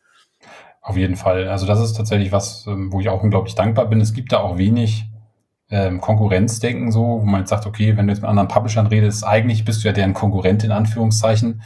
Auf 0.81 0.95
jeden 0.95 1.15
Fall. 1.15 1.47
Also 1.47 1.65
das 1.65 1.81
ist 1.81 1.93
tatsächlich 1.93 2.31
was, 2.31 2.65
ähm, 2.67 2.93
wo 2.93 3.01
ich 3.01 3.09
auch 3.09 3.23
unglaublich 3.23 3.55
dankbar 3.55 3.89
bin. 3.89 3.99
Es 3.99 4.13
gibt 4.13 4.31
da 4.31 4.37
auch 4.37 4.57
wenig 4.57 5.05
ähm, 5.69 5.99
Konkurrenzdenken 5.99 6.91
so, 6.91 7.19
wo 7.21 7.25
man 7.25 7.41
jetzt 7.41 7.49
sagt, 7.49 7.65
okay, 7.65 7.97
wenn 7.97 8.07
du 8.07 8.13
jetzt 8.13 8.21
mit 8.21 8.29
anderen 8.29 8.47
Publishern 8.47 8.87
redest, 8.87 9.25
eigentlich 9.25 9.65
bist 9.65 9.83
du 9.83 9.87
ja 9.87 9.93
deren 9.93 10.13
Konkurrent 10.13 10.63
in 10.63 10.71
Anführungszeichen. 10.71 11.61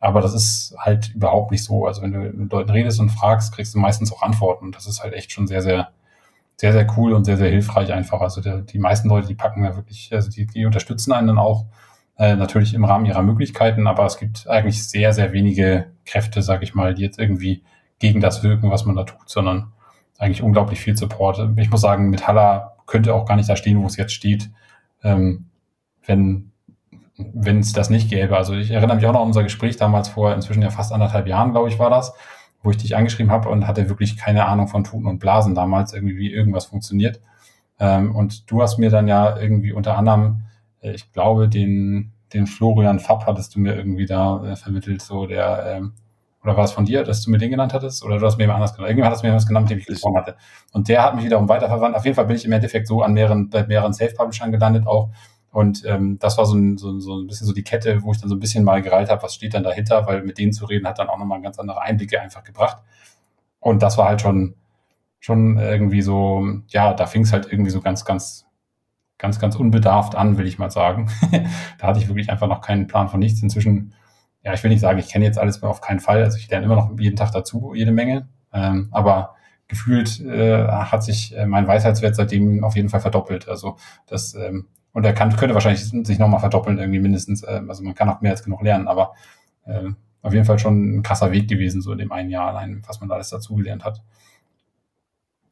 Aber 0.00 0.20
das 0.20 0.34
ist 0.34 0.74
halt 0.78 1.14
überhaupt 1.14 1.50
nicht 1.50 1.64
so. 1.64 1.86
Also 1.86 2.02
wenn 2.02 2.12
du 2.12 2.18
mit 2.18 2.52
Leuten 2.52 2.70
redest 2.70 3.00
und 3.00 3.10
fragst, 3.10 3.54
kriegst 3.54 3.74
du 3.74 3.78
meistens 3.78 4.12
auch 4.12 4.22
Antworten. 4.22 4.66
Und 4.66 4.76
das 4.76 4.86
ist 4.86 5.02
halt 5.02 5.14
echt 5.14 5.32
schon 5.32 5.46
sehr, 5.46 5.62
sehr, 5.62 5.88
sehr, 6.56 6.72
sehr 6.72 6.86
cool 6.96 7.12
und 7.12 7.24
sehr, 7.24 7.36
sehr 7.36 7.48
hilfreich 7.48 7.92
einfach. 7.92 8.20
Also 8.20 8.40
der, 8.40 8.58
die 8.58 8.78
meisten 8.78 9.08
Leute, 9.08 9.28
die 9.28 9.34
packen 9.34 9.62
da 9.62 9.76
wirklich, 9.76 10.12
also 10.12 10.30
die, 10.30 10.46
die 10.46 10.66
unterstützen 10.66 11.12
einen 11.12 11.28
dann 11.28 11.38
auch 11.38 11.66
äh, 12.18 12.36
natürlich 12.36 12.74
im 12.74 12.84
Rahmen 12.84 13.06
ihrer 13.06 13.22
Möglichkeiten, 13.22 13.86
aber 13.86 14.04
es 14.04 14.18
gibt 14.18 14.48
eigentlich 14.48 14.86
sehr, 14.88 15.12
sehr 15.12 15.32
wenige 15.32 15.86
Kräfte, 16.04 16.42
sag 16.42 16.62
ich 16.62 16.74
mal, 16.74 16.94
die 16.94 17.02
jetzt 17.02 17.18
irgendwie 17.18 17.62
gegen 17.98 18.20
das 18.20 18.42
wirken, 18.42 18.70
was 18.70 18.84
man 18.84 18.96
da 18.96 19.04
tut, 19.04 19.28
sondern 19.28 19.72
eigentlich 20.18 20.42
unglaublich 20.42 20.80
viel 20.80 20.96
Support. 20.96 21.56
Ich 21.56 21.70
muss 21.70 21.80
sagen, 21.80 22.10
Metalla 22.10 22.73
könnte 22.86 23.14
auch 23.14 23.26
gar 23.26 23.36
nicht 23.36 23.48
da 23.48 23.56
stehen, 23.56 23.82
wo 23.82 23.86
es 23.86 23.96
jetzt 23.96 24.12
steht, 24.12 24.50
ähm, 25.02 25.46
wenn 26.06 26.50
wenn 27.16 27.60
es 27.60 27.72
das 27.72 27.90
nicht 27.90 28.10
gäbe. 28.10 28.36
Also 28.36 28.54
ich 28.54 28.70
erinnere 28.70 28.96
mich 28.96 29.06
auch 29.06 29.12
noch 29.12 29.20
an 29.20 29.28
unser 29.28 29.44
Gespräch 29.44 29.76
damals 29.76 30.08
vor 30.08 30.34
inzwischen 30.34 30.62
ja 30.62 30.70
fast 30.70 30.92
anderthalb 30.92 31.26
Jahren, 31.26 31.52
glaube 31.52 31.68
ich, 31.68 31.78
war 31.78 31.90
das, 31.90 32.12
wo 32.62 32.70
ich 32.70 32.76
dich 32.76 32.96
angeschrieben 32.96 33.30
habe 33.30 33.48
und 33.48 33.66
hatte 33.66 33.88
wirklich 33.88 34.16
keine 34.16 34.46
Ahnung 34.46 34.68
von 34.68 34.84
Tuten 34.84 35.06
und 35.06 35.20
Blasen 35.20 35.54
damals, 35.54 35.92
irgendwie 35.92 36.16
wie 36.16 36.32
irgendwas 36.32 36.66
funktioniert. 36.66 37.20
Ähm, 37.78 38.14
und 38.14 38.50
du 38.50 38.62
hast 38.62 38.78
mir 38.78 38.90
dann 38.90 39.06
ja 39.06 39.38
irgendwie 39.38 39.72
unter 39.72 39.96
anderem, 39.96 40.42
äh, 40.80 40.92
ich 40.92 41.12
glaube, 41.12 41.48
den, 41.48 42.12
den 42.32 42.46
Florian 42.46 42.98
Fapp 42.98 43.26
hattest 43.26 43.54
du 43.54 43.60
mir 43.60 43.76
irgendwie 43.76 44.06
da 44.06 44.44
äh, 44.44 44.56
vermittelt, 44.56 45.02
so 45.02 45.26
der, 45.26 45.76
ähm, 45.76 45.92
oder 46.44 46.56
war 46.56 46.64
es 46.64 46.72
von 46.72 46.84
dir, 46.84 47.02
dass 47.04 47.22
du 47.22 47.30
mir 47.30 47.38
den 47.38 47.50
genannt 47.50 47.72
hattest? 47.72 48.04
Oder 48.04 48.18
du 48.18 48.26
hast 48.26 48.36
mir 48.36 48.44
jemand 48.44 48.58
anders 48.58 48.74
genannt? 48.74 48.90
Irgendjemand 48.90 49.12
hat 49.12 49.16
es 49.16 49.22
mir 49.22 49.34
was 49.34 49.46
genannt, 49.46 49.64
mit 49.64 49.70
dem 49.70 49.78
ich 49.78 49.86
gesprochen 49.86 50.18
hatte. 50.18 50.36
Und 50.72 50.88
der 50.88 51.02
hat 51.02 51.16
mich 51.16 51.24
wiederum 51.24 51.48
weiterverwandt. 51.48 51.96
Auf 51.96 52.04
jeden 52.04 52.14
Fall 52.14 52.26
bin 52.26 52.36
ich 52.36 52.44
im 52.44 52.52
Endeffekt 52.52 52.86
so 52.86 53.02
an 53.02 53.14
mehreren, 53.14 53.48
bei 53.48 53.66
mehreren 53.66 53.94
Self-Publishern 53.94 54.52
gelandet 54.52 54.86
auch. 54.86 55.08
Und 55.50 55.84
ähm, 55.86 56.18
das 56.18 56.36
war 56.36 56.46
so 56.46 56.56
ein, 56.56 56.76
so, 56.76 56.98
so 57.00 57.16
ein 57.16 57.26
bisschen 57.26 57.46
so 57.46 57.52
die 57.52 57.62
Kette, 57.62 58.02
wo 58.02 58.12
ich 58.12 58.20
dann 58.20 58.28
so 58.28 58.34
ein 58.34 58.40
bisschen 58.40 58.64
mal 58.64 58.82
gereilt 58.82 59.08
habe, 59.08 59.22
was 59.22 59.34
steht 59.34 59.54
dann 59.54 59.62
dahinter, 59.62 60.06
weil 60.06 60.22
mit 60.22 60.36
denen 60.36 60.52
zu 60.52 60.66
reden 60.66 60.86
hat 60.86 60.98
dann 60.98 61.08
auch 61.08 61.16
nochmal 61.16 61.40
ganz 61.40 61.58
andere 61.58 61.80
Einblicke 61.80 62.20
einfach 62.20 62.42
gebracht. 62.44 62.78
Und 63.60 63.80
das 63.82 63.96
war 63.96 64.08
halt 64.08 64.20
schon, 64.20 64.56
schon 65.20 65.56
irgendwie 65.56 66.02
so, 66.02 66.46
ja, 66.68 66.92
da 66.92 67.06
fing 67.06 67.22
es 67.22 67.32
halt 67.32 67.50
irgendwie 67.50 67.70
so 67.70 67.80
ganz, 67.80 68.04
ganz, 68.04 68.46
ganz, 69.16 69.38
ganz 69.38 69.56
unbedarft 69.56 70.16
an, 70.16 70.36
will 70.36 70.46
ich 70.46 70.58
mal 70.58 70.70
sagen. 70.70 71.08
da 71.78 71.86
hatte 71.86 72.00
ich 72.00 72.08
wirklich 72.08 72.30
einfach 72.30 72.48
noch 72.48 72.60
keinen 72.60 72.86
Plan 72.86 73.08
von 73.08 73.20
nichts. 73.20 73.40
Inzwischen, 73.40 73.94
ja, 74.44 74.52
ich 74.52 74.62
will 74.62 74.70
nicht 74.70 74.80
sagen, 74.80 74.98
ich 74.98 75.08
kenne 75.08 75.24
jetzt 75.24 75.38
alles 75.38 75.62
mehr 75.62 75.70
auf 75.70 75.80
keinen 75.80 76.00
Fall. 76.00 76.22
Also 76.22 76.36
ich 76.36 76.48
lerne 76.50 76.66
immer 76.66 76.76
noch 76.76 76.90
jeden 76.98 77.16
Tag 77.16 77.32
dazu, 77.32 77.72
jede 77.74 77.92
Menge. 77.92 78.28
Ähm, 78.52 78.88
aber 78.92 79.34
gefühlt 79.68 80.20
äh, 80.20 80.68
hat 80.68 81.02
sich 81.02 81.36
äh, 81.36 81.46
mein 81.46 81.66
Weisheitswert 81.66 82.14
seitdem 82.14 82.62
auf 82.62 82.76
jeden 82.76 82.90
Fall 82.90 83.00
verdoppelt. 83.00 83.48
Also 83.48 83.76
das, 84.06 84.34
ähm, 84.34 84.66
und 84.92 85.04
er 85.04 85.14
kann, 85.14 85.34
könnte 85.34 85.54
wahrscheinlich 85.54 85.84
sich 85.84 86.18
nochmal 86.18 86.40
verdoppeln, 86.40 86.78
irgendwie 86.78 87.00
mindestens. 87.00 87.42
Äh, 87.42 87.62
also 87.66 87.82
man 87.82 87.94
kann 87.94 88.08
auch 88.10 88.20
mehr 88.20 88.32
als 88.32 88.44
genug 88.44 88.62
lernen, 88.62 88.86
aber 88.86 89.14
äh, 89.64 89.88
auf 90.20 90.32
jeden 90.32 90.44
Fall 90.44 90.58
schon 90.58 90.96
ein 90.98 91.02
krasser 91.02 91.32
Weg 91.32 91.48
gewesen, 91.48 91.80
so 91.80 91.92
in 91.92 91.98
dem 91.98 92.12
einen 92.12 92.30
Jahr 92.30 92.48
allein, 92.48 92.82
was 92.86 93.00
man 93.00 93.08
da 93.08 93.14
alles 93.14 93.30
dazugelernt 93.30 93.84
hat. 93.84 94.02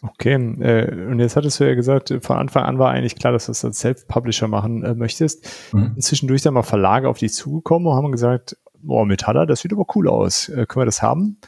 Okay, 0.02 0.34
äh, 0.34 1.06
und 1.06 1.20
jetzt 1.20 1.36
hattest 1.36 1.60
du 1.60 1.64
ja 1.64 1.74
gesagt, 1.74 2.12
von 2.22 2.36
Anfang 2.36 2.64
an 2.64 2.78
war 2.78 2.90
eigentlich 2.90 3.16
klar, 3.16 3.32
dass 3.32 3.46
du 3.46 3.50
das 3.50 3.64
als 3.64 3.78
Self-Publisher 3.78 4.48
machen 4.48 4.82
äh, 4.82 4.94
möchtest. 4.94 5.72
Mhm. 5.72 5.98
Zwischendurch 6.00 6.42
dann 6.42 6.54
mal 6.54 6.62
Verlage 6.62 7.08
auf 7.08 7.18
dich 7.18 7.32
zugekommen 7.32 7.86
und 7.86 7.94
haben 7.94 8.10
gesagt, 8.10 8.56
boah, 8.82 9.06
Metaller, 9.06 9.46
das 9.46 9.60
sieht 9.60 9.72
aber 9.72 9.84
cool 9.94 10.08
aus. 10.08 10.48
Äh, 10.48 10.66
können 10.66 10.82
wir 10.82 10.86
das 10.86 11.02
haben? 11.02 11.38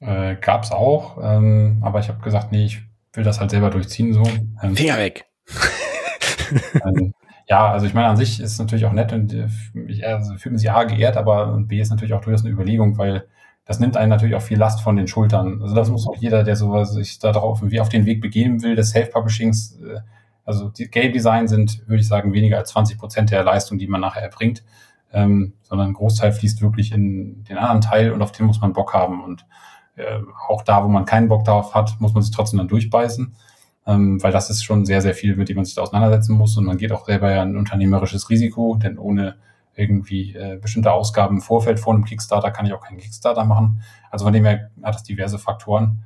Äh, 0.00 0.36
gab's 0.36 0.72
auch, 0.72 1.18
ähm, 1.22 1.78
aber 1.82 2.00
ich 2.00 2.08
habe 2.08 2.20
gesagt, 2.20 2.52
nee, 2.52 2.64
ich 2.64 2.82
will 3.12 3.24
das 3.24 3.40
halt 3.40 3.50
selber 3.50 3.70
durchziehen 3.70 4.12
so. 4.12 4.24
Ähm, 4.62 4.76
Finger 4.76 4.98
weg! 4.98 5.26
ähm, 6.84 7.14
ja, 7.48 7.70
also 7.70 7.86
ich 7.86 7.94
meine, 7.94 8.08
an 8.08 8.16
sich 8.16 8.40
ist 8.40 8.52
es 8.52 8.58
natürlich 8.58 8.84
auch 8.86 8.92
nett 8.92 9.12
und 9.12 9.32
äh, 9.32 9.48
ich 9.86 10.06
also 10.06 10.36
fühlt 10.36 10.52
man 10.52 10.58
sich 10.58 10.70
A 10.70 10.84
geehrt, 10.84 11.16
aber 11.16 11.52
und 11.52 11.68
B 11.68 11.80
ist 11.80 11.90
natürlich 11.90 12.14
auch 12.14 12.20
durchaus 12.20 12.44
eine 12.44 12.52
Überlegung, 12.52 12.98
weil 12.98 13.26
das 13.64 13.78
nimmt 13.78 13.96
einen 13.96 14.10
natürlich 14.10 14.34
auch 14.34 14.42
viel 14.42 14.58
Last 14.58 14.80
von 14.80 14.96
den 14.96 15.06
Schultern. 15.06 15.62
Also 15.62 15.74
das 15.74 15.88
muss 15.88 16.08
auch 16.08 16.16
jeder, 16.16 16.42
der 16.42 16.56
sowas 16.56 16.92
sich 16.92 17.18
da 17.18 17.32
drauf 17.32 17.60
wie 17.62 17.80
auf 17.80 17.88
den 17.88 18.06
Weg 18.06 18.20
begeben 18.20 18.62
will, 18.62 18.74
des 18.74 18.90
Self-Publishings, 18.90 19.80
äh, 19.80 20.00
also 20.44 20.68
die 20.70 20.88
Game 20.88 21.12
Design 21.12 21.46
sind, 21.46 21.86
würde 21.86 22.00
ich 22.00 22.08
sagen, 22.08 22.32
weniger 22.32 22.58
als 22.58 22.70
20 22.70 22.98
Prozent 22.98 23.30
der 23.30 23.44
Leistung, 23.44 23.78
die 23.78 23.86
man 23.86 24.00
nachher 24.00 24.22
erbringt, 24.22 24.64
ähm, 25.12 25.54
sondern 25.62 25.88
ein 25.88 25.94
Großteil 25.94 26.32
fließt 26.32 26.62
wirklich 26.62 26.92
in 26.92 27.44
den 27.44 27.58
anderen 27.58 27.80
Teil 27.80 28.12
und 28.12 28.22
auf 28.22 28.32
den 28.32 28.46
muss 28.46 28.60
man 28.60 28.72
Bock 28.72 28.94
haben. 28.94 29.22
Und 29.22 29.46
äh, 29.96 30.20
auch 30.48 30.62
da, 30.62 30.84
wo 30.84 30.88
man 30.88 31.04
keinen 31.04 31.28
Bock 31.28 31.44
darauf 31.44 31.74
hat, 31.74 31.96
muss 32.00 32.14
man 32.14 32.22
sich 32.22 32.34
trotzdem 32.34 32.58
dann 32.58 32.68
durchbeißen, 32.68 33.34
ähm, 33.86 34.22
weil 34.22 34.32
das 34.32 34.50
ist 34.50 34.62
schon 34.62 34.86
sehr, 34.86 35.02
sehr 35.02 35.14
viel, 35.14 35.36
mit 35.36 35.48
dem 35.48 35.56
man 35.56 35.64
sich 35.64 35.74
da 35.74 35.82
auseinandersetzen 35.82 36.36
muss 36.36 36.56
und 36.56 36.64
man 36.64 36.78
geht 36.78 36.92
auch 36.92 37.04
selber 37.04 37.30
ja 37.30 37.42
ein 37.42 37.56
unternehmerisches 37.56 38.30
Risiko, 38.30 38.76
denn 38.76 38.98
ohne 38.98 39.36
irgendwie 39.74 40.34
äh, 40.34 40.58
bestimmte 40.60 40.92
Ausgaben 40.92 41.36
im 41.36 41.42
Vorfeld 41.42 41.80
vor 41.80 41.94
einem 41.94 42.04
Kickstarter 42.04 42.50
kann 42.50 42.66
ich 42.66 42.72
auch 42.72 42.82
keinen 42.82 42.98
Kickstarter 42.98 43.44
machen. 43.44 43.82
Also 44.10 44.24
von 44.24 44.32
dem 44.32 44.44
her 44.44 44.70
hat 44.82 44.96
es 44.96 45.02
diverse 45.02 45.38
Faktoren. 45.38 46.04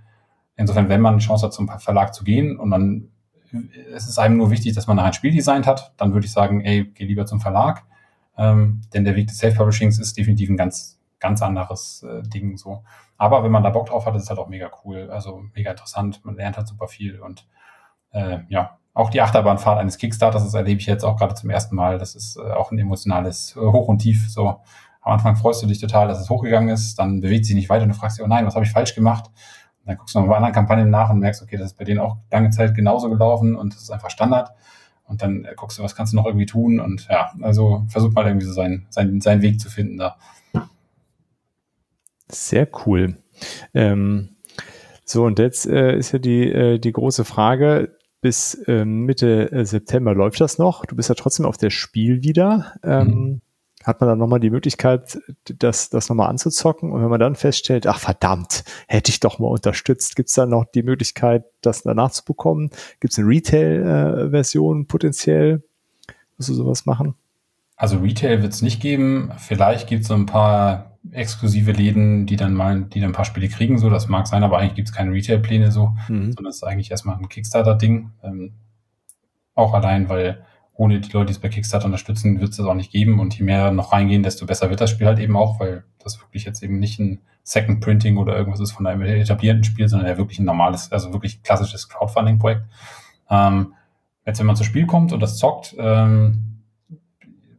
Insofern, 0.57 0.89
wenn 0.89 1.01
man 1.01 1.15
eine 1.15 1.23
Chance 1.23 1.47
hat, 1.47 1.53
zum 1.53 1.69
Verlag 1.69 2.15
zu 2.15 2.25
gehen 2.25 2.57
und 2.59 2.69
man, 2.69 3.09
es 3.93 4.09
ist 4.09 4.19
einem 4.19 4.37
nur 4.37 4.51
wichtig, 4.51 4.75
dass 4.75 4.87
man 4.87 4.97
nachher 4.97 5.09
ein 5.09 5.13
Spiel 5.13 5.33
designt 5.33 5.67
hat, 5.67 5.93
dann 5.97 6.13
würde 6.13 6.27
ich 6.27 6.33
sagen, 6.33 6.61
ey, 6.61 6.85
geh 6.95 7.05
lieber 7.05 7.27
zum 7.27 7.41
Verlag. 7.41 7.85
Ähm, 8.37 8.83
denn 8.93 9.05
der 9.05 9.17
Weg 9.17 9.29
des 9.29 9.39
Self-Publishings 9.39 9.99
ist 9.99 10.17
definitiv 10.17 10.51
ein 10.51 10.57
ganz, 10.57 11.01
ganz 11.21 11.43
anderes 11.43 12.03
äh, 12.03 12.23
Ding 12.23 12.57
so. 12.57 12.83
Aber 13.19 13.43
wenn 13.43 13.51
man 13.51 13.63
da 13.63 13.71
Bock 13.71 13.87
drauf 13.87 14.07
hat, 14.07 14.15
ist 14.15 14.25
es 14.25 14.31
halt 14.31 14.39
auch 14.39 14.49
mega 14.49 14.71
cool. 14.85 15.11
Also 15.11 15.43
mega 15.55 15.71
interessant. 15.71 16.25
Man 16.25 16.37
lernt 16.37 16.57
halt 16.57 16.69
super 16.69 16.89
viel 16.89 17.21
und 17.21 17.47
äh, 18.13 18.39
ja, 18.49 18.79
auch 18.95 19.11
die 19.11 19.21
Achterbahnfahrt 19.21 19.79
eines 19.79 19.99
Kickstarters, 19.99 20.45
das 20.45 20.55
erlebe 20.55 20.81
ich 20.81 20.87
jetzt 20.87 21.05
auch 21.05 21.17
gerade 21.17 21.35
zum 21.35 21.51
ersten 21.51 21.77
Mal. 21.77 21.99
Das 21.99 22.15
ist 22.15 22.37
äh, 22.37 22.53
auch 22.53 22.71
ein 22.73 22.79
emotionales 22.79 23.55
äh, 23.57 23.61
Hoch 23.61 23.89
und 23.89 23.99
Tief. 23.99 24.31
So 24.31 24.61
am 25.07 25.13
Anfang 25.13 25.37
freust 25.37 25.63
du 25.63 25.67
dich 25.67 25.79
total, 25.79 26.09
dass 26.09 26.21
es 26.21 26.29
hochgegangen 26.29 26.69
ist, 26.69 26.99
dann 26.99 27.21
bewegt 27.21 27.45
sich 27.47 27.55
nicht 27.55 27.69
weiter 27.69 27.85
und 27.85 27.91
du 27.91 27.95
fragst 27.95 28.19
dich, 28.19 28.25
oh 28.25 28.29
nein, 28.29 28.45
was 28.45 28.57
habe 28.57 28.65
ich 28.65 28.73
falsch 28.73 28.95
gemacht? 28.95 29.27
Und 29.29 29.87
dann 29.87 29.99
guckst 29.99 30.17
du 30.17 30.21
noch 30.21 30.27
bei 30.27 30.35
anderen 30.35 30.53
Kampagnen 30.53 30.91
nach 30.91 31.11
und 31.11 31.21
merkst, 31.21 31.43
okay, 31.43 31.57
das 31.57 31.67
ist 31.67 31.79
bei 31.79 31.85
denen 31.85 32.01
auch 32.01 32.17
lange 32.33 32.51
Zeit 32.51 32.75
genauso 32.75 33.09
gelaufen 33.09 33.55
und 33.55 33.73
das 33.73 33.83
ist 33.83 33.91
einfach 33.91 34.11
Standard. 34.11 34.51
Und 35.07 35.23
dann 35.23 35.45
äh, 35.45 35.55
guckst 35.57 35.79
du, 35.79 35.83
was 35.83 35.95
kannst 35.95 36.13
du 36.13 36.17
noch 36.17 36.27
irgendwie 36.27 36.47
tun 36.47 36.81
und 36.81 37.07
ja, 37.09 37.33
also 37.41 37.85
versuch 37.89 38.13
mal 38.13 38.27
irgendwie 38.27 38.47
so 38.47 38.53
seinen, 38.53 38.87
seinen, 38.91 39.21
seinen 39.21 39.43
Weg 39.43 39.61
zu 39.61 39.71
finden 39.71 39.99
da. 39.99 40.17
Sehr 42.29 42.69
cool. 42.85 43.17
Ähm, 43.73 44.31
so, 45.05 45.25
und 45.25 45.39
jetzt 45.39 45.67
äh, 45.67 45.97
ist 45.97 46.13
ja 46.13 46.19
die, 46.19 46.51
äh, 46.51 46.79
die 46.79 46.93
große 46.93 47.25
Frage, 47.25 47.97
bis 48.21 48.61
ähm, 48.67 49.05
Mitte 49.05 49.53
äh, 49.53 49.65
September 49.65 50.15
läuft 50.15 50.41
das 50.41 50.59
noch. 50.59 50.85
Du 50.85 50.97
bist 50.97 51.09
ja 51.09 51.15
trotzdem 51.15 51.47
auf 51.47 51.57
der 51.57 51.71
Spiel 51.71 52.25
wieder. 52.25 52.75
Ähm, 52.83 53.07
mhm. 53.07 53.41
Hat 53.87 54.01
man 54.01 54.11
dann 54.11 54.19
nochmal 54.19 54.41
die 54.41 54.51
Möglichkeit, 54.51 55.17
das, 55.45 55.91
das 55.91 56.09
nochmal 56.09 56.29
anzuzocken? 56.29 56.91
Und 56.91 57.03
wenn 57.03 57.09
man 57.09 57.21
dann 57.21 57.37
feststellt, 57.37 57.87
ach 57.87 58.01
verdammt, 58.01 58.65
hätte 58.89 59.11
ich 59.11 59.21
doch 59.21 59.39
mal 59.39 59.47
unterstützt, 59.47 60.17
gibt 60.17 60.29
es 60.29 60.35
dann 60.35 60.49
noch 60.49 60.65
die 60.65 60.83
Möglichkeit, 60.83 61.45
das 61.61 61.85
danach 61.85 62.11
zu 62.11 62.25
bekommen? 62.25 62.71
Gibt 62.99 63.13
es 63.13 63.19
eine 63.21 63.29
Retail-Version 63.29 64.89
potenziell? 64.89 65.63
Wirst 66.37 66.49
du 66.49 66.55
sowas 66.55 66.85
machen? 66.85 67.15
Also 67.77 67.99
Retail 67.99 68.43
wird 68.43 68.53
es 68.53 68.61
nicht 68.61 68.83
geben. 68.83 69.31
Vielleicht 69.39 69.87
gibt 69.87 70.03
es 70.03 70.09
so 70.09 70.15
ein 70.15 70.27
paar 70.27 70.99
exklusive 71.13 71.71
Läden, 71.71 72.27
die 72.27 72.35
dann 72.35 72.55
mal, 72.55 72.83
die 72.83 72.99
dann 72.99 73.11
ein 73.11 73.15
paar 73.15 73.25
Spiele 73.25 73.49
kriegen, 73.49 73.79
so, 73.79 73.89
das 73.89 74.09
mag 74.09 74.27
sein, 74.27 74.43
aber 74.43 74.59
eigentlich 74.59 74.75
gibt 74.75 74.89
es 74.89 74.95
keine 74.95 75.13
Retail-Pläne 75.13 75.71
so, 75.71 75.95
mhm. 76.09 76.33
sondern 76.33 76.47
es 76.47 76.57
ist 76.57 76.65
eigentlich 76.65 76.91
erstmal 76.91 77.17
ein 77.19 77.29
Kickstarter-Ding. 77.29 78.11
Ähm, 78.25 78.55
auch 79.55 79.75
allein, 79.75 80.09
weil 80.09 80.45
ohne 80.77 81.01
die 81.01 81.11
Leute, 81.11 81.27
die 81.27 81.33
es 81.33 81.39
bei 81.39 81.49
Kickstarter 81.49 81.87
unterstützen, 81.87 82.41
wird 82.41 82.51
es 82.51 82.57
das 82.59 82.67
auch 82.67 82.75
nicht 82.75 82.93
geben. 82.93 83.19
Und 83.19 83.37
je 83.39 83.45
mehr 83.45 83.71
noch 83.71 83.93
reingehen, 83.93 84.23
desto 84.23 84.47
besser 84.47 84.71
wird 84.71 84.81
das 84.81 84.91
Spiel 84.91 85.07
halt 85.07 85.19
eben 85.19 85.37
auch, 85.37 85.59
weil 85.59 85.85
das 85.99 86.21
wirklich 86.21 86.45
jetzt 86.45 86.63
eben 86.63 86.79
nicht 86.79 86.99
ein 86.99 87.21
Second 87.43 87.81
Printing 87.81 88.19
oder 88.19 88.37
irgendwas 88.37 88.61
ist 88.61 88.73
von 88.73 88.87
einem 88.87 89.03
etablierten 89.03 89.65
Spiel, 89.65 89.89
sondern 89.89 90.09
ja 90.09 90.19
wirklich 90.19 90.39
ein 90.39 90.45
normales, 90.45 90.93
also 90.93 91.13
wirklich 91.13 91.43
klassisches 91.43 91.89
Crowdfunding-Projekt. 91.89 92.63
Ähm, 93.31 93.75
jetzt, 94.27 94.39
wenn 94.39 94.47
man 94.47 94.57
zum 94.57 94.67
Spiel 94.67 94.87
kommt 94.87 95.13
und 95.13 95.21
das 95.21 95.39
zockt, 95.39 95.75
ähm, 95.79 96.63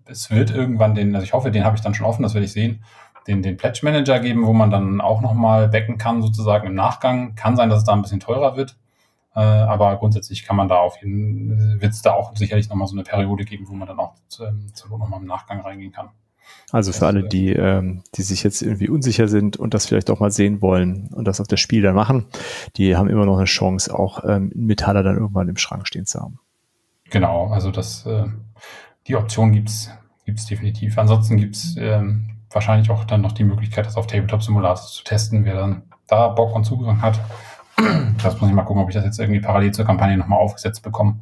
es 0.05 0.29
wird 0.29 0.51
irgendwann 0.51 0.95
den, 0.95 1.15
also 1.15 1.25
ich 1.25 1.33
hoffe, 1.33 1.51
den 1.51 1.63
habe 1.63 1.75
ich 1.75 1.81
dann 1.81 1.93
schon 1.93 2.05
offen, 2.05 2.23
das 2.23 2.33
werde 2.33 2.45
ich 2.45 2.51
sehen, 2.51 2.83
den, 3.27 3.41
den 3.41 3.57
Pledge 3.57 3.81
Manager 3.83 4.19
geben, 4.19 4.45
wo 4.45 4.53
man 4.53 4.71
dann 4.71 5.01
auch 5.01 5.21
nochmal 5.21 5.67
backen 5.67 5.97
kann, 5.97 6.21
sozusagen 6.21 6.67
im 6.67 6.75
Nachgang. 6.75 7.35
Kann 7.35 7.55
sein, 7.55 7.69
dass 7.69 7.79
es 7.79 7.85
da 7.85 7.93
ein 7.93 8.01
bisschen 8.01 8.19
teurer 8.19 8.55
wird. 8.55 8.77
Äh, 9.37 9.41
aber 9.41 9.95
grundsätzlich 9.97 10.43
kann 10.43 10.55
man 10.55 10.67
da 10.67 10.77
auf 10.77 10.97
jeden, 11.01 11.79
wird 11.79 11.93
es 11.93 12.01
da 12.01 12.13
auch 12.13 12.35
sicherlich 12.35 12.69
nochmal 12.69 12.87
so 12.87 12.95
eine 12.95 13.03
Periode 13.03 13.45
geben, 13.45 13.67
wo 13.67 13.73
man 13.73 13.87
dann 13.87 13.99
auch 13.99 14.15
ähm, 14.41 14.71
zur 14.73 14.89
Not 14.89 14.99
nochmal 14.99 15.21
im 15.21 15.27
Nachgang 15.27 15.61
reingehen 15.61 15.91
kann. 15.91 16.09
Also 16.71 16.91
für 16.91 17.05
alle, 17.05 17.23
die, 17.23 17.53
ähm, 17.53 18.01
die 18.15 18.23
sich 18.23 18.41
jetzt 18.41 18.61
irgendwie 18.61 18.89
unsicher 18.89 19.27
sind 19.27 19.55
und 19.55 19.73
das 19.75 19.85
vielleicht 19.85 20.09
auch 20.09 20.19
mal 20.19 20.31
sehen 20.31 20.61
wollen 20.61 21.09
und 21.13 21.25
das 21.25 21.39
auf 21.39 21.47
das 21.47 21.59
Spiel 21.59 21.83
dann 21.83 21.93
machen, 21.93 22.25
die 22.77 22.95
haben 22.95 23.09
immer 23.09 23.25
noch 23.25 23.37
eine 23.37 23.45
Chance, 23.45 23.93
auch 23.97 24.23
ähm, 24.25 24.51
Metaller 24.55 25.03
dann 25.03 25.17
irgendwann 25.17 25.49
im 25.49 25.57
Schrank 25.57 25.87
stehen 25.87 26.05
zu 26.05 26.19
haben. 26.19 26.39
Genau, 27.11 27.47
also 27.47 27.69
das, 27.69 28.05
äh, 28.07 28.25
die 29.05 29.15
Option 29.15 29.51
gibt's 29.51 29.91
gibt's 30.25 30.45
definitiv. 30.45 30.97
Ansonsten 30.97 31.37
gibt's 31.37 31.75
ähm, 31.77 32.37
wahrscheinlich 32.51 32.89
auch 32.89 33.05
dann 33.05 33.21
noch 33.21 33.31
die 33.31 33.45
Möglichkeit, 33.45 33.85
das 33.85 33.97
auf 33.97 34.07
Tabletop 34.07 34.43
Simulator 34.43 34.85
zu 34.85 35.03
testen, 35.03 35.45
wer 35.45 35.55
dann 35.55 35.83
da 36.07 36.27
Bock 36.27 36.55
und 36.55 36.65
Zugang 36.65 37.01
hat. 37.01 37.19
Das 38.23 38.41
muss 38.41 38.49
ich 38.49 38.55
mal 38.55 38.63
gucken, 38.63 38.81
ob 38.81 38.89
ich 38.89 38.95
das 38.95 39.05
jetzt 39.05 39.19
irgendwie 39.19 39.39
parallel 39.39 39.71
zur 39.71 39.85
Kampagne 39.85 40.17
nochmal 40.17 40.39
aufgesetzt 40.39 40.81
bekomme. 40.81 41.15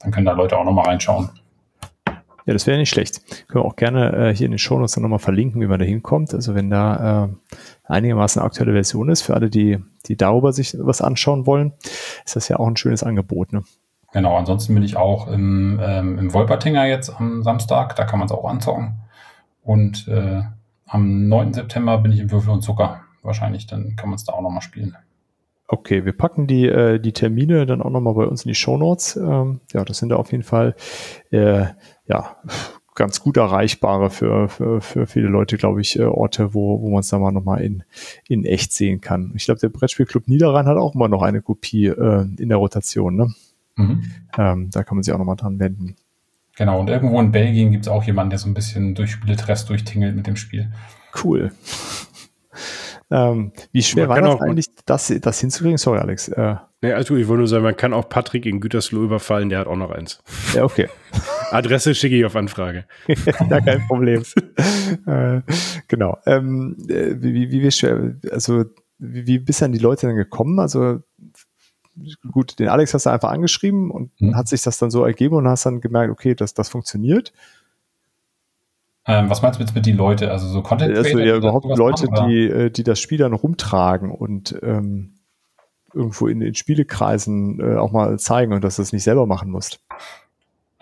Dann 0.00 0.10
können 0.10 0.26
da 0.26 0.32
Leute 0.32 0.58
auch 0.58 0.64
nochmal 0.64 0.86
reinschauen. 0.86 1.30
Ja, 2.46 2.52
das 2.52 2.66
wäre 2.66 2.76
nicht 2.76 2.90
schlecht. 2.90 3.22
Können 3.48 3.64
wir 3.64 3.68
auch 3.68 3.76
gerne 3.76 4.12
äh, 4.12 4.36
hier 4.36 4.44
in 4.44 4.52
den 4.52 4.58
Shownotes 4.58 4.92
dann 4.92 5.02
nochmal 5.02 5.18
verlinken, 5.18 5.62
wie 5.62 5.66
man 5.66 5.78
da 5.78 5.84
hinkommt. 5.84 6.34
Also 6.34 6.54
wenn 6.54 6.68
da 6.68 7.24
äh, 7.24 7.28
einigermaßen 7.84 8.40
eine 8.40 8.46
aktuelle 8.46 8.72
Version 8.72 9.08
ist, 9.08 9.22
für 9.22 9.34
alle, 9.34 9.48
die, 9.48 9.78
die 10.06 10.16
darüber 10.16 10.52
sich 10.52 10.76
was 10.78 11.00
anschauen 11.00 11.46
wollen, 11.46 11.72
ist 12.26 12.36
das 12.36 12.48
ja 12.48 12.58
auch 12.58 12.66
ein 12.66 12.76
schönes 12.76 13.02
Angebot. 13.02 13.54
Ne? 13.54 13.62
Genau, 14.12 14.36
ansonsten 14.36 14.74
bin 14.74 14.82
ich 14.82 14.96
auch 14.96 15.26
im, 15.28 15.80
ähm, 15.82 16.18
im 16.18 16.34
Wolpertinger 16.34 16.84
jetzt 16.84 17.08
am 17.18 17.42
Samstag, 17.42 17.96
da 17.96 18.04
kann 18.04 18.18
man 18.18 18.26
es 18.26 18.32
auch 18.32 18.44
anzocken. 18.44 19.00
Und 19.62 20.06
äh, 20.08 20.42
am 20.86 21.28
9. 21.28 21.54
September 21.54 21.96
bin 21.98 22.12
ich 22.12 22.20
im 22.20 22.30
Würfel 22.30 22.50
und 22.50 22.60
Zucker. 22.60 23.00
Wahrscheinlich, 23.22 23.66
dann 23.66 23.96
kann 23.96 24.10
man 24.10 24.16
es 24.16 24.24
da 24.24 24.34
auch 24.34 24.42
nochmal 24.42 24.60
spielen. 24.60 24.94
Okay, 25.66 26.04
wir 26.04 26.12
packen 26.12 26.46
die, 26.46 26.66
äh, 26.66 27.00
die 27.00 27.12
Termine 27.12 27.64
dann 27.64 27.80
auch 27.80 27.90
nochmal 27.90 28.14
bei 28.14 28.26
uns 28.26 28.44
in 28.44 28.50
die 28.50 28.54
Show 28.54 28.76
Notes. 28.76 29.16
Ähm, 29.16 29.60
ja, 29.72 29.84
das 29.84 29.98
sind 29.98 30.10
da 30.10 30.16
auf 30.16 30.30
jeden 30.30 30.44
Fall 30.44 30.74
äh, 31.30 31.66
ja, 32.06 32.36
ganz 32.94 33.20
gut 33.20 33.36
erreichbare 33.36 34.10
für, 34.10 34.48
für, 34.48 34.80
für 34.80 35.06
viele 35.06 35.28
Leute, 35.28 35.56
glaube 35.56 35.80
ich, 35.80 35.98
äh, 35.98 36.04
Orte, 36.04 36.54
wo, 36.54 36.80
wo 36.80 36.90
man 36.90 37.00
es 37.00 37.08
dann 37.08 37.22
mal 37.22 37.32
nochmal 37.32 37.62
in, 37.62 37.82
in 38.28 38.44
echt 38.44 38.72
sehen 38.72 39.00
kann. 39.00 39.32
Ich 39.34 39.46
glaube, 39.46 39.60
der 39.60 39.70
Brettspielclub 39.70 40.28
Niederrhein 40.28 40.66
hat 40.66 40.76
auch 40.76 40.94
immer 40.94 41.08
noch 41.08 41.22
eine 41.22 41.42
Kopie 41.42 41.86
äh, 41.86 42.26
in 42.38 42.48
der 42.50 42.58
Rotation. 42.58 43.16
Ne? 43.16 43.34
Mhm. 43.76 44.02
Ähm, 44.38 44.70
da 44.70 44.84
kann 44.84 44.96
man 44.96 45.02
sich 45.02 45.12
auch 45.12 45.18
nochmal 45.18 45.36
dran 45.36 45.58
wenden. 45.58 45.96
Genau, 46.56 46.78
und 46.78 46.88
irgendwo 46.88 47.18
in 47.20 47.32
Belgien 47.32 47.72
gibt 47.72 47.86
es 47.86 47.88
auch 47.88 48.04
jemanden, 48.04 48.30
der 48.30 48.38
so 48.38 48.48
ein 48.48 48.54
bisschen 48.54 48.94
durch 48.94 49.10
Spieletress 49.10 49.64
durchtingelt 49.64 50.14
mit 50.14 50.26
dem 50.28 50.36
Spiel. 50.36 50.70
Cool. 51.22 51.50
Ähm, 53.10 53.52
wie 53.72 53.82
schwer 53.82 54.08
war 54.08 54.20
das 54.20 54.40
eigentlich, 54.40 54.66
das, 54.86 55.12
das 55.20 55.40
hinzukriegen? 55.40 55.78
Sorry, 55.78 55.98
Alex. 55.98 56.28
Äh, 56.28 56.56
nee, 56.82 56.92
also 56.92 57.16
ich 57.16 57.28
wollte 57.28 57.40
nur 57.40 57.48
sagen, 57.48 57.64
man 57.64 57.76
kann 57.76 57.92
auch 57.92 58.08
Patrick 58.08 58.46
in 58.46 58.60
Gütersloh 58.60 59.04
überfallen, 59.04 59.48
der 59.48 59.60
hat 59.60 59.66
auch 59.66 59.76
noch 59.76 59.90
eins. 59.90 60.22
Ja, 60.54 60.64
okay. 60.64 60.88
Adresse 61.50 61.94
schicke 61.94 62.16
ich 62.16 62.24
auf 62.24 62.36
Anfrage. 62.36 62.86
ja, 63.06 63.60
kein 63.60 63.86
Problem. 63.86 64.22
äh, 65.06 65.42
genau. 65.88 66.18
Ähm, 66.26 66.76
äh, 66.88 67.14
wie, 67.18 67.50
wie, 67.50 67.62
wie 67.62 67.70
schwer, 67.70 68.16
also 68.30 68.64
wie, 68.98 69.26
wie 69.26 69.38
bist 69.38 69.62
dann 69.62 69.72
die 69.72 69.78
Leute 69.78 70.06
dann 70.06 70.16
gekommen? 70.16 70.58
Also 70.58 71.00
gut, 72.32 72.58
den 72.58 72.68
Alex 72.68 72.94
hast 72.94 73.06
du 73.06 73.10
einfach 73.10 73.30
angeschrieben 73.30 73.90
und 73.90 74.10
mhm. 74.20 74.34
hat 74.34 74.48
sich 74.48 74.62
das 74.62 74.78
dann 74.78 74.90
so 74.90 75.04
ergeben 75.04 75.36
und 75.36 75.48
hast 75.48 75.66
dann 75.66 75.80
gemerkt, 75.80 76.10
okay, 76.10 76.34
das, 76.34 76.54
das 76.54 76.68
funktioniert. 76.68 77.32
Ähm, 79.06 79.28
was 79.28 79.42
meinst 79.42 79.58
du 79.58 79.62
jetzt 79.62 79.74
mit 79.74 79.84
die 79.86 79.92
Leute? 79.92 80.30
Also 80.30 80.46
so 80.48 80.62
Content 80.62 80.96
Also 80.96 81.18
ja 81.18 81.36
überhaupt 81.36 81.66
Leute, 81.76 82.08
machen, 82.08 82.28
die, 82.28 82.46
äh, 82.46 82.70
die 82.70 82.84
das 82.84 83.00
Spiel 83.00 83.18
dann 83.18 83.34
rumtragen 83.34 84.10
und 84.10 84.56
ähm, 84.62 85.14
irgendwo 85.92 86.26
in 86.26 86.40
den 86.40 86.54
Spielekreisen 86.54 87.60
äh, 87.60 87.76
auch 87.76 87.92
mal 87.92 88.18
zeigen 88.18 88.52
und 88.52 88.64
dass 88.64 88.76
du 88.76 88.82
es 88.82 88.92
nicht 88.92 89.04
selber 89.04 89.26
machen 89.26 89.50
musst. 89.50 89.80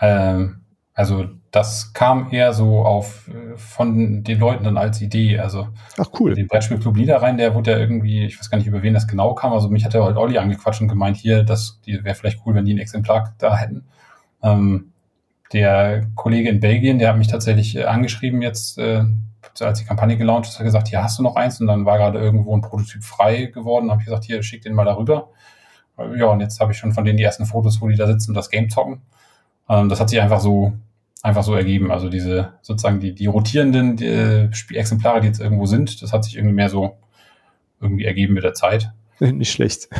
Ähm, 0.00 0.62
also 0.94 1.26
das 1.50 1.92
kam 1.94 2.30
eher 2.30 2.52
so 2.52 2.80
auf 2.80 3.28
äh, 3.28 3.56
von 3.56 4.22
den 4.22 4.38
Leuten 4.38 4.64
dann 4.64 4.76
als 4.76 5.00
Idee. 5.00 5.38
Also 5.38 5.68
Ach 5.98 6.08
cool. 6.20 6.34
Den 6.34 6.46
Brettspielclub 6.46 6.96
Niederrhein, 6.96 7.38
der 7.38 7.54
wurde 7.54 7.72
ja 7.72 7.78
irgendwie, 7.78 8.24
ich 8.24 8.38
weiß 8.38 8.50
gar 8.50 8.58
nicht, 8.58 8.66
über 8.66 8.82
wen 8.82 8.94
das 8.94 9.08
genau 9.08 9.34
kam. 9.34 9.52
Also 9.52 9.68
mich 9.68 9.84
hat 9.84 9.94
ja 9.94 10.04
halt 10.04 10.16
Olli 10.16 10.38
angequatscht 10.38 10.80
und 10.80 10.88
gemeint, 10.88 11.16
hier, 11.16 11.42
das 11.42 11.80
wäre 11.84 12.14
vielleicht 12.14 12.40
cool, 12.46 12.54
wenn 12.54 12.64
die 12.64 12.74
ein 12.74 12.78
Exemplar 12.78 13.34
da 13.38 13.56
hätten. 13.56 13.84
Ähm, 14.42 14.91
der 15.52 16.06
Kollege 16.14 16.48
in 16.48 16.60
Belgien, 16.60 16.98
der 16.98 17.08
hat 17.08 17.18
mich 17.18 17.28
tatsächlich 17.28 17.76
äh, 17.76 17.84
angeschrieben 17.84 18.42
jetzt, 18.42 18.78
äh, 18.78 19.04
als 19.60 19.78
die 19.80 19.84
Kampagne 19.84 20.16
gelauncht 20.16 20.48
ist, 20.48 20.58
hat 20.58 20.64
gesagt, 20.64 20.88
hier 20.88 21.02
hast 21.02 21.18
du 21.18 21.22
noch 21.22 21.36
eins 21.36 21.60
und 21.60 21.66
dann 21.66 21.84
war 21.84 21.98
gerade 21.98 22.18
irgendwo 22.18 22.56
ein 22.56 22.62
Prototyp 22.62 23.04
frei 23.04 23.46
geworden. 23.46 23.90
Habe 23.90 24.00
ich 24.00 24.06
gesagt, 24.06 24.24
hier 24.24 24.42
schick 24.42 24.62
den 24.62 24.74
mal 24.74 24.84
darüber. 24.84 25.28
Ja, 26.16 26.26
und 26.26 26.40
jetzt 26.40 26.58
habe 26.60 26.72
ich 26.72 26.78
schon 26.78 26.92
von 26.92 27.04
denen 27.04 27.18
die 27.18 27.22
ersten 27.22 27.44
Fotos, 27.44 27.80
wo 27.80 27.88
die 27.88 27.96
da 27.96 28.06
sitzen 28.06 28.30
und 28.30 28.34
das 28.34 28.50
Game 28.50 28.70
zocken. 28.70 29.02
Ähm, 29.68 29.88
das 29.88 30.00
hat 30.00 30.10
sich 30.10 30.20
einfach 30.20 30.40
so 30.40 30.72
einfach 31.22 31.44
so 31.44 31.54
ergeben. 31.54 31.90
Also 31.92 32.08
diese 32.08 32.54
sozusagen 32.62 33.00
die, 33.00 33.14
die 33.14 33.26
rotierenden 33.26 33.96
die, 33.96 34.06
äh, 34.06 34.50
Exemplare, 34.72 35.20
die 35.20 35.28
jetzt 35.28 35.40
irgendwo 35.40 35.66
sind, 35.66 36.02
das 36.02 36.12
hat 36.12 36.24
sich 36.24 36.36
irgendwie 36.36 36.54
mehr 36.54 36.68
so 36.68 36.96
irgendwie 37.80 38.04
ergeben 38.04 38.34
mit 38.34 38.44
der 38.44 38.54
Zeit. 38.54 38.90
Nicht 39.20 39.52
schlecht. 39.52 39.88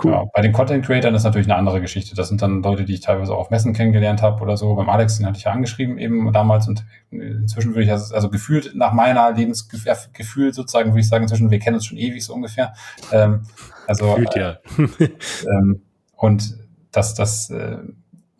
Cool. 0.00 0.12
Ja, 0.12 0.24
bei 0.32 0.42
den 0.42 0.52
Content 0.52 0.86
Creatern 0.86 1.12
ist 1.16 1.24
natürlich 1.24 1.48
eine 1.48 1.56
andere 1.56 1.80
Geschichte. 1.80 2.14
Das 2.14 2.28
sind 2.28 2.40
dann 2.40 2.62
Leute, 2.62 2.84
die 2.84 2.94
ich 2.94 3.00
teilweise 3.00 3.34
auch 3.34 3.40
auf 3.40 3.50
Messen 3.50 3.72
kennengelernt 3.72 4.22
habe 4.22 4.40
oder 4.40 4.56
so. 4.56 4.72
Beim 4.76 4.88
Alex, 4.88 5.16
den 5.16 5.26
hatte 5.26 5.38
ich 5.38 5.42
ja 5.42 5.50
angeschrieben 5.50 5.98
eben 5.98 6.32
damals 6.32 6.68
und 6.68 6.84
inzwischen 7.10 7.70
würde 7.70 7.82
ich 7.82 7.88
das, 7.88 8.12
also 8.12 8.30
gefühlt 8.30 8.76
nach 8.76 8.92
meiner 8.92 9.32
Lebensgefühl 9.32 10.54
sozusagen, 10.54 10.90
würde 10.90 11.00
ich 11.00 11.08
sagen, 11.08 11.24
inzwischen, 11.24 11.50
wir 11.50 11.58
kennen 11.58 11.74
uns 11.74 11.86
schon 11.86 11.98
ewig 11.98 12.24
so 12.24 12.32
ungefähr. 12.32 12.74
Ähm, 13.10 13.42
also, 13.88 14.14
Gefühlt, 14.14 14.36
ja. 14.36 14.50
Äh, 15.00 15.08
ähm, 15.50 15.82
und 16.14 16.56
das, 16.92 17.14
das, 17.14 17.50
äh, 17.50 17.78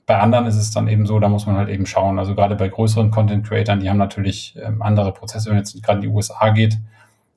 bei 0.07 0.21
anderen 0.21 0.47
ist 0.47 0.57
es 0.57 0.71
dann 0.71 0.87
eben 0.87 1.07
so, 1.07 1.19
da 1.19 1.29
muss 1.29 1.47
man 1.47 1.57
halt 1.57 1.71
eben 1.71 1.87
schauen. 1.87 2.21
Also 2.21 2.37
gerade 2.37 2.55
bei 2.55 2.69
größeren 2.69 3.11
Content 3.11 3.47
Creatern, 3.47 3.81
die 3.81 3.91
haben 3.91 3.99
natürlich 3.99 4.57
ähm, 4.63 4.81
andere 4.81 5.13
Prozesse, 5.13 5.51
wenn 5.51 5.59
jetzt 5.59 5.83
gerade 5.83 5.99
in 5.99 6.03
die 6.03 6.09
USA 6.09 6.51
geht, 6.51 6.79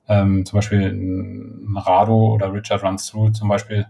ähm, 0.08 0.44
zum 0.44 0.58
Beispiel 0.58 0.88
ein 0.88 1.76
Rado 1.76 2.32
oder 2.32 2.52
Richard 2.52 2.82
Runs 2.82 3.06
Through 3.06 3.32
zum 3.32 3.48
Beispiel, 3.48 3.86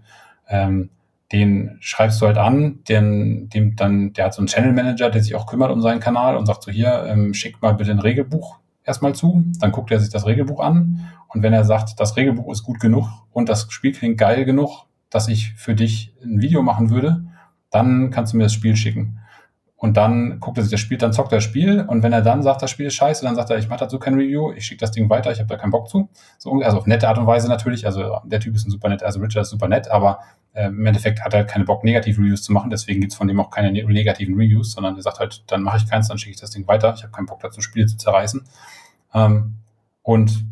ähm, 0.48 0.90
den 1.32 1.78
schreibst 1.80 2.20
du 2.20 2.26
halt 2.26 2.36
an, 2.36 2.80
den, 2.88 3.48
dem 3.48 3.74
dann, 3.74 4.12
der 4.12 4.26
hat 4.26 4.34
so 4.34 4.40
einen 4.40 4.48
Channel 4.48 4.72
Manager, 4.72 5.08
der 5.10 5.22
sich 5.22 5.34
auch 5.34 5.46
kümmert 5.46 5.70
um 5.70 5.80
seinen 5.80 6.00
Kanal 6.00 6.36
und 6.36 6.46
sagt 6.46 6.62
so 6.62 6.70
hier, 6.70 7.06
ähm, 7.08 7.32
schick 7.32 7.62
mal 7.62 7.74
bitte 7.74 7.90
ein 7.90 7.98
Regelbuch 7.98 8.58
erstmal 8.84 9.14
zu, 9.14 9.44
dann 9.58 9.72
guckt 9.72 9.90
er 9.90 10.00
sich 10.00 10.10
das 10.10 10.26
Regelbuch 10.26 10.60
an 10.60 11.08
und 11.28 11.42
wenn 11.42 11.52
er 11.52 11.64
sagt, 11.64 11.98
das 11.98 12.16
Regelbuch 12.16 12.52
ist 12.52 12.64
gut 12.64 12.80
genug 12.80 13.08
und 13.32 13.48
das 13.48 13.66
Spiel 13.70 13.92
klingt 13.92 14.18
geil 14.18 14.44
genug, 14.44 14.86
dass 15.08 15.28
ich 15.28 15.54
für 15.54 15.74
dich 15.74 16.14
ein 16.22 16.40
Video 16.40 16.62
machen 16.62 16.90
würde, 16.90 17.24
dann 17.70 18.10
kannst 18.10 18.32
du 18.32 18.36
mir 18.36 18.44
das 18.44 18.52
Spiel 18.52 18.76
schicken. 18.76 19.18
Und 19.82 19.96
dann 19.96 20.38
guckt 20.38 20.58
er 20.58 20.62
sich 20.62 20.70
das 20.70 20.78
Spiel, 20.78 20.96
dann 20.96 21.12
zockt 21.12 21.32
er 21.32 21.38
das 21.38 21.44
Spiel 21.44 21.80
und 21.80 22.04
wenn 22.04 22.12
er 22.12 22.22
dann 22.22 22.44
sagt, 22.44 22.62
das 22.62 22.70
Spiel 22.70 22.86
ist 22.86 22.94
scheiße, 22.94 23.24
dann 23.24 23.34
sagt 23.34 23.50
er, 23.50 23.58
ich 23.58 23.68
mache 23.68 23.80
dazu 23.80 23.98
kein 23.98 24.14
Review, 24.14 24.52
ich 24.52 24.64
schicke 24.64 24.78
das 24.78 24.92
Ding 24.92 25.10
weiter, 25.10 25.32
ich 25.32 25.40
habe 25.40 25.48
da 25.48 25.56
keinen 25.56 25.72
Bock 25.72 25.88
zu. 25.88 26.08
So, 26.38 26.52
also 26.62 26.78
auf 26.78 26.86
nette 26.86 27.08
Art 27.08 27.18
und 27.18 27.26
Weise 27.26 27.48
natürlich, 27.48 27.84
also 27.84 28.20
der 28.22 28.38
Typ 28.38 28.54
ist 28.54 28.64
ein 28.64 28.70
super 28.70 28.88
nett, 28.88 29.02
also 29.02 29.18
Richard 29.18 29.42
ist 29.42 29.50
super 29.50 29.66
nett, 29.66 29.90
aber 29.90 30.20
äh, 30.52 30.66
im 30.66 30.86
Endeffekt 30.86 31.24
hat 31.24 31.34
er 31.34 31.40
halt 31.40 31.50
keine 31.50 31.64
Bock, 31.64 31.82
negative 31.82 32.22
Reviews 32.22 32.44
zu 32.44 32.52
machen, 32.52 32.70
deswegen 32.70 33.00
gibt's 33.00 33.16
von 33.16 33.26
dem 33.26 33.40
auch 33.40 33.50
keine 33.50 33.72
ne-, 33.72 33.82
negativen 33.82 34.36
Reviews, 34.36 34.70
sondern 34.70 34.94
er 34.94 35.02
sagt 35.02 35.18
halt, 35.18 35.42
dann 35.48 35.64
mache 35.64 35.78
ich 35.78 35.90
keins, 35.90 36.06
dann 36.06 36.16
schicke 36.16 36.34
ich 36.34 36.40
das 36.40 36.50
Ding 36.50 36.68
weiter, 36.68 36.94
ich 36.94 37.02
habe 37.02 37.10
keinen 37.10 37.26
Bock 37.26 37.40
dazu, 37.40 37.60
Spiele 37.60 37.86
zu 37.86 37.96
zerreißen. 37.96 38.44
Ähm, 39.14 39.56
und 40.04 40.44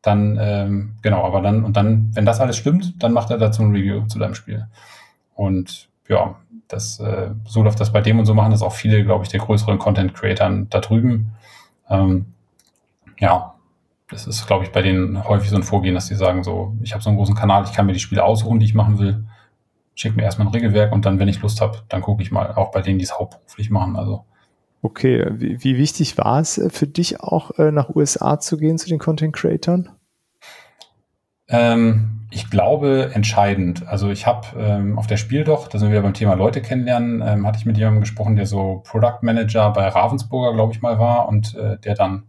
dann, 0.00 0.38
ähm, 0.40 0.96
genau, 1.02 1.22
aber 1.26 1.42
dann, 1.42 1.64
und 1.64 1.76
dann, 1.76 2.12
wenn 2.14 2.24
das 2.24 2.40
alles 2.40 2.56
stimmt, 2.56 3.02
dann 3.02 3.12
macht 3.12 3.30
er 3.30 3.36
dazu 3.36 3.60
ein 3.62 3.72
Review 3.72 4.06
zu 4.06 4.18
deinem 4.18 4.34
Spiel. 4.34 4.68
Und 5.34 5.90
ja, 6.08 6.36
das, 6.70 7.00
äh, 7.00 7.30
so 7.44 7.62
läuft 7.62 7.80
das 7.80 7.92
bei 7.92 8.00
dem 8.00 8.18
und 8.18 8.26
so 8.26 8.34
machen 8.34 8.52
das 8.52 8.62
auch 8.62 8.72
viele, 8.72 9.04
glaube 9.04 9.24
ich, 9.24 9.30
der 9.30 9.40
größeren 9.40 9.78
Content-Creatern 9.78 10.68
da 10.70 10.80
drüben. 10.80 11.32
Ähm, 11.88 12.26
ja, 13.18 13.54
das 14.08 14.26
ist, 14.26 14.46
glaube 14.46 14.64
ich, 14.64 14.72
bei 14.72 14.82
denen 14.82 15.22
häufig 15.24 15.50
so 15.50 15.56
ein 15.56 15.62
Vorgehen, 15.62 15.94
dass 15.94 16.06
die 16.06 16.14
sagen 16.14 16.42
so, 16.42 16.76
ich 16.82 16.92
habe 16.92 17.02
so 17.02 17.10
einen 17.10 17.16
großen 17.16 17.34
Kanal, 17.34 17.64
ich 17.64 17.72
kann 17.72 17.86
mir 17.86 17.92
die 17.92 18.00
Spiele 18.00 18.24
aussuchen, 18.24 18.58
die 18.58 18.66
ich 18.66 18.74
machen 18.74 18.98
will, 18.98 19.24
schick 19.94 20.16
mir 20.16 20.22
erstmal 20.22 20.46
ein 20.46 20.52
Regelwerk 20.52 20.92
und 20.92 21.04
dann, 21.04 21.18
wenn 21.18 21.28
ich 21.28 21.42
Lust 21.42 21.60
habe, 21.60 21.78
dann 21.88 22.00
gucke 22.00 22.22
ich 22.22 22.30
mal, 22.30 22.54
auch 22.54 22.70
bei 22.70 22.82
denen, 22.82 22.98
die 22.98 23.04
es 23.04 23.18
hauptberuflich 23.18 23.70
machen. 23.70 23.96
Also 23.96 24.24
Okay, 24.82 25.26
wie, 25.32 25.62
wie 25.62 25.76
wichtig 25.76 26.16
war 26.16 26.40
es 26.40 26.56
äh, 26.56 26.70
für 26.70 26.86
dich 26.86 27.20
auch 27.20 27.58
äh, 27.58 27.70
nach 27.70 27.90
USA 27.94 28.40
zu 28.40 28.56
gehen 28.56 28.78
zu 28.78 28.88
den 28.88 28.98
Content 28.98 29.34
Creatern? 29.34 29.90
Ähm, 31.48 32.19
ich 32.30 32.48
glaube 32.48 33.10
entscheidend. 33.12 33.86
Also 33.88 34.10
ich 34.10 34.26
habe 34.26 34.46
ähm, 34.58 34.98
auf 34.98 35.06
der 35.06 35.16
Spiel 35.16 35.44
doch, 35.44 35.68
da 35.68 35.78
sind 35.78 35.90
wir 35.90 36.00
beim 36.00 36.14
Thema 36.14 36.34
Leute 36.34 36.62
kennenlernen, 36.62 37.22
ähm, 37.24 37.46
hatte 37.46 37.58
ich 37.58 37.66
mit 37.66 37.76
jemandem 37.76 38.00
gesprochen, 38.00 38.36
der 38.36 38.46
so 38.46 38.82
Product 38.86 39.18
Manager 39.22 39.70
bei 39.70 39.88
Ravensburger, 39.88 40.54
glaube 40.54 40.72
ich 40.72 40.80
mal, 40.80 40.98
war 40.98 41.28
und 41.28 41.54
äh, 41.56 41.78
der 41.78 41.94
dann 41.94 42.24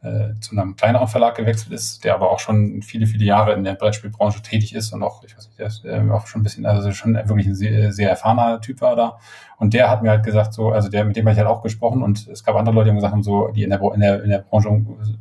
äh, 0.00 0.38
zu 0.40 0.52
einem 0.52 0.76
kleineren 0.76 1.08
Verlag 1.08 1.34
gewechselt 1.36 1.72
ist, 1.72 2.04
der 2.04 2.14
aber 2.14 2.30
auch 2.30 2.38
schon 2.38 2.82
viele, 2.82 3.06
viele 3.06 3.24
Jahre 3.24 3.54
in 3.54 3.64
der 3.64 3.74
Brettspielbranche 3.74 4.42
tätig 4.42 4.72
ist 4.74 4.92
und 4.92 5.02
auch, 5.02 5.24
ich 5.24 5.36
weiß 5.36 5.48
nicht, 5.48 5.58
der 5.58 5.66
ist 5.66 5.84
äh, 5.84 6.00
auch 6.12 6.28
schon 6.28 6.40
ein 6.40 6.44
bisschen, 6.44 6.66
also 6.66 6.92
schon 6.92 7.14
wirklich 7.14 7.48
ein 7.48 7.56
sehr, 7.56 7.92
sehr 7.92 8.08
erfahrener 8.08 8.60
Typ 8.60 8.80
war 8.80 8.94
da. 8.94 9.18
Und 9.56 9.74
der 9.74 9.90
hat 9.90 10.04
mir 10.04 10.10
halt 10.10 10.22
gesagt, 10.22 10.54
so, 10.54 10.70
also 10.70 10.88
der, 10.88 11.04
mit 11.04 11.16
dem 11.16 11.24
habe 11.24 11.32
ich 11.32 11.38
halt 11.38 11.48
auch 11.48 11.62
gesprochen 11.62 12.04
und 12.04 12.28
es 12.28 12.44
gab 12.44 12.54
andere 12.54 12.76
Leute, 12.76 12.84
die 12.84 12.90
haben 12.90 12.96
gesagt 12.96 13.24
so, 13.24 13.48
die 13.48 13.64
in 13.64 13.70
der, 13.70 13.80
in 13.92 14.00
der, 14.00 14.22
in 14.22 14.30
der 14.30 14.38
Branche 14.38 14.68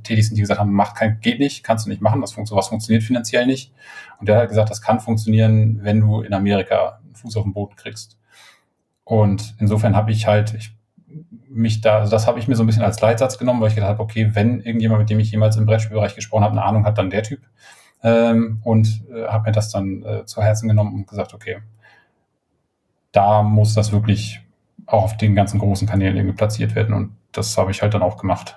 tätig 0.04 0.28
sind, 0.28 0.36
die 0.36 0.42
gesagt 0.42 0.60
haben, 0.60 0.72
macht 0.72 0.96
kein, 0.96 1.20
geht 1.22 1.40
nicht, 1.40 1.64
kannst 1.64 1.88
du 1.88 1.90
nicht 1.90 2.02
machen, 2.04 2.22
das 2.22 2.34
funkt, 2.34 2.48
sowas 2.48 2.68
funktioniert 2.68 3.04
finanziell 3.04 3.48
nicht. 3.48 3.74
Und 4.20 4.30
der 4.30 4.38
hat 4.38 4.50
gesagt, 4.50 4.70
das 4.70 4.84
kann 4.84 5.00
funktionieren, 5.00 5.80
wenn 5.82 6.02
du 6.02 6.22
in 6.22 6.36
Amerika 6.36 7.00
einen 7.04 7.16
Fuß 7.16 7.36
auf 7.38 7.44
den 7.44 7.54
Boden 7.54 7.76
kriegst. 7.76 8.20
Und 9.04 9.56
insofern 9.58 9.96
habe 9.96 10.12
ich 10.12 10.28
halt, 10.28 10.54
ich 10.54 10.77
mich 11.50 11.82
da, 11.82 12.00
also 12.00 12.12
das 12.12 12.28
habe 12.28 12.40
ich 12.40 12.48
mir 12.48 12.56
so 12.56 12.64
ein 12.64 12.68
bisschen 12.68 12.84
als 12.84 13.02
Leitsatz 13.02 13.38
genommen, 13.38 13.62
weil 13.62 13.70
ich 13.70 13.76
gedacht 13.76 13.92
habe, 13.92 14.04
okay, 14.04 14.32
wenn 14.34 14.62
irgendjemand, 14.62 15.02
mit 15.02 15.10
dem 15.10 15.20
ich 15.20 15.32
jemals 15.32 15.56
im 15.58 15.66
Brettspielbereich 15.66 16.16
gesprochen 16.16 16.44
habe, 16.44 16.54
eine 16.54 16.64
Ahnung 16.64 16.86
hat, 16.86 16.98
dann 16.98 17.10
der 17.10 17.24
Typ. 17.24 17.42
Ähm, 18.04 18.60
und 18.64 19.04
äh, 19.12 19.28
habe 19.28 19.50
mir 19.50 19.52
das 19.52 19.70
dann 19.70 20.04
äh, 20.04 20.26
zu 20.26 20.42
Herzen 20.42 20.68
genommen 20.68 20.94
und 20.94 21.08
gesagt, 21.08 21.34
okay, 21.34 21.58
da 23.12 23.42
muss 23.42 23.74
das 23.74 23.92
wirklich 23.92 24.42
auch 24.86 25.04
auf 25.04 25.18
den 25.18 25.36
ganzen 25.36 25.60
großen 25.60 25.88
Kanälen 25.88 26.16
irgendwie 26.16 26.36
platziert 26.36 26.76
werden. 26.76 26.94
Und 26.94 27.16
das 27.32 27.58
habe 27.58 27.72
ich 27.72 27.82
halt 27.82 27.94
dann 27.94 28.04
auch 28.04 28.18
gemacht. 28.18 28.56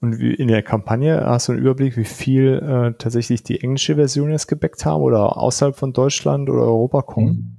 Und 0.00 0.18
wie 0.18 0.34
in 0.34 0.48
der 0.48 0.62
Kampagne 0.62 1.24
hast 1.24 1.48
du 1.48 1.52
einen 1.52 1.62
Überblick, 1.62 1.96
wie 1.96 2.04
viel 2.04 2.58
äh, 2.62 2.98
tatsächlich 2.98 3.42
die 3.42 3.62
englische 3.62 3.94
Version 3.94 4.30
jetzt 4.30 4.48
gebackt 4.48 4.84
haben 4.84 5.02
oder 5.02 5.38
außerhalb 5.38 5.76
von 5.76 5.92
Deutschland 5.92 6.50
oder 6.50 6.62
Europa 6.62 7.02
kommen? 7.02 7.56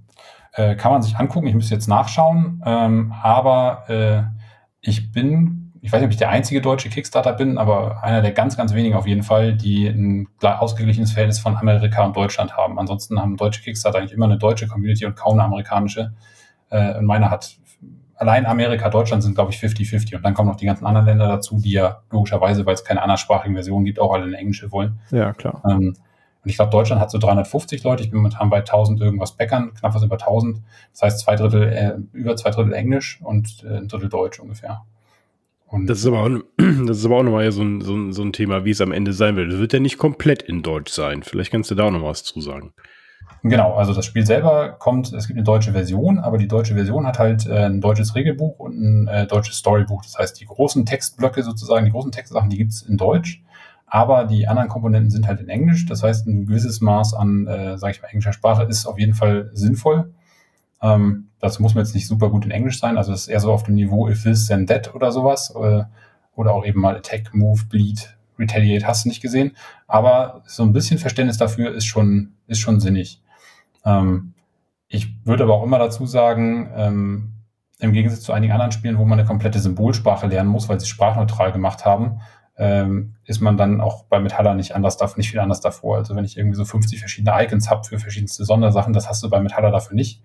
Äh, 0.55 0.75
kann 0.75 0.91
man 0.91 1.01
sich 1.01 1.17
angucken, 1.17 1.47
ich 1.47 1.53
müsste 1.53 1.73
jetzt 1.73 1.87
nachschauen, 1.87 2.63
ähm, 2.65 3.13
aber 3.21 3.89
äh, 3.89 4.23
ich 4.79 5.11
bin, 5.11 5.73
ich 5.81 5.91
weiß 5.91 5.99
nicht, 5.99 6.07
ob 6.07 6.11
ich 6.11 6.17
der 6.17 6.29
einzige 6.29 6.61
deutsche 6.61 6.89
Kickstarter 6.89 7.33
bin, 7.33 7.57
aber 7.57 8.03
einer 8.03 8.21
der 8.21 8.31
ganz, 8.31 8.55
ganz 8.55 8.73
wenigen 8.73 8.95
auf 8.95 9.05
jeden 9.05 9.23
Fall, 9.23 9.53
die 9.53 9.87
ein 9.87 10.27
ausgeglichenes 10.41 11.11
Verhältnis 11.11 11.39
von 11.39 11.57
Amerika 11.57 12.05
und 12.05 12.15
Deutschland 12.15 12.55
haben. 12.55 12.79
Ansonsten 12.79 13.19
haben 13.19 13.35
deutsche 13.35 13.61
Kickstarter 13.63 13.99
eigentlich 13.99 14.13
immer 14.13 14.25
eine 14.25 14.37
deutsche 14.37 14.67
Community 14.67 15.05
und 15.05 15.15
kaum 15.15 15.33
eine 15.33 15.43
amerikanische. 15.43 16.13
Äh, 16.69 16.97
und 16.97 17.05
meiner 17.05 17.29
hat 17.29 17.57
allein 18.15 18.45
Amerika, 18.45 18.89
Deutschland 18.89 19.23
sind, 19.23 19.35
glaube 19.35 19.51
ich, 19.51 19.59
50-50. 19.59 20.15
Und 20.15 20.23
dann 20.23 20.33
kommen 20.33 20.49
noch 20.49 20.55
die 20.55 20.65
ganzen 20.65 20.85
anderen 20.85 21.05
Länder 21.05 21.27
dazu, 21.27 21.59
die 21.59 21.71
ja 21.71 22.01
logischerweise, 22.11 22.65
weil 22.65 22.75
es 22.75 22.83
keine 22.83 23.01
anderssprachigen 23.01 23.55
Versionen 23.55 23.85
gibt, 23.85 23.99
auch 23.99 24.13
alle 24.13 24.23
eine 24.23 24.37
englische 24.37 24.71
wollen. 24.71 24.99
Ja, 25.11 25.33
klar. 25.33 25.61
Ähm, 25.69 25.95
und 26.45 26.51
ich 26.51 26.57
glaube, 26.57 26.69
Deutschland 26.69 27.01
hat 27.01 27.09
so 27.09 27.17
350 27.17 27.83
Leute. 27.83 28.03
Ich 28.03 28.11
bin 28.11 28.17
momentan 28.19 28.51
bei 28.51 28.59
1000 28.59 29.01
irgendwas 29.01 29.31
Bäckern, 29.31 29.73
knapp 29.73 29.95
was 29.95 30.03
über 30.03 30.19
1000. 30.19 30.61
Das 30.91 31.01
heißt, 31.01 31.19
zwei 31.21 31.35
Drittel, 31.35 31.63
äh, 31.63 31.97
über 32.13 32.35
zwei 32.35 32.51
Drittel 32.51 32.71
Englisch 32.71 33.19
und 33.23 33.63
äh, 33.63 33.77
ein 33.77 33.87
Drittel 33.87 34.09
Deutsch 34.09 34.39
ungefähr. 34.39 34.83
Und 35.65 35.87
das 35.87 35.97
ist 35.97 36.05
aber 36.05 36.19
auch, 36.19 36.29
das 36.85 36.99
ist 36.99 37.05
aber 37.05 37.17
auch 37.17 37.23
nochmal 37.23 37.51
so 37.51 37.63
ein, 37.63 37.81
so, 37.81 37.95
ein, 37.95 38.13
so 38.13 38.21
ein 38.21 38.31
Thema, 38.31 38.63
wie 38.63 38.69
es 38.69 38.79
am 38.79 38.91
Ende 38.91 39.13
sein 39.13 39.35
wird. 39.37 39.51
Es 39.51 39.57
wird 39.57 39.73
ja 39.73 39.79
nicht 39.79 39.97
komplett 39.97 40.43
in 40.43 40.61
Deutsch 40.61 40.91
sein. 40.91 41.23
Vielleicht 41.23 41.51
kannst 41.51 41.71
du 41.71 41.75
da 41.75 41.85
auch 41.85 41.91
noch 41.91 42.03
was 42.03 42.23
zu 42.23 42.39
sagen. 42.41 42.73
Genau, 43.41 43.73
also 43.73 43.95
das 43.95 44.05
Spiel 44.05 44.23
selber 44.23 44.75
kommt, 44.77 45.13
es 45.13 45.25
gibt 45.25 45.37
eine 45.37 45.43
deutsche 45.43 45.71
Version, 45.71 46.19
aber 46.19 46.37
die 46.37 46.47
deutsche 46.47 46.75
Version 46.75 47.07
hat 47.07 47.17
halt 47.17 47.47
äh, 47.47 47.65
ein 47.65 47.81
deutsches 47.81 48.13
Regelbuch 48.13 48.59
und 48.59 48.79
ein 48.79 49.07
äh, 49.07 49.25
deutsches 49.25 49.57
Storybuch. 49.57 50.03
Das 50.03 50.15
heißt, 50.15 50.39
die 50.39 50.45
großen 50.45 50.85
Textblöcke 50.85 51.41
sozusagen, 51.41 51.85
die 51.85 51.91
großen 51.91 52.11
Textsachen, 52.11 52.51
die 52.51 52.57
gibt's 52.57 52.83
in 52.83 52.97
Deutsch 52.97 53.41
aber 53.95 54.25
die 54.25 54.45
anderen 54.45 54.67
Komponenten 54.67 55.09
sind 55.09 55.25
halt 55.25 55.39
in 55.39 55.47
Englisch. 55.47 55.85
Das 55.85 56.03
heißt, 56.03 56.27
ein 56.27 56.47
gewisses 56.47 56.81
Maß 56.81 57.13
an, 57.13 57.47
äh, 57.47 57.77
sage 57.77 57.93
ich 57.93 58.01
mal, 58.01 58.09
englischer 58.09 58.33
Sprache 58.33 58.63
ist 58.63 58.85
auf 58.87 58.99
jeden 58.99 59.13
Fall 59.13 59.51
sinnvoll. 59.53 60.13
Ähm, 60.81 61.29
dazu 61.39 61.61
muss 61.61 61.75
man 61.75 61.85
jetzt 61.85 61.95
nicht 61.95 62.05
super 62.05 62.29
gut 62.29 62.43
in 62.43 62.51
Englisch 62.51 62.77
sein. 62.77 62.97
Also 62.97 63.13
es 63.13 63.21
ist 63.21 63.27
eher 63.29 63.39
so 63.39 63.53
auf 63.53 63.63
dem 63.63 63.75
Niveau 63.75 64.09
if 64.09 64.23
this, 64.23 64.47
then 64.47 64.67
that 64.67 64.93
oder 64.93 65.13
sowas. 65.13 65.55
Äh, 65.55 65.83
oder 66.35 66.53
auch 66.53 66.65
eben 66.65 66.81
mal 66.81 66.97
Attack, 66.97 67.33
Move, 67.33 67.61
Bleed, 67.69 68.17
Retaliate 68.37 68.85
hast 68.85 69.05
du 69.05 69.07
nicht 69.07 69.21
gesehen. 69.21 69.55
Aber 69.87 70.41
so 70.45 70.63
ein 70.63 70.73
bisschen 70.73 70.97
Verständnis 70.97 71.37
dafür 71.37 71.73
ist 71.73 71.85
schon, 71.85 72.33
ist 72.47 72.59
schon 72.59 72.81
sinnig. 72.81 73.21
Ähm, 73.85 74.33
ich 74.89 75.25
würde 75.25 75.43
aber 75.43 75.53
auch 75.53 75.63
immer 75.63 75.79
dazu 75.79 76.05
sagen, 76.05 76.69
ähm, 76.75 77.31
im 77.79 77.93
Gegensatz 77.93 78.23
zu 78.23 78.33
einigen 78.33 78.51
anderen 78.51 78.73
Spielen, 78.73 78.97
wo 78.97 79.05
man 79.05 79.19
eine 79.19 79.27
komplette 79.27 79.59
Symbolsprache 79.59 80.27
lernen 80.27 80.49
muss, 80.49 80.67
weil 80.67 80.81
sie 80.81 80.87
sprachneutral 80.87 81.53
gemacht 81.53 81.85
haben, 81.85 82.19
ähm, 82.57 83.15
ist 83.25 83.41
man 83.41 83.57
dann 83.57 83.81
auch 83.81 84.05
bei 84.05 84.19
Metalla 84.19 84.53
nicht 84.53 84.75
anders, 84.75 84.97
nicht 85.17 85.29
viel 85.29 85.39
anders 85.39 85.61
davor. 85.61 85.97
Also 85.97 86.15
wenn 86.15 86.25
ich 86.25 86.37
irgendwie 86.37 86.55
so 86.55 86.65
50 86.65 86.99
verschiedene 86.99 87.35
Icons 87.43 87.69
habe 87.69 87.83
für 87.83 87.99
verschiedenste 87.99 88.45
Sondersachen, 88.45 88.93
das 88.93 89.09
hast 89.09 89.23
du 89.23 89.29
bei 89.29 89.39
Metalla 89.39 89.71
dafür 89.71 89.95
nicht. 89.95 90.21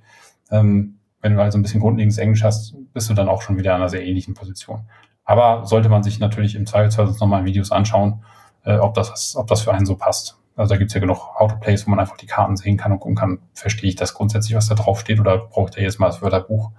Ähm, 0.50 0.98
wenn 1.20 1.34
du 1.34 1.42
also 1.42 1.58
ein 1.58 1.62
bisschen 1.62 1.80
grundlegendes 1.80 2.18
Englisch 2.18 2.44
hast, 2.44 2.74
bist 2.92 3.10
du 3.10 3.14
dann 3.14 3.28
auch 3.28 3.42
schon 3.42 3.58
wieder 3.58 3.72
in 3.72 3.76
einer 3.76 3.88
sehr 3.88 4.04
ähnlichen 4.04 4.34
Position. 4.34 4.86
Aber 5.24 5.66
sollte 5.66 5.88
man 5.88 6.02
sich 6.02 6.18
natürlich 6.18 6.54
im 6.54 6.66
Zweifelsfall 6.66 7.06
sonst 7.06 7.20
nochmal 7.20 7.40
in 7.40 7.46
Videos 7.46 7.72
anschauen, 7.72 8.24
äh, 8.64 8.76
ob, 8.76 8.94
das, 8.94 9.36
ob 9.36 9.46
das 9.48 9.62
für 9.62 9.72
einen 9.72 9.86
so 9.86 9.96
passt. 9.96 10.38
Also 10.56 10.74
da 10.74 10.78
gibt's 10.78 10.94
ja 10.94 11.00
genug 11.00 11.18
Autoplays, 11.36 11.86
wo 11.86 11.90
man 11.90 12.00
einfach 12.00 12.16
die 12.16 12.26
Karten 12.26 12.56
sehen 12.56 12.76
kann 12.76 12.92
und 12.92 13.00
gucken 13.00 13.16
kann, 13.16 13.38
verstehe 13.54 13.88
ich 13.88 13.96
das 13.96 14.14
grundsätzlich, 14.14 14.56
was 14.56 14.68
da 14.68 14.74
drauf 14.74 15.00
steht, 15.00 15.20
oder 15.20 15.38
brauche 15.38 15.70
ich 15.70 15.74
da 15.74 15.80
jetzt 15.80 15.98
mal 15.98 16.06
das 16.06 16.22
Wörterbuch? 16.22 16.70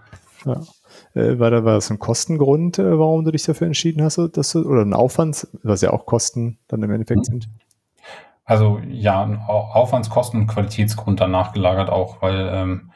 Ja. 0.45 0.59
Äh, 1.13 1.39
war, 1.39 1.51
da, 1.51 1.63
war 1.63 1.73
das 1.73 1.91
ein 1.91 1.99
Kostengrund, 1.99 2.79
äh, 2.79 2.97
warum 2.97 3.25
du 3.25 3.31
dich 3.31 3.43
dafür 3.43 3.67
entschieden 3.67 4.03
hast, 4.03 4.17
dass 4.33 4.51
du, 4.51 4.63
oder 4.63 4.81
ein 4.81 4.93
Aufwand, 4.93 5.47
was 5.63 5.81
ja 5.81 5.91
auch 5.91 6.05
Kosten 6.05 6.57
dann 6.67 6.83
im 6.83 6.91
Endeffekt 6.91 7.19
mhm. 7.19 7.23
sind? 7.23 7.49
Also 8.45 8.79
ja, 8.89 9.23
Aufwandskosten 9.47 10.41
und 10.41 10.47
Qualitätsgrund 10.47 11.21
dann 11.21 11.31
nachgelagert 11.31 11.89
auch, 11.89 12.21
weil 12.21 12.49
ähm, 12.51 12.91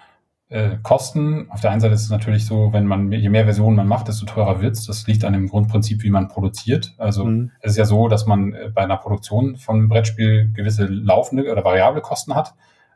äh, 0.49 0.77
Kosten, 0.83 1.49
auf 1.49 1.61
der 1.61 1.71
einen 1.71 1.81
Seite 1.81 1.93
ist 1.93 2.03
es 2.03 2.09
natürlich 2.09 2.45
so, 2.45 2.73
wenn 2.73 2.85
man, 2.85 3.11
je 3.11 3.29
mehr 3.29 3.45
Versionen 3.45 3.75
man 3.75 3.87
macht, 3.87 4.07
desto 4.07 4.25
teurer 4.25 4.61
wird's. 4.61 4.85
Das 4.85 5.07
liegt 5.07 5.23
an 5.23 5.33
dem 5.33 5.47
Grundprinzip, 5.47 6.03
wie 6.03 6.09
man 6.09 6.27
produziert. 6.27 6.93
Also 6.97 7.25
mhm. 7.25 7.51
es 7.61 7.71
ist 7.71 7.77
ja 7.77 7.85
so, 7.85 8.07
dass 8.07 8.25
man 8.25 8.53
äh, 8.53 8.69
bei 8.73 8.81
einer 8.81 8.97
Produktion 8.97 9.57
von 9.57 9.77
einem 9.77 9.89
Brettspiel 9.89 10.51
gewisse 10.53 10.85
laufende 10.85 11.51
oder 11.51 11.63
variable 11.63 12.01
Kosten 12.01 12.35
hat 12.35 12.53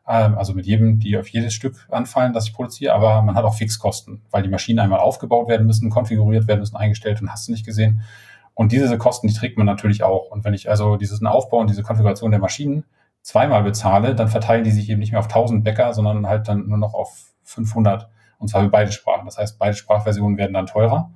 also 0.09 0.53
mit 0.53 0.65
jedem, 0.65 0.99
die 0.99 1.17
auf 1.17 1.27
jedes 1.27 1.53
Stück 1.53 1.87
anfallen, 1.91 2.33
das 2.33 2.47
ich 2.47 2.53
produziere, 2.53 2.93
aber 2.93 3.21
man 3.21 3.35
hat 3.35 3.45
auch 3.45 3.53
Fixkosten, 3.53 4.23
weil 4.31 4.41
die 4.41 4.49
Maschinen 4.49 4.79
einmal 4.79 4.99
aufgebaut 4.99 5.47
werden 5.47 5.67
müssen, 5.67 5.91
konfiguriert 5.91 6.47
werden 6.47 6.61
müssen, 6.61 6.75
eingestellt 6.75 7.21
und 7.21 7.31
hast 7.31 7.47
du 7.47 7.51
nicht 7.51 7.65
gesehen. 7.65 8.01
Und 8.55 8.71
diese 8.71 8.97
Kosten, 8.97 9.27
die 9.27 9.33
trägt 9.33 9.57
man 9.57 9.67
natürlich 9.67 10.03
auch. 10.03 10.31
Und 10.31 10.43
wenn 10.43 10.53
ich 10.53 10.69
also 10.69 10.97
diesen 10.97 11.27
Aufbau 11.27 11.59
und 11.59 11.69
diese 11.69 11.83
Konfiguration 11.83 12.31
der 12.31 12.39
Maschinen 12.39 12.85
zweimal 13.21 13.61
bezahle, 13.63 14.15
dann 14.15 14.29
verteilen 14.29 14.63
die 14.63 14.71
sich 14.71 14.89
eben 14.89 14.99
nicht 14.99 15.11
mehr 15.11 15.19
auf 15.19 15.27
1000 15.27 15.63
Bäcker, 15.63 15.93
sondern 15.93 16.27
halt 16.27 16.47
dann 16.47 16.67
nur 16.67 16.77
noch 16.77 16.95
auf 16.95 17.31
500. 17.43 18.09
Und 18.39 18.47
zwar 18.47 18.63
für 18.63 18.69
beide 18.69 18.91
Sprachen. 18.91 19.25
Das 19.25 19.37
heißt, 19.37 19.59
beide 19.59 19.75
Sprachversionen 19.75 20.37
werden 20.37 20.53
dann 20.53 20.65
teurer. 20.65 21.11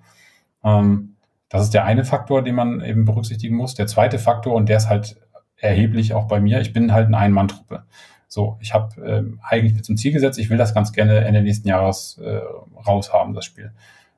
Ähm, 0.64 1.16
das 1.50 1.64
ist 1.64 1.74
der 1.74 1.86
eine 1.86 2.06
Faktor, 2.06 2.44
den 2.44 2.56
man 2.56 2.82
eben 2.82 3.06
berücksichtigen 3.06 3.56
muss. 3.56 3.74
Der 3.74 3.88
zweite 3.88 4.20
Faktor, 4.20 4.54
und 4.54 4.70
der 4.70 4.78
ist 4.78 4.90
halt 4.90 5.20
erheblich 5.58 6.14
auch 6.14 6.28
bei 6.28 6.40
mir, 6.40 6.62
ich 6.62 6.74
bin 6.74 6.94
halt 6.94 7.08
eine 7.08 7.18
Ein-Mann-Truppe. 7.18 7.86
So, 8.34 8.58
ich 8.62 8.74
habe 8.74 9.00
ähm, 9.06 9.40
eigentlich 9.48 9.76
mit 9.76 9.86
zum 9.86 9.96
Ziel 9.96 10.12
gesetzt, 10.12 10.40
ich 10.40 10.50
will 10.50 10.58
das 10.58 10.74
ganz 10.74 10.92
gerne 10.92 11.24
Ende 11.24 11.44
nächsten 11.44 11.68
Jahres 11.68 12.18
äh, 12.18 12.40
raushaben, 12.84 13.36
das 13.36 13.46
Spiel. 13.46 13.74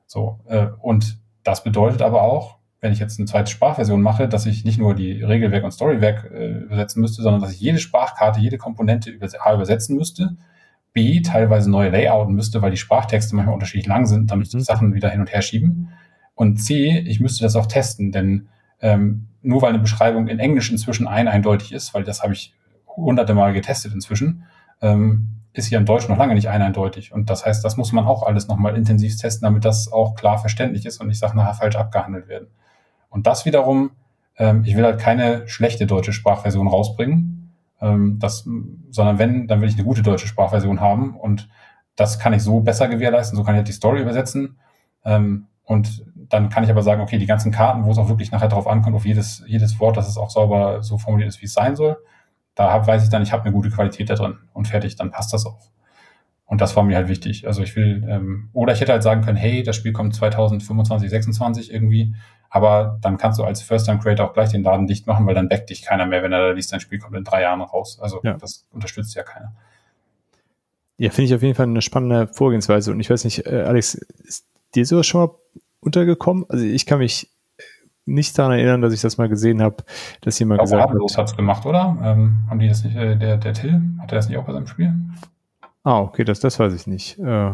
So, 0.06 0.40
äh, 0.46 0.68
und 0.80 1.18
das 1.44 1.62
bedeutet 1.62 2.00
aber 2.00 2.22
auch, 2.22 2.56
wenn 2.80 2.94
ich 2.94 2.98
jetzt 2.98 3.18
eine 3.18 3.26
zweite 3.26 3.50
Sprachversion 3.50 4.00
mache, 4.00 4.26
dass 4.26 4.46
ich 4.46 4.64
nicht 4.64 4.78
nur 4.78 4.94
die 4.94 5.22
Regelwerk 5.22 5.64
und 5.64 5.70
Storywerk 5.70 6.30
äh, 6.32 6.46
übersetzen 6.46 7.02
müsste, 7.02 7.20
sondern 7.20 7.42
dass 7.42 7.52
ich 7.52 7.60
jede 7.60 7.78
Sprachkarte, 7.78 8.40
jede 8.40 8.56
Komponente 8.56 9.10
über, 9.10 9.26
übersetzen 9.52 9.98
müsste, 9.98 10.38
B 10.94 11.20
teilweise 11.20 11.70
neue 11.70 11.90
Layouten 11.90 12.34
müsste, 12.34 12.62
weil 12.62 12.70
die 12.70 12.78
Sprachtexte 12.78 13.36
manchmal 13.36 13.52
unterschiedlich 13.52 13.86
lang 13.86 14.06
sind, 14.06 14.30
damit 14.30 14.50
Mhm. 14.54 14.60
Sachen 14.60 14.94
wieder 14.94 15.10
hin 15.10 15.20
und 15.20 15.30
her 15.30 15.42
schieben. 15.42 15.90
Und 16.34 16.56
C, 16.56 17.00
ich 17.00 17.20
müsste 17.20 17.44
das 17.44 17.54
auch 17.54 17.66
testen, 17.66 18.12
denn 18.12 18.48
ähm, 18.80 19.28
nur 19.42 19.60
weil 19.60 19.70
eine 19.74 19.78
Beschreibung 19.78 20.26
in 20.26 20.38
Englisch 20.38 20.70
inzwischen 20.70 21.06
ein 21.06 21.28
eindeutig 21.28 21.72
ist, 21.72 21.92
weil 21.92 22.02
das 22.02 22.22
habe 22.22 22.32
ich 22.32 22.54
hunderte 22.96 23.34
Mal 23.34 23.52
getestet 23.52 23.92
inzwischen, 23.92 24.44
ähm, 24.80 25.28
ist 25.52 25.66
hier 25.66 25.78
im 25.78 25.86
Deutsch 25.86 26.08
noch 26.08 26.18
lange 26.18 26.34
nicht 26.34 26.48
ein 26.48 26.62
eindeutig. 26.62 27.12
Und 27.12 27.30
das 27.30 27.46
heißt, 27.46 27.64
das 27.64 27.76
muss 27.76 27.92
man 27.92 28.06
auch 28.06 28.22
alles 28.22 28.48
nochmal 28.48 28.76
intensiv 28.76 29.16
testen, 29.16 29.46
damit 29.46 29.64
das 29.64 29.90
auch 29.90 30.14
klar 30.14 30.38
verständlich 30.38 30.84
ist 30.84 31.00
und 31.00 31.06
nicht 31.06 31.18
Sachen 31.18 31.36
nachher 31.36 31.54
falsch 31.54 31.76
abgehandelt 31.76 32.28
werden. 32.28 32.48
Und 33.08 33.26
das 33.26 33.46
wiederum, 33.46 33.92
ähm, 34.36 34.62
ich 34.64 34.76
will 34.76 34.84
halt 34.84 35.00
keine 35.00 35.48
schlechte 35.48 35.86
deutsche 35.86 36.12
Sprachversion 36.12 36.68
rausbringen, 36.68 37.54
ähm, 37.80 38.18
das, 38.18 38.48
sondern 38.90 39.18
wenn, 39.18 39.46
dann 39.46 39.60
will 39.60 39.68
ich 39.68 39.74
eine 39.74 39.84
gute 39.84 40.02
deutsche 40.02 40.26
Sprachversion 40.26 40.80
haben 40.80 41.16
und 41.16 41.48
das 41.94 42.18
kann 42.18 42.34
ich 42.34 42.42
so 42.42 42.60
besser 42.60 42.88
gewährleisten, 42.88 43.36
so 43.36 43.42
kann 43.42 43.54
ich 43.54 43.58
halt 43.58 43.68
die 43.68 43.72
Story 43.72 44.02
übersetzen 44.02 44.58
ähm, 45.04 45.46
und 45.64 46.04
dann 46.14 46.48
kann 46.48 46.64
ich 46.64 46.70
aber 46.70 46.82
sagen, 46.82 47.00
okay, 47.00 47.18
die 47.18 47.26
ganzen 47.26 47.52
Karten, 47.52 47.84
wo 47.84 47.90
es 47.90 47.98
auch 47.98 48.08
wirklich 48.08 48.30
nachher 48.30 48.48
darauf 48.48 48.66
ankommt, 48.66 48.96
auf 48.96 49.06
jedes, 49.06 49.42
jedes 49.46 49.80
Wort, 49.80 49.96
dass 49.96 50.08
es 50.08 50.18
auch 50.18 50.30
sauber 50.30 50.82
so 50.82 50.98
formuliert 50.98 51.28
ist, 51.28 51.40
wie 51.40 51.46
es 51.46 51.54
sein 51.54 51.76
soll, 51.76 51.96
da 52.56 52.72
hab, 52.72 52.88
weiß 52.88 53.04
ich 53.04 53.10
dann, 53.10 53.22
ich 53.22 53.32
habe 53.32 53.44
eine 53.44 53.52
gute 53.52 53.70
Qualität 53.70 54.10
da 54.10 54.16
drin 54.16 54.38
und 54.52 54.66
fertig, 54.66 54.96
dann 54.96 55.12
passt 55.12 55.32
das 55.32 55.46
auch. 55.46 55.70
Und 56.46 56.60
das 56.60 56.74
war 56.76 56.82
mir 56.84 56.96
halt 56.96 57.08
wichtig. 57.08 57.46
Also 57.46 57.62
ich 57.62 57.76
will, 57.76 58.04
ähm, 58.08 58.50
oder 58.52 58.72
ich 58.72 58.80
hätte 58.80 58.92
halt 58.92 59.02
sagen 59.02 59.22
können, 59.22 59.36
hey, 59.36 59.62
das 59.62 59.76
Spiel 59.76 59.92
kommt 59.92 60.14
2025, 60.14 61.10
26 61.10 61.72
irgendwie, 61.72 62.14
aber 62.48 62.98
dann 63.02 63.18
kannst 63.18 63.38
du 63.38 63.44
als 63.44 63.62
First-Time-Creator 63.62 64.28
auch 64.28 64.32
gleich 64.32 64.50
den 64.50 64.62
Laden 64.62 64.86
dicht 64.86 65.06
machen, 65.06 65.26
weil 65.26 65.34
dann 65.34 65.48
backt 65.48 65.70
dich 65.70 65.82
keiner 65.82 66.06
mehr, 66.06 66.22
wenn 66.22 66.32
er 66.32 66.48
da 66.48 66.50
liest, 66.52 66.72
dein 66.72 66.80
Spiel 66.80 66.98
kommt 66.98 67.16
in 67.16 67.24
drei 67.24 67.42
Jahren 67.42 67.60
raus. 67.60 67.98
Also 68.00 68.20
Ja. 68.22 68.34
das 68.34 68.66
unterstützt 68.70 69.14
ja 69.14 69.22
keiner. 69.22 69.54
Ja, 70.98 71.10
finde 71.10 71.26
ich 71.28 71.34
auf 71.34 71.42
jeden 71.42 71.54
Fall 71.54 71.66
eine 71.66 71.82
spannende 71.82 72.28
Vorgehensweise. 72.28 72.90
Und 72.92 73.00
ich 73.00 73.10
weiß 73.10 73.24
nicht, 73.24 73.44
äh, 73.46 73.62
Alex, 73.62 73.94
ist 73.94 74.46
dir 74.74 74.86
sowas 74.86 75.06
schon 75.06 75.20
mal 75.26 75.34
untergekommen? 75.80 76.46
Also 76.48 76.64
ich 76.64 76.86
kann 76.86 77.00
mich 77.00 77.30
nicht 78.06 78.38
daran 78.38 78.52
erinnern, 78.52 78.80
dass 78.80 78.92
ich 78.94 79.00
das 79.00 79.18
mal 79.18 79.28
gesehen 79.28 79.60
habe, 79.60 79.76
dass 80.22 80.38
jemand 80.38 80.60
Auch 80.60 80.64
gesagt 80.64 80.90
Ablos 80.90 81.12
hat. 81.12 81.22
hat's 81.22 81.36
gemacht, 81.36 81.66
oder? 81.66 81.96
Ähm, 82.02 82.38
haben 82.48 82.58
die 82.58 82.68
das 82.68 82.82
nicht, 82.84 82.96
äh, 82.96 83.16
der, 83.16 83.36
der 83.36 83.52
Till, 83.52 83.80
hat 84.00 84.12
er 84.12 84.16
das 84.16 84.28
nicht 84.28 84.38
auch 84.38 84.44
bei 84.44 84.52
seinem 84.52 84.66
Spiel? 84.66 84.94
Ah, 85.84 86.00
okay, 86.00 86.24
das, 86.24 86.40
das 86.40 86.58
weiß 86.58 86.72
ich 86.74 86.86
nicht. 86.86 87.18
Äh, 87.18 87.50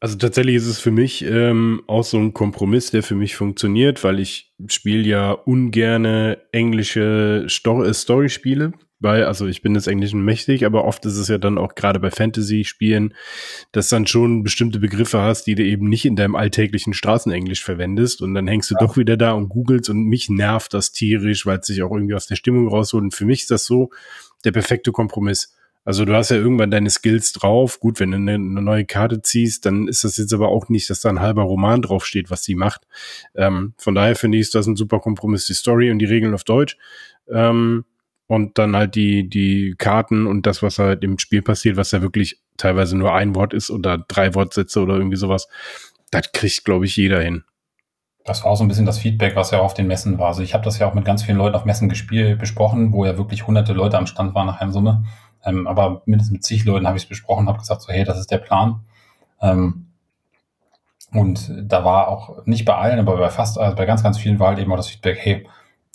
Also 0.00 0.18
tatsächlich 0.18 0.56
ist 0.56 0.66
es 0.66 0.78
für 0.80 0.90
mich 0.90 1.24
ähm, 1.24 1.80
auch 1.86 2.04
so 2.04 2.18
ein 2.18 2.34
Kompromiss, 2.34 2.90
der 2.90 3.02
für 3.02 3.14
mich 3.14 3.36
funktioniert, 3.36 4.04
weil 4.04 4.20
ich 4.20 4.52
spiele 4.68 5.02
ja 5.02 5.32
ungerne 5.32 6.38
englische 6.52 7.44
Sto 7.46 7.82
äh, 7.82 7.94
Story-Spiele, 7.94 8.72
weil, 9.04 9.24
also 9.24 9.46
ich 9.46 9.62
bin 9.62 9.74
des 9.74 9.86
Englischen 9.86 10.24
mächtig, 10.24 10.66
aber 10.66 10.84
oft 10.84 11.06
ist 11.06 11.16
es 11.16 11.28
ja 11.28 11.38
dann 11.38 11.58
auch 11.58 11.76
gerade 11.76 12.00
bei 12.00 12.10
Fantasy-Spielen, 12.10 13.14
dass 13.70 13.88
dann 13.88 14.08
schon 14.08 14.42
bestimmte 14.42 14.80
Begriffe 14.80 15.20
hast, 15.20 15.44
die 15.44 15.54
du 15.54 15.62
eben 15.62 15.88
nicht 15.88 16.06
in 16.06 16.16
deinem 16.16 16.34
alltäglichen 16.34 16.92
Straßenenglisch 16.92 17.62
verwendest 17.62 18.22
und 18.22 18.34
dann 18.34 18.48
hängst 18.48 18.70
du 18.72 18.74
doch 18.80 18.96
wieder 18.96 19.16
da 19.16 19.32
und 19.32 19.48
googelst 19.48 19.90
und 19.90 20.04
mich 20.04 20.28
nervt 20.28 20.74
das 20.74 20.90
tierisch, 20.90 21.46
weil 21.46 21.58
es 21.58 21.66
sich 21.66 21.82
auch 21.82 21.92
irgendwie 21.92 22.14
aus 22.14 22.26
der 22.26 22.36
Stimmung 22.36 22.66
rausholt. 22.66 23.04
Und 23.04 23.14
für 23.14 23.26
mich 23.26 23.42
ist 23.42 23.52
das 23.52 23.64
so 23.64 23.90
der 24.44 24.52
perfekte 24.52 24.90
Kompromiss. 24.90 25.54
Also 25.84 26.06
du 26.06 26.14
hast 26.14 26.30
ja 26.30 26.36
irgendwann 26.38 26.70
deine 26.70 26.88
Skills 26.88 27.32
drauf. 27.32 27.78
Gut, 27.78 28.00
wenn 28.00 28.10
du 28.10 28.16
eine, 28.16 28.34
eine 28.34 28.62
neue 28.62 28.86
Karte 28.86 29.20
ziehst, 29.20 29.66
dann 29.66 29.86
ist 29.86 30.02
das 30.02 30.16
jetzt 30.16 30.32
aber 30.32 30.48
auch 30.48 30.70
nicht, 30.70 30.88
dass 30.88 31.00
da 31.00 31.10
ein 31.10 31.20
halber 31.20 31.42
Roman 31.42 31.82
draufsteht, 31.82 32.30
was 32.30 32.42
sie 32.42 32.54
macht. 32.54 32.86
Ähm, 33.34 33.74
von 33.76 33.94
daher 33.94 34.16
finde 34.16 34.38
ich, 34.38 34.42
ist 34.42 34.54
das 34.54 34.66
ein 34.66 34.76
super 34.76 35.00
Kompromiss, 35.00 35.46
die 35.46 35.54
Story 35.54 35.90
und 35.90 35.98
die 35.98 36.06
Regeln 36.06 36.32
auf 36.32 36.44
Deutsch. 36.44 36.78
Ähm, 37.28 37.84
und 38.26 38.58
dann 38.58 38.74
halt 38.76 38.94
die, 38.94 39.28
die 39.28 39.74
Karten 39.78 40.26
und 40.26 40.46
das, 40.46 40.62
was 40.62 40.78
halt 40.78 41.04
im 41.04 41.18
Spiel 41.18 41.42
passiert, 41.42 41.76
was 41.76 41.92
ja 41.92 42.02
wirklich 42.02 42.40
teilweise 42.56 42.96
nur 42.96 43.12
ein 43.12 43.34
Wort 43.34 43.52
ist 43.52 43.70
oder 43.70 43.98
drei 43.98 44.34
Wortsätze 44.34 44.80
oder 44.80 44.94
irgendwie 44.94 45.16
sowas. 45.16 45.48
Das 46.10 46.32
kriegt, 46.32 46.64
glaube 46.64 46.86
ich, 46.86 46.96
jeder 46.96 47.20
hin. 47.20 47.44
Das 48.24 48.42
war 48.42 48.52
auch 48.52 48.56
so 48.56 48.64
ein 48.64 48.68
bisschen 48.68 48.86
das 48.86 48.98
Feedback, 48.98 49.36
was 49.36 49.50
ja 49.50 49.60
auf 49.60 49.74
den 49.74 49.86
Messen 49.86 50.18
war. 50.18 50.28
Also 50.28 50.42
ich 50.42 50.54
habe 50.54 50.64
das 50.64 50.78
ja 50.78 50.88
auch 50.88 50.94
mit 50.94 51.04
ganz 51.04 51.22
vielen 51.22 51.36
Leuten 51.36 51.56
auf 51.56 51.66
Messen 51.66 51.90
gespielt, 51.90 52.38
besprochen, 52.38 52.92
wo 52.92 53.04
ja 53.04 53.18
wirklich 53.18 53.46
hunderte 53.46 53.74
Leute 53.74 53.98
am 53.98 54.06
Stand 54.06 54.34
waren 54.34 54.46
nach 54.46 54.60
einer 54.60 54.72
Summe. 54.72 55.04
Ähm, 55.44 55.66
aber 55.66 56.02
mindestens 56.06 56.32
mit 56.32 56.44
zig 56.44 56.64
Leuten 56.64 56.86
habe 56.86 56.96
ich 56.96 57.02
es 57.02 57.08
besprochen, 57.08 57.48
habe 57.48 57.58
gesagt, 57.58 57.82
so 57.82 57.92
hey, 57.92 58.04
das 58.04 58.18
ist 58.18 58.30
der 58.30 58.38
Plan. 58.38 58.80
Ähm, 59.42 59.88
und 61.12 61.52
da 61.62 61.84
war 61.84 62.08
auch 62.08 62.46
nicht 62.46 62.64
bei 62.64 62.74
allen, 62.74 62.98
aber 62.98 63.18
bei 63.18 63.28
fast, 63.28 63.58
also 63.58 63.76
bei 63.76 63.84
ganz, 63.84 64.02
ganz 64.02 64.18
vielen 64.18 64.40
war 64.40 64.48
halt 64.48 64.58
eben 64.58 64.72
auch 64.72 64.76
das 64.76 64.88
Feedback, 64.88 65.18
hey, 65.20 65.46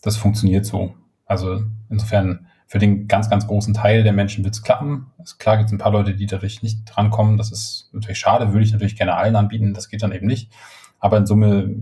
das 0.03 0.15
funktioniert 0.15 0.65
so. 0.65 0.93
Also 1.29 1.61
insofern 1.89 2.47
für 2.65 2.79
den 2.79 3.07
ganz, 3.07 3.29
ganz 3.29 3.47
großen 3.47 3.73
Teil 3.73 4.03
der 4.03 4.13
Menschen 4.13 4.43
wird 4.43 4.55
es 4.55 4.63
klappen. 4.63 5.07
Also 5.17 5.37
klar 5.37 5.57
gibt 5.57 5.67
es 5.67 5.73
ein 5.73 5.77
paar 5.77 5.91
Leute, 5.91 6.15
die 6.15 6.25
dadurch 6.25 6.61
nicht 6.63 6.85
drankommen. 6.85 7.37
Das 7.37 7.51
ist 7.51 7.89
natürlich 7.93 8.19
schade, 8.19 8.51
würde 8.51 8.65
ich 8.65 8.73
natürlich 8.73 8.97
gerne 8.97 9.15
allen 9.15 9.35
anbieten. 9.35 9.73
Das 9.73 9.89
geht 9.89 10.03
dann 10.03 10.11
eben 10.11 10.27
nicht. 10.27 10.51
Aber 10.99 11.17
in 11.17 11.25
Summe 11.25 11.73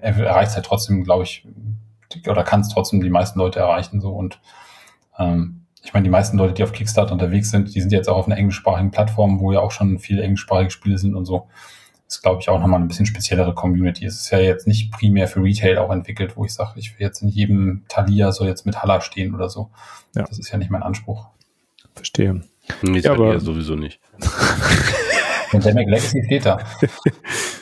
erreicht 0.00 0.50
es 0.50 0.56
halt 0.56 0.66
trotzdem, 0.66 1.04
glaube 1.04 1.22
ich, 1.22 1.46
oder 2.26 2.42
kann 2.42 2.60
es 2.60 2.68
trotzdem 2.68 3.00
die 3.00 3.08
meisten 3.08 3.38
Leute 3.38 3.60
erreichen. 3.60 4.00
So 4.00 4.10
und 4.10 4.40
ähm, 5.18 5.62
ich 5.82 5.94
meine, 5.94 6.04
die 6.04 6.10
meisten 6.10 6.36
Leute, 6.36 6.54
die 6.54 6.64
auf 6.64 6.72
Kickstarter 6.72 7.12
unterwegs 7.12 7.50
sind, 7.50 7.74
die 7.74 7.80
sind 7.80 7.92
jetzt 7.92 8.08
auch 8.08 8.16
auf 8.16 8.26
einer 8.26 8.36
englischsprachigen 8.36 8.90
Plattform, 8.90 9.40
wo 9.40 9.52
ja 9.52 9.60
auch 9.60 9.70
schon 9.70 9.98
viele 10.00 10.22
englischsprachige 10.22 10.70
Spiele 10.70 10.98
sind 10.98 11.14
und 11.14 11.24
so. 11.24 11.48
Ist, 12.08 12.22
glaube 12.22 12.40
ich, 12.40 12.48
auch 12.48 12.58
nochmal 12.58 12.80
ein 12.80 12.88
bisschen 12.88 13.04
speziellere 13.04 13.54
Community. 13.54 14.06
Es 14.06 14.18
ist 14.22 14.30
ja 14.30 14.38
jetzt 14.38 14.66
nicht 14.66 14.90
primär 14.90 15.28
für 15.28 15.42
Retail 15.42 15.76
auch 15.78 15.90
entwickelt, 15.92 16.36
wo 16.38 16.44
ich 16.46 16.54
sage, 16.54 16.72
ich 16.76 16.98
will 16.98 17.06
jetzt 17.06 17.20
in 17.20 17.28
jedem 17.28 17.84
Thalia 17.88 18.32
soll 18.32 18.46
jetzt 18.48 18.64
mit 18.64 18.80
Halla 18.82 19.02
stehen 19.02 19.34
oder 19.34 19.50
so. 19.50 19.70
Ja. 20.16 20.22
Das 20.24 20.38
ist 20.38 20.50
ja 20.50 20.56
nicht 20.58 20.70
mein 20.70 20.82
Anspruch. 20.82 21.26
verstehe. 21.94 22.42
Nee, 22.82 23.00
Ja, 23.00 23.12
aber- 23.12 23.32
ja 23.34 23.40
sowieso 23.40 23.74
nicht. 23.76 24.00
Pandemic 25.50 25.88
Legacy 25.88 26.22
steht 26.24 26.46
da. 26.46 26.58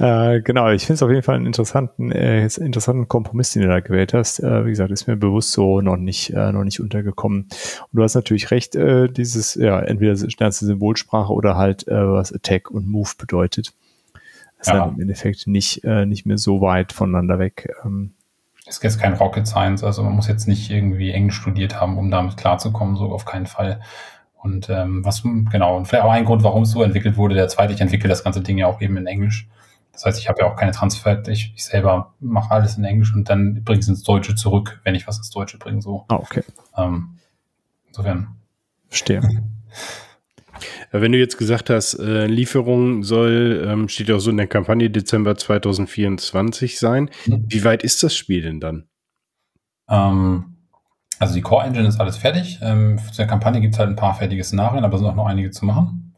Äh, 0.00 0.40
genau, 0.40 0.70
ich 0.70 0.86
finde 0.86 0.94
es 0.94 1.02
auf 1.02 1.10
jeden 1.10 1.22
Fall 1.22 1.36
einen 1.36 1.46
interessanten, 1.46 2.10
äh, 2.10 2.46
interessanten 2.46 3.06
Kompromiss, 3.06 3.52
den 3.52 3.62
du 3.62 3.68
da 3.68 3.80
gewählt 3.80 4.14
hast. 4.14 4.40
Äh, 4.40 4.64
wie 4.64 4.70
gesagt, 4.70 4.90
ist 4.90 5.06
mir 5.06 5.16
bewusst 5.16 5.52
so 5.52 5.80
noch 5.82 5.96
nicht, 5.96 6.30
äh, 6.30 6.52
noch 6.52 6.64
nicht 6.64 6.80
untergekommen. 6.80 7.42
Und 7.42 7.88
du 7.92 8.02
hast 8.02 8.14
natürlich 8.14 8.50
recht, 8.50 8.74
äh, 8.76 9.08
dieses, 9.08 9.56
ja, 9.56 9.78
entweder 9.80 10.16
schnellste 10.30 10.64
Symbolsprache 10.64 11.32
oder 11.32 11.56
halt, 11.56 11.86
äh, 11.86 12.12
was 12.12 12.32
Attack 12.32 12.70
und 12.70 12.88
Move 12.88 13.10
bedeutet. 13.18 13.74
Das 14.58 14.68
ist 14.68 14.72
Ja. 14.72 14.80
dann 14.86 14.94
im 14.94 15.00
Endeffekt 15.02 15.46
nicht, 15.46 15.84
äh, 15.84 16.06
nicht 16.06 16.24
mehr 16.24 16.38
so 16.38 16.60
weit 16.60 16.92
voneinander 16.92 17.38
weg. 17.38 17.70
Ähm, 17.84 18.12
ist 18.66 18.82
jetzt 18.82 19.00
kein 19.00 19.14
Rocket 19.14 19.46
Science, 19.46 19.82
also 19.82 20.02
man 20.02 20.14
muss 20.14 20.28
jetzt 20.28 20.46
nicht 20.46 20.70
irgendwie 20.70 21.10
Englisch 21.10 21.36
studiert 21.36 21.80
haben, 21.80 21.98
um 21.98 22.10
damit 22.10 22.36
klarzukommen, 22.36 22.96
so 22.96 23.06
auf 23.06 23.24
keinen 23.24 23.46
Fall. 23.46 23.80
Und 24.42 24.70
ähm, 24.70 25.04
was 25.04 25.22
genau, 25.22 25.76
und 25.76 25.86
vielleicht 25.86 26.04
auch 26.04 26.10
ein 26.10 26.24
Grund, 26.24 26.42
warum 26.42 26.62
es 26.62 26.70
so 26.70 26.82
entwickelt 26.82 27.16
wurde. 27.16 27.34
Der 27.34 27.48
zweite, 27.48 27.74
ich 27.74 27.80
entwickle 27.80 28.08
das 28.08 28.24
ganze 28.24 28.40
Ding 28.40 28.56
ja 28.56 28.66
auch 28.66 28.80
eben 28.80 28.96
in 28.96 29.06
Englisch. 29.06 29.48
Das 29.92 30.04
heißt, 30.04 30.18
ich 30.18 30.28
habe 30.28 30.40
ja 30.40 30.46
auch 30.46 30.56
keine 30.56 30.72
Transfer, 30.72 31.26
ich, 31.28 31.52
ich 31.54 31.64
selber 31.64 32.14
mache 32.20 32.50
alles 32.52 32.76
in 32.76 32.84
Englisch 32.84 33.14
und 33.14 33.28
dann 33.28 33.62
bringe 33.64 33.80
es 33.80 33.88
ins 33.88 34.02
Deutsche 34.02 34.34
zurück, 34.34 34.80
wenn 34.84 34.94
ich 34.94 35.06
was 35.06 35.18
ins 35.18 35.30
Deutsche 35.30 35.58
bringe. 35.58 35.82
So. 35.82 36.04
ah, 36.08 36.16
okay, 36.16 36.42
Ähm, 36.76 37.18
insofern. 37.88 38.36
verstehe. 38.88 39.20
Wenn 40.92 41.12
du 41.12 41.18
jetzt 41.18 41.38
gesagt 41.38 41.70
hast, 41.70 41.94
äh, 41.94 42.26
Lieferung 42.26 43.02
soll, 43.02 43.64
ähm, 43.66 43.88
steht 43.88 44.08
ja 44.08 44.16
auch 44.16 44.20
so 44.20 44.30
in 44.30 44.36
der 44.36 44.46
Kampagne 44.46 44.90
Dezember 44.90 45.36
2024 45.36 46.78
sein. 46.78 47.10
Mhm. 47.26 47.44
Wie 47.48 47.64
weit 47.64 47.82
ist 47.82 48.02
das 48.02 48.14
Spiel 48.14 48.42
denn 48.42 48.60
dann? 48.60 48.88
Ähm, 49.88 50.56
also 51.18 51.34
die 51.34 51.42
Core 51.42 51.66
Engine 51.66 51.86
ist 51.86 52.00
alles 52.00 52.16
fertig. 52.16 52.58
Ähm, 52.62 52.98
für 52.98 53.14
der 53.14 53.26
Kampagne 53.26 53.60
gibt 53.60 53.74
es 53.74 53.78
halt 53.78 53.90
ein 53.90 53.96
paar 53.96 54.14
fertige 54.14 54.42
Szenarien, 54.42 54.84
aber 54.84 54.94
es 54.94 55.00
sind 55.00 55.08
auch 55.10 55.14
noch 55.14 55.26
einige 55.26 55.50
zu 55.50 55.64
machen. 55.64 56.14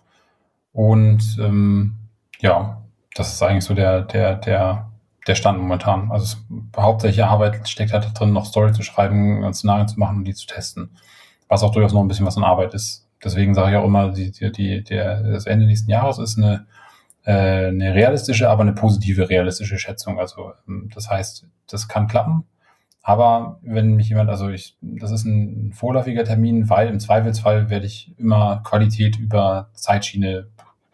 Und 0.73 1.37
ähm, 1.41 1.99
ja, 2.41 2.82
das 3.15 3.33
ist 3.33 3.43
eigentlich 3.43 3.65
so 3.65 3.75
der, 3.75 4.03
der, 4.03 4.37
der, 4.37 4.91
der 5.27 5.35
Stand 5.35 5.59
momentan. 5.59 6.11
Also 6.11 6.25
es, 6.25 6.45
hauptsächliche 6.77 7.27
Arbeit 7.27 7.69
steckt 7.69 7.93
halt 7.93 8.09
drin, 8.19 8.33
noch 8.33 8.47
Story 8.47 8.73
zu 8.73 8.83
schreiben, 8.83 9.43
äh, 9.43 9.53
Szenarien 9.53 9.89
zu 9.89 9.99
machen 9.99 10.19
und 10.19 10.25
die 10.25 10.35
zu 10.35 10.47
testen. 10.47 10.97
Was 11.49 11.63
auch 11.63 11.73
durchaus 11.73 11.93
noch 11.93 12.01
ein 12.01 12.09
bisschen 12.09 12.27
was 12.27 12.37
an 12.37 12.45
Arbeit 12.45 12.75
ist. 12.75 13.09
Deswegen 13.23 13.55
sage 13.55 13.73
ich 13.73 13.77
auch 13.77 13.85
immer, 13.85 14.11
die, 14.11 14.33
die, 14.33 14.51
die, 14.51 14.83
der, 14.83 15.23
das 15.23 15.47
Ende 15.47 15.67
nächsten 15.67 15.91
Jahres 15.91 16.19
ist 16.19 16.39
eine, 16.39 16.67
äh, 17.25 17.69
eine 17.69 17.95
realistische, 17.95 18.49
aber 18.49 18.63
eine 18.63 18.73
positive 18.73 19.29
realistische 19.29 19.79
Schätzung. 19.79 20.19
Also 20.19 20.53
ähm, 20.67 20.91
das 20.95 21.09
heißt, 21.11 21.47
das 21.69 21.89
kann 21.89 22.09
klappen. 22.09 22.45
Aber 23.05 23.59
wenn 23.63 23.95
mich 23.95 24.09
jemand, 24.09 24.31
also 24.31 24.49
ich, 24.49 24.77
das 24.81 25.11
ist 25.11 25.25
ein 25.25 25.73
vorläufiger 25.73 26.25
Termin, 26.25 26.71
weil 26.71 26.89
im 26.89 27.01
Zweifelsfall 27.01 27.69
werde 27.69 27.87
ich 27.87 28.15
immer 28.17 28.63
Qualität 28.65 29.19
über 29.19 29.71
Zeitschiene 29.75 30.49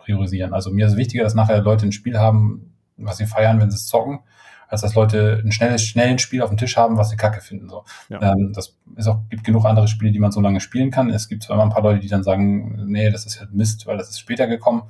priorisieren. 0.09 0.55
Also 0.55 0.71
mir 0.71 0.87
ist 0.87 0.93
es 0.93 0.99
wichtiger, 0.99 1.25
dass 1.25 1.35
nachher 1.35 1.61
Leute 1.61 1.87
ein 1.87 1.93
Spiel 1.93 2.19
haben, 2.19 2.75
was 2.97 3.19
sie 3.19 3.27
feiern, 3.27 3.61
wenn 3.61 3.71
sie 3.71 3.77
es 3.77 3.87
zocken, 3.87 4.21
als 4.67 4.81
dass 4.81 4.95
Leute 4.95 5.43
ein 5.45 5.53
schnelles, 5.53 5.83
schnelles 5.83 6.23
Spiel 6.23 6.43
auf 6.43 6.49
dem 6.49 6.57
Tisch 6.57 6.77
haben, 6.77 6.97
was 6.97 7.11
sie 7.11 7.17
kacke 7.17 7.43
finden. 7.43 7.69
So. 7.69 7.85
Ja. 8.09 8.33
Ähm, 8.33 8.53
das 8.55 8.77
ist 8.97 9.07
auch, 9.07 9.21
gibt 9.29 9.45
genug 9.45 9.67
andere 9.67 9.87
Spiele, 9.87 10.11
die 10.11 10.19
man 10.19 10.33
so 10.33 10.41
lange 10.41 10.61
spielen 10.61 10.91
kann. 10.91 11.11
Es 11.11 11.29
gibt 11.29 11.43
zwar 11.43 11.57
immer 11.57 11.65
ein 11.65 11.71
paar 11.71 11.83
Leute, 11.83 12.01
die 12.01 12.09
dann 12.09 12.23
sagen, 12.23 12.87
nee, 12.87 13.11
das 13.11 13.27
ist 13.27 13.39
ja 13.39 13.47
Mist, 13.53 13.87
weil 13.87 13.99
das 13.99 14.09
ist 14.09 14.19
später 14.19 14.47
gekommen. 14.47 14.83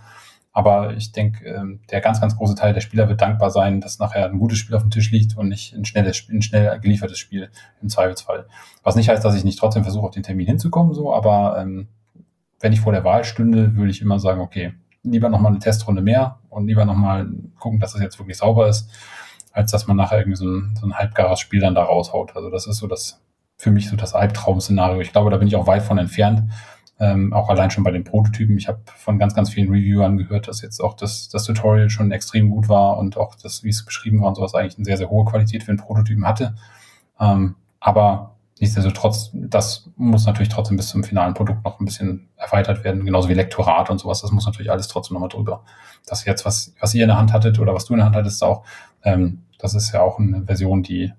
Aber 0.52 0.96
ich 0.96 1.12
denke, 1.12 1.44
ähm, 1.44 1.80
der 1.90 2.00
ganz, 2.00 2.20
ganz 2.20 2.36
große 2.36 2.54
Teil 2.54 2.72
der 2.74 2.80
Spieler 2.80 3.08
wird 3.08 3.20
dankbar 3.20 3.50
sein, 3.50 3.80
dass 3.80 3.98
nachher 3.98 4.26
ein 4.26 4.38
gutes 4.38 4.58
Spiel 4.58 4.74
auf 4.74 4.82
dem 4.82 4.90
Tisch 4.90 5.10
liegt 5.10 5.36
und 5.36 5.48
nicht 5.48 5.74
ein 5.74 5.84
schnelles, 5.84 6.26
ein 6.28 6.42
schnell 6.42 6.80
geliefertes 6.80 7.18
Spiel 7.18 7.50
im 7.82 7.88
Zweifelsfall. 7.88 8.46
Was 8.82 8.96
nicht 8.96 9.08
heißt, 9.08 9.24
dass 9.24 9.36
ich 9.36 9.44
nicht 9.44 9.58
trotzdem 9.58 9.84
versuche, 9.84 10.06
auf 10.06 10.14
den 10.14 10.22
Termin 10.22 10.46
hinzukommen, 10.46 10.94
so, 10.94 11.14
aber 11.14 11.58
ähm, 11.60 11.88
wenn 12.60 12.72
ich 12.72 12.80
vor 12.80 12.92
der 12.92 13.04
Wahl 13.04 13.24
stünde, 13.24 13.76
würde 13.76 13.90
ich 13.90 14.02
immer 14.02 14.18
sagen, 14.18 14.40
okay, 14.40 14.72
lieber 15.02 15.28
nochmal 15.28 15.52
eine 15.52 15.60
Testrunde 15.60 16.02
mehr 16.02 16.38
und 16.48 16.66
lieber 16.66 16.84
nochmal 16.84 17.28
gucken, 17.58 17.80
dass 17.80 17.94
es 17.94 18.02
jetzt 18.02 18.18
wirklich 18.18 18.36
sauber 18.36 18.68
ist, 18.68 18.90
als 19.52 19.70
dass 19.70 19.86
man 19.86 19.96
nachher 19.96 20.18
irgendwie 20.18 20.36
so 20.36 20.46
ein, 20.46 20.76
so 20.80 20.86
ein 20.86 20.94
halbgares 20.94 21.40
Spiel 21.40 21.60
dann 21.60 21.74
da 21.74 21.84
raushaut. 21.84 22.36
Also 22.36 22.50
das 22.50 22.66
ist 22.66 22.78
so 22.78 22.86
das, 22.86 23.20
für 23.56 23.70
mich 23.70 23.88
so 23.88 23.96
das 23.96 24.14
Albtraum-Szenario. 24.14 25.00
Ich 25.00 25.12
glaube, 25.12 25.30
da 25.30 25.36
bin 25.36 25.48
ich 25.48 25.56
auch 25.56 25.66
weit 25.66 25.82
von 25.82 25.98
entfernt. 25.98 26.50
Ähm, 27.00 27.32
auch 27.32 27.48
allein 27.48 27.70
schon 27.70 27.84
bei 27.84 27.92
den 27.92 28.02
Prototypen. 28.02 28.58
Ich 28.58 28.66
habe 28.66 28.80
von 28.96 29.18
ganz, 29.20 29.34
ganz 29.34 29.50
vielen 29.50 29.70
Reviewern 29.70 30.16
gehört, 30.16 30.48
dass 30.48 30.62
jetzt 30.62 30.80
auch 30.80 30.94
das, 30.94 31.28
das 31.28 31.44
Tutorial 31.44 31.90
schon 31.90 32.10
extrem 32.10 32.50
gut 32.50 32.68
war 32.68 32.98
und 32.98 33.16
auch 33.16 33.36
das, 33.36 33.62
wie 33.62 33.68
es 33.68 33.84
beschrieben 33.84 34.20
war 34.20 34.28
und 34.28 34.34
sowas 34.34 34.54
eigentlich 34.54 34.76
eine 34.76 34.84
sehr, 34.84 34.96
sehr 34.96 35.10
hohe 35.10 35.24
Qualität 35.24 35.62
für 35.62 35.72
den 35.72 35.78
Prototypen 35.78 36.26
hatte. 36.26 36.56
Ähm, 37.20 37.54
aber 37.78 38.37
nichtsdestotrotz, 38.60 39.30
das 39.32 39.90
muss 39.96 40.26
natürlich 40.26 40.48
trotzdem 40.48 40.76
bis 40.76 40.88
zum 40.88 41.04
finalen 41.04 41.34
Produkt 41.34 41.64
noch 41.64 41.80
ein 41.80 41.84
bisschen 41.84 42.28
erweitert 42.36 42.84
werden, 42.84 43.04
genauso 43.04 43.28
wie 43.28 43.34
Lektorat 43.34 43.90
und 43.90 43.98
sowas. 43.98 44.22
Das 44.22 44.32
muss 44.32 44.46
natürlich 44.46 44.70
alles 44.70 44.88
trotzdem 44.88 45.14
nochmal 45.14 45.28
drüber. 45.28 45.64
Das 46.06 46.24
jetzt, 46.24 46.44
was, 46.44 46.74
was 46.80 46.94
ihr 46.94 47.02
in 47.02 47.08
der 47.08 47.18
Hand 47.18 47.32
hattet 47.32 47.58
oder 47.58 47.74
was 47.74 47.84
du 47.84 47.94
in 47.94 47.98
der 47.98 48.06
Hand 48.06 48.16
hattest, 48.16 48.42
auch, 48.42 48.64
ähm, 49.02 49.42
das 49.58 49.74
ist 49.74 49.92
ja 49.92 50.00
auch 50.00 50.18
eine 50.18 50.44
Version, 50.44 50.82
die 50.82 51.12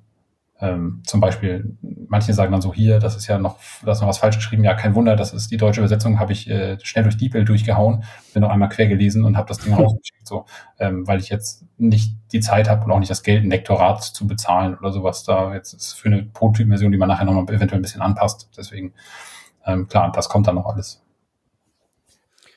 ähm, 0.61 1.02
zum 1.06 1.22
Beispiel, 1.22 1.77
manche 1.81 2.34
sagen 2.34 2.52
dann 2.52 2.61
so 2.61 2.73
hier, 2.73 2.99
das 2.99 3.15
ist 3.15 3.27
ja 3.27 3.38
noch, 3.38 3.57
da 3.84 3.94
ist 3.94 4.02
noch 4.02 4.10
was 4.10 4.18
falsch 4.18 4.36
geschrieben. 4.36 4.65
Ja, 4.65 4.73
kein 4.73 4.94
Wunder, 4.94 5.15
das 5.15 5.34
ist 5.34 5.52
die 5.52 5.57
deutsche 5.57 5.80
Übersetzung, 5.80 6.19
habe 6.19 6.34
ich 6.34 6.49
äh, 6.49 6.77
schnell 6.84 7.03
durch 7.03 7.15
DeepL 7.15 7.45
durchgehauen, 7.45 8.03
bin 8.34 8.41
noch 8.41 8.49
einmal 8.49 8.68
quer 8.68 8.88
gelesen 8.88 9.23
und 9.23 9.38
habe 9.38 9.48
das 9.48 9.60
Ding 9.60 9.73
rausgeschickt, 9.76 10.27
so, 10.27 10.45
ähm, 10.77 11.07
weil 11.07 11.19
ich 11.19 11.30
jetzt 11.30 11.64
nicht 11.77 12.18
die 12.34 12.41
Zeit 12.41 12.69
habe 12.69 12.84
und 12.84 12.91
auch 12.91 12.99
nicht 12.99 13.11
das 13.11 13.23
Geld, 13.23 13.44
ein 13.44 13.49
Lektorat 13.49 14.03
zu 14.03 14.27
bezahlen 14.27 14.77
oder 14.77 14.91
sowas. 14.91 15.23
Da 15.23 15.53
jetzt 15.53 15.73
ist 15.73 15.94
für 15.94 16.10
eine 16.10 16.23
Prototyp-Version, 16.23 16.91
die 16.91 16.98
man 16.98 17.07
nachher 17.07 17.26
nochmal 17.26 17.44
eventuell 17.45 17.80
ein 17.80 17.84
bisschen 17.84 18.02
anpasst. 18.02 18.49
Deswegen, 18.57 18.94
ähm, 19.65 19.88
klar, 19.88 20.11
das 20.11 20.27
kommt 20.27 20.48
dann 20.48 20.56
noch 20.56 20.65
alles. 20.65 21.02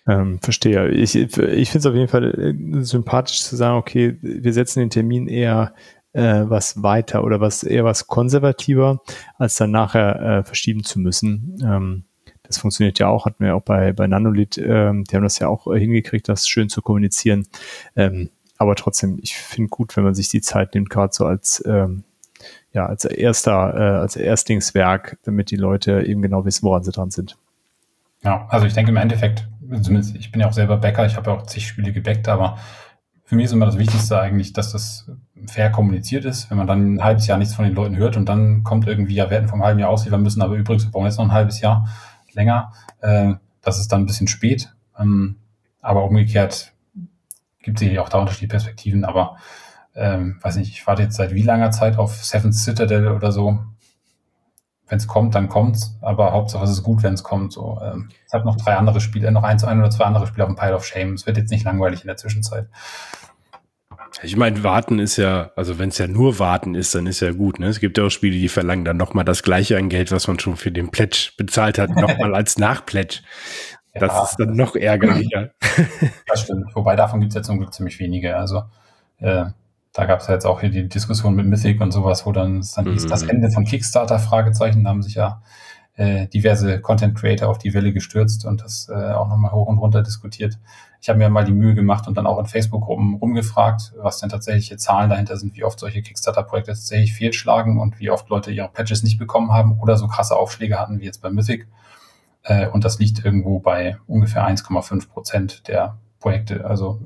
Ähm, 0.08 0.40
verstehe. 0.40 0.88
Ich, 0.88 1.14
ich 1.14 1.30
finde 1.30 1.78
es 1.78 1.86
auf 1.86 1.94
jeden 1.94 2.08
Fall 2.08 2.24
äh, 2.34 2.82
sympathisch 2.82 3.44
zu 3.44 3.54
sagen, 3.54 3.76
okay, 3.76 4.18
wir 4.20 4.52
setzen 4.52 4.80
den 4.80 4.90
Termin 4.90 5.28
eher 5.28 5.72
äh, 6.12 6.44
was 6.44 6.82
weiter 6.82 7.24
oder 7.24 7.40
was 7.40 7.62
eher 7.62 7.84
was 7.84 8.06
konservativer, 8.06 9.00
als 9.38 9.56
dann 9.56 9.70
nachher 9.70 10.20
äh, 10.20 10.44
verschieben 10.44 10.84
zu 10.84 11.00
müssen. 11.00 11.58
Ähm, 11.62 12.04
das 12.42 12.58
funktioniert 12.58 12.98
ja 12.98 13.08
auch, 13.08 13.24
hatten 13.24 13.44
wir 13.44 13.56
auch 13.56 13.62
bei, 13.62 13.92
bei 13.92 14.06
Nanolith, 14.06 14.58
ähm, 14.58 15.04
die 15.04 15.16
haben 15.16 15.22
das 15.22 15.38
ja 15.38 15.48
auch 15.48 15.66
äh, 15.66 15.78
hingekriegt, 15.78 16.28
das 16.28 16.48
schön 16.48 16.68
zu 16.68 16.82
kommunizieren. 16.82 17.46
Ähm, 17.96 18.30
aber 18.58 18.74
trotzdem, 18.76 19.18
ich 19.22 19.36
finde 19.36 19.70
gut, 19.70 19.96
wenn 19.96 20.04
man 20.04 20.14
sich 20.14 20.28
die 20.28 20.40
Zeit 20.40 20.74
nimmt, 20.74 20.90
gerade 20.90 21.12
so 21.12 21.24
als 21.24 21.62
ähm, 21.66 22.04
ja, 22.72 22.86
als 22.86 23.04
erster, 23.04 23.74
äh, 23.74 24.00
als 24.00 24.16
Erstlingswerk, 24.16 25.18
damit 25.24 25.50
die 25.50 25.56
Leute 25.56 26.02
eben 26.02 26.22
genau 26.22 26.44
wissen, 26.44 26.64
woran 26.64 26.82
sie 26.82 26.92
dran 26.92 27.10
sind. 27.10 27.36
Ja, 28.24 28.46
also 28.48 28.66
ich 28.66 28.72
denke 28.72 28.90
im 28.90 28.96
Endeffekt, 28.96 29.48
zumindest 29.82 30.16
ich 30.16 30.30
bin 30.30 30.40
ja 30.40 30.48
auch 30.48 30.52
selber 30.52 30.76
Bäcker, 30.76 31.04
ich 31.06 31.16
habe 31.16 31.30
ja 31.30 31.36
auch 31.36 31.46
zig 31.46 31.66
Spiele 31.66 31.92
gebäckt, 31.92 32.28
aber 32.28 32.58
für 33.24 33.36
mich 33.36 33.46
ist 33.46 33.52
immer 33.52 33.66
das 33.66 33.78
Wichtigste 33.78 34.20
eigentlich, 34.20 34.52
dass 34.52 34.72
das 34.72 35.10
fair 35.46 35.70
kommuniziert 35.70 36.24
ist. 36.24 36.50
Wenn 36.50 36.58
man 36.58 36.66
dann 36.66 36.94
ein 36.94 37.04
halbes 37.04 37.26
Jahr 37.26 37.38
nichts 37.38 37.54
von 37.54 37.64
den 37.64 37.74
Leuten 37.74 37.96
hört 37.96 38.16
und 38.16 38.28
dann 38.28 38.62
kommt 38.62 38.86
irgendwie, 38.86 39.14
ja, 39.14 39.30
wir 39.30 39.36
hätten 39.36 39.48
vom 39.48 39.62
halben 39.62 39.80
Jahr 39.80 39.90
ausliefern 39.90 40.22
müssen, 40.22 40.42
aber 40.42 40.54
übrigens, 40.54 40.84
wir 40.84 40.90
brauchen 40.90 41.06
jetzt 41.06 41.18
noch 41.18 41.24
ein 41.24 41.32
halbes 41.32 41.60
Jahr 41.60 41.88
länger. 42.32 42.72
Äh, 43.00 43.34
das 43.60 43.78
ist 43.78 43.92
dann 43.92 44.02
ein 44.02 44.06
bisschen 44.06 44.28
spät. 44.28 44.72
Ähm, 44.98 45.36
aber 45.80 46.04
umgekehrt 46.04 46.72
gibt 47.60 47.76
es 47.76 47.80
sicherlich 47.80 48.00
auch 48.00 48.08
da 48.08 48.18
unterschiedliche 48.18 48.50
Perspektiven, 48.50 49.04
aber 49.04 49.36
ähm, 49.94 50.38
weiß 50.40 50.56
nicht, 50.56 50.70
ich 50.70 50.86
warte 50.86 51.02
jetzt 51.02 51.16
seit 51.16 51.34
wie 51.34 51.42
langer 51.42 51.70
Zeit 51.70 51.98
auf 51.98 52.24
Seventh 52.24 52.54
Citadel 52.54 53.08
oder 53.08 53.32
so. 53.32 53.60
Wenn 54.88 54.98
es 54.98 55.06
kommt, 55.06 55.34
dann 55.34 55.48
kommt's, 55.48 55.96
aber 56.02 56.32
Hauptsache 56.32 56.64
es 56.64 56.70
ist 56.70 56.82
gut, 56.82 57.02
wenn 57.02 57.14
es 57.14 57.22
kommt. 57.22 57.52
So, 57.52 57.80
ähm, 57.82 58.10
ich 58.26 58.32
habe 58.32 58.44
noch 58.44 58.56
drei 58.56 58.76
andere 58.76 59.00
Spiele, 59.00 59.30
noch 59.32 59.42
eins, 59.42 59.64
ein 59.64 59.78
oder 59.78 59.90
zwei 59.90 60.04
andere 60.04 60.26
Spiele 60.26 60.44
auf 60.44 60.50
dem 60.50 60.56
Pile 60.56 60.74
of 60.74 60.84
Shame. 60.84 61.14
Es 61.14 61.26
wird 61.26 61.36
jetzt 61.36 61.50
nicht 61.50 61.64
langweilig 61.64 62.02
in 62.02 62.08
der 62.08 62.16
Zwischenzeit. 62.16 62.68
Ich 64.22 64.36
meine, 64.36 64.62
warten 64.62 64.98
ist 64.98 65.16
ja, 65.16 65.50
also 65.56 65.78
wenn 65.78 65.88
es 65.88 65.98
ja 65.98 66.06
nur 66.06 66.38
warten 66.38 66.74
ist, 66.74 66.94
dann 66.94 67.06
ist 67.06 67.20
ja 67.20 67.32
gut. 67.32 67.58
Ne? 67.58 67.66
Es 67.66 67.80
gibt 67.80 67.98
ja 67.98 68.04
auch 68.04 68.10
Spiele, 68.10 68.36
die 68.36 68.48
verlangen 68.48 68.84
dann 68.84 68.96
nochmal 68.96 69.24
das 69.24 69.42
gleiche 69.42 69.76
an 69.76 69.88
Geld, 69.88 70.12
was 70.12 70.28
man 70.28 70.38
schon 70.38 70.56
für 70.56 70.70
den 70.70 70.90
Pledge 70.90 71.30
bezahlt 71.36 71.78
hat, 71.78 71.90
nochmal 71.90 72.34
als 72.34 72.58
Nachpledge. 72.58 73.20
Das 73.94 74.12
ja, 74.12 74.24
ist 74.24 74.36
dann 74.36 74.56
noch 74.56 74.74
ärgerlicher. 74.74 75.50
Das 76.26 76.42
stimmt. 76.42 76.74
Wobei 76.74 76.96
davon 76.96 77.20
gibt 77.20 77.32
es 77.32 77.36
ja 77.36 77.42
zum 77.42 77.58
Glück 77.58 77.72
ziemlich 77.74 77.98
wenige. 77.98 78.36
Also 78.36 78.62
äh, 79.18 79.46
da 79.92 80.04
gab 80.06 80.20
es 80.20 80.28
ja 80.28 80.34
jetzt 80.34 80.46
auch 80.46 80.60
hier 80.60 80.70
die 80.70 80.88
Diskussion 80.88 81.34
mit 81.34 81.46
Mythic 81.46 81.80
und 81.80 81.92
sowas, 81.92 82.24
wo 82.24 82.32
dann, 82.32 82.64
dann 82.74 82.84
mhm. 82.86 82.92
hieß 82.92 83.06
das 83.06 83.22
Ende 83.22 83.50
von 83.50 83.64
Kickstarter, 83.64 84.18
Fragezeichen, 84.18 84.84
da 84.84 84.90
haben 84.90 85.02
sich 85.02 85.14
ja 85.14 85.42
äh, 85.96 86.26
diverse 86.28 86.80
Content 86.80 87.16
Creator 87.18 87.48
auf 87.48 87.58
die 87.58 87.74
Welle 87.74 87.92
gestürzt 87.92 88.46
und 88.46 88.62
das 88.62 88.88
äh, 88.88 89.12
auch 89.12 89.28
nochmal 89.28 89.52
hoch 89.52 89.66
und 89.66 89.78
runter 89.78 90.02
diskutiert. 90.02 90.58
Ich 91.00 91.08
habe 91.08 91.18
mir 91.18 91.28
mal 91.28 91.44
die 91.44 91.52
Mühe 91.52 91.74
gemacht 91.74 92.06
und 92.08 92.16
dann 92.16 92.26
auch 92.26 92.38
in 92.38 92.46
Facebook-Gruppen 92.46 93.16
rumgefragt, 93.16 93.92
was 93.96 94.20
denn 94.20 94.30
tatsächliche 94.30 94.76
Zahlen 94.76 95.10
dahinter 95.10 95.36
sind, 95.36 95.54
wie 95.54 95.64
oft 95.64 95.78
solche 95.78 96.00
Kickstarter-Projekte 96.00 96.70
tatsächlich 96.70 97.12
fehlschlagen 97.12 97.78
und 97.78 97.98
wie 97.98 98.10
oft 98.10 98.28
Leute 98.28 98.52
ihre 98.52 98.68
Pledges 98.68 99.02
nicht 99.02 99.18
bekommen 99.18 99.52
haben 99.52 99.78
oder 99.80 99.96
so 99.96 100.06
krasse 100.06 100.36
Aufschläge 100.36 100.78
hatten 100.78 101.00
wie 101.00 101.04
jetzt 101.04 101.20
bei 101.20 101.30
Mythic. 101.30 101.66
Äh, 102.44 102.68
und 102.68 102.84
das 102.84 102.98
liegt 102.98 103.24
irgendwo 103.24 103.58
bei 103.58 103.98
ungefähr 104.06 104.46
1,5 104.46 105.08
Prozent 105.08 105.68
der 105.68 105.98
Projekte, 106.20 106.64
also 106.64 107.00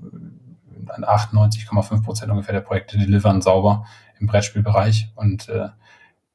98,5 0.86 2.04
Prozent 2.04 2.30
ungefähr 2.30 2.54
der 2.54 2.60
Projekte 2.60 2.98
delivern 2.98 3.42
sauber 3.42 3.86
im 4.20 4.26
Brettspielbereich. 4.26 5.10
Und 5.16 5.48
äh, 5.48 5.68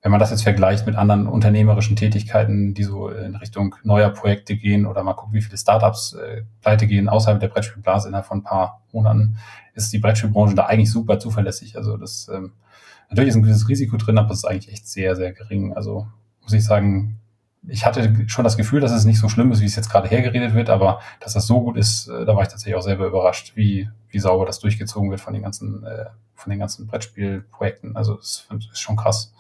wenn 0.02 0.12
man 0.12 0.20
das 0.20 0.32
jetzt 0.32 0.44
vergleicht 0.44 0.88
mit 0.88 0.96
anderen 0.96 1.28
unternehmerischen 1.28 1.96
Tätigkeiten, 1.96 2.74
die 2.74 2.84
so 2.84 3.10
in 3.10 3.36
Richtung 3.36 3.76
neuer 3.84 4.10
Projekte 4.10 4.56
gehen 4.56 4.88
oder 4.88 5.04
mal 5.04 5.14
guckt, 5.14 5.34
wie 5.34 5.42
viele 5.42 5.58
Startups 5.58 6.14
äh, 6.14 6.42
pleite 6.62 6.88
gehen 6.88 7.08
außerhalb 7.08 7.40
der 7.40 7.50
Brettspielblase 7.50 8.08
innerhalb 8.08 8.26
von 8.26 8.40
ein 8.40 8.44
paar 8.44 8.82
Monaten, 8.92 9.38
ist 9.76 9.94
die 9.94 10.00
Brettspielbranche 10.00 10.56
da 10.56 10.66
eigentlich 10.66 10.92
super 10.92 11.20
zuverlässig. 11.20 11.78
Also 11.78 11.98
das 11.98 12.30
ähm, 12.34 12.54
natürlich 13.10 13.30
ist 13.30 13.36
ein 13.36 13.44
gewisses 13.44 13.70
Risiko 13.70 13.98
drin, 13.98 14.18
aber 14.18 14.32
es 14.32 14.40
ist 14.40 14.46
eigentlich 14.46 14.74
echt 14.74 14.88
sehr, 14.88 15.16
sehr 15.16 15.34
gering. 15.34 15.74
Also 15.74 16.08
muss 16.42 16.54
ich 16.54 16.66
sagen, 16.66 17.20
ich 17.68 17.86
hatte 17.86 18.28
schon 18.28 18.44
das 18.44 18.58
Gefühl, 18.58 18.82
dass 18.82 18.92
es 18.92 19.06
nicht 19.06 19.20
so 19.20 19.30
schlimm 19.30 19.52
ist, 19.52 19.62
wie 19.62 19.66
es 19.66 19.76
jetzt 19.76 19.92
gerade 19.92 20.08
hergeredet 20.08 20.56
wird, 20.56 20.72
aber 20.72 21.00
dass 21.20 21.34
das 21.34 21.46
so 21.46 21.62
gut 21.62 21.78
ist, 21.78 22.08
äh, 22.08 22.26
da 22.26 22.36
war 22.36 22.42
ich 22.42 22.48
tatsächlich 22.48 22.76
auch 22.76 22.82
selber 22.82 23.06
überrascht, 23.06 23.56
wie, 23.56 23.88
wie 24.10 24.20
sauber 24.20 24.48
das 24.48 24.60
durchgezogen 24.60 25.12
wird 25.12 25.22
von 25.22 25.34
den 25.34 25.44
ganzen, 25.44 25.84
äh, 25.84 26.06
von 26.34 26.50
den 26.50 26.58
ganzen 26.58 26.88
Brettspielprojekten. 26.88 27.96
Also 27.96 28.18
es 28.18 28.48
ist 28.50 28.80
schon 28.80 28.96
krass. 28.96 29.32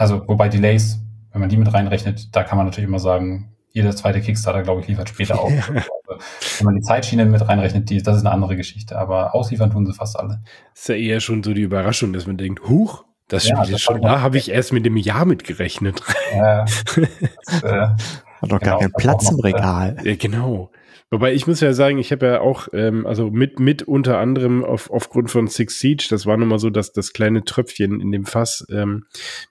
Also, 0.00 0.26
wobei 0.26 0.48
Delays, 0.48 0.98
wenn 1.30 1.42
man 1.42 1.50
die 1.50 1.58
mit 1.58 1.70
reinrechnet, 1.74 2.34
da 2.34 2.42
kann 2.42 2.56
man 2.56 2.64
natürlich 2.64 2.88
immer 2.88 2.98
sagen, 2.98 3.52
jeder 3.68 3.94
zweite 3.94 4.22
Kickstarter, 4.22 4.62
glaube 4.62 4.80
ich, 4.80 4.88
liefert 4.88 5.10
später 5.10 5.38
auch. 5.38 5.50
Ja. 5.68 5.84
Also, 6.06 6.22
wenn 6.58 6.64
man 6.64 6.74
die 6.76 6.80
Zeitschiene 6.80 7.26
mit 7.26 7.46
reinrechnet, 7.46 7.90
die, 7.90 8.02
das 8.02 8.16
ist 8.16 8.24
eine 8.24 8.32
andere 8.32 8.56
Geschichte. 8.56 8.98
Aber 8.98 9.34
ausliefern 9.34 9.70
tun 9.70 9.84
sie 9.84 9.92
fast 9.92 10.18
alle. 10.18 10.40
Das 10.72 10.80
ist 10.80 10.88
ja 10.88 10.94
eher 10.94 11.20
schon 11.20 11.42
so 11.42 11.52
die 11.52 11.60
Überraschung, 11.60 12.14
dass 12.14 12.26
man 12.26 12.38
denkt, 12.38 12.66
huch, 12.66 13.04
das 13.28 13.46
ja, 13.46 13.62
spielt 13.62 13.78
schon, 13.78 14.00
da 14.00 14.22
habe 14.22 14.38
ich 14.38 14.50
erst 14.50 14.72
mit 14.72 14.86
dem 14.86 14.96
Jahr 14.96 15.26
mitgerechnet. 15.26 16.00
Ja, 16.34 16.64
das, 17.44 17.62
äh, 17.62 17.70
Hat 17.70 17.98
doch 18.40 18.58
genau, 18.58 18.58
gar 18.58 18.78
keinen 18.78 18.92
Platz 18.92 19.30
im 19.30 19.38
äh, 19.40 19.42
Regal. 19.42 19.96
Ja, 20.02 20.16
genau. 20.16 20.70
Wobei 21.12 21.34
ich 21.34 21.48
muss 21.48 21.60
ja 21.60 21.72
sagen, 21.72 21.98
ich 21.98 22.12
habe 22.12 22.26
ja 22.26 22.40
auch, 22.40 22.68
ähm, 22.72 23.04
also 23.04 23.30
mit, 23.30 23.58
mit 23.58 23.82
unter 23.82 24.18
anderem 24.18 24.64
auf, 24.64 24.90
aufgrund 24.90 25.28
von 25.28 25.48
Six 25.48 25.80
Siege, 25.80 26.06
das 26.08 26.24
war 26.24 26.36
nun 26.36 26.46
mal 26.46 26.60
so, 26.60 26.70
dass 26.70 26.92
das 26.92 27.12
kleine 27.12 27.44
Tröpfchen 27.44 28.00
in 28.00 28.12
dem 28.12 28.26
Fass 28.26 28.64
ähm, 28.70 29.06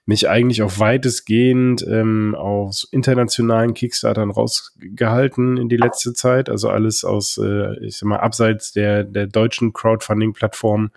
mich 0.06 0.30
eigentlich 0.30 0.62
auch 0.62 0.78
weitestgehend 0.78 1.86
ähm, 1.86 2.34
aus 2.34 2.88
internationalen 2.90 3.74
Kickstartern 3.74 4.30
rausgehalten 4.30 5.58
in 5.58 5.68
die 5.68 5.76
letzte 5.76 6.14
Zeit. 6.14 6.48
Also 6.48 6.70
alles 6.70 7.04
aus, 7.04 7.36
äh, 7.36 7.78
ich 7.84 7.98
sag 7.98 8.08
mal, 8.08 8.20
abseits 8.20 8.72
der, 8.72 9.04
der 9.04 9.26
deutschen 9.26 9.74
Crowdfunding-Plattform 9.74 10.92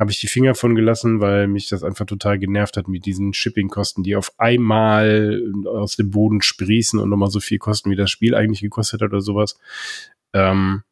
habe 0.00 0.10
ich 0.10 0.18
die 0.18 0.28
Finger 0.28 0.54
von 0.54 0.74
gelassen, 0.74 1.20
weil 1.20 1.46
mich 1.46 1.68
das 1.68 1.84
einfach 1.84 2.06
total 2.06 2.38
genervt 2.38 2.78
hat 2.78 2.88
mit 2.88 3.04
diesen 3.04 3.34
Shipping-Kosten, 3.34 4.02
die 4.02 4.16
auf 4.16 4.32
einmal 4.38 5.42
aus 5.66 5.96
dem 5.96 6.10
Boden 6.10 6.40
sprießen 6.40 6.98
und 6.98 7.10
nochmal 7.10 7.30
so 7.30 7.38
viel 7.38 7.58
kosten, 7.58 7.90
wie 7.90 7.96
das 7.96 8.10
Spiel 8.10 8.34
eigentlich 8.34 8.62
gekostet 8.62 9.02
hat 9.02 9.10
oder 9.10 9.20
sowas. 9.20 9.60
Ähm, 10.32 10.84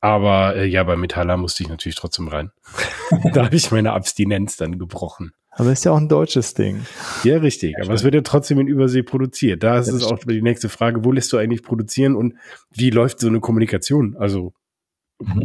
aber 0.00 0.56
äh, 0.56 0.66
ja, 0.66 0.82
bei 0.82 0.96
Metalla 0.96 1.36
musste 1.36 1.62
ich 1.62 1.68
natürlich 1.68 1.94
trotzdem 1.94 2.26
rein. 2.26 2.50
da 3.32 3.44
habe 3.44 3.54
ich 3.54 3.70
meine 3.70 3.92
Abstinenz 3.92 4.56
dann 4.56 4.80
gebrochen. 4.80 5.32
Aber 5.52 5.70
ist 5.70 5.84
ja 5.84 5.92
auch 5.92 5.96
ein 5.96 6.08
deutsches 6.08 6.54
Ding. 6.54 6.84
Ja, 7.22 7.38
richtig. 7.38 7.76
Ja, 7.78 7.84
aber 7.84 7.94
es 7.94 8.02
wird 8.02 8.14
ja 8.14 8.20
trotzdem 8.22 8.58
in 8.58 8.66
Übersee 8.66 9.04
produziert. 9.04 9.62
Da 9.62 9.78
ist 9.78 9.88
es 9.88 10.02
auch 10.02 10.18
die 10.18 10.42
nächste 10.42 10.68
Frage, 10.68 11.04
wo 11.04 11.12
lässt 11.12 11.32
du 11.32 11.38
eigentlich 11.38 11.62
produzieren 11.62 12.16
und 12.16 12.34
wie 12.72 12.90
läuft 12.90 13.20
so 13.20 13.28
eine 13.28 13.38
Kommunikation? 13.38 14.16
Also. 14.18 14.52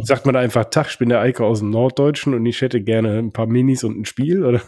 Sagt 0.02 0.26
man 0.26 0.36
einfach, 0.36 0.66
Tag, 0.66 0.88
ich 0.90 0.98
bin 0.98 1.08
der 1.08 1.20
Eike 1.20 1.44
aus 1.44 1.60
dem 1.60 1.70
Norddeutschen 1.70 2.34
und 2.34 2.44
ich 2.44 2.60
hätte 2.60 2.82
gerne 2.82 3.18
ein 3.18 3.32
paar 3.32 3.46
Minis 3.46 3.84
und 3.84 3.98
ein 3.98 4.04
Spiel, 4.04 4.44
oder? 4.44 4.60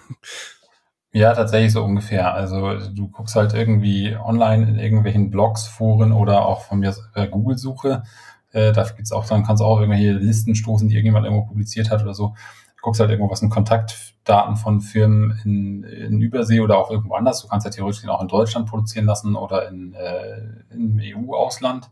Ja, 1.17 1.33
tatsächlich 1.33 1.73
so 1.73 1.85
ungefähr. 1.85 2.35
Also 2.35 2.91
du 2.93 3.09
guckst 3.09 3.37
halt 3.37 3.55
irgendwie 3.55 4.17
online 4.17 4.69
in 4.69 4.79
irgendwelchen 4.81 5.31
Blogs, 5.31 5.65
Foren 5.65 6.11
oder 6.11 6.45
auch 6.45 6.63
von 6.63 6.81
mir 6.81 6.93
äh, 7.15 7.29
Google-Suche. 7.29 8.03
Äh, 8.51 8.73
da 8.73 8.83
gibt's 8.83 9.13
auch, 9.13 9.25
dann 9.25 9.45
kannst 9.45 9.61
du 9.61 9.65
auch 9.65 9.79
irgendwelche 9.79 10.11
Listen 10.11 10.57
stoßen, 10.57 10.89
die 10.89 10.95
irgendjemand 10.97 11.25
irgendwo 11.25 11.47
publiziert 11.47 11.91
hat 11.91 12.03
oder 12.03 12.15
so. 12.15 12.35
guckst 12.83 13.01
halt 13.01 13.11
irgendwo, 13.11 13.31
was 13.31 13.39
sind 13.39 13.51
Kontaktdaten 13.51 14.57
von 14.57 14.81
Firmen 14.81 15.41
in, 15.45 15.85
in 15.85 16.21
Übersee 16.21 16.61
oder 16.61 16.79
auch 16.79 16.91
irgendwo 16.91 17.15
anders. 17.15 17.43
Du 17.43 17.49
kannst 17.49 17.65
ja 17.65 17.71
theoretisch 17.71 18.09
auch 18.09 18.21
in 18.21 18.27
Deutschland 18.27 18.69
produzieren 18.69 19.07
lassen 19.07 19.37
oder 19.37 19.69
in, 19.69 19.95
äh, 19.95 20.41
im 20.73 21.01
EU-Ausland. 21.01 21.91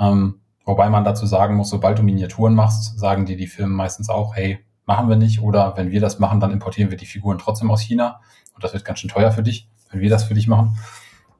Ähm, 0.00 0.41
wobei 0.64 0.88
man 0.88 1.04
dazu 1.04 1.26
sagen 1.26 1.56
muss, 1.56 1.70
sobald 1.70 1.98
du 1.98 2.02
Miniaturen 2.02 2.54
machst, 2.54 2.98
sagen 2.98 3.26
dir 3.26 3.36
die 3.36 3.46
Firmen 3.46 3.76
meistens 3.76 4.08
auch, 4.08 4.36
hey, 4.36 4.64
machen 4.86 5.08
wir 5.08 5.16
nicht. 5.16 5.40
Oder 5.40 5.76
wenn 5.76 5.90
wir 5.90 6.00
das 6.00 6.18
machen, 6.18 6.40
dann 6.40 6.50
importieren 6.50 6.90
wir 6.90 6.98
die 6.98 7.06
Figuren 7.06 7.38
trotzdem 7.38 7.70
aus 7.70 7.80
China. 7.80 8.20
Und 8.54 8.64
das 8.64 8.72
wird 8.72 8.84
ganz 8.84 9.00
schön 9.00 9.10
teuer 9.10 9.32
für 9.32 9.42
dich, 9.42 9.68
wenn 9.90 10.00
wir 10.00 10.10
das 10.10 10.24
für 10.24 10.34
dich 10.34 10.48
machen. 10.48 10.76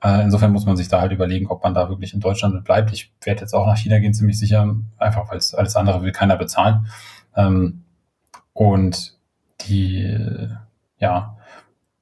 Äh, 0.02 0.22
insofern 0.22 0.52
muss 0.52 0.66
man 0.66 0.76
sich 0.76 0.88
da 0.88 1.00
halt 1.00 1.12
überlegen, 1.12 1.46
ob 1.46 1.62
man 1.62 1.74
da 1.74 1.88
wirklich 1.88 2.14
in 2.14 2.20
Deutschland 2.20 2.64
bleibt. 2.64 2.92
Ich 2.92 3.12
werde 3.22 3.42
jetzt 3.42 3.54
auch 3.54 3.66
nach 3.66 3.76
China 3.76 3.98
gehen, 3.98 4.14
ziemlich 4.14 4.38
sicher, 4.38 4.74
einfach 4.98 5.30
weil 5.30 5.38
es 5.38 5.54
alles 5.54 5.76
andere 5.76 6.02
will 6.02 6.12
keiner 6.12 6.36
bezahlen. 6.36 6.88
Ähm, 7.36 7.84
und 8.52 9.16
die, 9.60 10.48
ja, 10.98 11.36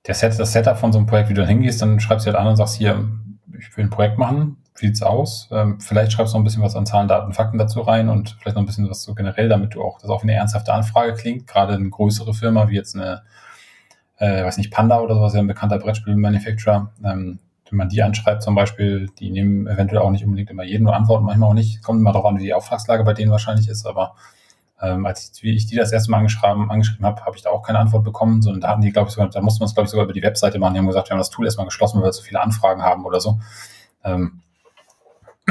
der 0.07 0.15
Set, 0.15 0.39
das 0.39 0.53
Setup 0.53 0.79
von 0.79 0.93
so 0.93 0.99
einem 0.99 1.07
Projekt, 1.07 1.29
wie 1.29 1.35
du 1.35 1.43
dann 1.43 1.49
hingehst, 1.49 1.83
dann 1.83 2.01
schreibst 2.01 2.27
du 2.27 2.31
halt 2.31 2.41
an 2.41 2.47
und 2.47 2.57
sagst 2.57 2.77
hier, 2.77 3.07
ich 3.59 3.77
will 3.77 3.85
ein 3.85 3.91
Projekt 3.91 4.19
machen, 4.19 4.57
sieht's 4.75 5.03
aus? 5.03 5.49
Ähm, 5.51 5.81
vielleicht 5.81 6.13
schreibst 6.13 6.33
du 6.33 6.39
noch 6.39 6.43
ein 6.43 6.45
bisschen 6.45 6.63
was 6.63 6.77
an 6.77 6.87
Zahlen, 6.87 7.09
Daten, 7.09 7.33
Fakten 7.33 7.59
dazu 7.59 7.81
rein 7.81 8.09
und 8.09 8.37
vielleicht 8.41 8.57
noch 8.57 8.63
ein 8.63 8.67
bisschen 8.67 8.89
was 8.89 9.03
so 9.03 9.15
generell, 9.15 9.49
damit 9.49 9.75
du 9.75 9.83
auch, 9.83 9.99
das 10.01 10.11
auch 10.11 10.23
eine 10.23 10.35
ernsthafte 10.35 10.73
Anfrage 10.73 11.15
klingt. 11.15 11.47
Gerade 11.47 11.75
eine 11.75 11.91
größere 11.91 12.35
Firma, 12.35 12.69
wie 12.69 12.77
jetzt 12.77 12.95
eine, 12.95 13.23
äh, 14.19 14.45
weiß 14.45 14.57
nicht, 14.59 14.73
Panda 14.73 15.01
oder 15.01 15.15
sowas, 15.15 15.35
ja 15.35 15.41
ein 15.41 15.47
bekannter 15.47 15.79
Brettspiel-Manufacturer, 15.79 16.93
ähm, 17.05 17.39
wenn 17.71 17.77
man 17.77 17.89
die 17.89 18.03
anschreibt 18.03 18.43
zum 18.43 18.55
Beispiel, 18.55 19.09
die 19.19 19.31
nehmen 19.31 19.67
eventuell 19.67 20.03
auch 20.03 20.11
nicht 20.11 20.25
unbedingt 20.25 20.51
immer 20.51 20.65
jeden 20.65 20.85
nur 20.85 20.97
antworten, 20.97 21.25
manchmal 21.25 21.51
auch 21.51 21.55
nicht. 21.55 21.85
Kommt 21.85 22.01
immer 22.01 22.13
darauf 22.13 22.27
an, 22.27 22.39
wie 22.39 22.43
die 22.43 22.55
Auftragslage 22.55 23.05
bei 23.05 23.13
denen 23.13 23.31
wahrscheinlich 23.31 23.69
ist, 23.69 23.87
aber 23.87 24.17
ähm, 24.83 25.07
als 25.07 25.33
ich, 25.37 25.43
wie 25.43 25.55
ich 25.55 25.67
die 25.67 25.77
das 25.77 25.93
erste 25.93 26.11
Mal 26.11 26.19
angeschrieben, 26.19 26.71
angeschrieben 26.71 27.05
habe, 27.05 27.25
habe 27.25 27.37
ich 27.37 27.43
da 27.43 27.51
auch 27.51 27.63
keine 27.63 27.79
Antwort 27.79 28.03
bekommen, 28.03 28.43
sondern 28.43 28.61
da 28.63 28.69
hatten 28.69 28.81
die, 28.81 28.91
glaube 28.91 29.09
ich, 29.09 29.15
sogar, 29.15 29.29
da 29.29 29.41
musste 29.41 29.61
man 29.61 29.67
es, 29.67 29.75
glaube 29.75 29.85
ich, 29.85 29.91
sogar 29.91 30.05
über 30.05 30.13
die 30.13 30.23
Webseite 30.23 30.59
machen. 30.59 30.75
Die 30.75 30.79
haben 30.79 30.87
gesagt, 30.87 31.09
wir 31.09 31.13
haben 31.13 31.19
das 31.19 31.31
Tool 31.31 31.45
erstmal 31.45 31.67
geschlossen, 31.67 31.99
weil 31.99 32.07
wir 32.07 32.13
so 32.13 32.23
viele 32.23 32.41
Anfragen 32.41 32.83
haben 32.83 33.05
oder 33.05 33.21
so. 33.21 33.39
Ähm, 34.05 34.41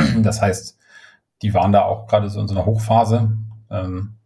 das 0.23 0.41
heißt, 0.41 0.77
die 1.41 1.53
waren 1.53 1.71
da 1.71 1.83
auch 1.83 2.07
gerade 2.07 2.29
so 2.29 2.39
in 2.39 2.47
so 2.47 2.55
einer 2.55 2.65
Hochphase. 2.65 3.31
Ähm, 3.69 4.17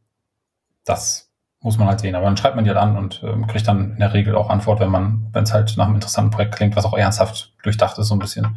das 0.85 1.31
muss 1.61 1.77
man 1.77 1.87
halt 1.87 2.01
sehen. 2.01 2.15
Aber 2.15 2.25
dann 2.25 2.37
schreibt 2.37 2.55
man 2.55 2.65
die 2.65 2.69
halt 2.69 2.79
an 2.79 2.97
und 2.97 3.23
ähm, 3.23 3.47
kriegt 3.47 3.67
dann 3.67 3.91
in 3.93 3.99
der 3.99 4.13
Regel 4.13 4.35
auch 4.35 4.49
Antwort, 4.49 4.79
wenn 4.79 4.89
man, 4.89 5.29
wenn 5.31 5.43
es 5.43 5.53
halt 5.53 5.75
nach 5.77 5.85
einem 5.85 5.95
interessanten 5.95 6.31
Projekt 6.31 6.55
klingt, 6.55 6.75
was 6.75 6.85
auch 6.85 6.97
ernsthaft 6.97 7.53
durchdacht 7.63 7.97
ist, 7.97 8.07
so 8.07 8.15
ein 8.15 8.19
bisschen. 8.19 8.47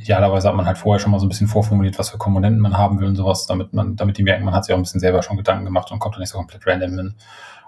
Idealerweise 0.00 0.48
hat 0.48 0.54
man 0.54 0.66
halt 0.66 0.78
vorher 0.78 1.00
schon 1.00 1.10
mal 1.10 1.18
so 1.18 1.26
ein 1.26 1.28
bisschen 1.28 1.48
vorformuliert, 1.48 1.98
was 1.98 2.10
für 2.10 2.18
Komponenten 2.18 2.60
man 2.60 2.76
haben 2.76 3.00
will 3.00 3.08
und 3.08 3.16
sowas, 3.16 3.46
damit 3.46 3.72
man, 3.72 3.96
damit 3.96 4.16
die 4.16 4.22
merken, 4.22 4.44
man 4.44 4.54
hat 4.54 4.64
sich 4.64 4.72
auch 4.72 4.78
ein 4.78 4.82
bisschen 4.82 5.00
selber 5.00 5.22
schon 5.22 5.36
Gedanken 5.36 5.64
gemacht 5.64 5.90
und 5.90 5.98
kommt 5.98 6.14
dann 6.14 6.20
nicht 6.20 6.30
so 6.30 6.38
komplett 6.38 6.64
random 6.66 6.96
hin. 6.96 7.14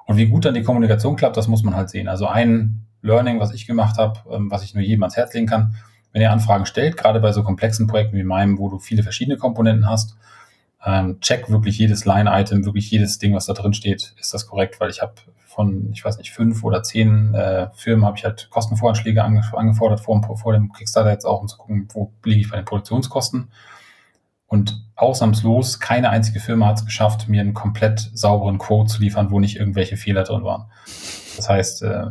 Und 0.07 0.17
wie 0.17 0.27
gut 0.27 0.45
dann 0.45 0.55
die 0.55 0.63
Kommunikation 0.63 1.17
klappt, 1.17 1.37
das 1.37 1.49
muss 1.49 1.65
man 1.65 1.75
halt 1.75 1.91
sehen. 1.91 2.07
Also 2.07 2.29
ein 2.29 2.87
Learning, 3.03 3.41
was 3.41 3.53
ich 3.53 3.67
gemacht 3.67 3.99
habe, 3.99 4.21
ähm, 4.31 4.51
was 4.51 4.63
ich 4.63 4.75
nur 4.75 4.85
jedem 4.85 5.03
ans 5.03 5.17
Herz 5.17 5.35
legen 5.35 5.47
kann, 5.47 5.75
wenn 6.15 6.23
ihr 6.23 6.31
Anfragen 6.31 6.65
stellt, 6.65 6.97
gerade 6.97 7.19
bei 7.19 7.33
so 7.33 7.43
komplexen 7.43 7.89
Projekten 7.89 8.17
wie 8.17 8.23
meinem, 8.23 8.57
wo 8.59 8.69
du 8.71 8.79
viele 8.79 9.03
verschiedene 9.03 9.37
Komponenten 9.37 9.87
hast, 9.87 10.17
ähm, 10.87 11.19
check 11.21 11.51
wirklich 11.51 11.77
jedes 11.77 12.05
Line-Item, 12.05 12.65
wirklich 12.65 12.89
jedes 12.91 13.19
Ding, 13.19 13.35
was 13.35 13.47
da 13.47 13.53
drin 13.53 13.75
steht, 13.75 14.15
ist 14.21 14.33
das 14.33 14.47
korrekt, 14.47 14.79
weil 14.79 14.91
ich 14.91 15.03
habe 15.03 15.15
von, 15.45 15.91
ich 15.93 16.05
weiß 16.05 16.19
nicht, 16.19 16.31
fünf 16.31 16.63
oder 16.63 16.85
zehn 16.85 17.35
äh, 17.35 17.69
Firmen 17.75 18.05
habe 18.05 18.17
ich 18.17 18.25
halt 18.25 18.49
Kostenvoranschläge 18.51 19.25
ange 19.25 19.43
angefordert 19.55 20.01
vor, 20.01 20.23
vor 20.37 20.53
dem 20.53 20.73
Kickstarter 20.73 21.11
jetzt 21.11 21.25
auch, 21.25 21.41
um 21.41 21.49
zu 21.49 21.57
gucken, 21.57 21.89
wo 21.93 22.13
liege 22.25 22.43
ich 22.43 22.51
bei 22.51 22.57
den 22.57 22.65
Produktionskosten. 22.65 23.49
Und 24.47 24.85
ausnahmslos, 24.95 25.81
keine 25.81 26.11
einzige 26.11 26.39
Firma 26.39 26.67
hat 26.67 26.79
es 26.79 26.85
geschafft, 26.85 27.29
mir 27.29 27.41
einen 27.41 27.55
komplett 27.55 28.11
sauberen 28.15 28.59
Quote 28.59 28.93
zu 28.93 29.01
liefern, 29.01 29.33
wo 29.33 29.41
nicht 29.41 29.57
irgendwelche 29.57 29.97
Fehler 29.97 30.23
drin 30.23 30.45
waren. 30.45 30.67
Das 31.37 31.49
heißt, 31.49 31.83
äh, 31.83 32.07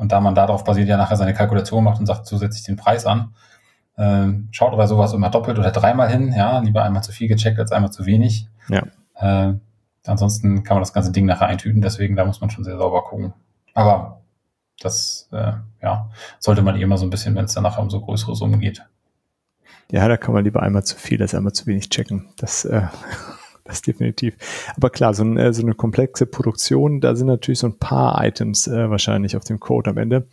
und 0.00 0.12
da 0.12 0.20
man 0.20 0.34
darauf 0.34 0.64
basiert 0.64 0.88
ja 0.88 0.96
nachher 0.96 1.16
seine 1.16 1.34
Kalkulation 1.34 1.84
macht 1.84 2.00
und 2.00 2.06
sagt 2.06 2.24
zusätzlich 2.24 2.64
den 2.64 2.76
Preis 2.76 3.04
an, 3.04 3.34
äh, 3.98 4.28
schaut 4.50 4.74
bei 4.74 4.86
sowas 4.86 5.12
immer 5.12 5.28
doppelt 5.28 5.58
oder 5.58 5.72
dreimal 5.72 6.08
hin, 6.08 6.32
ja, 6.32 6.58
lieber 6.60 6.82
einmal 6.82 7.02
zu 7.02 7.12
viel 7.12 7.28
gecheckt 7.28 7.58
als 7.58 7.70
einmal 7.70 7.92
zu 7.92 8.06
wenig. 8.06 8.48
Ja. 8.70 8.82
Äh, 9.16 9.58
ansonsten 10.06 10.64
kann 10.64 10.76
man 10.76 10.80
das 10.80 10.94
ganze 10.94 11.12
Ding 11.12 11.26
nachher 11.26 11.48
eintüten, 11.48 11.82
deswegen 11.82 12.16
da 12.16 12.24
muss 12.24 12.40
man 12.40 12.48
schon 12.48 12.64
sehr 12.64 12.78
sauber 12.78 13.04
gucken. 13.04 13.34
Aber 13.74 14.22
das, 14.80 15.28
äh, 15.32 15.52
ja, 15.82 16.08
sollte 16.38 16.62
man 16.62 16.76
eh 16.76 16.80
immer 16.80 16.96
so 16.96 17.04
ein 17.04 17.10
bisschen, 17.10 17.34
wenn 17.34 17.44
es 17.44 17.52
dann 17.52 17.64
nachher 17.64 17.82
um 17.82 17.90
so 17.90 18.00
größere 18.00 18.34
Summen 18.34 18.58
geht. 18.58 18.82
Ja, 19.92 20.08
da 20.08 20.16
kann 20.16 20.32
man 20.32 20.44
lieber 20.44 20.62
einmal 20.62 20.82
zu 20.82 20.96
viel 20.96 21.20
als 21.20 21.34
einmal 21.34 21.52
zu 21.52 21.66
wenig 21.66 21.90
checken. 21.90 22.26
Das, 22.38 22.64
äh, 22.64 22.84
das 23.70 23.82
definitiv. 23.82 24.36
Aber 24.76 24.90
klar, 24.90 25.14
so, 25.14 25.24
ein, 25.24 25.36
äh, 25.36 25.52
so 25.52 25.62
eine 25.62 25.74
komplexe 25.74 26.26
Produktion, 26.26 27.00
da 27.00 27.14
sind 27.14 27.28
natürlich 27.28 27.60
so 27.60 27.68
ein 27.68 27.78
paar 27.78 28.22
Items 28.24 28.66
äh, 28.66 28.90
wahrscheinlich 28.90 29.36
auf 29.36 29.44
dem 29.44 29.60
Code 29.60 29.90
am 29.90 29.96
Ende. 29.96 30.26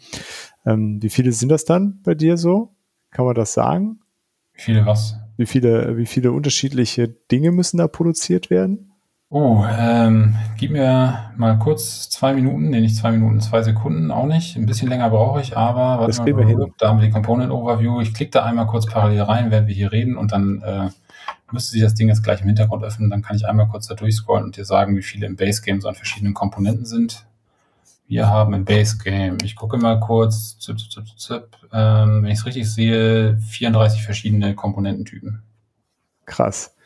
Ähm, 0.66 1.02
wie 1.02 1.10
viele 1.10 1.32
sind 1.32 1.50
das 1.50 1.66
dann 1.66 2.02
bei 2.04 2.16
dir 2.16 2.38
so? 2.38 2.76
Kann 3.12 3.26
man 3.26 3.36
das 3.36 3.54
sagen? 3.54 4.00
Wie 4.54 4.62
viele 4.62 4.86
was? 4.86 5.16
Wie 5.38 5.46
viele, 5.46 5.98
wie 5.98 6.06
viele 6.06 6.32
unterschiedliche 6.32 7.08
Dinge 7.08 7.52
müssen 7.52 7.78
da 7.78 7.88
produziert 7.88 8.50
werden? 8.50 8.92
Oh, 9.30 9.66
ähm, 9.78 10.36
gib 10.58 10.72
mir 10.72 11.32
mal 11.36 11.60
kurz 11.60 12.10
zwei 12.10 12.34
Minuten, 12.34 12.70
nee, 12.70 12.80
nicht 12.80 12.96
zwei 12.96 13.12
Minuten, 13.12 13.42
zwei 13.42 13.62
Sekunden 13.62 14.10
auch 14.10 14.26
nicht. 14.26 14.56
Ein 14.56 14.66
bisschen 14.66 14.88
länger 14.88 15.10
brauche 15.10 15.42
ich, 15.42 15.58
aber 15.58 16.00
warte 16.00 16.08
das 16.08 16.20
mal, 16.20 16.28
wir 16.28 16.46
hin. 16.46 16.74
da 16.78 16.88
haben 16.88 17.00
wir 17.00 17.08
die 17.08 17.12
Component 17.12 17.52
Overview. 17.52 18.00
Ich 18.00 18.14
klicke 18.14 18.32
da 18.32 18.46
einmal 18.46 18.68
kurz 18.68 18.86
parallel 18.86 19.24
rein, 19.24 19.52
während 19.52 19.68
wir 19.68 19.76
hier 19.76 19.92
reden 19.92 20.16
und 20.16 20.32
dann 20.32 20.62
äh, 20.62 20.90
müsste 21.54 21.72
sich 21.72 21.82
das 21.82 21.94
Ding 21.94 22.08
jetzt 22.08 22.24
gleich 22.24 22.42
im 22.42 22.48
Hintergrund 22.48 22.84
öffnen. 22.84 23.10
Dann 23.10 23.22
kann 23.22 23.36
ich 23.36 23.48
einmal 23.48 23.68
kurz 23.68 23.88
da 23.88 23.96
durchscrollen 23.96 24.46
und 24.46 24.58
dir 24.58 24.66
sagen, 24.66 24.96
wie 24.96 25.04
viele 25.04 25.28
im 25.28 25.36
Base 25.36 25.62
Game 25.62 25.82
so 25.82 25.88
an 25.88 25.96
verschiedenen 25.96 26.34
Komponenten 26.34 26.86
sind. 26.86 27.26
Wir 28.08 28.28
haben 28.28 28.54
im 28.54 28.64
Base 28.64 28.98
Game, 28.98 29.38
ich 29.44 29.56
gucke 29.56 29.78
mal 29.78 30.00
kurz, 30.00 30.58
zip, 30.60 30.80
zip, 30.80 31.06
zip, 31.18 31.58
ähm, 31.74 32.24
wenn 32.24 32.32
ich 32.32 32.40
es 32.40 32.46
richtig 32.46 32.72
sehe, 32.72 33.38
34 33.38 34.02
verschiedene 34.04 34.56
Komponententypen. 34.56 35.42
Krass 36.26 36.77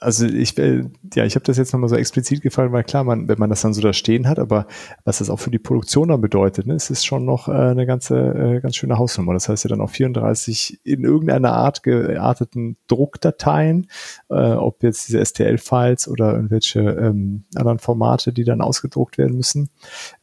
also 0.00 0.26
ich, 0.26 0.56
ja, 0.56 1.24
ich 1.24 1.34
habe 1.34 1.44
das 1.44 1.56
jetzt 1.56 1.72
nochmal 1.72 1.88
so 1.88 1.96
explizit 1.96 2.42
gefallen, 2.42 2.72
weil 2.72 2.84
klar, 2.84 3.04
man, 3.04 3.28
wenn 3.28 3.38
man 3.38 3.50
das 3.50 3.62
dann 3.62 3.74
so 3.74 3.80
da 3.80 3.92
stehen 3.92 4.28
hat, 4.28 4.38
aber 4.38 4.66
was 5.04 5.18
das 5.18 5.30
auch 5.30 5.38
für 5.38 5.50
die 5.50 5.58
Produktion 5.58 6.08
dann 6.08 6.20
bedeutet, 6.20 6.66
ne, 6.66 6.74
ist 6.74 6.90
es 6.90 7.04
schon 7.04 7.24
noch 7.24 7.48
äh, 7.48 7.52
eine 7.52 7.86
ganze, 7.86 8.16
äh, 8.16 8.60
ganz 8.60 8.76
schöne 8.76 8.98
Hausnummer. 8.98 9.34
Das 9.34 9.48
heißt 9.48 9.64
ja 9.64 9.68
dann 9.68 9.80
auch 9.80 9.90
34 9.90 10.80
in 10.84 11.04
irgendeiner 11.04 11.52
Art 11.52 11.82
gearteten 11.82 12.76
Druckdateien, 12.86 13.88
äh, 14.30 14.52
ob 14.52 14.82
jetzt 14.82 15.08
diese 15.08 15.24
STL-Files 15.24 16.08
oder 16.08 16.34
irgendwelche 16.34 16.80
ähm, 16.80 17.44
anderen 17.54 17.78
Formate, 17.78 18.32
die 18.32 18.44
dann 18.44 18.60
ausgedruckt 18.60 19.18
werden 19.18 19.36
müssen, 19.36 19.70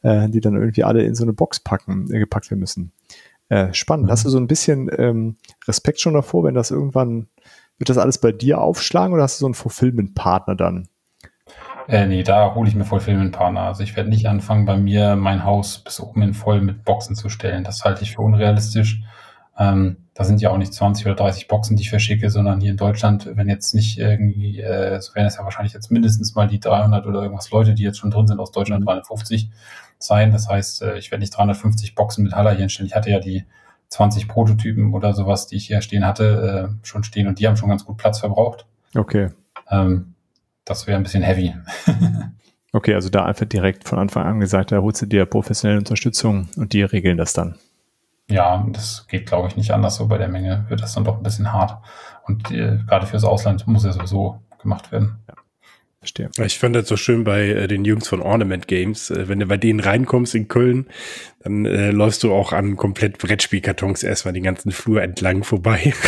äh, 0.02 0.28
die 0.28 0.40
dann 0.40 0.54
irgendwie 0.54 0.84
alle 0.84 1.02
in 1.02 1.14
so 1.14 1.24
eine 1.24 1.32
Box 1.32 1.60
packen, 1.60 2.12
äh, 2.12 2.18
gepackt 2.18 2.50
werden 2.50 2.60
müssen. 2.60 2.92
Äh, 3.48 3.72
spannend. 3.74 4.06
Mhm. 4.06 4.10
Hast 4.10 4.24
du 4.24 4.30
so 4.30 4.38
ein 4.38 4.48
bisschen 4.48 4.90
ähm, 4.96 5.36
Respekt 5.68 6.00
schon 6.00 6.14
davor, 6.14 6.44
wenn 6.44 6.54
das 6.54 6.70
irgendwann 6.70 7.28
wird 7.78 7.88
das 7.88 7.98
alles 7.98 8.18
bei 8.18 8.32
dir 8.32 8.60
aufschlagen 8.60 9.12
oder 9.12 9.22
hast 9.22 9.38
du 9.38 9.42
so 9.42 9.46
einen 9.46 9.54
Fulfillment-Partner 9.54 10.54
dann? 10.54 10.88
Äh, 11.88 12.06
nee, 12.06 12.22
da 12.22 12.54
hole 12.54 12.68
ich 12.68 12.74
mir 12.74 12.84
Fulfillment-Partner. 12.84 13.60
Also 13.60 13.82
ich 13.82 13.94
werde 13.96 14.10
nicht 14.10 14.26
anfangen, 14.26 14.64
bei 14.64 14.76
mir 14.76 15.14
mein 15.14 15.44
Haus 15.44 15.78
bis 15.78 16.00
oben 16.00 16.22
in 16.22 16.34
voll 16.34 16.60
mit 16.60 16.84
Boxen 16.84 17.14
zu 17.14 17.28
stellen. 17.28 17.64
Das 17.64 17.84
halte 17.84 18.02
ich 18.02 18.16
für 18.16 18.22
unrealistisch. 18.22 19.02
Ähm, 19.58 20.08
da 20.12 20.24
sind 20.24 20.40
ja 20.40 20.50
auch 20.50 20.58
nicht 20.58 20.72
20 20.72 21.06
oder 21.06 21.14
30 21.14 21.46
Boxen, 21.48 21.76
die 21.76 21.82
ich 21.82 21.90
verschicke, 21.90 22.28
sondern 22.30 22.60
hier 22.60 22.72
in 22.72 22.76
Deutschland, 22.76 23.30
wenn 23.34 23.48
jetzt 23.48 23.74
nicht 23.74 23.98
irgendwie, 23.98 24.60
äh, 24.60 25.00
so 25.00 25.14
werden 25.14 25.26
es 25.26 25.36
ja 25.36 25.44
wahrscheinlich 25.44 25.74
jetzt 25.74 25.90
mindestens 25.90 26.34
mal 26.34 26.48
die 26.48 26.58
300 26.58 27.06
oder 27.06 27.22
irgendwas 27.22 27.50
Leute, 27.50 27.74
die 27.74 27.82
jetzt 27.82 27.98
schon 27.98 28.10
drin 28.10 28.26
sind 28.26 28.40
aus 28.40 28.50
Deutschland, 28.50 28.84
350 28.84 29.46
mhm. 29.46 29.52
sein. 29.98 30.32
Das 30.32 30.48
heißt, 30.48 30.82
äh, 30.82 30.98
ich 30.98 31.10
werde 31.10 31.20
nicht 31.20 31.36
350 31.36 31.94
Boxen 31.94 32.24
mit 32.24 32.34
Haller 32.34 32.50
hier 32.50 32.60
hinstellen. 32.60 32.88
Ich 32.88 32.96
hatte 32.96 33.10
ja 33.10 33.20
die 33.20 33.44
20 33.88 34.28
Prototypen 34.28 34.94
oder 34.94 35.12
sowas, 35.12 35.46
die 35.46 35.56
ich 35.56 35.66
hier 35.66 35.80
stehen 35.80 36.04
hatte, 36.04 36.70
äh, 36.82 36.86
schon 36.86 37.04
stehen 37.04 37.28
und 37.28 37.38
die 37.38 37.46
haben 37.46 37.56
schon 37.56 37.68
ganz 37.68 37.84
gut 37.84 37.96
Platz 37.96 38.20
verbraucht. 38.20 38.66
Okay. 38.94 39.30
Ähm, 39.70 40.14
das 40.64 40.86
wäre 40.86 40.96
ein 40.96 41.02
bisschen 41.02 41.22
heavy. 41.22 41.54
okay, 42.72 42.94
also 42.94 43.08
da 43.08 43.24
einfach 43.24 43.46
direkt 43.46 43.88
von 43.88 43.98
Anfang 43.98 44.26
an 44.26 44.40
gesagt, 44.40 44.72
da 44.72 44.78
holst 44.78 45.02
du 45.02 45.06
dir 45.06 45.26
professionelle 45.26 45.78
Unterstützung 45.78 46.48
und 46.56 46.72
die 46.72 46.82
regeln 46.82 47.16
das 47.16 47.32
dann. 47.32 47.56
Ja, 48.28 48.66
das 48.72 49.06
geht, 49.06 49.26
glaube 49.26 49.48
ich, 49.48 49.56
nicht 49.56 49.70
anders. 49.70 49.96
So 49.96 50.08
bei 50.08 50.18
der 50.18 50.28
Menge 50.28 50.64
wird 50.68 50.82
das 50.82 50.94
dann 50.94 51.04
doch 51.04 51.16
ein 51.16 51.22
bisschen 51.22 51.52
hart. 51.52 51.80
Und 52.24 52.50
äh, 52.50 52.78
gerade 52.86 53.06
fürs 53.06 53.24
Ausland 53.24 53.66
muss 53.68 53.84
ja 53.84 53.92
sowieso 53.92 54.40
gemacht 54.60 54.90
werden. 54.90 55.20
Ja. 55.28 55.34
Verstehe. 56.06 56.30
Ich 56.44 56.58
fand 56.58 56.76
das 56.76 56.86
so 56.86 56.96
schön 56.96 57.24
bei 57.24 57.48
äh, 57.48 57.66
den 57.66 57.84
Jungs 57.84 58.06
von 58.06 58.22
Ornament 58.22 58.68
Games. 58.68 59.10
Äh, 59.10 59.28
wenn 59.28 59.40
du 59.40 59.46
bei 59.46 59.56
denen 59.56 59.80
reinkommst 59.80 60.36
in 60.36 60.46
Köln, 60.46 60.86
dann 61.40 61.66
äh, 61.66 61.90
läufst 61.90 62.22
du 62.22 62.32
auch 62.32 62.52
an 62.52 62.76
komplett 62.76 63.18
Brettspielkartons 63.18 64.04
erstmal 64.04 64.32
den 64.32 64.44
ganzen 64.44 64.70
Flur 64.70 65.02
entlang 65.02 65.42
vorbei. 65.42 65.92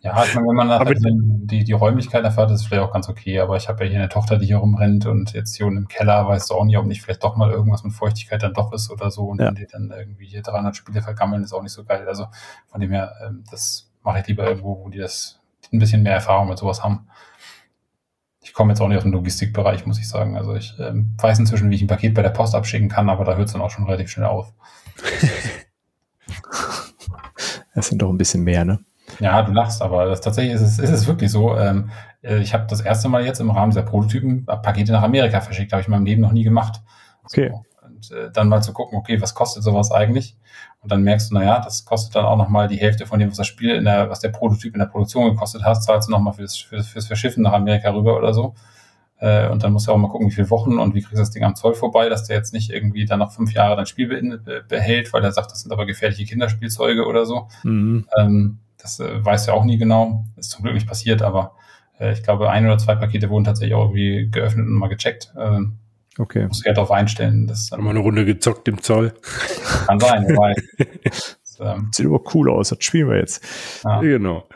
Ja, 0.00 0.24
ich 0.24 0.32
meine, 0.36 0.46
wenn 0.46 0.54
man 0.54 0.70
aber 0.70 0.84
halt 0.84 1.00
die, 1.02 1.64
die 1.64 1.72
Räumlichkeit 1.72 2.22
erfährt, 2.22 2.52
ist 2.52 2.60
es 2.60 2.66
vielleicht 2.68 2.84
auch 2.84 2.92
ganz 2.92 3.08
okay. 3.08 3.40
Aber 3.40 3.56
ich 3.56 3.68
habe 3.68 3.84
ja 3.84 3.90
hier 3.90 3.98
eine 3.98 4.08
Tochter, 4.08 4.38
die 4.38 4.46
hier 4.46 4.58
rumrennt 4.58 5.06
und 5.06 5.32
jetzt 5.32 5.56
hier 5.56 5.66
unten 5.66 5.78
im 5.78 5.88
Keller 5.88 6.26
weißt 6.28 6.50
du 6.50 6.54
auch 6.54 6.64
nicht, 6.64 6.78
ob 6.78 6.86
nicht 6.86 7.02
vielleicht 7.02 7.24
doch 7.24 7.36
mal 7.36 7.50
irgendwas 7.50 7.82
mit 7.82 7.92
Feuchtigkeit 7.92 8.40
dann 8.44 8.54
doch 8.54 8.72
ist 8.72 8.92
oder 8.92 9.10
so. 9.10 9.24
Und 9.24 9.40
ja. 9.40 9.48
wenn 9.48 9.56
die 9.56 9.66
dann 9.66 9.90
irgendwie 9.90 10.26
hier 10.26 10.42
300 10.42 10.76
Spiele 10.76 11.02
vergammeln, 11.02 11.42
ist 11.42 11.52
auch 11.52 11.62
nicht 11.62 11.72
so 11.72 11.84
geil. 11.84 12.06
Also 12.06 12.26
von 12.68 12.80
dem 12.80 12.92
her, 12.92 13.12
ähm, 13.26 13.42
das 13.50 13.90
mache 14.04 14.20
ich 14.20 14.26
lieber 14.28 14.46
irgendwo, 14.46 14.78
wo 14.84 14.88
die 14.88 14.98
das 14.98 15.40
ein 15.72 15.80
bisschen 15.80 16.04
mehr 16.04 16.14
Erfahrung 16.14 16.48
mit 16.48 16.58
sowas 16.58 16.84
haben. 16.84 17.08
Ich 18.40 18.52
komme 18.52 18.72
jetzt 18.72 18.80
auch 18.80 18.88
nicht 18.88 18.96
aus 18.96 19.02
dem 19.02 19.12
Logistikbereich, 19.12 19.86
muss 19.86 19.98
ich 19.98 20.08
sagen. 20.08 20.36
Also 20.36 20.54
ich 20.54 20.74
ähm, 20.78 21.14
weiß 21.18 21.38
inzwischen, 21.38 21.70
wie 21.70 21.74
ich 21.74 21.82
ein 21.82 21.88
Paket 21.88 22.14
bei 22.14 22.22
der 22.22 22.30
Post 22.30 22.54
abschicken 22.54 22.88
kann, 22.88 23.10
aber 23.10 23.24
da 23.24 23.36
hört 23.36 23.48
es 23.48 23.52
dann 23.52 23.62
auch 23.62 23.70
schon 23.70 23.84
relativ 23.84 24.10
schnell 24.10 24.26
auf. 24.26 24.52
Das 27.74 27.86
sind 27.86 28.02
doch 28.02 28.10
ein 28.10 28.18
bisschen 28.18 28.42
mehr, 28.42 28.64
ne? 28.64 28.80
Ja, 29.20 29.40
du 29.42 29.52
lachst, 29.52 29.82
aber 29.82 30.06
das, 30.06 30.20
tatsächlich 30.20 30.54
ist 30.54 30.62
es, 30.62 30.78
ist 30.80 30.90
es 30.90 31.06
wirklich 31.06 31.30
so. 31.30 31.56
Ähm, 31.56 31.90
äh, 32.22 32.38
ich 32.38 32.52
habe 32.52 32.66
das 32.68 32.80
erste 32.80 33.08
Mal 33.08 33.24
jetzt 33.24 33.40
im 33.40 33.50
Rahmen 33.50 33.70
dieser 33.70 33.84
Prototypen 33.84 34.46
Pakete 34.46 34.90
nach 34.90 35.02
Amerika 35.02 35.40
verschickt. 35.40 35.72
Habe 35.72 35.80
ich 35.80 35.86
in 35.86 35.92
meinem 35.92 36.04
Leben 36.04 36.20
noch 36.20 36.32
nie 36.32 36.42
gemacht. 36.42 36.82
Okay. 37.24 37.52
So. 37.52 37.86
Und 37.86 38.10
äh, 38.10 38.32
dann 38.32 38.48
mal 38.48 38.62
zu 38.62 38.72
gucken, 38.72 38.98
okay, 38.98 39.22
was 39.22 39.34
kostet 39.34 39.62
sowas 39.62 39.92
eigentlich? 39.92 40.36
Und 40.80 40.92
dann 40.92 41.02
merkst 41.02 41.30
du, 41.30 41.34
naja, 41.34 41.60
das 41.60 41.84
kostet 41.84 42.14
dann 42.14 42.24
auch 42.24 42.36
nochmal 42.36 42.68
die 42.68 42.76
Hälfte 42.76 43.04
von 43.04 43.18
dem, 43.18 43.30
was 43.30 43.36
das 43.36 43.46
Spiel 43.46 43.74
in 43.74 43.84
der, 43.84 44.10
was 44.10 44.20
der 44.20 44.28
Prototyp 44.28 44.74
in 44.74 44.78
der 44.78 44.86
Produktion 44.86 45.30
gekostet 45.30 45.64
hat, 45.64 45.82
zahlst 45.82 46.08
du 46.08 46.12
nochmal 46.12 46.34
fürs, 46.34 46.56
fürs, 46.56 46.86
fürs 46.88 47.06
Verschiffen 47.06 47.42
nach 47.42 47.52
Amerika 47.52 47.90
rüber 47.90 48.16
oder 48.16 48.32
so. 48.32 48.54
Äh, 49.20 49.48
und 49.48 49.64
dann 49.64 49.72
musst 49.72 49.88
du 49.88 49.92
auch 49.92 49.96
mal 49.96 50.08
gucken, 50.08 50.28
wie 50.28 50.32
viele 50.34 50.50
Wochen 50.50 50.78
und 50.78 50.94
wie 50.94 51.00
kriegst 51.00 51.14
du 51.14 51.18
das 51.18 51.30
Ding 51.30 51.42
am 51.42 51.56
Zoll 51.56 51.74
vorbei, 51.74 52.08
dass 52.08 52.24
der 52.24 52.36
jetzt 52.36 52.52
nicht 52.52 52.70
irgendwie 52.70 53.04
dann 53.04 53.18
noch 53.18 53.32
fünf 53.32 53.52
Jahre 53.52 53.76
dein 53.76 53.86
Spiel 53.86 54.06
be 54.06 54.64
behält, 54.68 55.12
weil 55.12 55.24
er 55.24 55.32
sagt, 55.32 55.50
das 55.50 55.60
sind 55.60 55.72
aber 55.72 55.86
gefährliche 55.86 56.24
Kinderspielzeuge 56.24 57.04
oder 57.06 57.26
so. 57.26 57.48
Mhm. 57.64 58.06
Ähm, 58.16 58.58
das 58.80 59.00
äh, 59.00 59.24
weiß 59.24 59.46
ja 59.46 59.54
auch 59.54 59.64
nie 59.64 59.78
genau. 59.78 60.24
Ist 60.36 60.50
zum 60.50 60.62
Glück 60.62 60.74
nicht 60.74 60.86
passiert, 60.86 61.22
aber 61.22 61.56
äh, 61.98 62.12
ich 62.12 62.22
glaube, 62.22 62.50
ein 62.50 62.64
oder 62.64 62.78
zwei 62.78 62.94
Pakete 62.94 63.28
wurden 63.28 63.44
tatsächlich 63.44 63.74
auch 63.74 63.86
irgendwie 63.86 64.30
geöffnet 64.30 64.66
und 64.66 64.74
mal 64.74 64.88
gecheckt. 64.88 65.32
Ähm, 65.36 65.78
Okay. 66.18 66.46
muss 66.46 66.60
ich 66.60 66.66
ja 66.66 66.72
darauf 66.72 66.90
einstellen. 66.90 67.46
Das 67.46 67.70
Haben 67.70 67.84
wir 67.84 67.90
eine 67.90 68.00
Runde 68.00 68.24
gezockt 68.24 68.66
im 68.68 68.82
Zoll. 68.82 69.14
kann 69.86 70.00
sein, 70.00 70.26
das, 71.04 71.38
ähm, 71.60 71.90
Sieht 71.92 72.06
aber 72.06 72.20
cool 72.34 72.50
aus, 72.50 72.70
das 72.70 72.78
spielen 72.84 73.08
wir 73.08 73.18
jetzt. 73.18 73.44
ja. 73.84 74.00
Genau. 74.00 74.46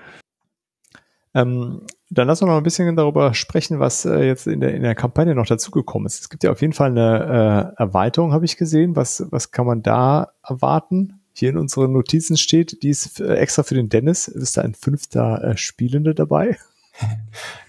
Ähm, 1.35 1.87
dann 2.11 2.27
lass 2.27 2.43
uns 2.43 2.49
noch 2.49 2.59
ein 2.59 2.63
bisschen 2.63 2.95
darüber 2.95 3.33
sprechen, 3.33 3.81
was 3.81 4.05
äh, 4.05 4.25
jetzt 4.27 4.47
in 4.47 4.61
der, 4.61 4.75
in 4.75 4.83
der 4.83 4.95
Kampagne 4.95 5.35
noch 5.35 5.47
dazugekommen 5.47 6.05
ist. 6.07 6.21
Es 6.21 6.29
gibt 6.29 6.45
ja 6.45 6.51
auf 6.51 6.61
jeden 6.61 6.75
Fall 6.75 6.91
eine 6.91 7.73
äh, 7.79 7.83
Erweiterung, 7.83 8.33
habe 8.33 8.45
ich 8.45 8.59
gesehen. 8.59 8.97
Was, 8.97 9.25
was 9.31 9.51
kann 9.51 9.65
man 9.65 9.83
da 9.83 10.33
erwarten? 10.47 11.21
Hier 11.33 11.49
in 11.49 11.57
unseren 11.57 11.93
Notizen 11.93 12.37
steht, 12.37 12.83
die 12.83 12.91
ist 12.91 13.19
äh, 13.19 13.37
extra 13.37 13.63
für 13.63 13.75
den 13.75 13.89
Dennis. 13.89 14.29
Ist 14.29 14.59
da 14.59 14.63
ein 14.63 14.75
fünfter 14.75 15.43
äh, 15.43 15.57
Spielende 15.57 16.15
dabei? 16.15 16.59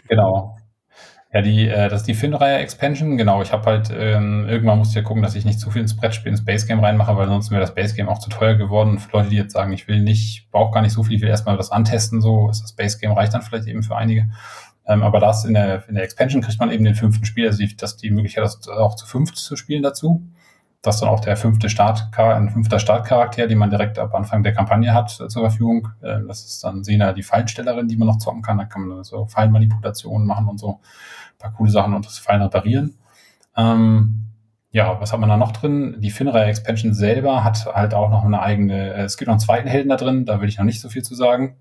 Genau. 0.09 0.52
Ja, 1.33 1.41
die, 1.41 1.67
äh, 1.67 1.89
das 1.89 2.01
ist 2.01 2.07
die 2.07 2.13
Finn-Reihe 2.13 2.59
Expansion. 2.59 3.17
Genau, 3.17 3.41
ich 3.41 3.51
habe 3.51 3.65
halt, 3.65 3.91
ähm, 3.91 4.45
irgendwann 4.47 4.77
musste 4.77 4.91
ich 4.91 4.95
ja 4.97 5.01
gucken, 5.01 5.23
dass 5.23 5.33
ich 5.33 5.45
nicht 5.45 5.59
zu 5.59 5.71
viel 5.71 5.81
ins 5.81 5.95
Brettspiel, 5.95 6.31
ins 6.31 6.45
Base 6.45 6.67
Game 6.67 6.79
reinmache, 6.79 7.17
weil 7.17 7.27
sonst 7.27 7.49
wäre 7.49 7.59
das 7.59 7.73
Base 7.73 7.95
Game 7.95 8.07
auch 8.07 8.19
zu 8.19 8.29
teuer 8.29 8.53
geworden. 8.53 8.99
Für 8.99 9.17
Leute, 9.17 9.29
die 9.29 9.37
jetzt 9.37 9.53
sagen, 9.53 9.73
ich 9.73 9.87
will 9.87 10.01
nicht, 10.01 10.51
brauche 10.51 10.71
gar 10.71 10.83
nicht 10.83 10.93
so 10.93 11.01
viel, 11.01 11.15
ich 11.15 11.21
will 11.23 11.29
erstmal 11.29 11.57
das 11.57 11.71
antesten, 11.71 12.21
so 12.21 12.51
ist 12.51 12.61
das 12.61 12.73
Base 12.73 12.99
Game 12.99 13.13
reicht 13.13 13.33
dann 13.33 13.41
vielleicht 13.41 13.67
eben 13.67 13.81
für 13.81 13.95
einige. 13.95 14.29
Ähm, 14.85 15.01
aber 15.01 15.19
das 15.19 15.43
in 15.43 15.55
der, 15.55 15.87
in 15.89 15.95
der 15.95 16.03
Expansion 16.03 16.43
kriegt 16.43 16.59
man 16.59 16.71
eben 16.71 16.83
den 16.83 16.93
fünften 16.93 17.25
Spieler, 17.25 17.47
also 17.47 17.63
die, 17.63 17.75
das, 17.75 17.97
die 17.97 18.11
Möglichkeit, 18.11 18.43
das 18.43 18.67
auch 18.67 18.95
zu 18.95 19.07
fünft 19.07 19.35
zu 19.37 19.55
spielen 19.55 19.81
dazu. 19.81 20.23
Das 20.83 20.99
dann 20.99 21.09
auch 21.09 21.21
der 21.21 21.37
fünfte 21.37 21.69
Start, 21.69 22.09
ein 22.17 22.49
fünfter 22.49 22.77
Startcharakter, 22.77 23.47
den 23.47 23.57
man 23.57 23.71
direkt 23.71 23.97
ab 23.97 24.13
Anfang 24.13 24.43
der 24.43 24.53
Kampagne 24.53 24.93
hat 24.93 25.19
äh, 25.19 25.29
zur 25.29 25.43
Verfügung. 25.43 25.87
Äh, 26.01 26.19
das 26.27 26.45
ist 26.45 26.63
dann 26.63 26.83
Sena, 26.83 27.13
die 27.13 27.23
Fallenstellerin, 27.23 27.87
die 27.87 27.95
man 27.95 28.07
noch 28.07 28.19
zocken 28.19 28.41
kann. 28.41 28.57
Da 28.57 28.65
kann 28.65 28.83
man 28.83 29.03
so 29.03 29.25
Fallenmanipulationen 29.25 30.27
machen 30.27 30.47
und 30.47 30.59
so 30.59 30.79
paar 31.43 31.53
coole 31.53 31.69
Sachen 31.69 31.93
und 31.93 32.05
das 32.05 32.17
Fallen 32.17 32.41
reparieren. 32.41 32.97
Ähm, 33.55 34.29
ja, 34.71 34.99
was 34.99 35.13
hat 35.13 35.19
man 35.19 35.29
da 35.29 35.37
noch 35.37 35.51
drin? 35.51 35.97
Die 35.99 36.09
Finreihe 36.09 36.49
Expansion 36.49 36.93
selber 36.93 37.43
hat 37.43 37.67
halt 37.67 37.93
auch 37.93 38.09
noch 38.09 38.23
eine 38.23 38.41
eigene, 38.41 38.93
äh, 38.93 39.03
es 39.03 39.17
gibt 39.17 39.27
noch 39.27 39.33
einen 39.33 39.39
zweiten 39.39 39.67
Helden 39.67 39.89
da 39.89 39.97
drin, 39.97 40.25
da 40.25 40.41
will 40.41 40.49
ich 40.49 40.57
noch 40.57 40.65
nicht 40.65 40.81
so 40.81 40.89
viel 40.89 41.03
zu 41.03 41.13
sagen. 41.13 41.57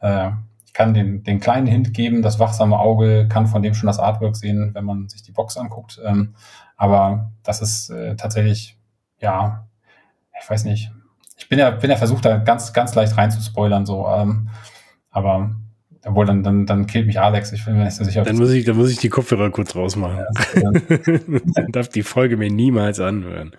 Äh, 0.00 0.32
kann 0.74 0.92
den, 0.92 1.22
den 1.22 1.40
kleinen 1.40 1.66
Hint 1.66 1.94
geben, 1.94 2.20
das 2.20 2.38
wachsame 2.38 2.78
Auge 2.78 3.28
kann 3.28 3.46
von 3.46 3.62
dem 3.62 3.74
schon 3.74 3.86
das 3.86 4.00
Artwork 4.00 4.36
sehen, 4.36 4.70
wenn 4.74 4.84
man 4.84 5.08
sich 5.08 5.22
die 5.22 5.32
Box 5.32 5.56
anguckt. 5.56 6.00
Ähm, 6.04 6.34
aber 6.76 7.32
das 7.44 7.62
ist 7.62 7.90
äh, 7.90 8.16
tatsächlich, 8.16 8.76
ja, 9.20 9.68
ich 10.42 10.50
weiß 10.50 10.64
nicht. 10.64 10.90
Ich 11.36 11.48
bin 11.48 11.58
ja, 11.58 11.70
bin 11.70 11.90
ja 11.90 11.96
versucht, 11.96 12.24
da 12.24 12.38
ganz, 12.38 12.72
ganz 12.72 12.94
leicht 12.94 13.16
rein 13.16 13.30
zu 13.30 13.40
spoilern, 13.40 13.86
so. 13.86 14.06
Ähm, 14.08 14.48
aber 15.10 15.54
obwohl, 16.06 16.26
dann, 16.26 16.42
dann, 16.42 16.66
dann 16.66 16.86
killt 16.86 17.06
mich 17.06 17.18
Alex. 17.18 17.52
Ich 17.52 17.64
bin 17.64 17.78
mir 17.78 17.84
nicht 17.84 17.96
so 17.96 18.04
sicher. 18.04 18.24
Dann 18.24 18.36
muss 18.36 18.50
ich, 18.50 18.64
dann 18.64 18.76
muss 18.76 18.90
ich 18.90 18.98
die 18.98 19.08
Kopfhörer 19.08 19.50
kurz 19.50 19.74
rausmachen. 19.74 20.24
Ja, 20.54 20.70
dann 20.72 21.72
darf 21.72 21.88
die 21.88 22.02
Folge 22.02 22.36
mir 22.36 22.50
niemals 22.50 23.00
anhören. 23.00 23.56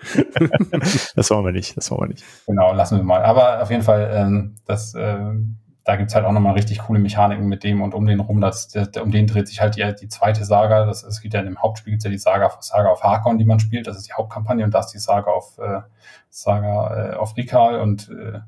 Das 1.15 1.29
wollen 1.31 1.45
wir 1.45 1.51
nicht, 1.51 1.75
das 1.75 1.89
wollen 1.91 2.01
wir 2.01 2.07
nicht. 2.09 2.23
Genau, 2.45 2.73
lassen 2.73 2.97
wir 2.97 3.03
mal. 3.03 3.23
Aber 3.23 3.61
auf 3.61 3.71
jeden 3.71 3.81
Fall, 3.81 4.11
ähm, 4.13 4.55
das, 4.65 4.93
ähm, 4.97 5.57
da 5.85 5.95
gibt's 5.97 6.15
halt 6.15 6.25
auch 6.25 6.31
nochmal 6.33 6.53
richtig 6.55 6.79
coole 6.79 6.99
Mechaniken 6.99 7.47
mit 7.47 7.63
dem 7.63 7.81
und 7.81 7.93
um 7.93 8.05
den 8.07 8.19
rum. 8.19 8.41
Das, 8.41 8.67
der, 8.69 8.89
um 9.03 9.11
den 9.11 9.27
dreht 9.27 9.47
sich 9.47 9.61
halt 9.61 9.77
die, 9.77 9.95
die 10.01 10.09
zweite 10.09 10.43
Saga. 10.45 10.85
Das, 10.85 11.03
es 11.03 11.21
gibt 11.21 11.33
ja 11.35 11.39
in 11.41 11.45
dem 11.47 11.61
Hauptspiel 11.61 11.91
gibt's 11.93 12.05
ja 12.05 12.11
die 12.11 12.17
Saga, 12.17 12.51
Saga 12.61 12.89
auf 12.89 13.03
Harkon, 13.03 13.37
die 13.37 13.45
man 13.45 13.59
spielt. 13.59 13.87
Das 13.87 13.97
ist 13.97 14.07
die 14.07 14.13
Hauptkampagne 14.13 14.65
und 14.65 14.73
da 14.73 14.79
ist 14.79 14.89
die 14.89 14.99
Saga 14.99 15.31
auf 15.31 15.57
äh, 15.59 15.81
Saga 16.29 17.13
äh, 17.13 17.15
auf 17.15 17.37
Rikal 17.37 17.79
und 17.81 18.09
äh, 18.09 18.39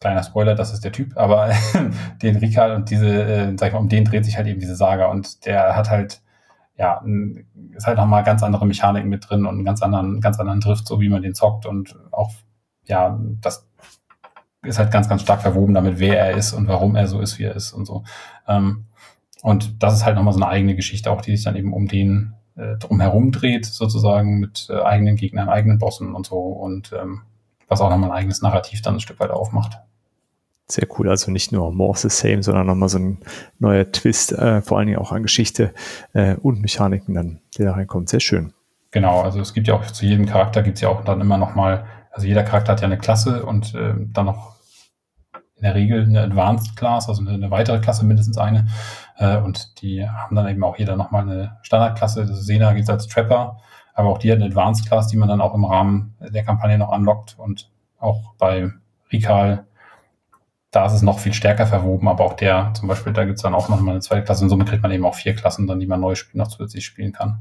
kleiner 0.00 0.22
Spoiler, 0.22 0.54
das 0.54 0.72
ist 0.72 0.84
der 0.84 0.92
Typ, 0.92 1.16
aber 1.16 1.50
den 2.22 2.36
Rikal 2.36 2.74
und 2.74 2.90
diese, 2.90 3.06
äh, 3.24 3.56
sag 3.56 3.68
ich 3.68 3.72
mal, 3.72 3.78
um 3.78 3.88
den 3.88 4.04
dreht 4.04 4.24
sich 4.24 4.36
halt 4.36 4.48
eben 4.48 4.60
diese 4.60 4.74
Saga 4.76 5.06
und 5.06 5.46
der 5.46 5.76
hat 5.76 5.90
halt 5.90 6.22
ja, 6.76 7.00
ein- 7.02 7.46
ist 7.76 7.86
halt 7.86 7.98
nochmal 7.98 8.24
ganz 8.24 8.42
andere 8.42 8.66
Mechaniken 8.66 9.10
mit 9.10 9.30
drin 9.30 9.46
und 9.46 9.56
einen 9.56 9.64
ganz 9.66 9.82
anderen, 9.82 10.20
ganz 10.22 10.40
anderen 10.40 10.60
Drift, 10.60 10.88
so 10.88 11.00
wie 11.00 11.10
man 11.10 11.22
den 11.22 11.34
zockt 11.36 11.66
und 11.66 11.96
auch, 12.12 12.32
ja, 12.86 13.18
das 13.42 13.68
ist 14.62 14.78
halt 14.78 14.90
ganz, 14.90 15.08
ganz 15.08 15.22
stark 15.22 15.42
verwoben 15.42 15.74
damit, 15.74 15.98
wer 15.98 16.18
er 16.18 16.36
ist 16.36 16.52
und 16.52 16.68
warum 16.68 16.94
er 16.94 17.08
so 17.08 17.20
ist, 17.20 17.38
wie 17.38 17.44
er 17.44 17.56
ist 17.56 17.72
und 17.72 17.84
so. 17.84 18.04
Ähm, 18.46 18.84
und 19.42 19.82
das 19.82 19.94
ist 19.94 20.04
halt 20.04 20.16
nochmal 20.16 20.34
so 20.34 20.40
eine 20.40 20.48
eigene 20.48 20.76
Geschichte, 20.76 21.10
auch 21.10 21.20
die 21.20 21.36
sich 21.36 21.44
dann 21.44 21.56
eben 21.56 21.72
um 21.72 21.88
den 21.88 22.34
äh, 22.56 22.76
drumherum 22.76 23.32
dreht, 23.32 23.66
sozusagen 23.66 24.38
mit 24.38 24.68
äh, 24.70 24.80
eigenen 24.80 25.16
Gegnern, 25.16 25.48
eigenen 25.48 25.78
Bossen 25.78 26.14
und 26.14 26.26
so 26.26 26.38
und 26.38 26.92
ähm, 26.92 27.22
was 27.68 27.80
auch 27.80 27.90
nochmal 27.90 28.10
ein 28.10 28.16
eigenes 28.16 28.42
Narrativ 28.42 28.82
dann 28.82 28.94
ein 28.94 29.00
Stück 29.00 29.18
weit 29.18 29.30
aufmacht. 29.30 29.78
Sehr 30.68 30.86
cool. 30.98 31.08
Also 31.08 31.30
nicht 31.30 31.52
nur 31.52 31.72
more 31.72 31.96
the 31.96 32.08
same, 32.08 32.42
sondern 32.42 32.66
nochmal 32.66 32.88
so 32.88 32.98
ein 32.98 33.18
neuer 33.58 33.90
Twist, 33.90 34.32
äh, 34.32 34.62
vor 34.62 34.78
allen 34.78 34.86
Dingen 34.86 34.98
auch 34.98 35.12
an 35.12 35.22
Geschichte 35.22 35.74
äh, 36.12 36.36
und 36.36 36.60
Mechaniken 36.60 37.14
dann, 37.14 37.40
der 37.58 37.66
da 37.66 37.72
reinkommt. 37.72 38.08
Sehr 38.08 38.20
schön. 38.20 38.52
Genau, 38.90 39.22
also 39.22 39.40
es 39.40 39.54
gibt 39.54 39.68
ja 39.68 39.74
auch 39.74 39.84
zu 39.86 40.06
jedem 40.06 40.26
Charakter 40.26 40.62
gibt's 40.62 40.82
ja 40.82 40.88
auch 40.88 41.02
dann 41.02 41.20
immer 41.20 41.38
noch 41.38 41.54
mal, 41.54 41.86
also 42.10 42.26
jeder 42.26 42.42
Charakter 42.42 42.72
hat 42.72 42.82
ja 42.82 42.86
eine 42.86 42.98
Klasse 42.98 43.44
und 43.44 43.74
ähm, 43.74 44.10
dann 44.12 44.26
noch 44.26 44.51
in 45.62 45.66
der 45.66 45.74
Regel 45.76 46.02
eine 46.02 46.22
Advanced 46.22 46.74
Class, 46.74 47.08
also 47.08 47.20
eine, 47.22 47.30
eine 47.30 47.50
weitere 47.52 47.78
Klasse, 47.78 48.04
mindestens 48.04 48.36
eine. 48.36 48.66
Äh, 49.16 49.36
und 49.36 49.80
die 49.80 50.04
haben 50.08 50.34
dann 50.34 50.48
eben 50.48 50.64
auch 50.64 50.76
jeder 50.76 50.96
noch 50.96 51.12
mal 51.12 51.22
eine 51.22 51.56
Standardklasse. 51.62 52.34
Sena 52.34 52.72
gibt's 52.72 52.90
als 52.90 53.06
Trapper, 53.06 53.58
aber 53.94 54.08
auch 54.08 54.18
die 54.18 54.32
hat 54.32 54.38
eine 54.38 54.46
Advanced 54.46 54.88
Class, 54.88 55.06
die 55.06 55.16
man 55.16 55.28
dann 55.28 55.40
auch 55.40 55.54
im 55.54 55.64
Rahmen 55.64 56.16
der 56.18 56.42
Kampagne 56.42 56.78
noch 56.78 56.90
anlockt. 56.90 57.38
Und 57.38 57.70
auch 58.00 58.34
bei 58.38 58.72
Rikal, 59.12 59.64
da 60.72 60.86
ist 60.86 60.94
es 60.94 61.02
noch 61.02 61.20
viel 61.20 61.32
stärker 61.32 61.68
verwoben, 61.68 62.08
aber 62.08 62.24
auch 62.24 62.32
der 62.32 62.72
zum 62.74 62.88
Beispiel, 62.88 63.12
da 63.12 63.24
gibt's 63.24 63.42
dann 63.42 63.54
auch 63.54 63.68
noch 63.68 63.80
mal 63.80 63.92
eine 63.92 64.00
zweite 64.00 64.24
Klasse 64.24 64.42
und 64.42 64.50
somit 64.50 64.68
kriegt 64.68 64.82
man 64.82 64.90
eben 64.90 65.04
auch 65.04 65.14
vier 65.14 65.36
Klassen, 65.36 65.68
dann 65.68 65.78
die 65.78 65.86
man 65.86 66.00
neu 66.00 66.14
noch 66.32 66.48
zusätzlich 66.48 66.84
spielen 66.84 67.12
kann. 67.12 67.38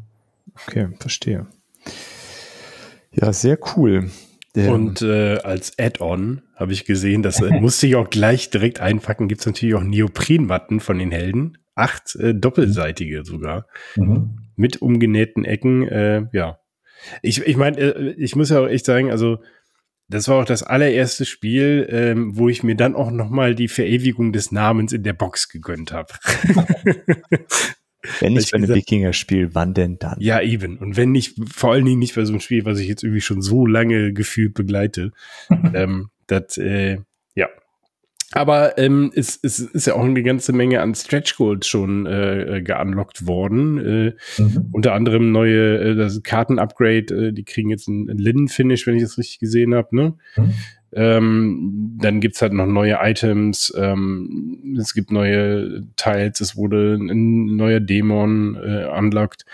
Okay, 0.67 0.89
verstehe. 0.99 1.47
Ja, 3.13 3.33
sehr 3.33 3.57
cool. 3.75 4.11
Der, 4.55 4.73
Und 4.73 5.01
äh, 5.01 5.37
als 5.37 5.77
Add-on 5.79 6.41
habe 6.55 6.73
ich 6.73 6.85
gesehen, 6.85 7.23
das 7.23 7.41
äh, 7.41 7.49
musste 7.61 7.87
ich 7.87 7.95
auch 7.95 8.09
gleich 8.09 8.49
direkt 8.49 8.81
einpacken, 8.81 9.27
gibt's 9.27 9.45
natürlich 9.45 9.75
auch 9.75 9.83
Neoprenmatten 9.83 10.79
von 10.79 10.99
den 10.99 11.11
Helden. 11.11 11.57
Acht 11.75 12.15
äh, 12.15 12.35
doppelseitige 12.35 13.23
sogar. 13.23 13.67
Mhm. 13.95 14.49
Mit 14.55 14.81
umgenähten 14.81 15.45
Ecken. 15.45 15.87
Äh, 15.87 16.25
ja. 16.33 16.59
Ich, 17.21 17.41
ich 17.45 17.55
meine, 17.55 17.79
äh, 17.79 18.11
ich 18.17 18.35
muss 18.35 18.49
ja 18.49 18.59
auch 18.59 18.67
echt 18.67 18.85
sagen, 18.85 19.09
also 19.09 19.39
das 20.09 20.27
war 20.27 20.41
auch 20.41 20.45
das 20.45 20.63
allererste 20.63 21.23
Spiel, 21.23 21.87
ähm, 21.89 22.37
wo 22.37 22.49
ich 22.49 22.63
mir 22.63 22.75
dann 22.75 22.95
auch 22.95 23.11
noch 23.11 23.29
mal 23.29 23.55
die 23.55 23.69
Verewigung 23.69 24.33
des 24.33 24.51
Namens 24.51 24.91
in 24.91 25.03
der 25.03 25.13
Box 25.13 25.47
gegönnt 25.47 25.93
habe. 25.93 26.13
wenn 28.19 28.33
ich 28.33 28.39
nicht 28.39 28.51
bei 28.51 28.57
einem 28.57 28.69
Wikinger-Spiel, 28.69 29.49
wann 29.53 29.73
denn 29.73 29.97
dann? 29.99 30.17
Ja, 30.19 30.41
eben. 30.41 30.77
Und 30.77 30.97
wenn 30.97 31.11
nicht, 31.11 31.35
vor 31.53 31.71
allen 31.73 31.85
Dingen 31.85 31.99
nicht 31.99 32.15
bei 32.15 32.25
so 32.25 32.33
einem 32.33 32.39
Spiel, 32.41 32.65
was 32.65 32.79
ich 32.79 32.87
jetzt 32.87 33.03
irgendwie 33.03 33.21
schon 33.21 33.41
so 33.41 33.65
lange 33.65 34.13
gefühlt 34.13 34.53
begleite. 34.53 35.11
ähm, 35.73 36.09
das, 36.27 36.57
äh, 36.57 36.97
ja. 37.35 37.47
Aber 38.33 38.77
ähm, 38.77 39.11
es, 39.13 39.37
es 39.43 39.59
ist 39.59 39.87
ja 39.87 39.95
auch 39.95 40.03
eine 40.03 40.23
ganze 40.23 40.53
Menge 40.53 40.81
an 40.81 40.95
Stretch 40.95 41.35
Goals 41.35 41.67
schon 41.67 42.05
äh, 42.05 42.57
äh, 42.57 42.61
geunlockt 42.61 43.27
worden. 43.27 43.77
Äh, 43.77 44.13
Mhm. 44.37 44.69
unter 44.71 44.93
anderem 44.93 45.31
neue 45.31 45.77
äh, 45.79 45.95
das 45.95 46.23
Karten-Upgrade, 46.23 47.27
äh, 47.27 47.33
die 47.33 47.43
kriegen 47.43 47.69
jetzt 47.69 47.87
ein, 47.87 48.09
ein 48.09 48.17
Linnen-Finish, 48.17 48.87
wenn 48.87 48.95
ich 48.95 49.03
das 49.03 49.17
richtig 49.17 49.39
gesehen 49.39 49.75
habe. 49.75 49.95
Ne? 49.95 50.13
Mhm. 50.37 50.53
Ähm, 50.93 51.97
dann 52.01 52.19
gibt's 52.19 52.41
halt 52.41 52.53
noch 52.53 52.65
neue 52.65 52.97
Items, 53.01 53.73
ähm, 53.77 54.75
es 54.79 54.93
gibt 54.93 55.11
neue 55.11 55.83
Teils, 55.95 56.41
es 56.41 56.57
wurde 56.57 56.95
ein 56.95 57.55
neuer 57.55 57.79
Dämon 57.79 58.55
äh, 58.55 58.85
unlocked. 58.85 59.45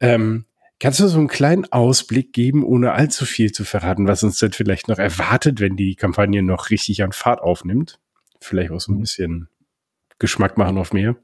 Ähm, 0.00 0.46
kannst 0.78 1.00
du 1.00 1.06
so 1.08 1.18
einen 1.18 1.28
kleinen 1.28 1.70
Ausblick 1.70 2.32
geben, 2.32 2.64
ohne 2.64 2.92
allzu 2.92 3.26
viel 3.26 3.52
zu 3.52 3.64
verraten, 3.64 4.08
was 4.08 4.22
uns 4.22 4.38
dann 4.38 4.52
vielleicht 4.52 4.88
noch 4.88 4.98
erwartet, 4.98 5.60
wenn 5.60 5.76
die 5.76 5.96
Kampagne 5.96 6.42
noch 6.42 6.70
richtig 6.70 7.02
an 7.02 7.12
Fahrt 7.12 7.40
aufnimmt? 7.40 7.98
Vielleicht 8.40 8.70
auch 8.70 8.80
so 8.80 8.92
ein 8.92 9.00
bisschen 9.00 9.48
Geschmack 10.18 10.56
machen 10.56 10.78
auf 10.78 10.94
mehr. 10.94 11.16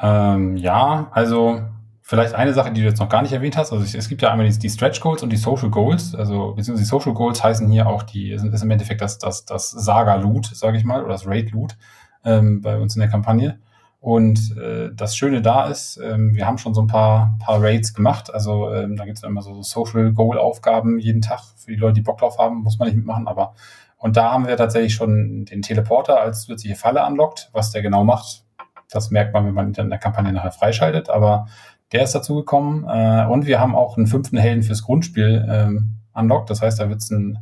Ähm, 0.00 0.56
ja, 0.56 1.10
also 1.12 1.62
vielleicht 2.08 2.34
eine 2.34 2.54
Sache, 2.54 2.72
die 2.72 2.80
du 2.80 2.86
jetzt 2.86 3.00
noch 3.00 3.10
gar 3.10 3.20
nicht 3.20 3.32
erwähnt 3.32 3.58
hast. 3.58 3.70
Also 3.70 3.84
es 3.84 4.08
gibt 4.08 4.22
ja 4.22 4.30
einmal 4.30 4.48
die, 4.48 4.58
die 4.58 4.70
Stretch 4.70 4.98
Goals 5.00 5.22
und 5.22 5.30
die 5.30 5.36
Social 5.36 5.68
Goals. 5.68 6.14
Also 6.14 6.54
beziehungsweise 6.54 6.84
die 6.84 6.88
Social 6.88 7.12
Goals 7.12 7.44
heißen 7.44 7.70
hier 7.70 7.86
auch 7.86 8.02
die, 8.02 8.32
ist 8.32 8.62
im 8.62 8.70
Endeffekt 8.70 9.02
das, 9.02 9.18
das, 9.18 9.44
das 9.44 9.70
Saga-Loot, 9.72 10.46
sage 10.46 10.78
ich 10.78 10.84
mal, 10.84 11.02
oder 11.02 11.12
das 11.12 11.26
Raid-Loot 11.26 11.76
ähm, 12.24 12.62
bei 12.62 12.78
uns 12.78 12.96
in 12.96 13.00
der 13.00 13.10
Kampagne. 13.10 13.60
Und 14.00 14.56
äh, 14.56 14.88
das 14.94 15.16
Schöne 15.16 15.42
da 15.42 15.66
ist, 15.66 15.98
ähm, 16.02 16.34
wir 16.34 16.46
haben 16.46 16.56
schon 16.56 16.72
so 16.72 16.80
ein 16.80 16.86
paar, 16.86 17.36
paar 17.44 17.62
Raids 17.62 17.92
gemacht. 17.92 18.32
Also 18.32 18.72
ähm, 18.72 18.96
da 18.96 19.04
gibt 19.04 19.18
es 19.18 19.24
immer 19.24 19.42
so 19.42 19.60
Social 19.60 20.12
Goal-Aufgaben 20.14 20.98
jeden 20.98 21.20
Tag 21.20 21.40
für 21.58 21.72
die 21.72 21.76
Leute, 21.76 21.94
die 21.94 22.02
Bock 22.02 22.16
drauf 22.16 22.38
haben, 22.38 22.62
muss 22.62 22.78
man 22.78 22.88
nicht 22.88 22.96
mitmachen, 22.96 23.28
aber 23.28 23.54
und 23.98 24.16
da 24.16 24.32
haben 24.32 24.46
wir 24.46 24.56
tatsächlich 24.56 24.94
schon 24.94 25.44
den 25.44 25.60
Teleporter 25.60 26.20
als 26.20 26.42
zusätzliche 26.42 26.76
Falle 26.76 27.02
anlockt. 27.02 27.50
Was 27.52 27.72
der 27.72 27.82
genau 27.82 28.04
macht, 28.04 28.44
das 28.88 29.10
merkt 29.10 29.34
man, 29.34 29.44
wenn 29.44 29.54
man 29.54 29.68
ihn 29.68 29.74
in 29.74 29.90
der 29.90 29.98
Kampagne 29.98 30.32
nachher 30.32 30.52
freischaltet. 30.52 31.10
Aber 31.10 31.46
der 31.92 32.04
ist 32.04 32.14
dazu 32.14 32.36
gekommen. 32.36 32.84
Äh, 32.88 33.26
und 33.26 33.46
wir 33.46 33.60
haben 33.60 33.74
auch 33.74 33.96
einen 33.96 34.06
fünften 34.06 34.36
Helden 34.36 34.62
fürs 34.62 34.82
Grundspiel 34.82 35.46
ähm, 35.48 35.96
unlockt. 36.12 36.50
Das 36.50 36.62
heißt, 36.62 36.80
da 36.80 36.88
wird 36.88 37.00
es 37.00 37.10
einen 37.10 37.38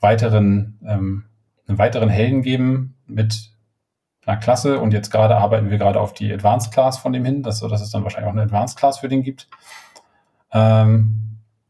weiteren, 0.00 0.78
ähm, 0.86 1.24
einen 1.68 1.78
weiteren 1.78 2.08
Helden 2.08 2.42
geben 2.42 2.96
mit 3.06 3.50
einer 4.24 4.36
Klasse. 4.36 4.80
Und 4.80 4.92
jetzt 4.92 5.10
gerade 5.10 5.36
arbeiten 5.36 5.70
wir 5.70 5.78
gerade 5.78 6.00
auf 6.00 6.12
die 6.12 6.32
Advanced 6.32 6.72
Class 6.72 6.98
von 6.98 7.12
dem 7.12 7.24
hin, 7.24 7.42
dass, 7.42 7.58
so, 7.58 7.68
dass 7.68 7.82
es 7.82 7.90
dann 7.90 8.02
wahrscheinlich 8.02 8.28
auch 8.28 8.34
eine 8.34 8.42
Advanced 8.42 8.78
Class 8.78 8.98
für 8.98 9.08
den 9.08 9.22
gibt. 9.22 9.48
Ähm, 10.52 11.22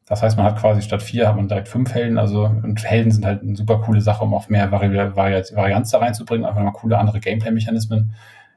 das 0.08 0.22
heißt, 0.22 0.36
man 0.36 0.46
hat 0.46 0.58
quasi 0.58 0.82
statt 0.82 1.02
vier 1.02 1.26
hat 1.26 1.34
man 1.34 1.48
direkt 1.48 1.68
fünf 1.68 1.92
Helden. 1.92 2.18
Also 2.18 2.44
und 2.44 2.84
Helden 2.84 3.10
sind 3.10 3.26
halt 3.26 3.42
eine 3.42 3.56
super 3.56 3.80
coole 3.80 4.00
Sache, 4.00 4.22
um 4.24 4.34
auch 4.34 4.48
mehr 4.48 4.70
Vari 4.70 4.94
Vari 4.94 5.42
Varianz 5.54 5.90
da 5.90 5.98
reinzubringen, 5.98 6.46
einfach 6.46 6.62
mal 6.62 6.70
coole 6.70 6.96
andere 6.96 7.18
Gameplay-Mechanismen. 7.18 8.14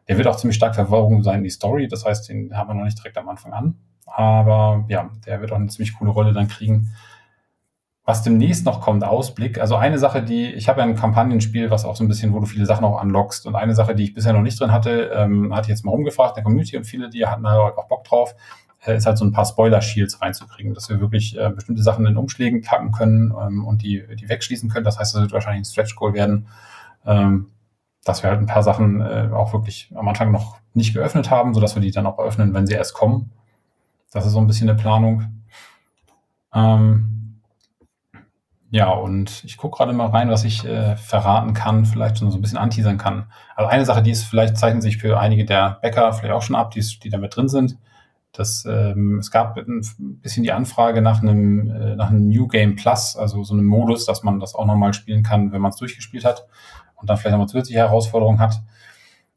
Der 0.09 0.17
wird 0.17 0.27
auch 0.27 0.35
ziemlich 0.35 0.57
stark 0.57 0.75
verworren 0.75 1.23
sein 1.23 1.37
in 1.37 1.43
die 1.45 1.49
Story. 1.49 1.87
Das 1.87 2.03
heißt, 2.03 2.27
den 2.27 2.57
haben 2.57 2.67
wir 2.67 2.73
noch 2.73 2.83
nicht 2.83 2.97
direkt 2.97 3.17
am 3.17 3.29
Anfang 3.29 3.53
an. 3.53 3.75
Aber 4.05 4.85
ja, 4.89 5.09
der 5.25 5.39
wird 5.39 5.51
auch 5.51 5.57
eine 5.57 5.67
ziemlich 5.67 5.97
coole 5.97 6.11
Rolle 6.11 6.33
dann 6.33 6.49
kriegen. 6.49 6.91
Was 8.03 8.23
demnächst 8.23 8.65
noch 8.65 8.81
kommt, 8.81 9.03
Ausblick. 9.03 9.61
Also 9.61 9.75
eine 9.75 9.99
Sache, 9.99 10.23
die, 10.23 10.47
ich 10.47 10.67
habe 10.67 10.79
ja 10.79 10.87
ein 10.87 10.95
Kampagnenspiel, 10.95 11.69
was 11.69 11.85
auch 11.85 11.95
so 11.95 12.03
ein 12.03 12.07
bisschen, 12.07 12.33
wo 12.33 12.39
du 12.39 12.47
viele 12.47 12.65
Sachen 12.65 12.83
auch 12.83 13.01
unlockst. 13.01 13.45
Und 13.45 13.55
eine 13.55 13.75
Sache, 13.75 13.93
die 13.93 14.03
ich 14.03 14.15
bisher 14.15 14.33
noch 14.33 14.41
nicht 14.41 14.59
drin 14.59 14.71
hatte, 14.71 15.11
ähm, 15.13 15.53
hatte 15.53 15.67
ich 15.67 15.69
jetzt 15.69 15.85
mal 15.85 15.91
rumgefragt 15.91 16.31
in 16.31 16.35
der 16.35 16.43
Community 16.43 16.75
und 16.75 16.85
viele, 16.85 17.09
die 17.09 17.27
hatten 17.27 17.47
halt 17.47 17.77
auch 17.77 17.87
Bock 17.87 18.03
drauf 18.03 18.35
äh, 18.85 18.95
ist 18.95 19.05
halt 19.05 19.17
so 19.17 19.25
ein 19.25 19.31
paar 19.31 19.45
Spoiler-Shields 19.45 20.21
reinzukriegen, 20.21 20.73
dass 20.73 20.89
wir 20.89 20.99
wirklich 20.99 21.37
äh, 21.37 21.49
bestimmte 21.49 21.83
Sachen 21.83 22.05
in 22.05 22.17
Umschlägen 22.17 22.61
packen 22.61 22.91
können 22.91 23.33
ähm, 23.39 23.65
und 23.65 23.83
die, 23.83 24.03
die 24.15 24.29
wegschließen 24.29 24.69
können. 24.69 24.85
Das 24.85 24.99
heißt, 24.99 25.15
das 25.15 25.21
wird 25.21 25.31
wahrscheinlich 25.31 25.61
ein 25.61 25.71
Stretch-Goal 25.71 26.13
werden, 26.13 26.47
ähm, 27.05 27.51
dass 28.03 28.23
wir 28.23 28.29
halt 28.29 28.39
ein 28.39 28.47
paar 28.47 28.63
Sachen 28.63 29.01
äh, 29.01 29.29
auch 29.33 29.53
wirklich 29.53 29.91
am 29.95 30.07
Anfang 30.07 30.31
noch 30.31 30.57
nicht 30.73 30.93
geöffnet 30.93 31.29
haben, 31.29 31.53
sodass 31.53 31.75
wir 31.75 31.81
die 31.81 31.91
dann 31.91 32.05
auch 32.05 32.19
öffnen, 32.19 32.53
wenn 32.53 32.67
sie 32.67 32.73
erst 32.73 32.93
kommen. 32.93 33.31
Das 34.11 34.25
ist 34.25 34.31
so 34.31 34.39
ein 34.39 34.47
bisschen 34.47 34.69
eine 34.69 34.79
Planung. 34.79 35.43
Ähm, 36.53 37.41
ja, 38.71 38.91
und 38.91 39.43
ich 39.43 39.57
gucke 39.57 39.77
gerade 39.77 39.93
mal 39.93 40.07
rein, 40.07 40.29
was 40.29 40.43
ich 40.43 40.63
äh, 40.65 40.95
verraten 40.95 41.53
kann, 41.53 41.85
vielleicht 41.85 42.17
so 42.17 42.25
ein 42.25 42.41
bisschen 42.41 42.57
anteasern 42.57 42.97
kann. 42.97 43.31
Also 43.55 43.69
eine 43.69 43.85
Sache, 43.85 44.03
die 44.03 44.11
ist, 44.11 44.23
vielleicht 44.23 44.57
zeichnen 44.57 44.81
sich 44.81 44.97
für 44.97 45.19
einige 45.19 45.43
der 45.43 45.79
Bäcker 45.81 46.13
vielleicht 46.13 46.33
auch 46.33 46.43
schon 46.43 46.55
ab, 46.55 46.71
die, 46.71 46.81
die 46.81 47.09
da 47.09 47.17
mit 47.17 47.35
drin 47.35 47.49
sind. 47.49 47.77
Das, 48.31 48.65
ähm, 48.65 49.17
es 49.19 49.31
gab 49.31 49.57
ein 49.57 49.81
bisschen 50.21 50.43
die 50.43 50.51
Anfrage 50.51 51.01
nach 51.01 51.21
einem, 51.21 51.71
äh, 51.71 51.95
nach 51.95 52.11
einem 52.11 52.27
New 52.27 52.47
Game 52.47 52.75
Plus, 52.75 53.15
also 53.17 53.43
so 53.43 53.55
einem 53.55 53.65
Modus, 53.65 54.05
dass 54.05 54.21
man 54.21 54.39
das 54.39 54.53
auch 54.53 54.67
nochmal 54.67 54.93
spielen 54.93 55.23
kann, 55.23 55.51
wenn 55.51 55.61
man 55.61 55.71
es 55.71 55.77
durchgespielt 55.77 56.23
hat 56.23 56.45
und 56.99 57.09
dann 57.09 57.17
vielleicht 57.17 57.31
nochmal 57.31 57.47
zusätzliche 57.47 57.79
Herausforderungen 57.79 58.39
hat. 58.39 58.61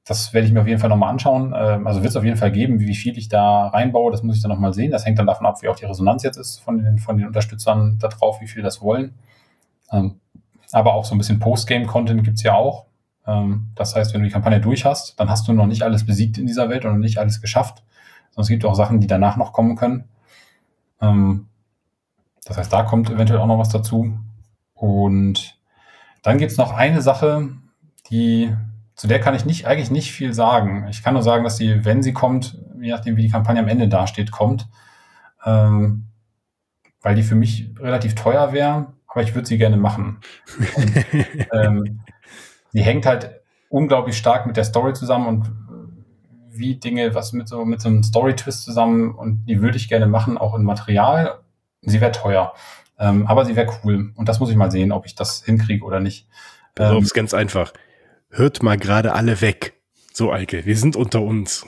Das 0.05 0.35
werde 0.35 0.47
ich 0.47 0.53
mir 0.53 0.61
auf 0.61 0.67
jeden 0.67 0.81
Fall 0.81 0.91
nochmal 0.91 1.11
anschauen. 1.11 1.55
Ähm, 1.57 1.87
also 1.87 2.03
wird 2.03 2.11
es 2.11 2.17
auf 2.17 2.25
jeden 2.25 2.37
Fall 2.37 2.51
geben, 2.51 2.81
wie 2.81 2.95
viel 2.95 3.17
ich 3.17 3.29
da 3.29 3.69
reinbaue, 3.69 4.11
das 4.11 4.23
muss 4.23 4.37
ich 4.37 4.43
dann 4.43 4.51
nochmal 4.51 4.73
sehen. 4.73 4.91
Das 4.91 5.07
hängt 5.07 5.19
dann 5.19 5.27
davon 5.27 5.47
ab, 5.47 5.63
wie 5.63 5.69
auch 5.69 5.77
die 5.77 5.85
Resonanz 5.85 6.23
jetzt 6.23 6.37
ist 6.37 6.59
von 6.59 6.79
den, 6.79 6.99
von 6.99 7.17
den 7.17 7.27
Unterstützern 7.27 7.99
da 8.01 8.09
drauf, 8.09 8.41
wie 8.41 8.49
viel 8.49 8.63
das 8.63 8.83
wollen. 8.83 9.15
Ähm, 9.93 10.21
aber 10.73 10.95
auch 10.95 11.05
so 11.05 11.15
ein 11.15 11.19
bisschen 11.19 11.39
Postgame-Content 11.39 12.25
gibt's 12.25 12.43
ja 12.43 12.55
auch. 12.55 12.87
Ähm, 13.27 13.69
das 13.75 13.95
heißt, 13.95 14.13
wenn 14.13 14.23
du 14.23 14.27
die 14.27 14.33
Kampagne 14.33 14.61
durch 14.61 14.85
hast, 14.85 15.21
dann 15.21 15.31
hast 15.31 15.47
du 15.47 15.53
noch 15.53 15.67
nicht 15.67 15.83
alles 15.83 16.05
besiegt 16.05 16.39
in 16.39 16.47
dieser 16.47 16.69
Welt 16.69 16.85
und 16.85 16.99
nicht 16.99 17.19
alles 17.19 17.41
geschafft 17.41 17.83
es 18.41 18.49
gibt 18.49 18.65
auch 18.65 18.75
Sachen, 18.75 19.01
die 19.01 19.07
danach 19.07 19.37
noch 19.37 19.53
kommen 19.53 19.77
können. 19.77 20.09
Das 22.45 22.57
heißt, 22.57 22.73
da 22.73 22.83
kommt 22.83 23.11
eventuell 23.11 23.41
auch 23.41 23.47
noch 23.47 23.59
was 23.59 23.69
dazu. 23.69 24.19
Und 24.75 25.59
dann 26.23 26.39
gibt's 26.39 26.57
noch 26.57 26.73
eine 26.73 27.03
Sache, 27.03 27.51
die, 28.11 28.55
zu 28.95 29.07
der 29.07 29.21
kann 29.21 29.35
ich 29.35 29.45
nicht, 29.45 29.67
eigentlich 29.67 29.91
nicht 29.91 30.13
viel 30.13 30.33
sagen. 30.33 30.87
Ich 30.89 31.03
kann 31.03 31.15
nur 31.15 31.23
sagen, 31.23 31.45
dass 31.45 31.57
sie, 31.57 31.85
wenn 31.85 32.03
sie 32.03 32.13
kommt, 32.13 32.59
je 32.81 32.91
nachdem, 32.91 33.17
wie 33.17 33.23
die 33.23 33.31
Kampagne 33.31 33.61
am 33.61 33.69
Ende 33.69 33.89
dasteht, 33.89 34.31
kommt. 34.31 34.69
Ähm, 35.45 36.07
weil 37.01 37.17
die 37.17 37.23
für 37.23 37.35
mich 37.35 37.71
relativ 37.79 38.15
teuer 38.15 38.53
wäre, 38.53 38.93
aber 39.09 39.23
ich 39.23 39.35
würde 39.35 39.47
sie 39.47 39.59
gerne 39.59 39.77
machen. 39.77 40.21
Und, 40.77 40.93
ähm, 41.53 42.01
die 42.73 42.83
hängt 42.83 43.07
halt 43.07 43.43
unglaublich 43.69 44.17
stark 44.17 44.47
mit 44.47 44.57
der 44.57 44.65
Story 44.65 44.93
zusammen 44.95 45.27
und 45.27 45.51
wie 46.51 46.77
Dinge, 46.77 47.15
was 47.15 47.33
mit 47.33 47.49
so, 47.49 47.65
mit 47.65 47.81
so 47.81 47.89
einem 47.89 48.03
Story-Twist 48.03 48.65
zusammen 48.65 49.15
und 49.15 49.47
die 49.47 49.61
würde 49.61 49.77
ich 49.77 49.89
gerne 49.89 50.07
machen, 50.07 50.39
auch 50.39 50.55
in 50.55 50.63
Material. 50.63 51.41
Sie 51.81 52.01
wäre 52.01 52.13
teuer, 52.13 52.55
ähm, 53.03 53.27
aber 53.27 53.45
sie 53.45 53.57
wäre 53.57 53.69
cool. 53.83 54.13
Und 54.15 54.29
das 54.29 54.39
muss 54.39 54.49
ich 54.51 54.57
mal 54.57 54.71
sehen, 54.71 54.93
ob 54.93 55.07
ich 55.07 55.17
das 55.17 55.43
hinkriege 55.45 55.85
oder 55.85 55.99
nicht. 55.99 56.29
Also 56.79 56.97
ähm, 56.97 57.03
ist 57.03 57.15
ganz 57.15 57.35
einfach. 57.35 57.73
Hört 58.31 58.63
mal 58.63 58.79
gerade 58.79 59.13
alle 59.13 59.41
weg. 59.41 59.75
So, 60.13 60.31
Eike, 60.31 60.65
wir 60.67 60.77
sind 60.77 60.95
unter 60.95 61.21
uns. 61.21 61.67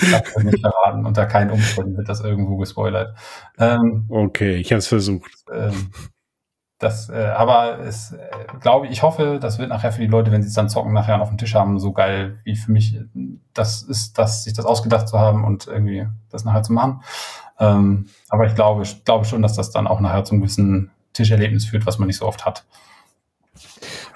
das 0.00 0.24
kann 0.34 0.48
ich 0.48 0.60
verraten. 0.60 1.06
Unter 1.06 1.26
keinen 1.26 1.52
Umständen 1.52 1.96
wird 1.96 2.08
das 2.08 2.20
irgendwo 2.20 2.56
gespoilert. 2.56 3.16
Ähm, 3.58 4.06
okay, 4.08 4.56
ich 4.56 4.72
habe 4.72 4.78
es 4.78 4.88
versucht. 4.88 5.30
Ähm, 5.52 5.92
das, 6.78 7.08
äh, 7.08 7.32
aber 7.36 7.78
es 7.78 8.12
äh, 8.12 8.18
glaube 8.60 8.86
ich, 8.86 8.92
ich 8.92 9.02
hoffe, 9.02 9.38
das 9.40 9.58
wird 9.58 9.68
nachher 9.68 9.92
für 9.92 10.02
die 10.02 10.08
Leute, 10.08 10.32
wenn 10.32 10.42
sie 10.42 10.48
es 10.48 10.54
dann 10.54 10.68
zocken, 10.68 10.92
nachher 10.92 11.22
auf 11.22 11.28
dem 11.28 11.38
Tisch 11.38 11.54
haben, 11.54 11.78
so 11.78 11.92
geil 11.92 12.40
wie 12.44 12.56
für 12.56 12.72
mich 12.72 12.98
das 13.54 13.82
ist, 13.82 14.18
dass 14.18 14.44
sich 14.44 14.52
das 14.52 14.66
ausgedacht 14.66 15.08
zu 15.08 15.18
haben 15.18 15.44
und 15.44 15.68
irgendwie 15.68 16.06
das 16.28 16.44
nachher 16.44 16.62
zu 16.64 16.72
machen. 16.72 17.02
Ähm, 17.58 18.06
aber 18.28 18.46
ich 18.46 18.54
glaube, 18.54 18.82
ich 18.82 19.04
glaube 19.04 19.24
schon, 19.24 19.42
dass 19.42 19.54
das 19.54 19.70
dann 19.70 19.86
auch 19.86 20.00
nachher 20.00 20.24
zum 20.24 20.40
gewissen 20.40 20.90
Tischerlebnis 21.12 21.66
führt, 21.66 21.86
was 21.86 21.98
man 21.98 22.06
nicht 22.06 22.18
so 22.18 22.26
oft 22.26 22.44
hat. 22.44 22.64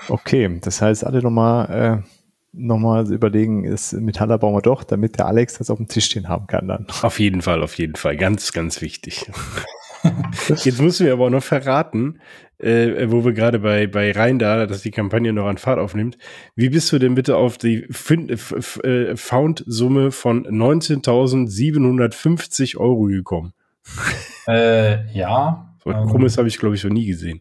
Okay, 0.09 0.59
das 0.61 0.83
heißt, 0.83 1.05
alle 1.07 1.23
nochmal 1.23 2.03
äh, 2.03 2.11
nochmal 2.53 3.11
überlegen, 3.13 3.65
ist 3.65 3.93
Metaller 3.93 4.39
bauen 4.39 4.55
wir 4.55 4.63
doch, 4.63 4.85
damit 4.85 5.19
der 5.19 5.27
Alex 5.27 5.59
das 5.59 5.71
auf 5.71 5.79
dem 5.79 5.89
Tisch 5.89 6.07
stehen 6.07 6.29
haben 6.29 6.47
kann 6.47 6.69
dann. 6.69 6.87
Auf 7.03 7.21
jeden 7.21 7.43
Fall, 7.43 7.63
auf 7.63 7.79
jeden 7.79 7.97
Fall. 7.97 8.17
Ganz, 8.17 8.53
ganz 8.53 8.81
wichtig. 8.81 9.31
Jetzt 10.49 10.81
müssen 10.81 11.07
wir 11.07 11.13
aber 11.13 11.27
auch 11.27 11.31
noch 11.31 11.43
verraten, 11.43 12.21
äh, 12.61 13.11
wo 13.11 13.25
wir 13.25 13.33
gerade 13.33 13.61
bei, 13.61 13.87
bei 13.87 14.13
Rhein 14.13 14.39
da, 14.39 14.67
dass 14.67 14.83
die 14.83 14.91
Kampagne 14.91 15.33
noch 15.33 15.47
an 15.47 15.57
Fahrt 15.59 15.79
aufnimmt. 15.79 16.19
Wie 16.55 16.69
bist 16.69 16.93
du 16.93 16.99
denn 16.99 17.15
bitte 17.15 17.37
auf 17.37 17.57
die 17.59 17.85
äh, 17.85 19.17
Found-Summe 19.17 20.11
von 20.11 20.47
19.750 20.47 22.77
Euro 22.77 23.05
gekommen? 23.05 23.53
Äh, 24.47 25.11
ja. 25.13 25.75
So 25.83 25.91
ein 25.91 26.07
krummes 26.07 26.39
habe 26.39 26.49
ich, 26.49 26.59
glaube 26.59 26.75
ich, 26.75 26.85
noch 26.85 26.91
nie 26.91 27.07
gesehen. 27.07 27.41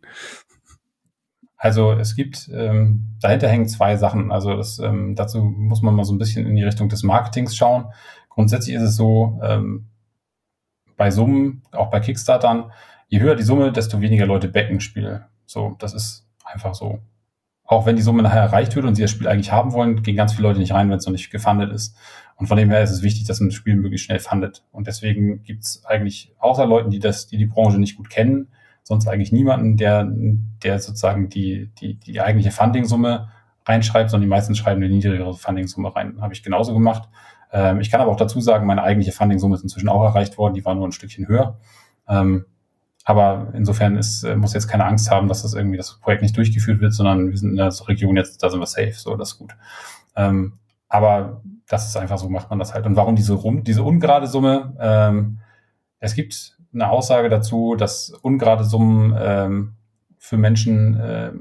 Also 1.58 1.92
es 1.92 2.16
gibt, 2.16 2.50
ähm, 2.54 3.18
dahinter 3.22 3.50
hängen 3.50 3.68
zwei 3.68 3.98
Sachen. 3.98 4.32
Also 4.32 4.56
das, 4.56 4.80
ähm, 4.80 5.16
dazu 5.16 5.44
muss 5.44 5.82
man 5.82 5.94
mal 5.94 6.06
so 6.06 6.14
ein 6.14 6.18
bisschen 6.18 6.46
in 6.46 6.56
die 6.56 6.64
Richtung 6.64 6.88
des 6.88 7.04
Marketings 7.04 7.54
schauen. 7.56 7.88
Grundsätzlich 8.30 8.78
ist 8.78 8.84
es 8.84 8.96
so, 8.96 9.42
ähm, 9.44 9.88
bei 10.96 11.12
Summen, 11.12 11.64
auch 11.72 11.90
bei 11.90 12.00
Kickstartern, 12.00 12.72
je 13.10 13.20
höher 13.20 13.36
die 13.36 13.44
Summe, 13.44 13.72
desto 13.72 14.00
weniger 14.02 14.26
Leute 14.26 14.48
backen 14.48 14.80
Spiele. 14.80 15.26
So, 15.46 15.76
das 15.80 15.94
ist 15.94 16.28
einfach 16.46 16.74
so. 16.74 17.00
Auch 17.64 17.86
wenn 17.86 17.96
die 17.96 18.02
Summe 18.02 18.24
nachher 18.24 18.42
erreicht 18.42 18.76
wird 18.76 18.86
und 18.86 18.96
sie 18.96 19.02
das 19.02 19.12
Spiel 19.12 19.28
eigentlich 19.28 19.52
haben 19.52 19.74
wollen, 19.74 20.02
gehen 20.02 20.16
ganz 20.16 20.34
viele 20.34 20.48
Leute 20.48 20.60
nicht 20.60 20.74
rein, 20.74 20.90
wenn 20.90 20.98
es 20.98 21.06
noch 21.06 21.12
nicht 21.12 21.30
gefundet 21.30 21.72
ist. 21.72 21.96
Und 22.36 22.48
von 22.48 22.58
dem 22.58 22.70
her 22.70 22.82
ist 22.82 22.92
es 22.92 23.04
wichtig, 23.04 23.26
dass 23.26 23.42
ein 23.42 23.52
Spiel 23.52 23.76
möglichst 23.76 24.06
schnell 24.06 24.20
fundet. 24.20 24.64
Und 24.72 24.88
deswegen 24.88 25.44
gibt 25.44 25.64
es 25.64 25.86
eigentlich 25.86 26.34
außer 26.40 26.66
Leuten, 26.66 26.90
die 26.90 27.00
das, 27.00 27.28
die 27.28 27.38
die 27.38 27.46
Branche 27.46 27.80
nicht 27.80 27.98
gut 27.98 28.10
kennen, 28.10 28.48
sonst 28.84 29.08
eigentlich 29.08 29.32
niemanden, 29.32 29.78
der, 29.78 30.08
der 30.64 30.80
sozusagen 30.80 31.30
die, 31.30 31.70
die, 31.80 31.96
die 31.96 32.22
eigentliche 32.22 32.52
Funding-Summe 32.52 33.30
reinschreibt, 33.66 34.10
sondern 34.10 34.28
die 34.28 34.30
meisten 34.30 34.56
schreiben 34.56 34.82
eine 34.82 34.92
niedrigere 34.92 35.34
Funding-Summe 35.34 35.96
rein. 35.96 36.22
Habe 36.22 36.34
ich 36.34 36.42
genauso 36.42 36.74
gemacht. 36.74 37.10
Ähm, 37.52 37.82
ich 37.82 37.92
kann 37.92 38.02
aber 38.02 38.12
auch 38.12 38.18
dazu 38.18 38.40
sagen, 38.40 38.66
meine 38.66 38.84
eigentliche 38.84 39.12
Funding-Summe 39.12 39.56
ist 39.56 39.64
inzwischen 39.64 39.90
auch 39.90 40.04
erreicht 40.04 40.38
worden, 40.38 40.54
die 40.54 40.66
war 40.66 40.76
nur 40.76 40.88
ein 40.88 40.92
Stückchen 40.92 41.28
höher. 41.28 41.60
Ähm, 42.08 42.46
aber 43.10 43.48
insofern 43.56 43.98
ist, 43.98 44.24
äh, 44.24 44.36
muss 44.36 44.54
jetzt 44.54 44.68
keine 44.68 44.86
Angst 44.86 45.10
haben, 45.10 45.28
dass 45.28 45.42
das 45.42 45.56
irgendwie 45.56 45.78
das 45.78 46.00
Projekt 46.00 46.22
nicht 46.22 46.38
durchgeführt 46.38 46.80
wird, 46.80 46.94
sondern 46.94 47.32
wir 47.32 47.38
sind 47.40 47.50
in 47.50 47.56
der 47.56 47.74
Region 47.88 48.16
jetzt, 48.16 48.44
da 48.44 48.52
sind 48.52 48.60
wir 48.60 48.68
safe, 48.68 48.94
so, 48.94 49.16
das 49.16 49.32
ist 49.32 49.40
gut. 49.40 49.56
Ähm, 50.16 50.60
aber 50.90 51.42
das 51.68 51.88
ist 51.88 51.98
einfach 51.98 52.20
so, 52.20 52.30
macht 52.30 52.52
man 52.52 52.60
das 52.60 52.76
halt. 52.76 52.86
Und 52.86 52.96
warum 52.96 53.16
diese, 53.16 53.34
rum, 53.34 53.64
diese 53.64 53.82
ungerade 53.82 54.28
Summe? 54.28 54.76
Ähm, 54.80 55.40
es 56.00 56.14
gibt 56.14 56.56
eine 56.72 56.88
Aussage 56.92 57.30
dazu, 57.30 57.76
dass 57.76 58.12
ungerade 58.12 58.64
Summen 58.64 59.18
ähm, 59.20 59.74
für 60.20 60.38
Menschen 60.38 61.00
äh, 61.00 61.32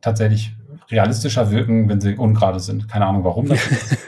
tatsächlich 0.00 0.56
realistischer 0.88 1.50
wirken, 1.50 1.90
wenn 1.90 2.00
sie 2.00 2.16
ungerade 2.16 2.58
sind. 2.58 2.88
Keine 2.88 3.04
Ahnung, 3.04 3.24
warum 3.24 3.48
das 3.48 3.66
ist. 3.70 3.98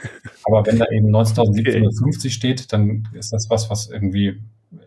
Aber 0.43 0.65
wenn 0.65 0.79
da 0.79 0.87
eben 0.89 1.15
19.750 1.15 2.17
okay. 2.17 2.29
steht, 2.31 2.73
dann 2.73 3.07
ist 3.13 3.31
das 3.31 3.47
was, 3.51 3.69
was 3.69 3.91
irgendwie 3.91 4.41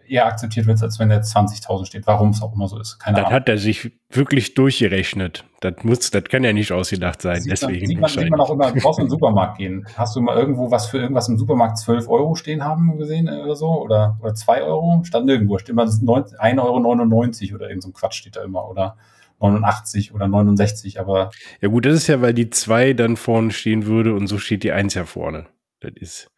eher 0.07 0.27
akzeptiert 0.27 0.66
wird, 0.66 0.82
als 0.82 0.98
wenn 0.98 1.11
jetzt 1.11 1.35
20.000 1.35 1.86
steht. 1.86 2.07
Warum 2.07 2.31
es 2.31 2.43
auch 2.43 2.55
immer 2.55 2.69
so 2.69 2.78
ist. 2.78 2.98
Keine 2.98 3.16
das 3.16 3.27
Ahnung. 3.27 3.35
hat 3.35 3.48
er 3.48 3.59
sich 3.59 3.93
wirklich 4.11 4.55
durchgerechnet. 4.55 5.44
Das 5.61 5.74
muss, 5.82 6.11
das 6.11 6.24
kann 6.24 6.44
ja 6.44 6.52
nicht 6.52 6.73
ausgedacht 6.73 7.23
sein. 7.23 7.40
Sieht 7.40 7.52
deswegen 7.52 7.78
man, 7.78 7.86
sieht, 7.86 8.01
man, 8.01 8.11
sieht 8.11 8.31
man 8.31 8.40
auch 8.40 8.51
immer, 8.51 8.73
du 8.73 8.81
brauchst 8.81 8.98
in 8.98 9.07
den 9.07 9.11
Supermarkt 9.11 9.59
gehen. 9.59 9.86
Hast 9.97 10.16
du 10.16 10.20
mal 10.20 10.36
irgendwo 10.36 10.70
was 10.70 10.86
für 10.89 10.98
irgendwas 10.98 11.28
im 11.28 11.39
Supermarkt 11.39 11.78
12 11.78 12.09
Euro 12.09 12.35
stehen 12.35 12.65
haben 12.65 12.98
gesehen 12.98 13.28
äh, 13.28 13.43
oder 13.43 13.57
so? 13.57 13.69
Oder, 13.81 14.19
oder 14.20 14.35
2 14.35 14.62
Euro? 14.62 15.02
Stand 15.05 15.27
nirgendwo. 15.27 15.59
Steht 15.59 15.70
immer 15.70 15.85
1,99 15.85 16.59
Euro 16.61 17.55
oder 17.57 17.69
irgend 17.69 17.82
so 17.82 17.89
ein 17.89 17.94
Quatsch 17.94 18.15
steht 18.15 18.36
da 18.36 18.43
immer. 18.43 18.69
Oder 18.69 18.97
89 19.40 20.15
oder 20.15 20.28
69, 20.28 21.01
aber. 21.01 21.31
Ja 21.61 21.69
gut, 21.69 21.86
das 21.86 21.94
ist 21.94 22.07
ja, 22.07 22.20
weil 22.20 22.35
die 22.35 22.51
2 22.51 22.93
dann 22.93 23.16
vorne 23.16 23.51
stehen 23.51 23.86
würde 23.86 24.15
und 24.15 24.27
so 24.27 24.39
steht 24.39 24.62
die 24.62 24.73
1 24.73 24.94
ja 24.94 25.05
vorne. 25.05 25.47
Das 25.81 25.93
ist. 25.94 26.31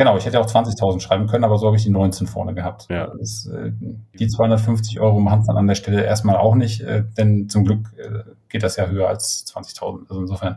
Genau, 0.00 0.16
ich 0.16 0.24
hätte 0.24 0.40
auch 0.40 0.46
20.000 0.46 1.00
schreiben 1.00 1.26
können, 1.26 1.44
aber 1.44 1.58
so 1.58 1.66
habe 1.66 1.76
ich 1.76 1.82
die 1.82 1.90
19 1.90 2.26
vorne 2.26 2.54
gehabt. 2.54 2.86
Ja. 2.88 3.08
Das, 3.18 3.44
äh, 3.44 3.70
die 4.18 4.28
250 4.28 4.98
Euro 4.98 5.20
machen 5.20 5.40
es 5.40 5.46
dann 5.46 5.58
an 5.58 5.66
der 5.66 5.74
Stelle 5.74 6.02
erstmal 6.02 6.38
auch 6.38 6.54
nicht, 6.54 6.80
äh, 6.80 7.04
denn 7.18 7.50
zum 7.50 7.66
Glück 7.66 7.92
äh, 7.98 8.22
geht 8.48 8.62
das 8.62 8.76
ja 8.76 8.86
höher 8.86 9.08
als 9.08 9.46
20.000. 9.54 10.08
Also 10.08 10.22
insofern 10.22 10.56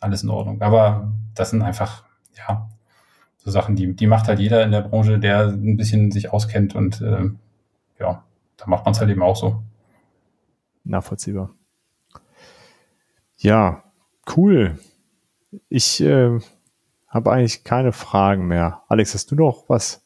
alles 0.00 0.22
in 0.22 0.30
Ordnung. 0.30 0.62
Aber 0.62 1.12
das 1.34 1.50
sind 1.50 1.60
einfach, 1.60 2.04
ja, 2.34 2.70
so 3.36 3.50
Sachen, 3.50 3.76
die, 3.76 3.94
die 3.94 4.06
macht 4.06 4.26
halt 4.26 4.38
jeder 4.38 4.64
in 4.64 4.70
der 4.70 4.80
Branche, 4.80 5.18
der 5.18 5.48
ein 5.48 5.76
bisschen 5.76 6.10
sich 6.10 6.32
auskennt 6.32 6.74
und 6.74 7.02
äh, 7.02 7.28
ja, 8.00 8.24
da 8.56 8.66
macht 8.66 8.86
man 8.86 8.92
es 8.92 9.00
halt 9.00 9.10
eben 9.10 9.22
auch 9.22 9.36
so. 9.36 9.62
Nachvollziehbar. 10.84 11.50
Ja, 13.36 13.84
cool. 14.34 14.78
Ich 15.68 16.00
äh, 16.00 16.38
habe 17.12 17.30
eigentlich 17.30 17.62
keine 17.62 17.92
Fragen 17.92 18.46
mehr. 18.46 18.82
Alex, 18.88 19.14
hast 19.14 19.30
du 19.30 19.36
noch 19.36 19.68
was? 19.68 20.04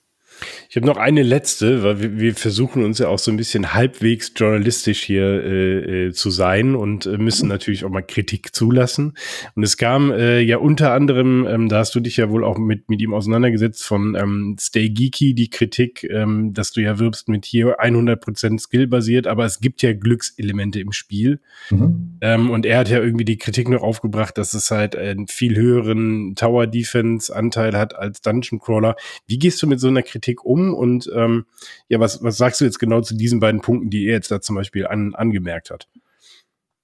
Ich 0.77 0.83
habe 0.83 0.89
noch 0.89 0.99
eine 0.99 1.23
letzte, 1.23 1.83
weil 1.83 2.03
wir, 2.03 2.19
wir, 2.19 2.35
versuchen 2.35 2.85
uns 2.85 2.99
ja 2.99 3.09
auch 3.09 3.19
so 3.19 3.31
ein 3.31 3.39
bisschen 3.39 3.73
halbwegs 3.73 4.33
journalistisch 4.37 5.05
hier 5.05 5.25
äh, 5.25 6.09
äh, 6.09 6.13
zu 6.13 6.29
sein 6.29 6.75
und 6.75 7.07
äh, 7.07 7.17
müssen 7.17 7.49
natürlich 7.49 7.87
auch 7.87 7.89
mal 7.89 8.03
Kritik 8.03 8.55
zulassen. 8.55 9.15
Und 9.55 9.63
es 9.63 9.79
kam 9.79 10.11
äh, 10.11 10.41
ja 10.41 10.59
unter 10.59 10.93
anderem, 10.93 11.47
ähm, 11.49 11.71
da 11.71 11.79
hast 11.79 11.95
du 11.95 12.01
dich 12.01 12.19
ja 12.19 12.29
wohl 12.29 12.45
auch 12.45 12.59
mit, 12.59 12.91
mit 12.91 13.01
ihm 13.01 13.15
auseinandergesetzt, 13.15 13.85
von 13.85 14.17
ähm, 14.17 14.59
Stay 14.61 14.91
Geeky 14.91 15.33
die 15.33 15.49
Kritik, 15.49 16.05
ähm, 16.11 16.53
dass 16.53 16.73
du 16.73 16.83
ja 16.83 16.99
wirbst 16.99 17.31
mit 17.31 17.47
hier 17.47 17.81
100% 17.81 18.59
Skill 18.59 18.87
basiert, 18.87 19.27
aber 19.27 19.47
es 19.47 19.61
gibt 19.61 19.81
ja 19.81 19.95
Glückselemente 19.95 20.79
im 20.79 20.93
Spiel. 20.93 21.41
Mhm. 21.71 22.19
Ähm, 22.21 22.51
und 22.51 22.67
er 22.67 22.81
hat 22.81 22.91
ja 22.91 22.99
irgendwie 22.99 23.25
die 23.25 23.39
Kritik 23.39 23.71
noch 23.71 23.83
aufgebracht, 23.83 24.37
dass 24.37 24.53
es 24.53 24.71
halt 24.71 24.95
einen 24.95 25.27
viel 25.27 25.57
höheren 25.57 26.35
Tower 26.35 26.67
Defense 26.67 27.35
Anteil 27.35 27.79
hat 27.79 27.97
als 27.97 28.21
Dungeon 28.21 28.61
Crawler. 28.61 28.95
Wie 29.27 29.39
gehst 29.39 29.63
du 29.63 29.67
mit 29.67 29.81
so 29.81 29.89
einer 29.89 30.03
Kritik 30.03 30.27
Kritik 30.27 30.45
um 30.71 30.75
und 30.75 31.11
ähm, 31.15 31.47
ja, 31.89 32.01
was, 32.01 32.23
was 32.23 32.37
sagst 32.37 32.61
du 32.61 32.65
jetzt 32.65 32.79
genau 32.79 33.01
zu 33.01 33.17
diesen 33.17 33.41
beiden 33.41 33.61
Punkten, 33.61 33.91
die 33.91 34.07
er 34.07 34.15
jetzt 34.15 34.31
da 34.31 34.41
zum 34.41 34.57
Beispiel 34.57 34.87
an, 34.87 35.15
angemerkt 35.15 35.71
hat? 35.71 35.89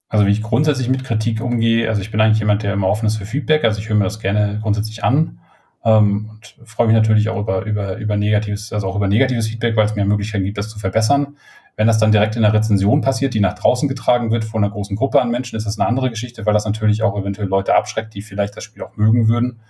Also 0.08 0.26
wie 0.26 0.30
ich 0.30 0.42
grundsätzlich 0.42 0.88
mit 0.88 1.04
Kritik 1.04 1.40
umgehe, 1.40 1.88
also 1.88 2.02
ich 2.02 2.10
bin 2.10 2.20
eigentlich 2.20 2.40
jemand, 2.40 2.62
der 2.62 2.74
immer 2.74 2.88
offen 2.88 3.06
ist 3.06 3.16
für 3.16 3.24
Feedback, 3.24 3.64
also 3.64 3.80
ich 3.80 3.88
höre 3.88 3.96
mir 3.96 4.04
das 4.04 4.20
gerne 4.20 4.58
grundsätzlich 4.62 5.02
an 5.04 5.40
ähm, 5.84 6.28
und 6.30 6.56
freue 6.64 6.86
mich 6.86 6.96
natürlich 6.96 7.28
auch 7.28 7.40
über, 7.40 7.64
über, 7.64 7.96
über 7.96 8.16
negatives, 8.16 8.72
also 8.72 8.88
auch 8.88 8.96
über 8.96 9.08
negatives 9.08 9.48
Feedback, 9.48 9.76
weil 9.76 9.86
es 9.86 9.94
mir 9.94 10.04
Möglichkeiten 10.04 10.44
gibt, 10.44 10.58
das 10.58 10.68
zu 10.68 10.78
verbessern. 10.78 11.36
Wenn 11.76 11.86
das 11.86 11.96
dann 11.96 12.12
direkt 12.12 12.36
in 12.36 12.42
der 12.42 12.52
Rezension 12.52 13.00
passiert, 13.00 13.32
die 13.32 13.40
nach 13.40 13.54
draußen 13.54 13.88
getragen 13.88 14.30
wird 14.30 14.44
von 14.44 14.62
einer 14.62 14.70
großen 14.70 14.94
Gruppe 14.94 15.22
an 15.22 15.30
Menschen, 15.30 15.56
ist 15.56 15.66
das 15.66 15.78
eine 15.78 15.88
andere 15.88 16.10
Geschichte, 16.10 16.44
weil 16.44 16.52
das 16.52 16.66
natürlich 16.66 17.02
auch 17.02 17.18
eventuell 17.18 17.48
Leute 17.48 17.74
abschreckt, 17.74 18.12
die 18.12 18.20
vielleicht 18.20 18.54
das 18.54 18.64
Spiel 18.64 18.82
auch 18.82 18.96
mögen 18.98 19.28
würden 19.28 19.60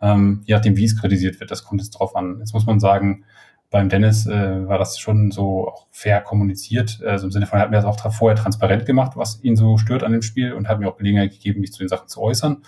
ähm, 0.00 0.42
je 0.44 0.54
nachdem, 0.54 0.76
wie 0.76 0.84
es 0.84 1.00
kritisiert 1.00 1.40
wird. 1.40 1.50
Das 1.50 1.64
kommt 1.64 1.80
jetzt 1.80 1.90
drauf 1.90 2.14
an. 2.16 2.36
Jetzt 2.38 2.54
muss 2.54 2.66
man 2.66 2.80
sagen, 2.80 3.24
beim 3.70 3.88
Dennis 3.88 4.26
äh, 4.26 4.66
war 4.66 4.78
das 4.78 4.98
schon 4.98 5.30
so 5.30 5.68
auch 5.68 5.86
fair 5.90 6.20
kommuniziert. 6.20 7.02
Also 7.04 7.26
im 7.26 7.32
Sinne 7.32 7.46
von, 7.46 7.58
er 7.58 7.62
hat 7.62 7.70
mir 7.70 7.76
das 7.76 7.84
auch 7.84 8.12
vorher 8.12 8.36
transparent 8.36 8.86
gemacht, 8.86 9.12
was 9.16 9.42
ihn 9.42 9.56
so 9.56 9.76
stört 9.76 10.02
an 10.02 10.12
dem 10.12 10.22
Spiel 10.22 10.52
und 10.52 10.68
hat 10.68 10.80
mir 10.80 10.88
auch 10.88 10.96
Gelegenheit 10.96 11.32
gegeben, 11.32 11.60
mich 11.60 11.72
zu 11.72 11.80
den 11.80 11.88
Sachen 11.88 12.08
zu 12.08 12.22
äußern. 12.22 12.62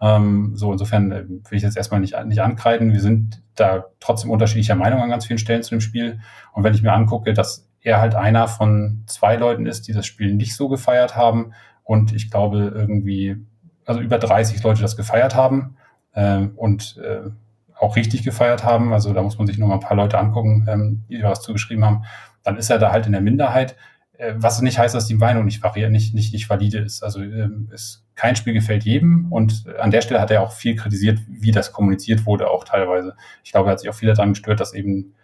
Ähm, 0.00 0.52
so, 0.54 0.72
insofern 0.72 1.10
äh, 1.10 1.28
will 1.28 1.56
ich 1.56 1.62
jetzt 1.62 1.76
erstmal 1.76 2.00
nicht, 2.00 2.14
nicht 2.26 2.40
ankreiden. 2.40 2.92
Wir 2.92 3.00
sind 3.00 3.42
da 3.56 3.86
trotzdem 3.98 4.30
unterschiedlicher 4.30 4.76
Meinung 4.76 5.00
an 5.00 5.10
ganz 5.10 5.26
vielen 5.26 5.38
Stellen 5.38 5.62
zu 5.62 5.70
dem 5.70 5.80
Spiel. 5.80 6.20
Und 6.52 6.62
wenn 6.62 6.74
ich 6.74 6.82
mir 6.82 6.92
angucke, 6.92 7.32
dass 7.32 7.68
er 7.80 8.00
halt 8.00 8.14
einer 8.14 8.46
von 8.46 9.04
zwei 9.06 9.36
Leuten 9.36 9.66
ist, 9.66 9.88
die 9.88 9.92
das 9.92 10.06
Spiel 10.06 10.34
nicht 10.34 10.54
so 10.54 10.68
gefeiert 10.68 11.16
haben 11.16 11.52
und 11.82 12.12
ich 12.12 12.30
glaube 12.30 12.72
irgendwie, 12.74 13.36
also 13.84 14.00
über 14.00 14.18
30 14.18 14.62
Leute 14.62 14.82
das 14.82 14.96
gefeiert 14.96 15.34
haben, 15.34 15.76
ähm, 16.16 16.52
und 16.56 16.96
äh, 16.96 17.30
auch 17.78 17.96
richtig 17.96 18.22
gefeiert 18.24 18.64
haben, 18.64 18.92
also 18.92 19.12
da 19.12 19.22
muss 19.22 19.38
man 19.38 19.46
sich 19.46 19.58
nur 19.58 19.68
mal 19.68 19.74
ein 19.74 19.80
paar 19.80 19.96
Leute 19.96 20.18
angucken, 20.18 20.66
ähm, 20.68 21.04
die 21.08 21.22
was 21.22 21.42
zugeschrieben 21.42 21.84
haben, 21.84 22.04
dann 22.42 22.56
ist 22.56 22.70
er 22.70 22.78
da 22.78 22.90
halt 22.90 23.06
in 23.06 23.12
der 23.12 23.20
Minderheit, 23.20 23.76
äh, 24.18 24.34
was 24.36 24.60
nicht 24.62 24.78
heißt, 24.78 24.94
dass 24.94 25.06
die 25.06 25.14
Meinung 25.14 25.44
nicht 25.44 25.62
variiert, 25.62 25.90
nicht, 25.90 26.14
nicht, 26.14 26.32
nicht 26.32 26.48
valide 26.48 26.78
ist. 26.78 27.02
Also 27.02 27.20
ähm, 27.20 27.68
ist, 27.72 28.04
kein 28.14 28.34
Spiel 28.34 28.54
gefällt 28.54 28.84
jedem 28.84 29.30
und 29.30 29.66
an 29.78 29.90
der 29.90 30.00
Stelle 30.00 30.20
hat 30.20 30.30
er 30.30 30.42
auch 30.42 30.52
viel 30.52 30.74
kritisiert, 30.74 31.18
wie 31.28 31.50
das 31.50 31.72
kommuniziert 31.72 32.24
wurde, 32.24 32.50
auch 32.50 32.64
teilweise. 32.64 33.14
Ich 33.44 33.52
glaube, 33.52 33.68
er 33.68 33.72
hat 33.72 33.80
sich 33.80 33.90
auch 33.90 33.94
viel 33.94 34.08
daran 34.08 34.30
gestört, 34.30 34.60
dass 34.60 34.72
eben 34.72 35.14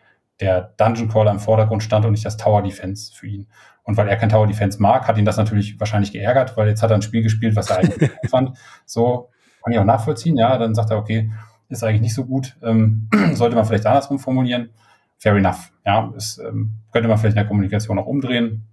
der 0.41 0.75
Dungeon 0.77 1.09
Crawler 1.09 1.31
im 1.31 1.39
Vordergrund 1.39 1.83
stand 1.83 2.05
und 2.05 2.13
nicht 2.13 2.27
das 2.27 2.37
Tower 2.37 2.63
Defense 2.63 3.13
für 3.15 3.27
ihn. 3.27 3.49
Und 3.85 3.97
weil 3.97 4.09
er 4.09 4.17
kein 4.17 4.29
Tower 4.29 4.47
Defense 4.47 4.81
mag, 4.81 5.09
hat 5.09 5.17
ihn 5.17 5.25
das 5.25 5.39
natürlich 5.39 5.81
wahrscheinlich 5.81 6.13
geärgert, 6.13 6.57
weil 6.57 6.69
jetzt 6.69 6.83
hat 6.83 6.91
er 6.91 6.97
ein 6.97 7.03
Spiel 7.03 7.23
gespielt, 7.23 7.57
was 7.57 7.71
er 7.71 7.79
eigentlich 7.79 8.11
fand. 8.29 8.57
So, 8.85 9.31
kann 9.63 9.73
ich 9.73 9.79
auch 9.79 9.85
nachvollziehen, 9.85 10.37
ja, 10.37 10.59
dann 10.59 10.75
sagt 10.75 10.91
er, 10.91 10.99
okay, 10.99 11.31
ist 11.73 11.83
eigentlich 11.83 12.03
nicht 12.03 12.15
so 12.15 12.25
gut, 12.25 12.57
ähm, 12.63 13.09
sollte 13.35 13.57
man 13.57 13.65
vielleicht 13.65 13.87
andersrum 13.87 14.19
formulieren. 14.19 14.71
Fair 15.19 15.37
enough, 15.37 15.73
ja, 15.87 16.13
ist, 16.17 16.39
ähm, 16.39 16.75
könnte 16.93 17.09
man 17.09 17.19
vielleicht 17.19 17.35
in 17.35 17.43
der 17.43 17.47
Kommunikation 17.47 17.99
auch 17.99 18.07
umdrehen, 18.07 18.65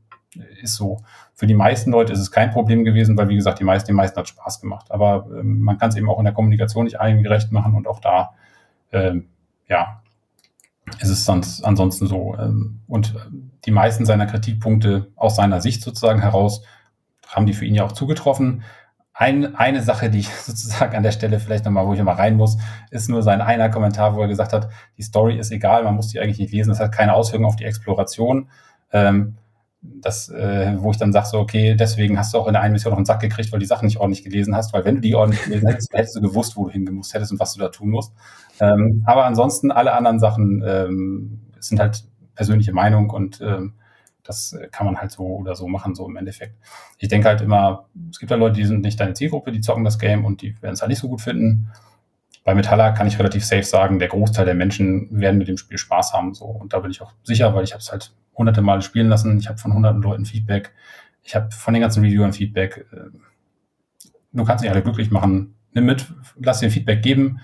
ist 0.61 0.76
so. 0.76 1.01
Für 1.34 1.47
die 1.47 1.53
meisten 1.53 1.91
Leute 1.91 2.13
ist 2.13 2.19
es 2.19 2.31
kein 2.31 2.51
Problem 2.51 2.84
gewesen, 2.84 3.17
weil 3.17 3.30
wie 3.30 3.35
gesagt, 3.35 3.59
die 3.59 3.63
meisten, 3.63 3.88
die 3.88 3.93
meisten 3.93 4.17
hat 4.17 4.27
Spaß 4.27 4.61
gemacht. 4.61 4.91
Aber 4.91 5.27
ähm, 5.31 5.61
man 5.61 5.77
kann 5.77 5.89
es 5.89 5.95
eben 5.95 6.09
auch 6.09 6.19
in 6.19 6.26
der 6.26 6.34
Kommunikation 6.34 6.85
nicht 6.85 6.99
allen 6.99 7.23
gerecht 7.23 7.51
machen 7.51 7.76
und 7.76 7.88
auch 7.88 7.99
da, 7.99 8.31
ähm, 8.91 9.27
ja, 9.67 10.01
ist 10.99 11.09
es 11.09 11.26
sonst 11.26 11.63
ansonsten 11.63 12.07
so. 12.07 12.35
Ähm, 12.38 12.81
und 12.88 13.15
die 13.65 13.71
meisten 13.71 14.05
seiner 14.05 14.26
Kritikpunkte 14.26 15.11
aus 15.15 15.35
seiner 15.35 15.61
Sicht 15.61 15.81
sozusagen 15.81 16.21
heraus 16.21 16.63
haben 17.27 17.45
die 17.45 17.53
für 17.53 17.65
ihn 17.65 17.76
ja 17.76 17.85
auch 17.85 17.91
zugetroffen. 17.91 18.63
Ein, 19.19 19.53
eine 19.55 19.83
Sache, 19.83 20.09
die 20.09 20.19
ich 20.19 20.29
sozusagen 20.45 20.95
an 20.95 21.03
der 21.03 21.11
Stelle 21.11 21.41
vielleicht 21.41 21.65
nochmal, 21.65 21.85
wo 21.85 21.91
ich 21.91 21.99
nochmal 21.99 22.15
rein 22.15 22.37
muss, 22.37 22.57
ist 22.89 23.09
nur 23.09 23.21
sein 23.21 23.41
einer 23.41 23.69
Kommentar, 23.69 24.15
wo 24.15 24.21
er 24.21 24.29
gesagt 24.29 24.53
hat, 24.53 24.69
die 24.97 25.01
Story 25.01 25.37
ist 25.37 25.51
egal, 25.51 25.83
man 25.83 25.95
muss 25.95 26.07
die 26.07 26.21
eigentlich 26.21 26.39
nicht 26.39 26.53
lesen, 26.53 26.69
das 26.69 26.79
hat 26.79 26.93
keine 26.93 27.13
Auswirkungen 27.13 27.49
auf 27.49 27.57
die 27.57 27.65
Exploration. 27.65 28.49
Ähm, 28.93 29.35
das, 29.81 30.29
äh, 30.29 30.73
wo 30.77 30.91
ich 30.91 30.97
dann 30.97 31.11
sage, 31.11 31.27
so, 31.27 31.39
okay, 31.39 31.75
deswegen 31.75 32.17
hast 32.17 32.33
du 32.33 32.37
auch 32.37 32.47
in 32.47 32.53
der 32.53 32.61
einen 32.61 32.71
Mission 32.71 32.91
noch 32.91 32.97
einen 32.97 33.05
Sack 33.05 33.19
gekriegt, 33.19 33.51
weil 33.51 33.59
die 33.59 33.65
Sachen 33.65 33.87
nicht 33.87 33.97
ordentlich 33.97 34.23
gelesen 34.23 34.55
hast, 34.55 34.71
weil 34.71 34.85
wenn 34.85 34.95
du 34.95 35.01
die 35.01 35.15
ordentlich 35.15 35.43
gelesen 35.43 35.67
hättest, 35.67 35.93
hättest 35.93 36.15
du 36.15 36.21
gewusst, 36.21 36.55
wo 36.55 36.65
du 36.65 36.71
hingemusst 36.71 37.13
hättest 37.13 37.33
und 37.33 37.41
was 37.41 37.53
du 37.53 37.59
da 37.59 37.67
tun 37.67 37.89
musst. 37.89 38.13
Ähm, 38.61 39.03
aber 39.05 39.25
ansonsten 39.25 39.69
alle 39.69 39.93
anderen 39.93 40.19
Sachen 40.19 40.63
ähm, 40.65 41.41
sind 41.59 41.81
halt 41.81 42.05
persönliche 42.35 42.71
Meinung 42.71 43.09
und 43.09 43.41
ähm, 43.41 43.73
das 44.30 44.53
äh, 44.53 44.68
kann 44.72 44.85
man 44.85 44.97
halt 44.97 45.11
so 45.11 45.23
oder 45.23 45.56
so 45.56 45.68
machen, 45.68 45.95
so 45.95 46.07
im 46.07 46.15
Endeffekt. 46.15 46.56
Ich 46.99 47.10
denke 47.10 47.27
halt 47.27 47.41
immer, 47.41 47.89
es 48.11 48.19
gibt 48.19 48.30
ja 48.30 48.38
Leute, 48.38 48.56
die 48.56 48.65
sind 48.65 48.81
nicht 48.81 48.99
deine 48.99 49.15
Zielgruppe, 49.15 49.51
die 49.51 49.60
zocken 49.60 49.84
das 49.84 49.97
Game 49.97 50.23
und 50.23 50.41
die 50.43 50.61
werden 50.61 50.73
es 50.73 50.81
halt 50.81 50.89
nicht 50.89 50.99
so 50.99 51.10
gut 51.10 51.22
finden. 51.22 51.72
Bei 52.43 52.53
Metalla 52.53 52.91
kann 52.91 53.07
ich 53.07 53.18
relativ 53.18 53.43
safe 53.43 53.64
sagen, 53.64 53.99
der 53.99 54.07
Großteil 54.07 54.45
der 54.45 54.53
Menschen 54.53 55.07
werden 55.19 55.39
mit 55.39 55.47
dem 55.47 55.57
Spiel 55.57 55.77
Spaß 55.77 56.14
haben. 56.14 56.34
So. 56.35 56.45
Und 56.45 56.73
da 56.73 56.80
bin 56.80 56.91
ich 56.91 57.01
auch 57.01 57.11
sicher, 57.23 57.53
weil 57.53 57.64
ich 57.64 57.72
habe 57.72 57.81
es 57.81 57.91
halt 57.91 58.14
hunderte 58.35 58.61
Male 58.61 58.81
spielen 58.81 59.10
lassen. 59.10 59.38
Ich 59.39 59.49
habe 59.49 59.57
von 59.57 59.73
hunderten 59.73 60.01
Leuten 60.01 60.26
Feedback. 60.26 60.73
Ich 61.23 61.35
habe 61.35 61.51
von 61.51 61.73
den 61.73 61.81
ganzen 61.81 62.03
Reviewern 62.03 62.31
Feedback. 62.31 62.85
Äh, 62.91 63.18
du 64.31 64.43
kannst 64.45 64.64
nicht 64.64 64.72
alle 64.72 64.84
glücklich 64.84 65.11
machen. 65.11 65.56
Nimm 65.73 65.85
mit, 65.85 66.06
lass 66.39 66.60
dir 66.60 66.72
Feedback 66.72 67.01
geben. 67.01 67.39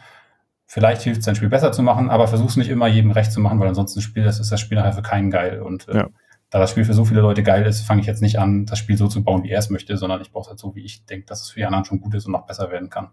Vielleicht 0.67 1.01
hilft 1.01 1.19
es, 1.19 1.25
dein 1.25 1.35
Spiel 1.35 1.49
besser 1.49 1.71
zu 1.71 1.83
machen, 1.83 2.09
aber 2.09 2.27
versuch 2.27 2.55
nicht 2.55 2.69
immer 2.69 2.87
jedem 2.87 3.11
recht 3.11 3.31
zu 3.31 3.39
machen, 3.39 3.59
weil 3.59 3.67
ansonsten 3.67 4.01
Spiel, 4.01 4.23
das 4.23 4.39
ist 4.39 4.51
das 4.51 4.59
Spiel 4.59 4.77
nachher 4.77 4.93
für 4.93 5.03
keinen 5.03 5.29
geil. 5.29 5.61
Und 5.61 5.87
äh, 5.87 5.97
ja 5.97 6.09
da 6.49 6.59
das 6.59 6.71
Spiel 6.71 6.85
für 6.85 6.93
so 6.93 7.05
viele 7.05 7.21
Leute 7.21 7.43
geil 7.43 7.65
ist, 7.65 7.81
fange 7.81 8.01
ich 8.01 8.07
jetzt 8.07 8.21
nicht 8.21 8.39
an, 8.39 8.65
das 8.65 8.79
Spiel 8.79 8.97
so 8.97 9.07
zu 9.07 9.23
bauen, 9.23 9.43
wie 9.43 9.49
er 9.49 9.59
es 9.59 9.69
möchte, 9.69 9.97
sondern 9.97 10.21
ich 10.21 10.31
baue 10.31 10.43
es 10.43 10.47
halt 10.47 10.59
so, 10.59 10.75
wie 10.75 10.85
ich 10.85 11.05
denke, 11.05 11.25
dass 11.25 11.41
es 11.41 11.49
für 11.49 11.59
die 11.59 11.65
anderen 11.65 11.85
schon 11.85 11.99
gut 11.99 12.13
ist 12.13 12.25
und 12.25 12.31
noch 12.31 12.45
besser 12.45 12.71
werden 12.71 12.89
kann. 12.89 13.09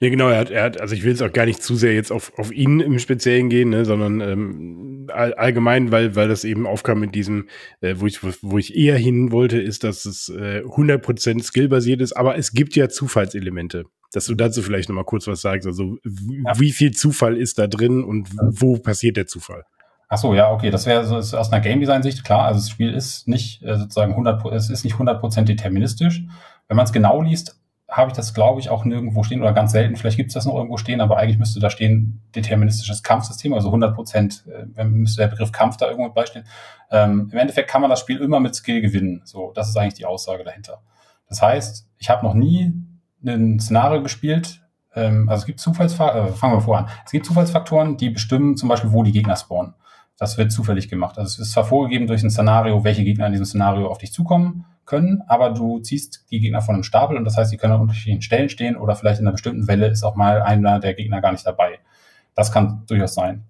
Nee, 0.00 0.10
genau, 0.10 0.28
er 0.28 0.38
hat, 0.38 0.50
er 0.50 0.64
hat, 0.64 0.80
also 0.80 0.94
ich 0.94 1.02
will 1.02 1.12
jetzt 1.12 1.22
auch 1.22 1.32
gar 1.32 1.46
nicht 1.46 1.62
zu 1.62 1.76
sehr 1.76 1.94
jetzt 1.94 2.12
auf, 2.12 2.38
auf 2.38 2.52
ihn 2.52 2.80
im 2.80 2.98
Speziellen 2.98 3.48
gehen, 3.48 3.70
ne, 3.70 3.86
sondern 3.86 4.20
ähm, 4.20 5.06
all, 5.10 5.32
allgemein, 5.34 5.90
weil, 5.90 6.14
weil 6.14 6.28
das 6.28 6.44
eben 6.44 6.66
aufkam 6.66 7.00
mit 7.00 7.14
diesem, 7.14 7.48
äh, 7.80 7.94
wo, 7.98 8.06
ich, 8.06 8.20
wo 8.42 8.58
ich 8.58 8.76
eher 8.76 8.98
hin 8.98 9.32
wollte, 9.32 9.60
ist, 9.60 9.82
dass 9.82 10.04
es 10.04 10.28
äh, 10.28 10.62
100% 10.66 11.42
skillbasiert 11.42 12.02
ist, 12.02 12.12
aber 12.12 12.36
es 12.36 12.52
gibt 12.52 12.76
ja 12.76 12.88
Zufallselemente. 12.88 13.84
Dass 14.12 14.26
du 14.26 14.34
dazu 14.34 14.60
vielleicht 14.60 14.90
nochmal 14.90 15.06
kurz 15.06 15.26
was 15.26 15.40
sagst, 15.40 15.66
also 15.66 15.96
ja. 16.04 16.60
wie 16.60 16.72
viel 16.72 16.90
Zufall 16.90 17.38
ist 17.38 17.58
da 17.58 17.66
drin 17.66 18.04
und 18.04 18.28
wo 18.36 18.76
passiert 18.76 19.16
der 19.16 19.26
Zufall? 19.26 19.64
Ach 20.14 20.18
so, 20.18 20.34
ja, 20.34 20.50
okay, 20.50 20.68
das 20.68 20.84
wäre 20.84 21.06
so 21.06 21.16
ist 21.16 21.32
aus 21.32 21.50
einer 21.50 21.62
Game 21.62 21.80
Design 21.80 22.02
Sicht 22.02 22.22
klar. 22.22 22.44
Also 22.44 22.60
das 22.60 22.68
Spiel 22.68 22.92
ist 22.92 23.26
nicht 23.28 23.62
äh, 23.62 23.78
sozusagen 23.78 24.12
100, 24.12 24.44
es 24.52 24.68
ist 24.68 24.84
nicht 24.84 24.96
100% 24.96 25.44
deterministisch. 25.44 26.22
Wenn 26.68 26.76
man 26.76 26.84
es 26.84 26.92
genau 26.92 27.22
liest, 27.22 27.58
habe 27.88 28.10
ich 28.10 28.16
das, 28.16 28.34
glaube 28.34 28.60
ich, 28.60 28.68
auch 28.68 28.84
nirgendwo 28.84 29.22
stehen 29.22 29.40
oder 29.40 29.54
ganz 29.54 29.72
selten. 29.72 29.96
Vielleicht 29.96 30.18
gibt 30.18 30.28
es 30.28 30.34
das 30.34 30.44
noch 30.44 30.54
irgendwo 30.54 30.76
stehen, 30.76 31.00
aber 31.00 31.16
eigentlich 31.16 31.38
müsste 31.38 31.60
da 31.60 31.70
stehen 31.70 32.20
deterministisches 32.34 33.02
Kampfsystem, 33.02 33.54
also 33.54 33.68
100 33.68 33.94
Prozent, 33.94 34.44
äh, 34.76 34.84
müsste 34.84 35.22
der 35.22 35.28
Begriff 35.28 35.50
Kampf 35.50 35.78
da 35.78 35.88
irgendwo 35.88 36.10
beistehen. 36.10 36.44
Ähm, 36.90 37.30
Im 37.32 37.38
Endeffekt 37.38 37.70
kann 37.70 37.80
man 37.80 37.88
das 37.88 38.00
Spiel 38.00 38.18
immer 38.18 38.38
mit 38.38 38.54
Skill 38.54 38.82
gewinnen. 38.82 39.22
So, 39.24 39.52
das 39.54 39.70
ist 39.70 39.78
eigentlich 39.78 39.94
die 39.94 40.04
Aussage 40.04 40.44
dahinter. 40.44 40.82
Das 41.30 41.40
heißt, 41.40 41.88
ich 41.96 42.10
habe 42.10 42.22
noch 42.22 42.34
nie 42.34 42.70
ein 43.24 43.58
Szenario 43.58 44.02
gespielt. 44.02 44.60
Ähm, 44.94 45.30
also 45.30 45.40
es 45.40 45.46
gibt 45.46 45.60
Zufallsfaktoren, 45.60 46.28
äh, 46.28 46.32
fangen 46.32 46.52
wir 46.52 46.60
vor 46.60 46.76
an. 46.76 46.88
Es 47.06 47.12
gibt 47.12 47.24
Zufallsfaktoren, 47.24 47.96
die 47.96 48.10
bestimmen 48.10 48.58
zum 48.58 48.68
Beispiel, 48.68 48.92
wo 48.92 49.02
die 49.04 49.12
Gegner 49.12 49.36
spawnen. 49.36 49.72
Das 50.22 50.38
wird 50.38 50.52
zufällig 50.52 50.88
gemacht. 50.88 51.18
Also 51.18 51.26
es 51.26 51.48
ist 51.48 51.50
zwar 51.50 51.64
vorgegeben 51.64 52.06
durch 52.06 52.22
ein 52.22 52.30
Szenario, 52.30 52.84
welche 52.84 53.02
Gegner 53.02 53.26
in 53.26 53.32
diesem 53.32 53.44
Szenario 53.44 53.88
auf 53.88 53.98
dich 53.98 54.12
zukommen 54.12 54.66
können, 54.84 55.24
aber 55.26 55.50
du 55.50 55.80
ziehst 55.80 56.26
die 56.30 56.38
Gegner 56.38 56.62
von 56.62 56.76
einem 56.76 56.84
Stapel 56.84 57.16
und 57.16 57.24
das 57.24 57.36
heißt, 57.36 57.50
die 57.50 57.56
können 57.56 57.72
an 57.72 57.80
unterschiedlichen 57.80 58.22
Stellen 58.22 58.48
stehen 58.48 58.76
oder 58.76 58.94
vielleicht 58.94 59.18
in 59.18 59.26
einer 59.26 59.32
bestimmten 59.32 59.66
Welle 59.66 59.88
ist 59.88 60.04
auch 60.04 60.14
mal 60.14 60.40
einer 60.40 60.78
der 60.78 60.94
Gegner 60.94 61.20
gar 61.20 61.32
nicht 61.32 61.44
dabei. 61.44 61.80
Das 62.36 62.52
kann 62.52 62.84
durchaus 62.86 63.14
sein. 63.14 63.42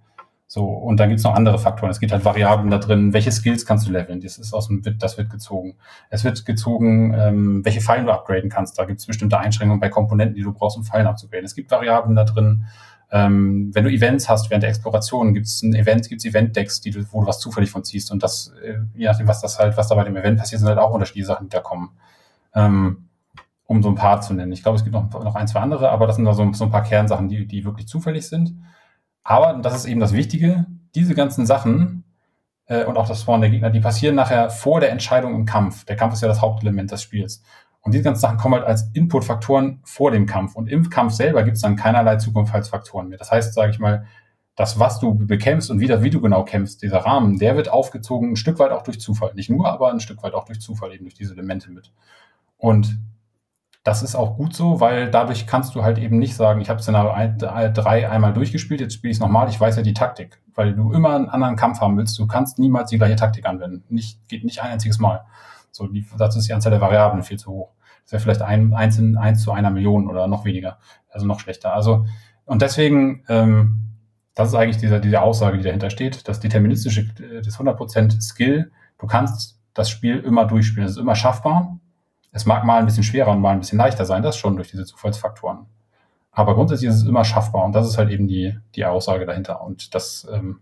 So, 0.46 0.64
und 0.64 0.98
dann 0.98 1.10
gibt's 1.10 1.24
noch 1.24 1.34
andere 1.34 1.58
Faktoren. 1.58 1.90
Es 1.90 2.00
gibt 2.00 2.10
halt 2.10 2.24
Variablen 2.24 2.70
da 2.70 2.78
drin, 2.78 3.12
welche 3.12 3.32
Skills 3.32 3.66
kannst 3.66 3.86
du 3.86 3.92
leveln, 3.92 4.22
das 4.22 4.38
ist 4.38 4.54
aus 4.54 4.68
dem 4.68 4.82
das 4.98 5.18
wird 5.18 5.28
gezogen. 5.28 5.74
Es 6.08 6.24
wird 6.24 6.46
gezogen, 6.46 7.12
ähm, 7.12 7.64
welche 7.66 7.82
Fallen 7.82 8.06
du 8.06 8.12
upgraden 8.12 8.48
kannst. 8.48 8.78
Da 8.78 8.86
gibt's 8.86 9.04
bestimmte 9.04 9.38
Einschränkungen 9.38 9.80
bei 9.80 9.90
Komponenten, 9.90 10.36
die 10.36 10.42
du 10.42 10.54
brauchst, 10.54 10.78
um 10.78 10.84
Fallen 10.84 11.06
abzugraden. 11.06 11.44
Es 11.44 11.54
gibt 11.54 11.70
Variablen 11.70 12.16
da 12.16 12.24
drin, 12.24 12.64
ähm, 13.12 13.70
wenn 13.74 13.84
du 13.84 13.90
Events 13.90 14.28
hast 14.30 14.48
während 14.48 14.62
der 14.62 14.70
Exploration, 14.70 15.34
gibt 15.34 15.46
es 15.46 15.62
ein 15.62 15.74
Event, 15.74 16.08
gibt 16.08 16.20
es 16.20 16.24
Event-Decks, 16.24 16.80
du, 16.80 17.04
wo 17.12 17.20
du 17.20 17.26
was 17.26 17.38
zufällig 17.38 17.70
von 17.70 17.84
ziehst. 17.84 18.10
Und 18.10 18.22
das, 18.22 18.54
äh, 18.64 18.78
je 18.94 19.06
nachdem, 19.06 19.28
was 19.28 19.42
das 19.42 19.58
halt, 19.58 19.76
was 19.76 19.88
da 19.88 19.94
bei 19.94 20.04
dem 20.04 20.16
Event 20.16 20.38
passiert, 20.38 20.60
sind 20.60 20.68
halt 20.68 20.78
auch 20.78 20.92
unterschiedliche 20.92 21.26
Sachen, 21.26 21.48
die 21.48 21.54
da 21.54 21.60
kommen. 21.60 21.90
Ähm, 22.54 23.08
um 23.66 23.82
so 23.82 23.90
ein 23.90 23.94
paar 23.94 24.20
zu 24.22 24.34
nennen. 24.34 24.52
Ich 24.52 24.62
glaube, 24.62 24.76
es 24.76 24.84
gibt 24.84 24.94
noch, 24.94 25.10
noch 25.12 25.34
ein, 25.34 25.46
zwei 25.46 25.60
andere, 25.60 25.90
aber 25.90 26.06
das 26.06 26.16
sind 26.16 26.24
da 26.24 26.32
so, 26.32 26.52
so 26.52 26.64
ein 26.64 26.70
paar 26.70 26.82
Kernsachen, 26.82 27.28
die, 27.28 27.46
die 27.46 27.64
wirklich 27.64 27.86
zufällig 27.86 28.28
sind. 28.28 28.54
Aber, 29.22 29.54
und 29.54 29.62
das 29.62 29.74
ist 29.74 29.84
eben 29.84 30.00
das 30.00 30.14
Wichtige, 30.14 30.66
diese 30.94 31.14
ganzen 31.14 31.46
Sachen 31.46 32.04
äh, 32.66 32.84
und 32.84 32.96
auch 32.96 33.08
das 33.08 33.20
Spawn 33.20 33.40
der 33.40 33.50
Gegner, 33.50 33.70
die 33.70 33.80
passieren 33.80 34.14
nachher 34.14 34.50
vor 34.50 34.80
der 34.80 34.90
Entscheidung 34.90 35.34
im 35.34 35.44
Kampf. 35.44 35.84
Der 35.84 35.96
Kampf 35.96 36.14
ist 36.14 36.22
ja 36.22 36.28
das 36.28 36.40
Hauptelement 36.40 36.90
des 36.90 37.02
Spiels. 37.02 37.42
Und 37.82 37.92
diese 37.92 38.04
ganzen 38.04 38.20
Sachen 38.20 38.38
kommen 38.38 38.54
halt 38.54 38.64
als 38.64 38.90
Inputfaktoren 38.94 39.80
vor 39.84 40.10
dem 40.10 40.26
Kampf. 40.26 40.54
Und 40.54 40.68
im 40.68 40.88
Kampf 40.88 41.14
selber 41.14 41.42
gibt 41.42 41.56
es 41.56 41.62
dann 41.62 41.76
keinerlei 41.76 42.16
Zukunftsfaktoren 42.16 43.08
mehr. 43.08 43.18
Das 43.18 43.30
heißt, 43.32 43.54
sage 43.54 43.72
ich 43.72 43.78
mal, 43.80 44.06
das, 44.54 44.78
was 44.78 45.00
du 45.00 45.14
bekämpfst 45.14 45.70
und 45.70 45.80
wie, 45.80 45.86
das, 45.86 46.02
wie 46.02 46.10
du 46.10 46.20
genau 46.20 46.44
kämpfst, 46.44 46.82
dieser 46.82 46.98
Rahmen, 46.98 47.38
der 47.38 47.56
wird 47.56 47.68
aufgezogen 47.68 48.32
ein 48.32 48.36
Stück 48.36 48.58
weit 48.58 48.70
auch 48.70 48.82
durch 48.82 49.00
Zufall. 49.00 49.32
Nicht 49.34 49.50
nur, 49.50 49.66
aber 49.66 49.90
ein 49.90 50.00
Stück 50.00 50.22
weit 50.22 50.34
auch 50.34 50.44
durch 50.44 50.60
Zufall, 50.60 50.92
eben 50.92 51.04
durch 51.04 51.14
diese 51.14 51.32
Elemente 51.32 51.70
mit. 51.70 51.92
Und 52.56 52.98
das 53.82 54.02
ist 54.02 54.14
auch 54.14 54.36
gut 54.36 54.54
so, 54.54 54.78
weil 54.78 55.10
dadurch 55.10 55.46
kannst 55.46 55.74
du 55.74 55.82
halt 55.82 55.98
eben 55.98 56.18
nicht 56.18 56.36
sagen, 56.36 56.60
ich 56.60 56.70
habe 56.70 56.80
Szenario 56.80 57.34
3 57.36 58.08
einmal 58.08 58.32
durchgespielt, 58.32 58.80
jetzt 58.80 58.94
spiele 58.94 59.10
ich 59.10 59.16
es 59.16 59.20
nochmal, 59.20 59.48
ich 59.48 59.60
weiß 59.60 59.76
ja 59.76 59.82
die 59.82 59.94
Taktik. 59.94 60.40
Weil 60.54 60.74
du 60.74 60.92
immer 60.92 61.16
einen 61.16 61.28
anderen 61.28 61.56
Kampf 61.56 61.80
haben 61.80 61.96
willst, 61.96 62.18
du 62.18 62.26
kannst 62.26 62.58
niemals 62.58 62.90
die 62.90 62.98
gleiche 62.98 63.16
Taktik 63.16 63.46
anwenden. 63.46 63.82
Nicht, 63.88 64.28
geht 64.28 64.44
nicht 64.44 64.62
ein 64.62 64.70
einziges 64.70 64.98
Mal. 64.98 65.24
So, 65.72 65.86
die, 65.86 66.06
dazu 66.16 66.38
ist 66.38 66.48
die 66.48 66.52
Anzahl 66.52 66.70
der 66.70 66.80
Variablen 66.80 67.22
viel 67.22 67.38
zu 67.38 67.50
hoch. 67.50 67.72
Das 68.04 68.12
wäre 68.12 68.22
vielleicht 68.22 68.42
ein, 68.42 68.74
eins, 68.74 68.98
in, 68.98 69.16
eins 69.16 69.42
zu 69.42 69.52
einer 69.52 69.70
Million 69.70 70.08
oder 70.08 70.26
noch 70.26 70.44
weniger. 70.44 70.78
Also 71.08 71.26
noch 71.26 71.40
schlechter. 71.40 71.72
Also, 71.74 72.06
und 72.44 72.62
deswegen, 72.62 73.24
ähm, 73.28 73.92
das 74.34 74.48
ist 74.48 74.54
eigentlich 74.54 74.78
diese, 74.78 75.00
diese 75.00 75.20
Aussage, 75.20 75.58
die 75.58 75.64
dahinter 75.64 75.90
steht. 75.90 76.28
Das 76.28 76.40
deterministische, 76.40 77.08
das 77.44 77.58
100% 77.58 78.20
Skill, 78.20 78.70
du 78.98 79.06
kannst 79.06 79.58
das 79.74 79.90
Spiel 79.90 80.18
immer 80.18 80.46
durchspielen. 80.46 80.86
Es 80.86 80.92
ist 80.92 80.98
immer 80.98 81.14
schaffbar. 81.14 81.78
Es 82.32 82.46
mag 82.46 82.64
mal 82.64 82.78
ein 82.78 82.86
bisschen 82.86 83.02
schwerer 83.02 83.30
und 83.30 83.40
mal 83.40 83.50
ein 83.50 83.60
bisschen 83.60 83.78
leichter 83.78 84.06
sein, 84.06 84.22
das 84.22 84.36
schon 84.36 84.56
durch 84.56 84.70
diese 84.70 84.86
Zufallsfaktoren. 84.86 85.66
Aber 86.30 86.54
grundsätzlich 86.54 86.88
ist 86.88 86.96
es 86.96 87.06
immer 87.06 87.24
schaffbar 87.24 87.64
und 87.64 87.74
das 87.74 87.86
ist 87.86 87.98
halt 87.98 88.10
eben 88.10 88.26
die, 88.26 88.58
die 88.74 88.86
Aussage 88.86 89.26
dahinter. 89.26 89.62
Und 89.62 89.94
das, 89.94 90.26
ähm, 90.32 90.60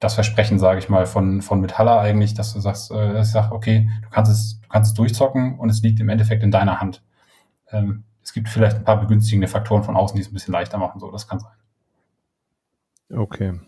das 0.00 0.14
Versprechen, 0.14 0.58
sage 0.58 0.78
ich 0.78 0.88
mal, 0.88 1.06
von, 1.06 1.42
von 1.42 1.60
Metalla 1.60 2.00
eigentlich, 2.00 2.34
dass 2.34 2.54
du 2.54 2.60
sagst, 2.60 2.90
äh, 2.90 3.20
ich 3.20 3.28
sag, 3.28 3.52
okay, 3.52 3.88
du 4.02 4.08
kannst 4.08 4.32
es, 4.32 4.60
du 4.60 4.68
kannst 4.68 4.90
es 4.90 4.94
durchzocken 4.94 5.58
und 5.58 5.68
es 5.68 5.82
liegt 5.82 6.00
im 6.00 6.08
Endeffekt 6.08 6.42
in 6.42 6.50
deiner 6.50 6.80
Hand. 6.80 7.02
Ähm, 7.70 8.04
es 8.22 8.32
gibt 8.32 8.48
vielleicht 8.48 8.76
ein 8.76 8.84
paar 8.84 8.98
begünstigende 8.98 9.46
Faktoren 9.46 9.84
von 9.84 9.96
außen, 9.96 10.16
die 10.16 10.22
es 10.22 10.28
ein 10.28 10.34
bisschen 10.34 10.52
leichter 10.52 10.78
machen, 10.78 11.00
so, 11.00 11.10
das 11.10 11.28
kann 11.28 11.38
sein. 11.38 11.52
Okay. 13.12 13.60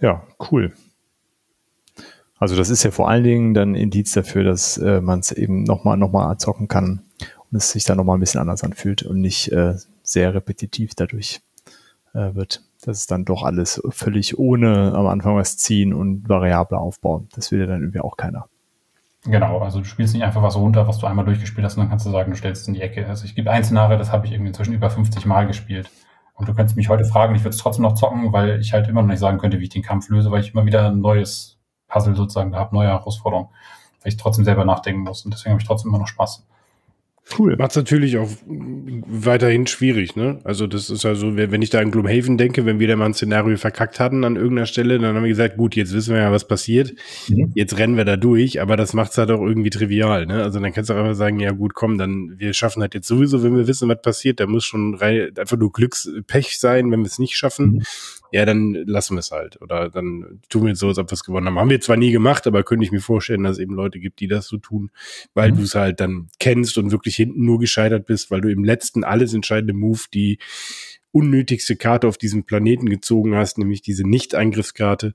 Ja, 0.00 0.22
cool. 0.50 0.72
Also 2.38 2.56
das 2.56 2.70
ist 2.70 2.82
ja 2.82 2.90
vor 2.90 3.08
allen 3.08 3.24
Dingen 3.24 3.54
dann 3.54 3.74
Indiz 3.74 4.12
dafür, 4.12 4.44
dass 4.44 4.78
äh, 4.78 5.00
man 5.00 5.20
es 5.20 5.32
eben 5.32 5.62
nochmal 5.62 5.96
noch 5.96 6.12
mal 6.12 6.36
zocken 6.38 6.68
kann 6.68 7.02
und 7.50 7.56
es 7.56 7.70
sich 7.70 7.84
dann 7.84 7.96
nochmal 7.96 8.16
ein 8.16 8.20
bisschen 8.20 8.40
anders 8.40 8.62
anfühlt 8.62 9.02
und 9.02 9.20
nicht 9.20 9.52
äh, 9.52 9.74
sehr 10.02 10.34
repetitiv 10.34 10.94
dadurch 10.94 11.40
äh, 12.12 12.34
wird. 12.34 12.62
Das 12.86 12.98
ist 12.98 13.10
dann 13.10 13.24
doch 13.24 13.42
alles 13.42 13.82
völlig 13.90 14.38
ohne 14.38 14.94
am 14.94 15.08
Anfang 15.08 15.34
was 15.34 15.58
ziehen 15.58 15.92
und 15.92 16.28
Variable 16.28 16.78
aufbauen. 16.78 17.28
Das 17.34 17.50
will 17.50 17.58
ja 17.58 17.66
dann 17.66 17.80
irgendwie 17.80 17.98
auch 17.98 18.16
keiner. 18.16 18.46
Genau, 19.24 19.58
also 19.58 19.80
du 19.80 19.84
spielst 19.84 20.14
nicht 20.14 20.22
einfach 20.22 20.40
was 20.40 20.56
runter, 20.56 20.86
was 20.86 20.98
du 20.98 21.08
einmal 21.08 21.24
durchgespielt 21.24 21.64
hast 21.64 21.76
und 21.76 21.80
dann 21.80 21.90
kannst 21.90 22.06
du 22.06 22.10
sagen, 22.10 22.30
du 22.30 22.36
stellst 22.36 22.62
es 22.62 22.68
in 22.68 22.74
die 22.74 22.80
Ecke. 22.80 23.08
Also 23.08 23.24
ich 23.24 23.34
gebe 23.34 23.50
ein 23.50 23.64
Szenario, 23.64 23.98
das 23.98 24.12
habe 24.12 24.24
ich 24.24 24.32
irgendwie 24.32 24.50
inzwischen 24.50 24.72
über 24.72 24.88
50 24.88 25.26
Mal 25.26 25.48
gespielt. 25.48 25.90
Und 26.34 26.48
du 26.48 26.54
könntest 26.54 26.76
mich 26.76 26.88
heute 26.88 27.04
fragen, 27.04 27.34
ich 27.34 27.40
würde 27.40 27.56
es 27.56 27.60
trotzdem 27.60 27.82
noch 27.82 27.94
zocken, 27.94 28.32
weil 28.32 28.60
ich 28.60 28.72
halt 28.72 28.86
immer 28.86 29.02
noch 29.02 29.08
nicht 29.08 29.18
sagen 29.18 29.38
könnte, 29.38 29.58
wie 29.58 29.64
ich 29.64 29.70
den 29.70 29.82
Kampf 29.82 30.08
löse, 30.08 30.30
weil 30.30 30.42
ich 30.42 30.52
immer 30.52 30.64
wieder 30.64 30.86
ein 30.88 31.00
neues 31.00 31.58
Puzzle 31.88 32.14
sozusagen 32.14 32.54
habe, 32.54 32.72
neue 32.72 32.88
Herausforderungen, 32.88 33.48
weil 34.02 34.12
ich 34.12 34.16
trotzdem 34.16 34.44
selber 34.44 34.64
nachdenken 34.64 35.00
muss. 35.00 35.24
Und 35.24 35.34
deswegen 35.34 35.54
habe 35.54 35.60
ich 35.60 35.66
trotzdem 35.66 35.88
immer 35.88 35.98
noch 35.98 36.06
Spaß. 36.06 36.46
Cool. 37.36 37.56
Macht 37.56 37.72
es 37.72 37.76
natürlich 37.76 38.18
auch 38.18 38.30
weiterhin 38.46 39.66
schwierig, 39.66 40.14
ne? 40.14 40.38
Also 40.44 40.68
das 40.68 40.90
ist 40.90 41.04
also, 41.04 41.36
wenn 41.36 41.60
ich 41.60 41.70
da 41.70 41.80
an 41.80 41.90
Gloomhaven 41.90 42.38
denke, 42.38 42.66
wenn 42.66 42.78
wir 42.78 42.86
da 42.86 42.94
mal 42.94 43.06
ein 43.06 43.14
Szenario 43.14 43.56
verkackt 43.56 43.98
hatten 43.98 44.22
an 44.22 44.36
irgendeiner 44.36 44.66
Stelle, 44.66 44.98
dann 44.98 45.16
haben 45.16 45.24
wir 45.24 45.28
gesagt, 45.28 45.56
gut, 45.56 45.74
jetzt 45.74 45.92
wissen 45.92 46.14
wir 46.14 46.22
ja, 46.22 46.30
was 46.30 46.46
passiert. 46.46 46.92
Mhm. 47.28 47.50
Jetzt 47.54 47.78
rennen 47.78 47.96
wir 47.96 48.04
da 48.04 48.16
durch, 48.16 48.60
aber 48.60 48.76
das 48.76 48.92
macht 48.92 49.10
es 49.10 49.18
halt 49.18 49.32
auch 49.32 49.40
irgendwie 49.40 49.70
trivial, 49.70 50.26
ne? 50.26 50.42
Also 50.42 50.60
dann 50.60 50.72
kannst 50.72 50.88
du 50.88 50.94
auch 50.94 50.98
einfach 50.98 51.14
sagen, 51.14 51.40
ja 51.40 51.50
gut, 51.50 51.74
komm, 51.74 51.98
dann 51.98 52.34
wir 52.38 52.52
schaffen 52.54 52.80
halt 52.80 52.94
jetzt 52.94 53.08
sowieso, 53.08 53.42
wenn 53.42 53.56
wir 53.56 53.66
wissen, 53.66 53.88
was 53.88 54.00
passiert, 54.00 54.38
da 54.38 54.46
muss 54.46 54.64
schon 54.64 55.00
einfach 55.00 55.56
nur 55.56 55.72
Glückspech 55.72 56.60
sein, 56.60 56.92
wenn 56.92 57.00
wir 57.00 57.06
es 57.06 57.18
nicht 57.18 57.36
schaffen. 57.36 57.66
Mhm 57.66 57.82
ja, 58.32 58.44
dann 58.44 58.74
lassen 58.86 59.14
wir 59.14 59.20
es 59.20 59.30
halt. 59.30 59.60
Oder 59.60 59.90
dann 59.90 60.40
tun 60.48 60.66
wir 60.66 60.72
es 60.72 60.78
so, 60.78 60.88
als 60.88 60.98
ob 60.98 61.10
wir 61.10 61.14
es 61.14 61.24
gewonnen 61.24 61.46
haben. 61.46 61.58
Haben 61.58 61.70
wir 61.70 61.80
zwar 61.80 61.96
nie 61.96 62.12
gemacht, 62.12 62.46
aber 62.46 62.62
könnte 62.62 62.84
ich 62.84 62.92
mir 62.92 63.00
vorstellen, 63.00 63.44
dass 63.44 63.52
es 63.52 63.58
eben 63.58 63.74
Leute 63.74 63.98
gibt, 63.98 64.20
die 64.20 64.28
das 64.28 64.46
so 64.46 64.58
tun, 64.58 64.90
weil 65.34 65.52
mhm. 65.52 65.56
du 65.56 65.62
es 65.62 65.74
halt 65.74 66.00
dann 66.00 66.28
kennst 66.38 66.78
und 66.78 66.90
wirklich 66.90 67.16
hinten 67.16 67.44
nur 67.44 67.58
gescheitert 67.58 68.06
bist, 68.06 68.30
weil 68.30 68.40
du 68.40 68.50
im 68.50 68.64
letzten 68.64 69.04
alles 69.04 69.34
entscheidende 69.34 69.74
Move 69.74 70.00
die 70.12 70.38
unnötigste 71.12 71.76
Karte 71.76 72.08
auf 72.08 72.18
diesem 72.18 72.44
Planeten 72.44 72.88
gezogen 72.88 73.34
hast, 73.34 73.58
nämlich 73.58 73.80
diese 73.80 74.06
Nicht-Angriffskarte. 74.06 75.14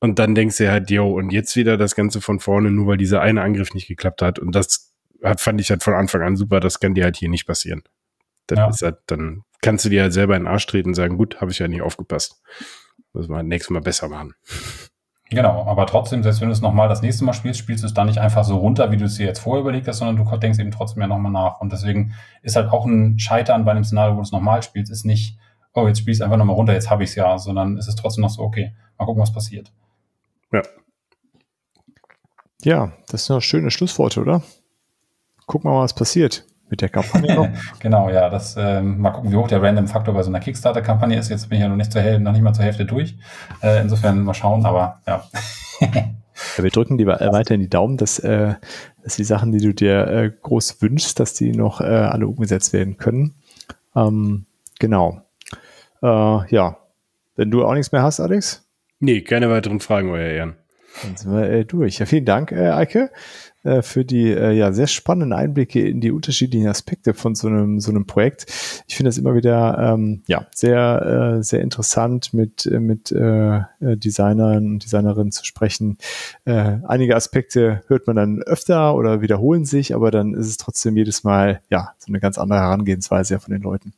Und 0.00 0.18
dann 0.18 0.34
denkst 0.34 0.58
du 0.58 0.70
halt, 0.70 0.90
yo, 0.90 1.10
und 1.12 1.32
jetzt 1.32 1.56
wieder 1.56 1.78
das 1.78 1.94
Ganze 1.94 2.20
von 2.20 2.40
vorne, 2.40 2.70
nur 2.70 2.88
weil 2.88 2.98
dieser 2.98 3.22
eine 3.22 3.40
Angriff 3.40 3.72
nicht 3.72 3.88
geklappt 3.88 4.20
hat. 4.20 4.38
Und 4.38 4.54
das 4.54 4.92
hat, 5.22 5.40
fand 5.40 5.60
ich 5.60 5.70
halt 5.70 5.82
von 5.82 5.94
Anfang 5.94 6.22
an 6.22 6.36
super, 6.36 6.60
das 6.60 6.78
kann 6.78 6.94
dir 6.94 7.04
halt 7.04 7.16
hier 7.16 7.30
nicht 7.30 7.46
passieren. 7.46 7.82
Das 8.46 8.58
ja. 8.58 8.68
ist 8.68 8.82
halt, 8.82 8.98
dann 9.06 9.44
kannst 9.64 9.84
du 9.84 9.88
dir 9.88 10.02
halt 10.02 10.12
selber 10.12 10.36
in 10.36 10.42
den 10.42 10.52
Arsch 10.52 10.66
treten 10.66 10.90
und 10.90 10.94
sagen, 10.94 11.16
gut, 11.16 11.40
habe 11.40 11.50
ich 11.50 11.58
ja 11.58 11.66
nicht 11.66 11.82
aufgepasst. 11.82 12.42
Müssen 13.14 13.30
wir 13.30 13.36
halt 13.36 13.46
nächstes 13.46 13.70
Mal 13.70 13.80
besser 13.80 14.08
machen. 14.08 14.34
Genau, 15.30 15.64
aber 15.64 15.86
trotzdem, 15.86 16.22
selbst 16.22 16.42
wenn 16.42 16.48
du 16.48 16.52
es 16.52 16.60
nochmal 16.60 16.88
das 16.88 17.00
nächste 17.00 17.24
Mal 17.24 17.32
spielst, 17.32 17.60
spielst 17.60 17.82
du 17.82 17.86
es 17.86 17.94
dann 17.94 18.06
nicht 18.06 18.18
einfach 18.18 18.44
so 18.44 18.58
runter, 18.58 18.90
wie 18.90 18.98
du 18.98 19.06
es 19.06 19.16
dir 19.16 19.26
jetzt 19.26 19.38
vorher 19.38 19.62
überlegt 19.62 19.88
hast, 19.88 19.98
sondern 19.98 20.16
du 20.16 20.36
denkst 20.36 20.58
eben 20.58 20.70
trotzdem 20.70 21.00
ja 21.00 21.08
nochmal 21.08 21.32
nach. 21.32 21.60
Und 21.60 21.72
deswegen 21.72 22.14
ist 22.42 22.56
halt 22.56 22.70
auch 22.70 22.84
ein 22.84 23.18
Scheitern 23.18 23.64
bei 23.64 23.70
einem 23.70 23.84
Szenario, 23.84 24.12
wo 24.12 24.18
du 24.18 24.22
es 24.22 24.32
nochmal 24.32 24.62
spielst, 24.62 24.92
ist 24.92 25.06
nicht, 25.06 25.38
oh, 25.72 25.88
jetzt 25.88 26.00
spielst 26.00 26.20
du 26.20 26.24
einfach 26.24 26.36
nochmal 26.36 26.56
runter, 26.56 26.74
jetzt 26.74 26.90
habe 26.90 27.02
ich 27.02 27.10
es 27.10 27.16
ja, 27.16 27.38
sondern 27.38 27.78
ist 27.78 27.88
es 27.88 27.96
trotzdem 27.96 28.22
noch 28.22 28.30
so, 28.30 28.42
okay, 28.42 28.74
mal 28.98 29.06
gucken, 29.06 29.22
was 29.22 29.32
passiert. 29.32 29.72
Ja. 30.52 30.62
Ja, 32.62 32.92
das 33.08 33.24
sind 33.24 33.36
doch 33.36 33.42
schöne 33.42 33.70
Schlussworte, 33.70 34.20
oder? 34.20 34.42
Gucken 35.46 35.70
wir 35.70 35.74
mal, 35.74 35.84
was 35.84 35.94
passiert 35.94 36.44
mit 36.70 36.80
der 36.80 36.88
Kampagne 36.88 37.34
noch. 37.34 37.48
genau, 37.78 38.08
ja, 38.10 38.30
das 38.30 38.56
ähm, 38.58 38.98
mal 39.00 39.10
gucken, 39.10 39.32
wie 39.32 39.36
hoch 39.36 39.48
der 39.48 39.62
Random-Faktor 39.62 40.14
bei 40.14 40.22
so 40.22 40.30
einer 40.30 40.40
Kickstarter-Kampagne 40.40 41.18
ist. 41.18 41.28
Jetzt 41.28 41.48
bin 41.48 41.56
ich 41.56 41.62
ja 41.62 41.68
noch 41.68 41.76
nicht 41.76 41.92
zur 41.92 42.02
Hälfte, 42.02 42.22
noch 42.22 42.32
nicht 42.32 42.42
mal 42.42 42.54
zur 42.54 42.64
Hälfte 42.64 42.84
durch. 42.84 43.16
Äh, 43.62 43.80
insofern 43.80 44.22
mal 44.24 44.34
schauen, 44.34 44.64
aber 44.64 45.00
ja. 45.06 45.24
ja 45.80 45.88
wir 46.56 46.70
drücken 46.70 46.98
lieber 46.98 47.20
äh, 47.20 47.32
weiter 47.32 47.54
in 47.54 47.60
die 47.60 47.70
Daumen, 47.70 47.96
dass, 47.96 48.18
äh, 48.18 48.54
dass 49.02 49.16
die 49.16 49.24
Sachen, 49.24 49.52
die 49.52 49.58
du 49.58 49.72
dir 49.72 50.06
äh, 50.06 50.30
groß 50.42 50.82
wünschst, 50.82 51.20
dass 51.20 51.34
die 51.34 51.52
noch 51.52 51.80
äh, 51.80 51.84
alle 51.84 52.26
umgesetzt 52.26 52.72
werden 52.72 52.96
können. 52.96 53.34
Ähm, 53.94 54.46
genau. 54.78 55.22
Äh, 56.02 56.06
ja. 56.06 56.78
Wenn 57.36 57.50
du 57.50 57.64
auch 57.64 57.74
nichts 57.74 57.92
mehr 57.92 58.02
hast, 58.02 58.20
Alex? 58.20 58.66
Nee, 59.00 59.22
keine 59.22 59.50
weiteren 59.50 59.80
Fragen, 59.80 60.10
euer 60.10 60.28
Ehren. 60.28 60.56
Dann 61.02 61.16
sind 61.16 61.32
wir 61.32 61.50
äh, 61.50 61.64
durch. 61.64 61.98
Ja, 61.98 62.06
vielen 62.06 62.24
Dank, 62.24 62.52
äh, 62.52 62.70
Eike, 62.70 63.10
äh, 63.64 63.82
für 63.82 64.04
die 64.04 64.30
äh, 64.30 64.52
ja 64.52 64.72
sehr 64.72 64.86
spannenden 64.86 65.32
Einblicke 65.32 65.86
in 65.86 66.00
die 66.00 66.10
unterschiedlichen 66.10 66.68
Aspekte 66.68 67.14
von 67.14 67.34
so 67.34 67.48
einem 67.48 67.80
so 67.80 67.90
einem 67.90 68.06
Projekt. 68.06 68.46
Ich 68.86 68.96
finde 68.96 69.08
das 69.08 69.18
immer 69.18 69.34
wieder 69.34 69.78
ähm, 69.78 70.22
ja 70.26 70.46
sehr 70.54 71.38
äh, 71.38 71.42
sehr 71.42 71.60
interessant 71.60 72.34
mit 72.34 72.66
äh, 72.66 72.78
mit 72.78 73.10
äh, 73.10 73.62
Designern 73.80 74.66
und 74.66 74.84
Designerinnen 74.84 75.32
zu 75.32 75.44
sprechen. 75.44 75.98
Äh, 76.44 76.78
einige 76.86 77.16
Aspekte 77.16 77.82
hört 77.88 78.06
man 78.06 78.16
dann 78.16 78.42
öfter 78.42 78.94
oder 78.94 79.20
wiederholen 79.20 79.64
sich, 79.64 79.94
aber 79.94 80.10
dann 80.10 80.34
ist 80.34 80.46
es 80.46 80.58
trotzdem 80.58 80.96
jedes 80.96 81.24
Mal 81.24 81.60
ja 81.70 81.94
so 81.98 82.08
eine 82.08 82.20
ganz 82.20 82.38
andere 82.38 82.60
Herangehensweise 82.60 83.40
von 83.40 83.52
den 83.52 83.62
Leuten. 83.62 83.94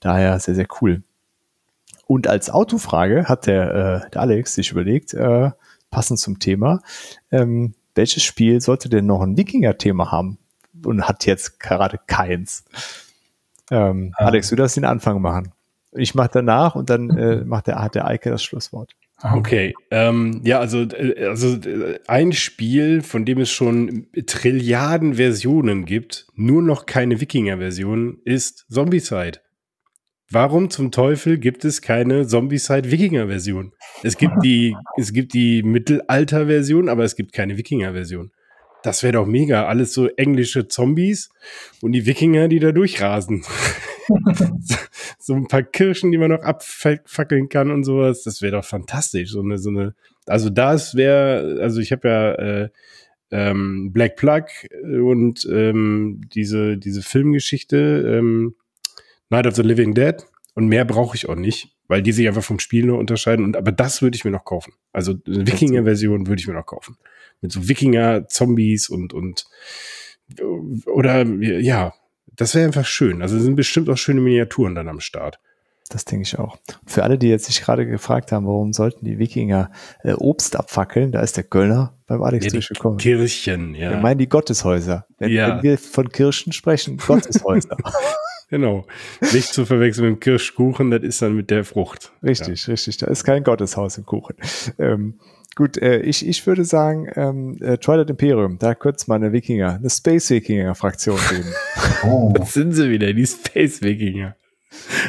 Daher 0.00 0.40
sehr 0.40 0.54
sehr 0.54 0.68
cool. 0.80 1.02
Und 2.06 2.26
als 2.26 2.50
Autofrage 2.50 3.26
hat 3.26 3.46
der, 3.46 4.04
äh, 4.06 4.10
der 4.10 4.20
Alex 4.22 4.54
sich 4.54 4.72
überlegt, 4.72 5.14
äh, 5.14 5.50
passend 5.90 6.18
zum 6.18 6.40
Thema, 6.40 6.80
ähm, 7.30 7.74
welches 8.00 8.22
Spiel 8.22 8.62
sollte 8.62 8.88
denn 8.88 9.04
noch 9.04 9.20
ein 9.20 9.36
Wikinger-Thema 9.36 10.10
haben? 10.10 10.38
Und 10.86 11.06
hat 11.06 11.26
jetzt 11.26 11.60
gerade 11.60 12.00
keins. 12.06 12.64
Ähm, 13.70 14.14
ah. 14.16 14.24
Alex, 14.24 14.48
du 14.48 14.56
darfst 14.56 14.78
den 14.78 14.86
Anfang 14.86 15.20
machen. 15.20 15.52
Ich 15.92 16.14
mache 16.14 16.30
danach 16.32 16.76
und 16.76 16.88
dann 16.88 17.10
äh, 17.10 17.44
macht 17.44 17.66
der, 17.66 17.82
hat 17.82 17.94
der 17.94 18.06
Eike 18.06 18.30
das 18.30 18.42
Schlusswort. 18.42 18.92
Okay, 19.22 19.74
ähm, 19.90 20.40
ja, 20.44 20.60
also, 20.60 20.80
äh, 20.80 21.26
also 21.26 21.56
äh, 21.56 21.98
ein 22.06 22.32
Spiel, 22.32 23.02
von 23.02 23.26
dem 23.26 23.40
es 23.40 23.50
schon 23.50 24.06
Trilliarden 24.26 25.14
Versionen 25.14 25.84
gibt, 25.84 26.26
nur 26.36 26.62
noch 26.62 26.86
keine 26.86 27.20
Wikinger-Version, 27.20 28.20
ist 28.24 28.64
Zombieside. 28.70 29.40
Warum 30.32 30.70
zum 30.70 30.92
Teufel 30.92 31.38
gibt 31.38 31.64
es 31.64 31.82
keine 31.82 32.24
Zombie-Side-Wikinger-Version? 32.24 33.72
Es 34.04 34.16
gibt 34.16 34.34
die, 34.44 34.76
es 34.96 35.12
gibt 35.12 35.34
die 35.34 35.64
Mittelalter-Version, 35.64 36.88
aber 36.88 37.02
es 37.02 37.16
gibt 37.16 37.32
keine 37.32 37.58
Wikinger-Version. 37.58 38.30
Das 38.84 39.02
wäre 39.02 39.14
doch 39.14 39.26
mega. 39.26 39.66
Alles 39.66 39.92
so 39.92 40.06
englische 40.06 40.68
Zombies 40.68 41.30
und 41.82 41.92
die 41.92 42.06
Wikinger, 42.06 42.46
die 42.46 42.60
da 42.60 42.70
durchrasen. 42.70 43.44
so 45.18 45.34
ein 45.34 45.48
paar 45.48 45.64
Kirschen, 45.64 46.12
die 46.12 46.18
man 46.18 46.30
noch 46.30 46.42
abfackeln 46.42 47.48
kann 47.48 47.72
und 47.72 47.82
sowas. 47.82 48.22
Das 48.22 48.40
wäre 48.40 48.52
doch 48.52 48.64
fantastisch. 48.64 49.30
So 49.30 49.40
eine, 49.40 49.58
so 49.58 49.70
eine, 49.70 49.94
also 50.26 50.48
das 50.48 50.94
wäre, 50.94 51.58
also 51.60 51.80
ich 51.80 51.90
habe 51.90 52.08
ja 52.08 52.32
äh, 52.34 52.68
ähm, 53.32 53.92
Black 53.92 54.14
Plug 54.14 54.44
und 54.82 55.46
ähm, 55.50 56.20
diese, 56.32 56.78
diese 56.78 57.02
Filmgeschichte, 57.02 58.18
ähm, 58.18 58.54
Night 59.30 59.46
of 59.46 59.54
the 59.54 59.62
Living 59.62 59.94
Dead 59.94 60.16
und 60.54 60.66
mehr 60.66 60.84
brauche 60.84 61.16
ich 61.16 61.28
auch 61.28 61.36
nicht, 61.36 61.74
weil 61.88 62.02
die 62.02 62.12
sich 62.12 62.26
einfach 62.28 62.42
vom 62.42 62.58
Spiel 62.58 62.84
nur 62.84 62.98
unterscheiden. 62.98 63.44
Und 63.44 63.56
aber 63.56 63.72
das 63.72 64.02
würde 64.02 64.16
ich 64.16 64.24
mir 64.24 64.30
noch 64.30 64.44
kaufen. 64.44 64.74
Also 64.92 65.14
eine 65.26 65.46
Wikinger-Version 65.46 66.26
würde 66.26 66.40
ich 66.40 66.48
mir 66.48 66.54
noch 66.54 66.66
kaufen. 66.66 66.96
Mit 67.40 67.52
so 67.52 67.68
Wikinger-Zombies 67.68 68.88
und 68.88 69.14
und 69.14 69.46
oder 70.86 71.24
ja, 71.24 71.94
das 72.36 72.54
wäre 72.54 72.66
einfach 72.66 72.86
schön. 72.86 73.22
Also 73.22 73.38
sind 73.38 73.56
bestimmt 73.56 73.88
auch 73.88 73.96
schöne 73.96 74.20
Miniaturen 74.20 74.74
dann 74.74 74.88
am 74.88 75.00
Start. 75.00 75.40
Das 75.88 76.04
denke 76.04 76.22
ich 76.22 76.38
auch. 76.38 76.56
Für 76.86 77.02
alle, 77.02 77.18
die 77.18 77.28
jetzt 77.28 77.46
sich 77.46 77.62
gerade 77.62 77.84
gefragt 77.84 78.30
haben, 78.30 78.46
warum 78.46 78.72
sollten 78.72 79.04
die 79.04 79.18
Wikinger 79.18 79.72
äh, 80.04 80.12
Obst 80.12 80.54
abfackeln, 80.54 81.10
da 81.10 81.20
ist 81.20 81.36
der 81.36 81.42
Göllner 81.42 81.98
beim 82.06 82.22
Alex 82.22 82.44
ja, 82.44 82.52
durchgekommen. 82.52 82.98
Kirchen, 82.98 83.74
ja. 83.74 83.90
Wir 83.90 83.96
meinen 83.96 84.18
die 84.18 84.28
Gotteshäuser. 84.28 85.06
Wenn, 85.18 85.32
ja. 85.32 85.56
wenn 85.56 85.62
wir 85.64 85.78
von 85.78 86.08
Kirchen 86.08 86.52
sprechen, 86.52 86.96
Gotteshäuser. 86.98 87.76
Genau. 88.50 88.84
Nicht 89.32 89.54
zu 89.54 89.64
verwechseln 89.64 90.08
mit 90.08 90.16
dem 90.16 90.20
Kirschkuchen, 90.20 90.90
das 90.90 91.02
ist 91.02 91.22
dann 91.22 91.34
mit 91.34 91.50
der 91.50 91.64
Frucht. 91.64 92.12
Richtig, 92.22 92.66
ja. 92.66 92.72
richtig. 92.72 92.96
Da 92.98 93.06
ist 93.06 93.24
kein 93.24 93.44
Gotteshaus 93.44 93.96
im 93.96 94.04
Kuchen. 94.04 94.34
Ähm, 94.78 95.14
gut, 95.54 95.78
äh, 95.78 96.00
ich, 96.00 96.26
ich 96.26 96.44
würde 96.46 96.64
sagen, 96.64 97.08
ähm, 97.14 97.56
äh, 97.60 97.78
Twilight 97.78 98.10
Imperium, 98.10 98.58
da 98.58 98.74
könnte 98.74 98.96
es 98.96 99.06
mal 99.06 99.14
eine 99.14 99.32
Wikinger, 99.32 99.76
eine 99.76 99.88
Space 99.88 100.30
Wikinger 100.30 100.74
Fraktion 100.74 101.18
geben. 101.30 101.48
Oh. 102.02 102.32
Das 102.34 102.54
sind 102.54 102.72
sie 102.72 102.88
wieder, 102.88 103.12
die 103.12 103.26
Space 103.26 103.82
Wikinger. 103.82 104.34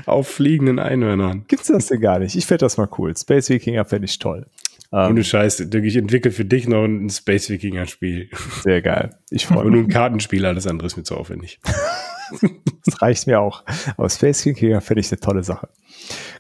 Auf 0.06 0.28
fliegenden 0.28 0.78
Einhörnern. 0.78 1.46
Gibt's 1.48 1.68
das 1.68 1.88
denn 1.88 2.02
gar 2.02 2.20
nicht? 2.20 2.36
Ich 2.36 2.46
fände 2.46 2.66
das 2.66 2.76
mal 2.76 2.90
cool. 2.98 3.16
Space 3.16 3.50
Wikinger 3.50 3.86
fände 3.86 4.06
ich 4.06 4.20
toll. 4.20 4.48
Ohne 4.92 5.10
um, 5.10 5.24
Scheiß, 5.24 5.62
ich 5.62 5.96
entwickle 5.96 6.32
für 6.32 6.44
dich 6.44 6.68
noch 6.68 6.84
ein 6.84 7.10
Space 7.10 7.50
Wikinger 7.50 7.86
Spiel. 7.86 8.30
Sehr 8.64 8.82
geil. 8.82 9.16
Ich 9.30 9.46
freue 9.46 9.60
mich. 9.60 9.66
Und 9.68 9.72
nur 9.72 9.84
ein 9.84 9.88
Kartenspiel, 9.88 10.46
alles 10.46 10.68
andere 10.68 10.88
ist 10.88 10.98
mir 10.98 11.04
zu 11.04 11.16
aufwendig. 11.16 11.62
das 12.86 13.02
reicht 13.02 13.28
mir 13.28 13.40
auch. 13.40 13.64
Aber 13.98 14.10
Space 14.10 14.46
Wikinger 14.46 14.82
finde 14.82 15.02
ich 15.02 15.12
eine 15.12 15.20
tolle 15.20 15.44
Sache. 15.44 15.70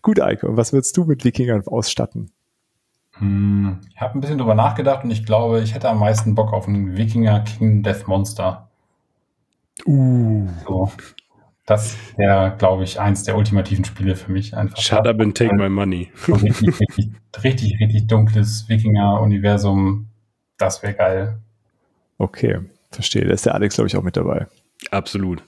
Gut, 0.01 0.19
Eike, 0.19 0.47
und 0.47 0.57
was 0.57 0.73
würdest 0.73 0.97
du 0.97 1.05
mit 1.05 1.23
Wikingern 1.23 1.65
ausstatten? 1.68 2.31
Hm, 3.18 3.80
ich 3.93 4.01
habe 4.01 4.18
ein 4.18 4.22
bisschen 4.22 4.38
drüber 4.38 4.55
nachgedacht 4.55 5.03
und 5.03 5.11
ich 5.11 5.26
glaube, 5.26 5.61
ich 5.61 5.76
hätte 5.76 5.89
am 5.89 5.99
meisten 5.99 6.34
Bock 6.34 6.53
auf 6.53 6.68
einen 6.68 6.97
Wikinger 6.97 7.41
King 7.41 7.84
Death 7.84 8.07
Monster. 8.07 8.69
Uh. 9.85 10.47
So. 10.68 10.91
Das 11.65 11.95
wäre, 12.18 12.55
glaube 12.57 12.84
ich, 12.84 12.99
eins 12.99 13.23
der 13.23 13.38
ultimativen 13.38 13.85
Spiele 13.85 14.15
für 14.15 14.31
mich. 14.31 14.55
Einfach 14.57 14.77
Shut 14.77 15.07
up 15.07 15.22
and 15.22 15.38
take 15.38 15.55
my 15.55 15.69
money. 15.69 16.11
Richtig, 16.27 17.13
richtig, 17.43 17.80
richtig 17.80 18.07
dunkles 18.07 18.68
Wikinger-Universum. 18.68 20.07
Das 20.57 20.81
wäre 20.81 20.93
geil. 20.93 21.39
Okay, 22.18 22.59
verstehe. 22.91 23.26
Da 23.26 23.34
ist 23.34 23.45
der 23.45 23.55
Alex, 23.55 23.76
glaube 23.76 23.88
ich, 23.88 23.95
auch 23.95 24.03
mit 24.03 24.18
dabei. 24.18 24.47
Absolut. 24.89 25.43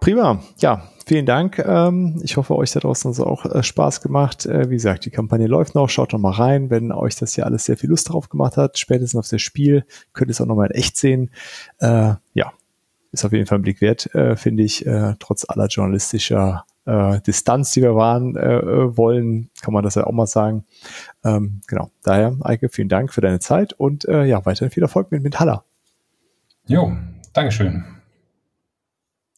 Prima. 0.00 0.42
Ja, 0.58 0.88
vielen 1.06 1.26
Dank. 1.26 1.58
Ähm, 1.58 2.20
ich 2.22 2.36
hoffe, 2.36 2.56
euch 2.56 2.72
da 2.72 2.80
draußen 2.80 3.10
hat 3.10 3.18
es 3.18 3.24
auch 3.24 3.44
äh, 3.44 3.62
Spaß 3.62 4.00
gemacht. 4.00 4.46
Äh, 4.46 4.70
wie 4.70 4.74
gesagt, 4.74 5.04
die 5.04 5.10
Kampagne 5.10 5.46
läuft 5.46 5.74
noch. 5.74 5.88
Schaut 5.88 6.12
noch 6.12 6.18
mal 6.18 6.32
rein, 6.32 6.70
wenn 6.70 6.92
euch 6.92 7.16
das 7.16 7.34
hier 7.34 7.46
alles 7.46 7.64
sehr 7.64 7.76
viel 7.76 7.90
Lust 7.90 8.08
drauf 8.08 8.28
gemacht 8.28 8.56
hat. 8.56 8.78
Spätestens 8.78 9.18
auf 9.18 9.28
das 9.28 9.42
Spiel 9.42 9.84
könnt 10.12 10.30
ihr 10.30 10.32
es 10.32 10.40
auch 10.40 10.46
noch 10.46 10.56
mal 10.56 10.66
in 10.66 10.72
echt 10.72 10.96
sehen. 10.96 11.30
Äh, 11.78 12.14
ja, 12.34 12.52
ist 13.12 13.24
auf 13.24 13.32
jeden 13.32 13.46
Fall 13.46 13.58
ein 13.58 13.62
Blick 13.62 13.82
wert, 13.82 14.08
finde 14.36 14.62
ich. 14.62 14.86
trotz 15.18 15.44
aller 15.46 15.66
journalistischer 15.66 16.64
Distanz, 17.26 17.72
die 17.72 17.82
wir 17.82 17.94
waren 17.94 18.34
wollen, 18.34 19.50
kann 19.60 19.74
man 19.74 19.84
das 19.84 19.96
ja 19.96 20.04
auch 20.04 20.12
mal 20.12 20.26
sagen. 20.26 20.64
Ähm, 21.22 21.60
genau. 21.66 21.90
Daher, 22.02 22.34
Eike, 22.40 22.70
vielen 22.70 22.88
Dank 22.88 23.12
für 23.12 23.20
deine 23.20 23.38
Zeit 23.38 23.74
und 23.74 24.04
ja, 24.04 24.46
weiterhin 24.46 24.70
viel 24.70 24.82
Erfolg 24.82 25.12
mit, 25.12 25.22
mit 25.22 25.38
Haller. 25.38 25.66
Jo, 26.66 26.96
Dankeschön. 27.34 27.84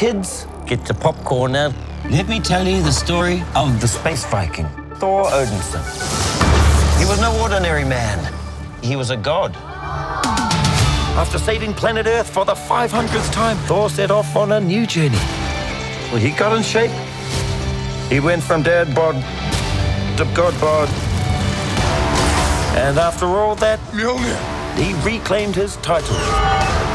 Kids, 0.00 0.46
get 0.64 0.88
your 0.88 0.96
popcorn 0.96 1.52
now. 1.52 1.74
Let 2.08 2.26
me 2.26 2.40
tell 2.40 2.66
you 2.66 2.82
the 2.82 2.90
story 2.90 3.42
of 3.54 3.82
the 3.82 3.86
space 3.86 4.24
Viking, 4.24 4.66
Thor 4.94 5.26
Odinson. 5.26 5.84
He 6.98 7.04
was 7.04 7.20
no 7.20 7.38
ordinary 7.38 7.84
man. 7.84 8.32
He 8.82 8.96
was 8.96 9.10
a 9.10 9.16
god. 9.18 9.54
After 11.18 11.38
saving 11.38 11.74
planet 11.74 12.06
Earth 12.06 12.30
for 12.30 12.46
the 12.46 12.54
500th 12.54 13.30
time, 13.30 13.58
Thor 13.68 13.90
set 13.90 14.10
off 14.10 14.34
on 14.36 14.52
a 14.52 14.60
new 14.60 14.86
journey. 14.86 15.20
Well, 16.10 16.16
he 16.16 16.30
got 16.30 16.56
in 16.56 16.62
shape. 16.62 16.92
He 18.08 18.20
went 18.20 18.42
from 18.42 18.62
dad 18.62 18.94
bod 18.94 19.16
to 20.16 20.24
god 20.34 20.58
bod. 20.62 20.88
And 22.74 22.98
after 22.98 23.26
all 23.26 23.54
that, 23.56 23.78
he 24.78 24.94
reclaimed 25.04 25.56
his 25.56 25.76
title 25.76 26.89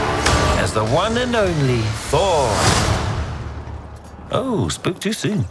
as 0.66 0.74
the 0.74 0.84
one 0.86 1.16
and 1.20 1.36
only 1.36 1.82
Thor. 2.10 2.50
Oh, 4.32 4.68
spoke 4.68 5.00
too 5.00 5.14
soon. 5.14 5.46